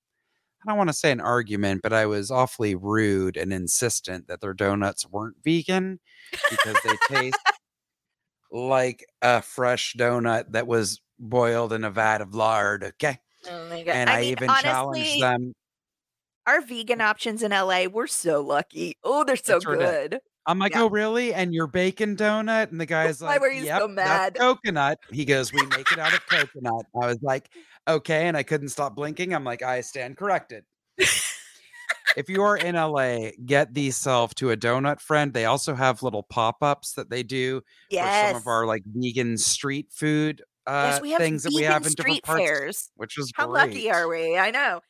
I 0.63 0.69
don't 0.69 0.77
want 0.77 0.89
to 0.89 0.93
say 0.95 1.11
an 1.11 1.21
argument, 1.21 1.81
but 1.81 1.93
I 1.93 2.05
was 2.05 2.29
awfully 2.29 2.75
rude 2.75 3.35
and 3.35 3.51
insistent 3.51 4.27
that 4.27 4.41
their 4.41 4.53
donuts 4.53 5.09
weren't 5.09 5.37
vegan 5.43 5.99
because 6.49 6.77
they 6.83 7.15
taste 7.15 7.39
like 8.51 9.05
a 9.21 9.41
fresh 9.41 9.95
donut 9.97 10.51
that 10.51 10.67
was 10.67 11.01
boiled 11.17 11.73
in 11.73 11.83
a 11.83 11.89
vat 11.89 12.21
of 12.21 12.35
lard. 12.35 12.83
Okay. 12.83 13.17
oh 13.49 13.69
my 13.69 13.83
God. 13.83 13.91
And 13.95 14.09
I, 14.09 14.21
mean, 14.21 14.31
even 14.31 14.49
honestly, 14.49 14.69
challenged 14.69 15.21
them. 15.21 15.53
our 16.45 16.61
vegan 16.61 17.01
options 17.01 17.41
in 17.41 17.51
LA, 17.51 17.85
we're 17.85 18.07
so 18.07 18.41
lucky. 18.41 18.97
Oh, 19.03 19.23
they're 19.23 19.37
so 19.37 19.55
ridiculous. 19.55 19.79
Uh, 19.81 19.91
good. 19.91 20.19
I'm 20.47 20.57
like, 20.59 20.73
Yeah. 20.73 20.83
oh, 20.83 20.89
really? 20.89 21.33
And 21.33 21.53
your 21.53 21.67
bacon 21.67 22.15
donut? 22.15 22.71
And 22.71 22.79
the 22.81 22.85
guy's 22.87 23.21
Why 23.21 23.29
like, 23.33 23.41
were 23.41 23.49
you 23.51 23.63
yep, 23.65 23.81
so 23.81 23.87
mad?" 23.87 24.35
coconut. 24.35 24.99
He 25.11 25.25
goes, 25.25 25.53
we 25.53 25.65
make 25.67 25.91
it 25.91 25.99
out 25.99 26.13
of 26.13 26.25
coconut. 26.29 26.85
I 27.01 27.07
was 27.07 27.19
like, 27.21 27.49
okay. 27.87 28.27
And 28.27 28.35
I 28.35 28.43
couldn't 28.43 28.69
stop 28.69 28.95
blinking. 28.95 29.33
I'm 29.35 29.43
like, 29.43 29.61
I 29.63 29.81
stand 29.81 30.17
corrected. 30.17 30.63
if 32.17 32.27
you 32.27 32.41
are 32.43 32.57
in 32.57 32.75
LA, 32.75 33.29
get 33.45 33.73
these 33.73 33.95
self 33.95 34.35
to 34.35 34.51
a 34.51 34.57
donut 34.57 34.99
friend. 34.99 35.33
They 35.33 35.45
also 35.45 35.73
have 35.75 36.03
little 36.03 36.23
pop-ups 36.23 36.93
that 36.93 37.09
they 37.09 37.23
do 37.23 37.59
for 37.61 37.65
Yes. 37.91 38.29
some 38.31 38.35
of 38.41 38.47
our 38.47 38.65
like 38.65 38.83
vegan 38.85 39.37
street 39.37 39.87
food 39.91 40.41
uh 40.67 40.91
yes, 40.93 41.01
we 41.01 41.09
have 41.09 41.19
things 41.19 41.41
that 41.41 41.53
we 41.55 41.63
have 41.63 41.87
in 41.87 41.93
different 41.93 42.17
street 42.17 42.23
parts, 42.23 42.43
fairs. 42.43 42.91
which 42.95 43.17
is 43.17 43.31
How 43.35 43.47
great. 43.47 43.67
lucky 43.69 43.89
are 43.91 44.07
we? 44.07 44.37
I 44.37 44.51
know. 44.51 44.81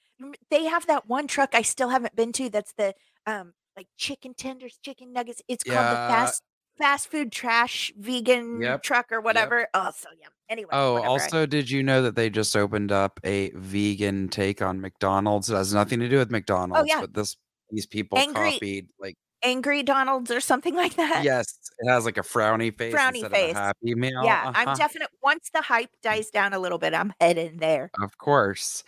They 0.50 0.66
have 0.66 0.86
that 0.88 1.08
one 1.08 1.28
truck 1.28 1.52
I 1.56 1.62
still 1.62 1.88
haven't 1.88 2.14
been 2.14 2.34
to. 2.34 2.50
That's 2.50 2.74
the 2.74 2.94
um 3.26 3.54
like 3.76 3.88
chicken 3.98 4.34
tenders, 4.34 4.78
chicken 4.84 5.14
nuggets. 5.14 5.42
It's 5.48 5.64
called 5.64 5.78
the 5.78 5.96
fast 5.96 6.44
fast 6.78 7.08
food 7.10 7.32
trash 7.32 7.92
vegan 7.98 8.62
Yep, 8.62 8.84
truck 8.84 9.12
or 9.12 9.22
whatever. 9.22 9.68
Oh, 9.74 9.92
so 9.96 10.10
yum. 10.20 10.32
Anyway. 10.50 10.70
Oh, 10.72 11.02
also, 11.02 11.46
did 11.46 11.70
you 11.70 11.84
know 11.84 12.02
that 12.02 12.16
they 12.16 12.30
just 12.30 12.56
opened 12.56 12.92
up 12.92 13.20
a 13.24 13.52
vegan 13.52 14.28
take 14.30 14.62
on 14.62 14.82
McDonald's? 14.82 15.50
It 15.50 15.56
has 15.56 15.74
nothing 15.74 16.00
to 16.00 16.10
do 16.10 16.18
with 16.18 16.30
oh, 16.30 16.32
McDonald's, 16.32 16.92
Oh, 16.92 16.96
yeah. 16.96 17.02
but 17.02 17.14
this 17.14 17.38
these 17.70 17.86
people 17.86 18.18
Angry- 18.18 18.54
copied 18.54 18.88
like 19.00 19.16
Angry 19.44 19.84
Donald's 19.84 20.30
or 20.32 20.40
something 20.40 20.76
like 20.76 20.96
that. 20.96 21.24
yes, 21.24 21.58
it 21.80 21.90
has 21.90 22.06
like 22.06 22.18
a 22.18 22.22
frowny 22.22 22.76
face 22.78 22.94
Frowny 22.94 23.16
instead 23.16 23.32
face. 23.32 23.54
happy 23.54 23.96
meal. 23.96 24.22
Yeah, 24.24 24.52
I'm 24.56 24.68
Uh-huh, 24.68 24.76
definite. 24.78 25.10
Once 25.24 25.50
the 25.54 25.62
hype 25.62 25.90
dies 26.04 26.30
down 26.30 26.54
a 26.54 26.60
little 26.60 26.78
bit, 26.78 26.94
I'm 26.94 27.14
heading 27.20 27.58
there. 27.58 27.90
of 28.02 28.18
course. 28.18 28.84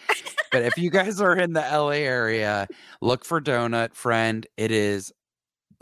but 0.52 0.62
if 0.64 0.78
you 0.78 0.90
guys 0.90 1.20
are 1.22 1.36
in 1.36 1.54
the 1.54 1.62
LA 1.62 2.04
area, 2.06 2.68
look 3.02 3.26
for 3.26 3.42
Donut 3.42 3.94
Friend. 3.96 4.46
It 4.58 4.72
is 4.72 5.12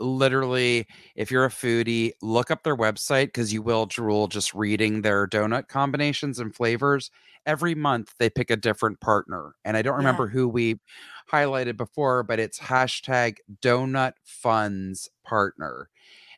literally 0.02 0.86
if 1.16 1.30
you're 1.30 1.44
a 1.44 1.50
foodie, 1.50 2.12
look 2.22 2.50
up 2.50 2.64
their 2.64 2.76
website 2.76 3.26
because 3.26 3.52
you 3.52 3.62
will 3.62 3.86
drool 3.86 4.28
just 4.28 4.54
reading 4.54 5.02
their 5.02 5.26
donut 5.26 5.68
combinations 5.68 6.38
and 6.38 6.54
flavors. 6.54 7.10
Every 7.46 7.74
month 7.74 8.14
they 8.18 8.30
pick 8.30 8.50
a 8.50 8.56
different 8.56 9.00
partner. 9.00 9.54
And 9.64 9.76
I 9.76 9.82
don't 9.82 9.96
Yeah. 9.96 9.98
remember 9.98 10.28
who 10.28 10.48
we 10.48 10.80
highlighted 11.32 11.76
before, 11.76 12.22
but 12.22 12.38
it's 12.40 12.58
hashtag 12.58 13.36
donut 13.62 14.14
funds 14.24 15.08
partner. 15.24 15.88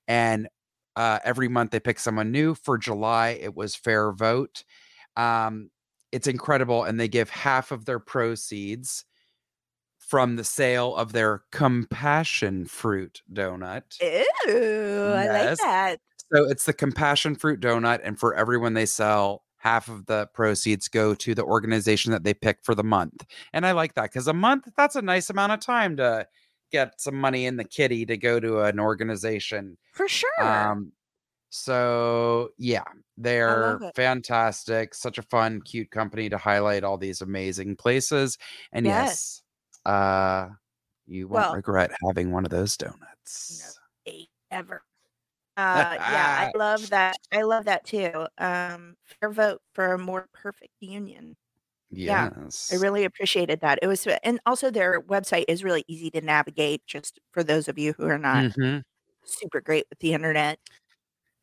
And 0.08 0.48
uh, 0.96 1.18
every 1.24 1.48
month 1.48 1.70
they 1.70 1.80
pick 1.80 1.98
someone 1.98 2.30
new. 2.32 2.54
For 2.54 2.78
July, 2.78 3.30
it 3.40 3.54
was 3.54 3.74
Fair 3.76 4.12
Vote. 4.12 4.64
Um, 5.16 5.70
it's 6.12 6.28
incredible. 6.28 6.84
And 6.84 7.00
they 7.00 7.08
give 7.08 7.30
half 7.30 7.72
of 7.72 7.84
their 7.86 7.98
proceeds 7.98 9.04
from 10.06 10.36
the 10.36 10.44
sale 10.44 10.94
of 10.94 11.12
their 11.12 11.42
compassion 11.50 12.66
fruit 12.66 13.22
donut. 13.32 14.00
Ooh, 14.48 15.12
I 15.12 15.26
like 15.28 15.58
that. 15.58 16.00
So 16.32 16.44
it's 16.44 16.64
the 16.64 16.72
compassion 16.72 17.34
fruit 17.34 17.60
donut, 17.60 18.00
and 18.02 18.18
for 18.18 18.34
everyone 18.34 18.74
they 18.74 18.86
sell, 18.86 19.44
half 19.58 19.88
of 19.88 20.06
the 20.06 20.28
proceeds 20.34 20.88
go 20.88 21.14
to 21.14 21.34
the 21.34 21.44
organization 21.44 22.12
that 22.12 22.22
they 22.24 22.34
pick 22.34 22.58
for 22.62 22.74
the 22.74 22.84
month. 22.84 23.24
And 23.52 23.66
I 23.66 23.72
like 23.72 23.94
that 23.94 24.04
because 24.04 24.28
a 24.28 24.34
month, 24.34 24.68
that's 24.76 24.96
a 24.96 25.02
nice 25.02 25.30
amount 25.30 25.52
of 25.52 25.60
time 25.60 25.96
to 25.96 26.26
get 26.70 27.00
some 27.00 27.14
money 27.14 27.46
in 27.46 27.56
the 27.56 27.64
kitty 27.64 28.04
to 28.06 28.16
go 28.16 28.40
to 28.40 28.60
an 28.60 28.78
organization. 28.78 29.78
For 29.92 30.08
sure. 30.08 30.42
Um, 30.42 30.92
so 31.48 32.50
yeah, 32.58 32.82
they're 33.16 33.78
fantastic. 33.94 34.92
Such 34.92 35.18
a 35.18 35.22
fun, 35.22 35.62
cute 35.62 35.90
company 35.90 36.28
to 36.28 36.36
highlight 36.36 36.82
all 36.82 36.98
these 36.98 37.20
amazing 37.20 37.76
places. 37.76 38.38
And 38.72 38.84
Yes. 38.84 39.06
yes, 39.06 39.42
uh 39.86 40.50
You 41.06 41.28
won't 41.28 41.50
Well 41.50 41.52
regret 41.52 41.92
having 42.06 42.32
one 42.32 42.44
of 42.46 42.50
those 42.52 42.76
donuts. 42.78 43.80
No, 44.06 44.14
ever. 44.50 44.82
Uh, 45.56 45.98
yeah, 46.02 46.28
I 46.34 46.48
love 46.56 46.90
that. 46.90 47.18
I 47.32 47.42
love 47.42 47.66
that 47.66 47.84
too. 47.84 48.28
Um, 48.38 48.96
fair 49.04 49.30
vote 49.30 49.62
for 49.74 49.92
a 49.94 49.98
more 49.98 50.28
perfect 50.34 50.72
union. 50.80 51.36
Yeah, 52.04 52.30
I 52.70 52.76
really 52.76 53.04
appreciated 53.04 53.60
that. 53.60 53.80
It 53.82 53.88
was, 53.88 54.06
and 54.24 54.40
also 54.46 54.70
their 54.70 55.00
website 55.02 55.46
is 55.48 55.64
really 55.64 55.84
easy 55.88 56.10
to 56.12 56.20
navigate. 56.22 56.86
Just 56.86 57.20
for 57.32 57.44
those 57.44 57.68
of 57.68 57.78
you 57.78 57.94
who 57.94 58.06
are 58.06 58.18
not 58.18 58.46
Mhm. 58.46 58.82
super 59.26 59.60
great 59.62 59.86
with 59.90 60.00
the 60.00 60.14
internet. 60.14 60.60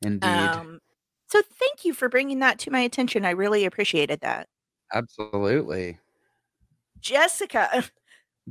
Indeed. 0.03 0.61
Um, 0.61 0.79
so 1.27 1.41
thank 1.41 1.85
you 1.85 1.93
for 1.93 2.09
bringing 2.09 2.39
that 2.39 2.59
to 2.59 2.71
my 2.71 2.79
attention. 2.81 3.25
I 3.25 3.31
really 3.31 3.65
appreciated 3.65 4.21
that. 4.21 4.47
Absolutely. 4.93 5.99
Jessica. 6.99 7.83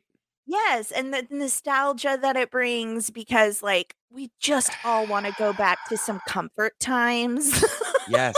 Yes. 0.47 0.91
And 0.91 1.13
the 1.13 1.27
nostalgia 1.29 2.17
that 2.21 2.35
it 2.35 2.51
brings 2.51 3.09
because, 3.09 3.61
like, 3.61 3.95
we 4.11 4.31
just 4.39 4.71
all 4.83 5.05
want 5.07 5.25
to 5.25 5.33
go 5.37 5.53
back 5.53 5.87
to 5.89 5.97
some 5.97 6.21
comfort 6.27 6.79
times. 6.79 7.63
Yes. 8.07 8.35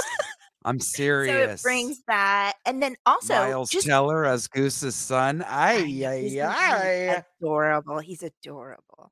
I'm 0.65 0.80
serious. 0.80 1.61
so 1.61 1.69
it 1.69 1.72
brings 1.72 2.02
that. 2.07 2.53
And 2.65 2.81
then 2.81 2.95
also, 3.06 3.34
Miles 3.36 3.69
just 3.69 3.88
Teller 3.88 4.26
as 4.26 4.48
Goose's 4.48 4.95
son. 4.95 5.44
I 5.48 5.76
Ay, 5.76 5.84
know, 5.84 6.10
ay, 6.10 6.15
isn't 6.26 6.41
ay. 6.41 7.23
adorable. 7.41 7.99
He's 7.99 8.23
adorable. 8.23 9.11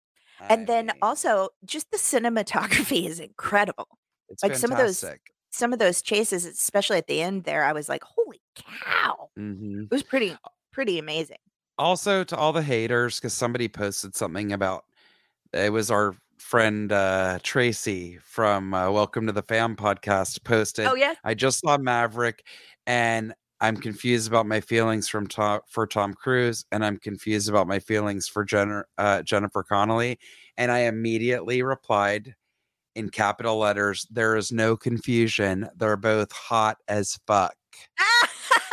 And 0.49 0.67
then 0.67 0.91
also, 1.01 1.49
just 1.65 1.89
the 1.91 1.97
cinematography 1.97 3.07
is 3.07 3.19
incredible. 3.19 3.87
it's 4.29 4.43
like 4.43 4.55
some 4.55 4.71
of 4.71 4.77
those 4.77 5.03
some 5.49 5.73
of 5.73 5.79
those 5.79 6.01
chases, 6.01 6.45
especially 6.45 6.97
at 6.97 7.07
the 7.07 7.21
end 7.21 7.43
there, 7.45 7.63
I 7.63 7.73
was 7.73 7.89
like, 7.89 8.03
holy 8.03 8.41
cow. 8.55 9.29
Mhm. 9.39 9.85
It 9.85 9.91
was 9.91 10.03
pretty, 10.03 10.35
pretty 10.71 10.99
amazing. 10.99 11.37
Also 11.77 12.23
to 12.23 12.35
all 12.35 12.53
the 12.53 12.61
haters 12.61 13.19
because 13.19 13.33
somebody 13.33 13.67
posted 13.67 14.15
something 14.15 14.51
about 14.53 14.85
it 15.53 15.71
was 15.71 15.91
our 15.91 16.15
friend 16.37 16.91
uh 16.91 17.39
tracy 17.43 18.17
from 18.23 18.73
uh, 18.73 18.89
welcome 18.89 19.25
to 19.25 19.31
the 19.33 19.41
fam 19.41 19.75
podcast 19.75 20.43
posted 20.43 20.85
Oh, 20.87 20.95
yeah. 20.95 21.13
i 21.23 21.33
just 21.33 21.59
saw 21.61 21.77
maverick 21.77 22.43
and 22.85 23.33
i'm 23.59 23.75
confused 23.77 24.27
about 24.27 24.45
my 24.45 24.61
feelings 24.61 25.07
from 25.09 25.27
tom 25.27 25.59
for 25.69 25.85
tom 25.87 26.13
cruise 26.13 26.65
and 26.71 26.85
i'm 26.85 26.97
confused 26.97 27.49
about 27.49 27.67
my 27.67 27.79
feelings 27.79 28.27
for 28.27 28.43
Jen- 28.45 28.83
uh, 28.97 29.21
jennifer 29.23 29.63
connelly 29.63 30.19
and 30.57 30.71
i 30.71 30.79
immediately 30.79 31.63
replied 31.63 32.33
in 32.95 33.09
capital 33.09 33.57
letters 33.57 34.07
there 34.09 34.35
is 34.35 34.51
no 34.51 34.75
confusion 34.77 35.67
they're 35.77 35.97
both 35.97 36.31
hot 36.31 36.77
as 36.87 37.19
fuck 37.27 37.55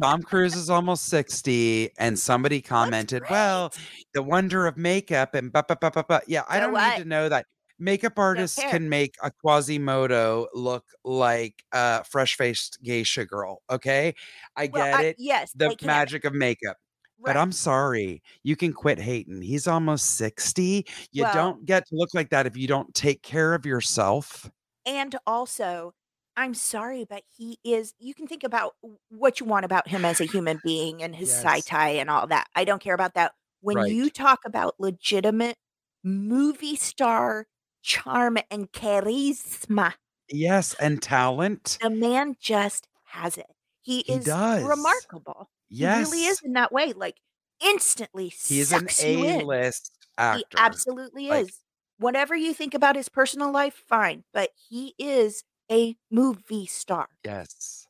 Tom 0.00 0.22
Cruise 0.22 0.54
is 0.54 0.70
almost 0.70 1.06
60, 1.06 1.90
and 1.98 2.18
somebody 2.18 2.60
commented, 2.60 3.22
Well, 3.30 3.72
the 4.14 4.22
wonder 4.22 4.66
of 4.66 4.76
makeup 4.76 5.34
and 5.34 5.52
ba 5.52 5.64
ba 5.68 5.76
ba 5.80 6.04
ba. 6.08 6.20
Yeah, 6.26 6.42
I 6.48 6.60
don't 6.60 6.72
what? 6.72 6.96
need 6.96 7.02
to 7.02 7.08
know 7.08 7.28
that. 7.28 7.46
Makeup 7.80 8.18
artists 8.18 8.58
can 8.60 8.88
make 8.88 9.14
a 9.22 9.30
Quasimodo 9.30 10.48
look 10.52 10.84
like 11.04 11.62
a 11.72 12.02
fresh 12.02 12.34
faced 12.36 12.78
geisha 12.82 13.24
girl. 13.24 13.62
Okay. 13.70 14.14
I 14.56 14.68
well, 14.72 14.84
get 14.84 14.94
I, 14.98 15.02
it. 15.04 15.16
yes, 15.18 15.52
The 15.52 15.76
magic 15.84 16.24
of 16.24 16.34
makeup. 16.34 16.76
But 17.20 17.36
I'm 17.36 17.52
sorry. 17.52 18.20
You 18.42 18.56
can 18.56 18.72
quit 18.72 18.98
hating. 18.98 19.42
He's 19.42 19.68
almost 19.68 20.16
60. 20.16 20.86
You 21.12 21.22
Well- 21.22 21.34
don't 21.34 21.66
get 21.66 21.86
to 21.88 21.94
look 21.94 22.10
like 22.14 22.30
that 22.30 22.46
if 22.46 22.56
you 22.56 22.66
don't 22.66 22.92
take 22.94 23.22
care 23.22 23.54
of 23.54 23.64
yourself. 23.64 24.50
and 24.84 25.14
also, 25.26 25.92
I'm 26.38 26.54
sorry, 26.54 27.04
but 27.08 27.22
he 27.36 27.58
is. 27.64 27.94
You 27.98 28.14
can 28.14 28.26
think 28.28 28.44
about 28.44 28.74
what 29.10 29.40
you 29.40 29.46
want 29.46 29.64
about 29.64 29.88
him 29.88 30.04
as 30.04 30.20
a 30.20 30.24
human 30.24 30.60
being 30.64 31.02
and 31.02 31.14
his 31.16 31.28
Yes. 31.30 31.42
sci 31.44 31.60
tie 31.68 31.88
and 31.90 32.08
all 32.08 32.26
that. 32.28 32.46
I 32.54 32.64
don't 32.64 32.80
care 32.80 32.94
about 32.94 33.14
that. 33.14 33.32
When 33.60 33.76
Right. 33.76 33.90
you 33.92 34.08
talk 34.08 34.40
about 34.46 34.76
legitimate 34.78 35.56
movie 36.04 36.76
star 36.76 37.46
charm 37.82 38.38
and 38.50 38.70
charisma, 38.72 39.94
Yes. 40.28 40.74
And 40.74 41.02
talent. 41.02 41.78
the 41.80 41.90
man 41.90 42.36
just 42.40 42.86
has 43.06 43.36
it. 43.36 43.46
He, 43.82 44.04
He 44.06 44.12
is 44.14 44.24
does. 44.24 44.62
remarkable. 44.62 45.50
Yes. 45.68 46.06
He 46.08 46.12
really 46.12 46.26
is 46.26 46.40
in 46.42 46.52
that 46.52 46.70
way. 46.72 46.92
Like 46.92 47.16
instantly 47.64 48.28
He's 48.28 48.72
an. 48.72 48.86
A 49.02 49.42
list 49.42 49.92
actor. 50.16 50.38
He 50.50 50.56
absolutely 50.58 51.28
Like- 51.28 51.48
is. 51.48 51.58
Whatever 51.98 52.36
you 52.36 52.54
think 52.54 52.74
about 52.74 52.94
his 52.94 53.08
personal 53.08 53.50
life, 53.50 53.82
fine, 53.88 54.22
but 54.32 54.50
he 54.68 54.94
is 54.98 55.42
a 55.70 55.96
movie 56.10 56.66
star. 56.66 57.08
Yes. 57.24 57.86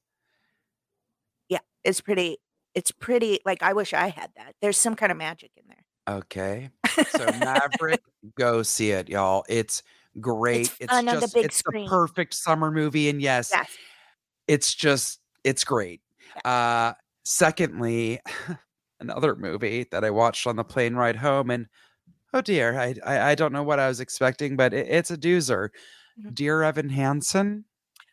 Yeah, 1.48 1.58
it's 1.84 2.00
pretty. 2.00 2.38
It's 2.74 2.90
pretty. 2.92 3.40
Like 3.44 3.62
I 3.62 3.72
wish 3.72 3.92
I 3.94 4.08
had 4.08 4.30
that. 4.36 4.54
There's 4.60 4.76
some 4.76 4.94
kind 4.94 5.10
of 5.12 5.18
magic 5.18 5.50
in 5.56 5.64
there. 5.68 6.16
Okay. 6.16 6.70
So 7.10 7.26
Maverick, 7.38 8.00
go 8.36 8.62
see 8.64 8.90
it, 8.90 9.08
y'all. 9.08 9.44
It's 9.48 9.84
great. 10.20 10.74
It's, 10.80 10.92
fun 10.92 11.08
on 11.08 11.14
the 11.14 11.20
just 11.20 11.34
big 11.34 11.44
it's 11.44 11.56
screen. 11.58 11.84
the 11.84 11.90
perfect 11.90 12.34
summer 12.34 12.72
movie. 12.72 13.08
And 13.08 13.22
yes, 13.22 13.50
Yes. 13.54 13.70
it's 14.48 14.74
just 14.74 15.20
it's 15.44 15.62
great. 15.62 16.00
Uh 16.44 16.94
secondly, 17.24 18.18
another 19.00 19.36
movie 19.36 19.86
that 19.92 20.04
I 20.04 20.10
watched 20.10 20.46
on 20.48 20.56
the 20.56 20.64
plane 20.64 20.96
ride 20.96 21.14
home 21.16 21.50
and 21.50 21.66
oh 22.34 22.40
dear, 22.40 22.76
I 22.76 22.96
I, 23.06 23.30
I 23.30 23.34
don't 23.36 23.52
know 23.52 23.62
what 23.62 23.78
I 23.78 23.86
was 23.86 24.00
expecting, 24.00 24.56
but 24.56 24.74
it, 24.74 24.88
it's 24.88 25.12
a 25.12 25.16
doozer. 25.16 25.68
Mhm. 26.20 26.34
Dear 26.34 26.64
Evan 26.64 26.88
Hansen. 26.88 27.64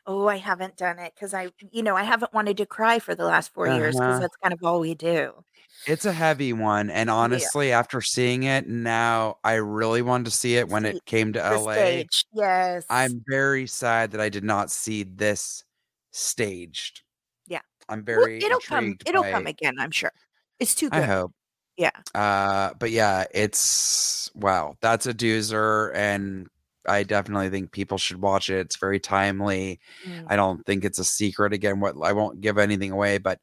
Oh, 0.08 0.28
I 0.28 0.38
haven't 0.38 0.78
done 0.78 1.00
it 1.00 1.14
because 1.16 1.34
I, 1.34 1.50
you 1.72 1.82
know, 1.82 1.96
I 1.96 2.04
haven't 2.04 2.32
wanted 2.34 2.58
to 2.58 2.66
cry 2.68 3.00
for 3.00 3.16
the 3.16 3.26
last 3.26 3.52
4 3.54 3.68
years 3.68 3.96
because 3.96 4.10
Uh-huh. 4.12 4.20
that's 4.20 4.36
kind 4.38 4.54
of 4.54 4.60
all 4.64 4.80
we 4.80 4.94
do. 4.94 5.44
It's 5.88 6.06
a 6.06 6.12
heavy 6.14 6.54
one. 6.54 6.90
And 6.92 7.10
honestly, 7.10 7.72
after 7.72 8.02
seeing 8.02 8.44
it, 8.44 8.68
now 8.68 9.38
I 9.44 9.56
really 9.56 10.02
wanted 10.04 10.26
to 10.26 10.32
see 10.32 10.58
it 10.58 10.70
when 10.70 10.84
See, 10.84 10.90
it 10.90 11.06
came 11.06 11.34
to 11.34 11.40
The 11.40 11.60
LA. 11.60 11.74
stage, 11.74 12.26
yes. 12.34 12.86
I'm 12.90 13.24
very 13.28 13.66
sad 13.68 14.12
that 14.12 14.22
I 14.22 14.30
did 14.30 14.44
not 14.44 14.70
see 14.72 15.04
this 15.04 15.64
staged. 16.12 17.02
Yeah. 17.48 17.62
I'm 17.90 18.00
Well, 18.00 18.06
very 18.18 18.38
it'll 18.44 18.60
come. 18.60 18.86
intrigued 18.86 19.10
It'll 19.10 19.24
by- 19.24 19.32
come 19.32 19.48
again. 19.48 19.76
I'm 19.80 19.92
sure. 19.92 20.12
It's 20.60 20.76
too 20.76 20.90
I 20.92 21.00
good. 21.02 21.10
hope. 21.10 21.34
Yeah. 21.78 21.92
Uh, 22.14 22.74
but 22.80 22.92
yeah, 22.92 23.26
it's 23.34 24.32
wow, 24.34 24.76
that's 24.82 25.08
a 25.08 25.14
doozer, 25.14 25.92
and 25.94 26.48
I 26.88 27.04
definitely 27.04 27.50
think 27.50 27.72
people 27.72 27.98
should 27.98 28.22
watch 28.22 28.50
it. 28.50 28.60
It's 28.60 28.78
very 28.78 29.00
timely. 29.00 29.80
Mm. 30.08 30.26
I 30.28 30.36
don't 30.36 30.66
think 30.66 30.86
it's 30.86 31.00
a 31.00 31.04
secret. 31.06 31.54
Again, 31.54 31.80
what 31.80 31.96
I 32.04 32.14
won't 32.14 32.42
give 32.42 32.58
anything 32.58 32.92
away, 32.92 33.18
but 33.18 33.40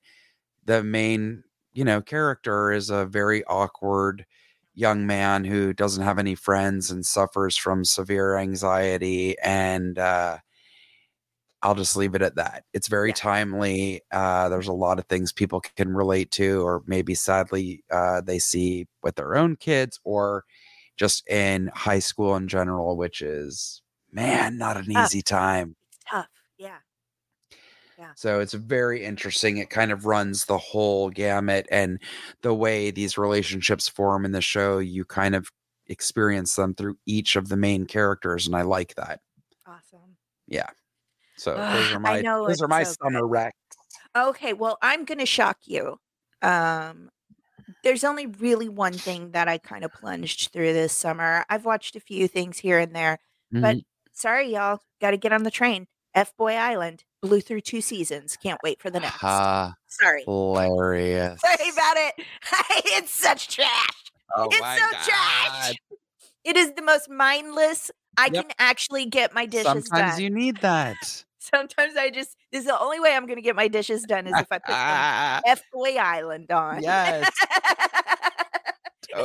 the 0.64 0.82
main, 0.84 1.44
you 1.72 1.84
know, 1.84 2.00
character 2.02 2.72
is 2.72 2.90
a 2.90 3.06
very 3.06 3.44
awkward 3.46 4.26
young 4.74 5.06
man 5.06 5.44
who 5.44 5.72
doesn't 5.72 6.04
have 6.04 6.18
any 6.18 6.34
friends 6.34 6.90
and 6.90 7.04
suffers 7.06 7.56
from 7.56 7.84
severe 7.84 8.36
anxiety 8.38 9.36
and 9.40 9.98
uh 9.98 10.38
I'll 11.62 11.74
just 11.76 11.96
leave 11.96 12.14
it 12.14 12.22
at 12.22 12.34
that. 12.36 12.64
It's 12.72 12.88
very 12.88 13.10
Yeah. 13.10 13.14
timely. 13.14 14.02
Uh, 14.10 14.48
there's 14.48 14.66
a 14.68 14.72
lot 14.72 14.98
of 14.98 15.06
things 15.06 15.32
people 15.32 15.60
can 15.60 15.94
relate 15.94 16.30
to, 16.32 16.66
or 16.66 16.82
maybe 16.86 17.14
sadly 17.14 17.84
uh, 17.90 18.20
they 18.20 18.38
see 18.40 18.88
with 19.02 19.14
their 19.14 19.36
own 19.36 19.56
kids, 19.56 20.00
or 20.04 20.44
just 20.96 21.28
in 21.28 21.70
high 21.74 21.98
school 21.98 22.36
in 22.36 22.48
general, 22.48 22.96
which 22.96 23.22
is 23.22 23.82
man, 24.10 24.58
not 24.58 24.76
an 24.76 24.92
Tough. 24.92 25.06
easy 25.06 25.22
time. 25.22 25.76
It's 25.90 26.04
tough. 26.10 26.28
Yeah. 26.58 26.78
Yeah. 27.98 28.12
So 28.16 28.40
it's 28.40 28.54
very 28.54 29.04
interesting. 29.04 29.58
It 29.58 29.70
kind 29.70 29.92
of 29.92 30.06
runs 30.06 30.46
the 30.46 30.58
whole 30.58 31.10
gamut, 31.10 31.66
and 31.70 32.00
the 32.42 32.54
way 32.54 32.90
these 32.90 33.16
relationships 33.16 33.88
form 33.88 34.24
in 34.24 34.32
the 34.32 34.40
show, 34.40 34.78
you 34.78 35.04
kind 35.04 35.34
of 35.34 35.50
experience 35.86 36.56
them 36.56 36.74
through 36.74 36.96
each 37.06 37.36
of 37.36 37.48
the 37.48 37.56
main 37.56 37.86
characters, 37.86 38.46
and 38.46 38.56
I 38.56 38.62
like 38.62 38.94
that. 38.96 39.20
Awesome. 39.66 40.16
Yeah. 40.48 40.70
So 41.36 41.54
Ugh, 41.54 41.76
those 41.76 41.92
are 41.92 42.00
my 42.00 42.22
those 42.22 42.62
are 42.62 42.68
my 42.68 42.82
so 42.82 42.94
summer 43.02 43.22
recs. 43.22 43.52
Okay, 44.16 44.52
well, 44.52 44.78
I'm 44.82 45.04
going 45.04 45.18
to 45.18 45.26
shock 45.26 45.58
you. 45.64 45.98
Um, 46.42 47.08
there's 47.82 48.04
only 48.04 48.26
really 48.26 48.68
one 48.68 49.00
thing 49.00 49.32
that 49.32 49.48
I 49.48 49.58
kind 49.58 49.84
of 49.84 49.92
plunged 49.92 50.52
through 50.52 50.72
this 50.72 50.92
summer. 50.96 51.44
I've 51.48 51.64
watched 51.64 51.96
a 51.96 52.00
few 52.00 52.28
things 52.28 52.58
here 52.58 52.78
and 52.78 52.94
there, 52.94 53.18
but 53.60 53.78
Mhm. 53.78 53.84
sorry, 54.12 54.52
y'all, 54.54 54.80
got 55.00 55.12
to 55.12 55.16
get 55.16 55.32
on 55.32 55.42
the 55.44 55.50
train. 55.50 55.86
F 56.14 56.36
Boy 56.36 56.54
Island 56.54 57.04
blew 57.22 57.40
through 57.40 57.62
two 57.62 57.80
seasons. 57.80 58.36
Can't 58.36 58.62
wait 58.62 58.80
for 58.82 58.90
the 58.90 59.00
next. 59.00 59.22
Sorry. 59.88 60.24
hilarious. 60.26 61.40
Sorry 61.44 61.68
about 61.70 61.96
it. 61.96 62.14
it's 62.86 63.12
such 63.12 63.48
trash. 63.48 64.12
Oh 64.36 64.48
It's 64.50 64.74
so 64.76 64.84
God. 64.90 65.02
trash. 65.02 65.76
It 66.44 66.56
is 66.56 66.72
the 66.74 66.82
most 66.82 67.08
mindless. 67.10 67.90
I 68.16 68.30
Yep. 68.30 68.44
can 68.44 68.56
actually 68.58 69.06
get 69.06 69.34
my 69.34 69.46
dishes 69.46 69.84
Sometimes 69.84 69.90
done. 69.90 70.20
you 70.20 70.30
need 70.30 70.60
that. 70.60 71.24
Sometimes 71.42 71.96
I 71.96 72.10
just 72.10 72.36
this 72.52 72.60
is 72.60 72.66
the 72.66 72.78
only 72.78 73.00
way 73.00 73.14
I'm 73.14 73.26
going 73.26 73.36
to 73.36 73.42
get 73.42 73.56
my 73.56 73.68
dishes 73.68 74.04
done 74.04 74.26
is 74.26 74.38
if 74.38 74.48
I 74.50 74.58
put 74.58 74.78
some 74.88 75.04
Ah, 75.04 75.40
F 75.46 75.62
Boy 75.72 75.96
Island 75.96 76.50
on. 76.50 76.82
yes, 76.82 77.26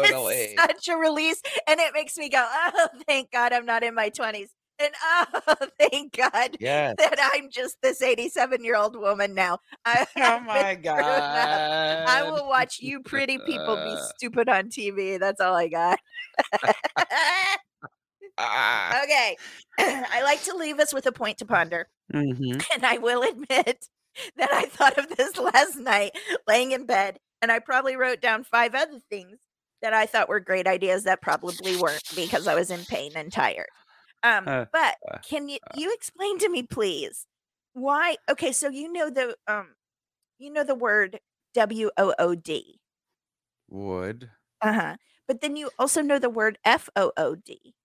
It's 0.03 0.53
such 0.57 0.87
a 0.89 0.97
release, 0.97 1.41
and 1.67 1.79
it 1.79 1.93
makes 1.93 2.17
me 2.17 2.29
go, 2.29 2.45
"Oh, 2.49 2.87
thank 3.07 3.31
God 3.31 3.53
I'm 3.53 3.65
not 3.65 3.83
in 3.83 3.93
my 3.95 4.09
20s," 4.09 4.49
and 4.79 4.93
oh, 5.03 5.55
thank 5.79 6.13
God 6.17 6.57
Yes. 6.59 6.95
that 6.97 7.31
I'm 7.33 7.49
just 7.49 7.77
this 7.81 8.01
87 8.01 8.63
year 8.63 8.75
old 8.75 8.95
woman 8.97 9.33
now. 9.33 9.59
I, 9.85 10.05
Oh 10.17 10.39
my 10.39 10.75
God. 10.75 11.61
I 12.07 12.23
will 12.23 12.47
watch 12.47 12.79
you 12.81 13.01
pretty 13.01 13.37
people 13.39 13.77
be 13.77 13.95
stupid 13.97 14.49
on 14.49 14.69
TV. 14.69 15.17
That's 15.19 15.41
all 15.41 15.55
I 15.55 15.67
got. 15.67 15.99
Ah. 18.37 18.99
okay, 19.03 19.37
I 19.79 20.21
like 20.23 20.41
to 20.43 20.55
leave 20.55 20.79
us 20.79 20.93
with 20.93 21.05
a 21.05 21.11
point 21.11 21.37
to 21.39 21.45
ponder. 21.45 21.89
Mhm. 22.13 22.65
And 22.73 22.85
I 22.85 22.97
will 22.97 23.23
admit 23.23 23.87
that 24.37 24.51
I 24.53 24.65
thought 24.65 24.97
of 24.97 25.09
this 25.15 25.37
last 25.37 25.77
night 25.77 26.11
laying 26.47 26.71
in 26.71 26.85
bed, 26.85 27.19
and 27.41 27.51
I 27.51 27.59
probably 27.59 27.95
wrote 27.95 28.21
down 28.21 28.43
five 28.43 28.75
other 28.75 28.99
things 29.09 29.39
that 29.81 29.93
I 29.93 30.05
thought 30.05 30.29
were 30.29 30.39
great 30.39 30.67
ideas 30.67 31.03
that 31.03 31.21
probably 31.21 31.75
weren't 31.75 32.03
because 32.13 32.47
I 32.47 32.55
was 32.55 32.71
in 32.71 32.85
pain 32.85 33.13
and 33.15 33.31
tired. 33.31 33.69
Um, 34.23 34.51
Uh, 34.51 34.65
but 34.71 34.95
uh, 35.11 35.19
can 35.27 35.49
you 35.49 35.59
you 35.73 35.93
explain 35.93 36.39
to 36.39 36.49
me, 36.49 36.63
please, 36.63 37.27
why? 37.73 38.17
Okay, 38.29 38.51
so 38.51 38.69
you 38.69 38.91
know 38.91 39.09
the 39.09 39.35
um, 39.47 39.75
you 40.39 40.51
know 40.51 40.63
the 40.63 40.75
word 40.75 41.19
W 41.53 41.91
O 41.97 42.13
O 42.19 42.35
D, 42.35 42.79
Wood, 43.69 44.29
uh 44.61 44.73
huh, 44.73 44.97
but 45.27 45.41
then 45.41 45.55
you 45.55 45.71
also 45.79 46.01
know 46.01 46.19
the 46.19 46.29
word 46.29 46.57
F 46.63 46.89
O 46.95 47.11
O 47.17 47.35
D, 47.35 47.75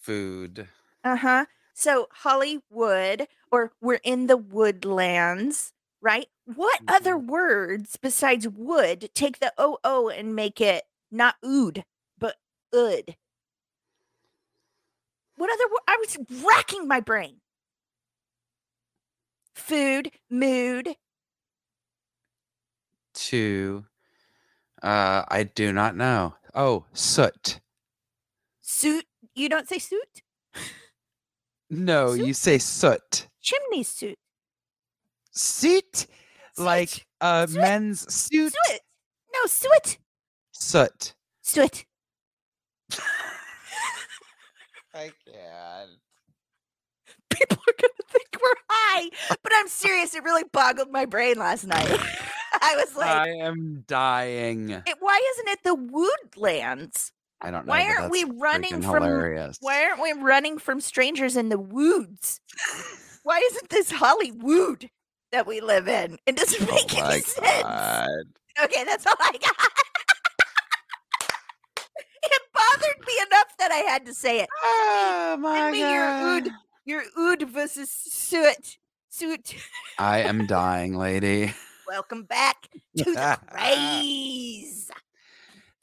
food, 0.00 0.68
uh 1.04 1.16
huh. 1.16 1.46
So 1.74 2.08
Hollywood, 2.10 3.28
or 3.50 3.72
we're 3.80 4.00
in 4.02 4.26
the 4.28 4.36
woodlands, 4.38 5.72
right? 6.00 6.28
What 6.46 6.80
other 6.88 7.16
Mhm. 7.16 7.26
words 7.26 7.96
besides 8.00 8.48
wood 8.48 9.10
take 9.14 9.40
the 9.40 9.52
O 9.58 9.78
O 9.84 10.08
and 10.08 10.34
make 10.34 10.60
it 10.60 10.84
not 11.10 11.36
ood, 11.44 11.84
but 12.18 12.36
ud? 12.72 13.16
What 15.36 15.48
other 15.48 15.68
wo- 15.68 15.78
I 15.86 15.96
was 15.98 16.18
racking 16.42 16.88
my 16.88 16.98
brain. 16.98 17.40
Food, 19.56 20.12
mood, 20.30 20.96
two. 23.12 23.86
Uh, 24.82 25.24
I 25.28 25.44
do 25.44 25.72
not 25.72 25.96
know. 25.96 26.36
Oh, 26.54 26.86
soot. 26.92 27.60
suit. 28.60 29.06
You 29.34 29.48
don't 29.48 29.68
say 29.68 29.78
suit? 29.78 30.22
No, 31.76 32.14
Soot? 32.16 32.26
you 32.26 32.34
say 32.34 32.58
soot. 32.58 33.28
Chimney 33.40 33.82
suit. 33.82 34.18
Suit, 35.32 36.06
like 36.56 37.06
a 37.20 37.46
Soot. 37.48 37.60
men's 37.60 38.14
suit. 38.14 38.52
Suit. 38.66 38.80
No, 39.32 39.46
suit. 39.46 39.98
Soot. 40.52 41.14
Suit. 41.42 41.84
I 44.94 45.10
can't. 45.26 45.90
People 47.30 47.56
are 47.68 47.74
going 47.80 47.94
to 47.96 48.04
think 48.12 48.28
we're 48.40 48.54
high. 48.70 49.10
But 49.42 49.52
I'm 49.56 49.66
serious. 49.68 50.14
It 50.14 50.22
really 50.22 50.44
boggled 50.52 50.90
my 50.92 51.04
brain 51.04 51.36
last 51.36 51.66
night. 51.66 51.88
I 52.62 52.76
was 52.76 52.94
like, 52.96 53.10
I 53.10 53.28
am 53.30 53.82
dying. 53.88 54.70
it, 54.70 54.96
why 55.00 55.20
isn't 55.34 55.48
it 55.48 55.58
the 55.64 55.74
woodlands? 55.74 57.10
I 57.44 57.50
don't 57.50 57.66
know. 57.66 57.70
Why 57.70 57.86
aren't 57.86 58.10
we 58.10 58.24
running 58.24 58.80
from- 58.80 59.02
hilarious? 59.02 59.58
Why 59.60 59.84
aren't 59.84 60.00
we 60.02 60.12
running 60.12 60.58
from 60.58 60.80
strangers 60.80 61.36
in 61.36 61.50
the 61.50 61.58
woods? 61.58 62.40
Why 63.22 63.42
isn't 63.52 63.68
this 63.68 63.90
Hollywood 63.90 64.88
that 65.30 65.46
we 65.46 65.60
live 65.60 65.86
in? 65.86 66.18
It 66.26 66.36
doesn't 66.36 66.62
Oh 66.68 66.72
make 66.74 66.96
any 66.98 67.20
sense. 67.20 67.36
Okay, 68.62 68.84
that's 68.84 69.06
all 69.06 69.16
I 69.20 69.32
got. 69.32 69.42
it 72.22 72.42
bothered 72.54 73.06
me 73.06 73.12
enough 73.26 73.56
that 73.58 73.72
I 73.72 73.76
had 73.90 74.06
to 74.06 74.14
say 74.14 74.40
it. 74.40 74.48
Oh 74.62 75.36
my 75.38 75.70
me 75.70 75.80
your 75.80 76.04
ood. 76.36 76.44
God. 76.44 76.52
Your 76.86 77.02
ood 77.18 77.48
versus 77.50 77.90
soot. 77.90 78.78
Soot. 79.10 79.54
I 79.98 80.20
am 80.20 80.46
dying, 80.48 80.96
lady. 80.96 81.52
Welcome 81.86 82.22
back 82.22 82.68
to 82.96 83.04
the 83.04 83.38
craze. 83.50 84.90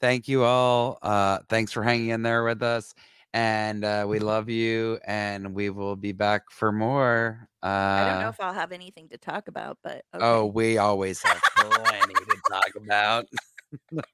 Thank 0.02 0.26
you 0.26 0.42
all. 0.42 0.98
Uh, 1.00 1.38
thanks 1.48 1.70
for 1.70 1.84
hanging 1.84 2.08
in 2.08 2.22
there 2.22 2.42
with 2.42 2.60
us. 2.60 2.92
And 3.32 3.84
uh, 3.84 4.04
we 4.08 4.18
love 4.18 4.48
you. 4.48 4.98
And 5.06 5.54
we 5.54 5.70
will 5.70 5.94
be 5.94 6.10
back 6.10 6.50
for 6.50 6.72
more. 6.72 7.48
Uh, 7.62 7.66
I 7.66 8.04
don't 8.10 8.20
know 8.20 8.28
if 8.28 8.40
I'll 8.40 8.52
have 8.52 8.72
anything 8.72 9.08
to 9.10 9.16
talk 9.16 9.46
about, 9.46 9.78
but 9.84 10.04
okay. 10.12 10.24
Oh, 10.26 10.46
we 10.46 10.76
always 10.76 11.22
have 11.22 11.40
plenty 11.56 12.14
to 12.14 12.36
talk 12.50 12.70
about. 12.76 13.26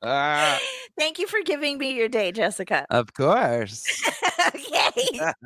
Thank 0.98 1.18
you 1.18 1.26
for 1.26 1.40
giving 1.42 1.78
me 1.78 1.94
your 1.94 2.08
day, 2.08 2.32
Jessica. 2.32 2.84
of 2.90 3.14
course. 3.14 3.86
okay. 4.48 5.32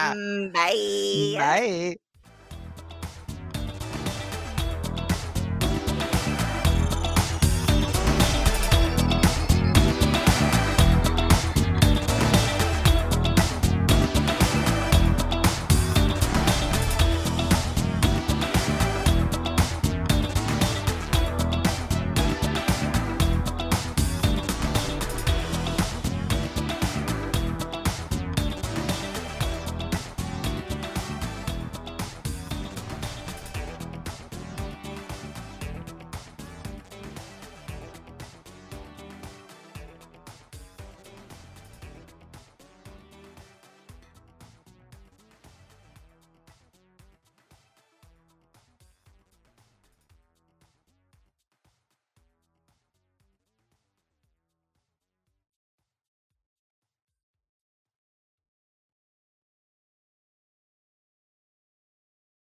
Mm, 0.00 0.52
Bye. 0.52 1.34
Bye. 1.38 1.96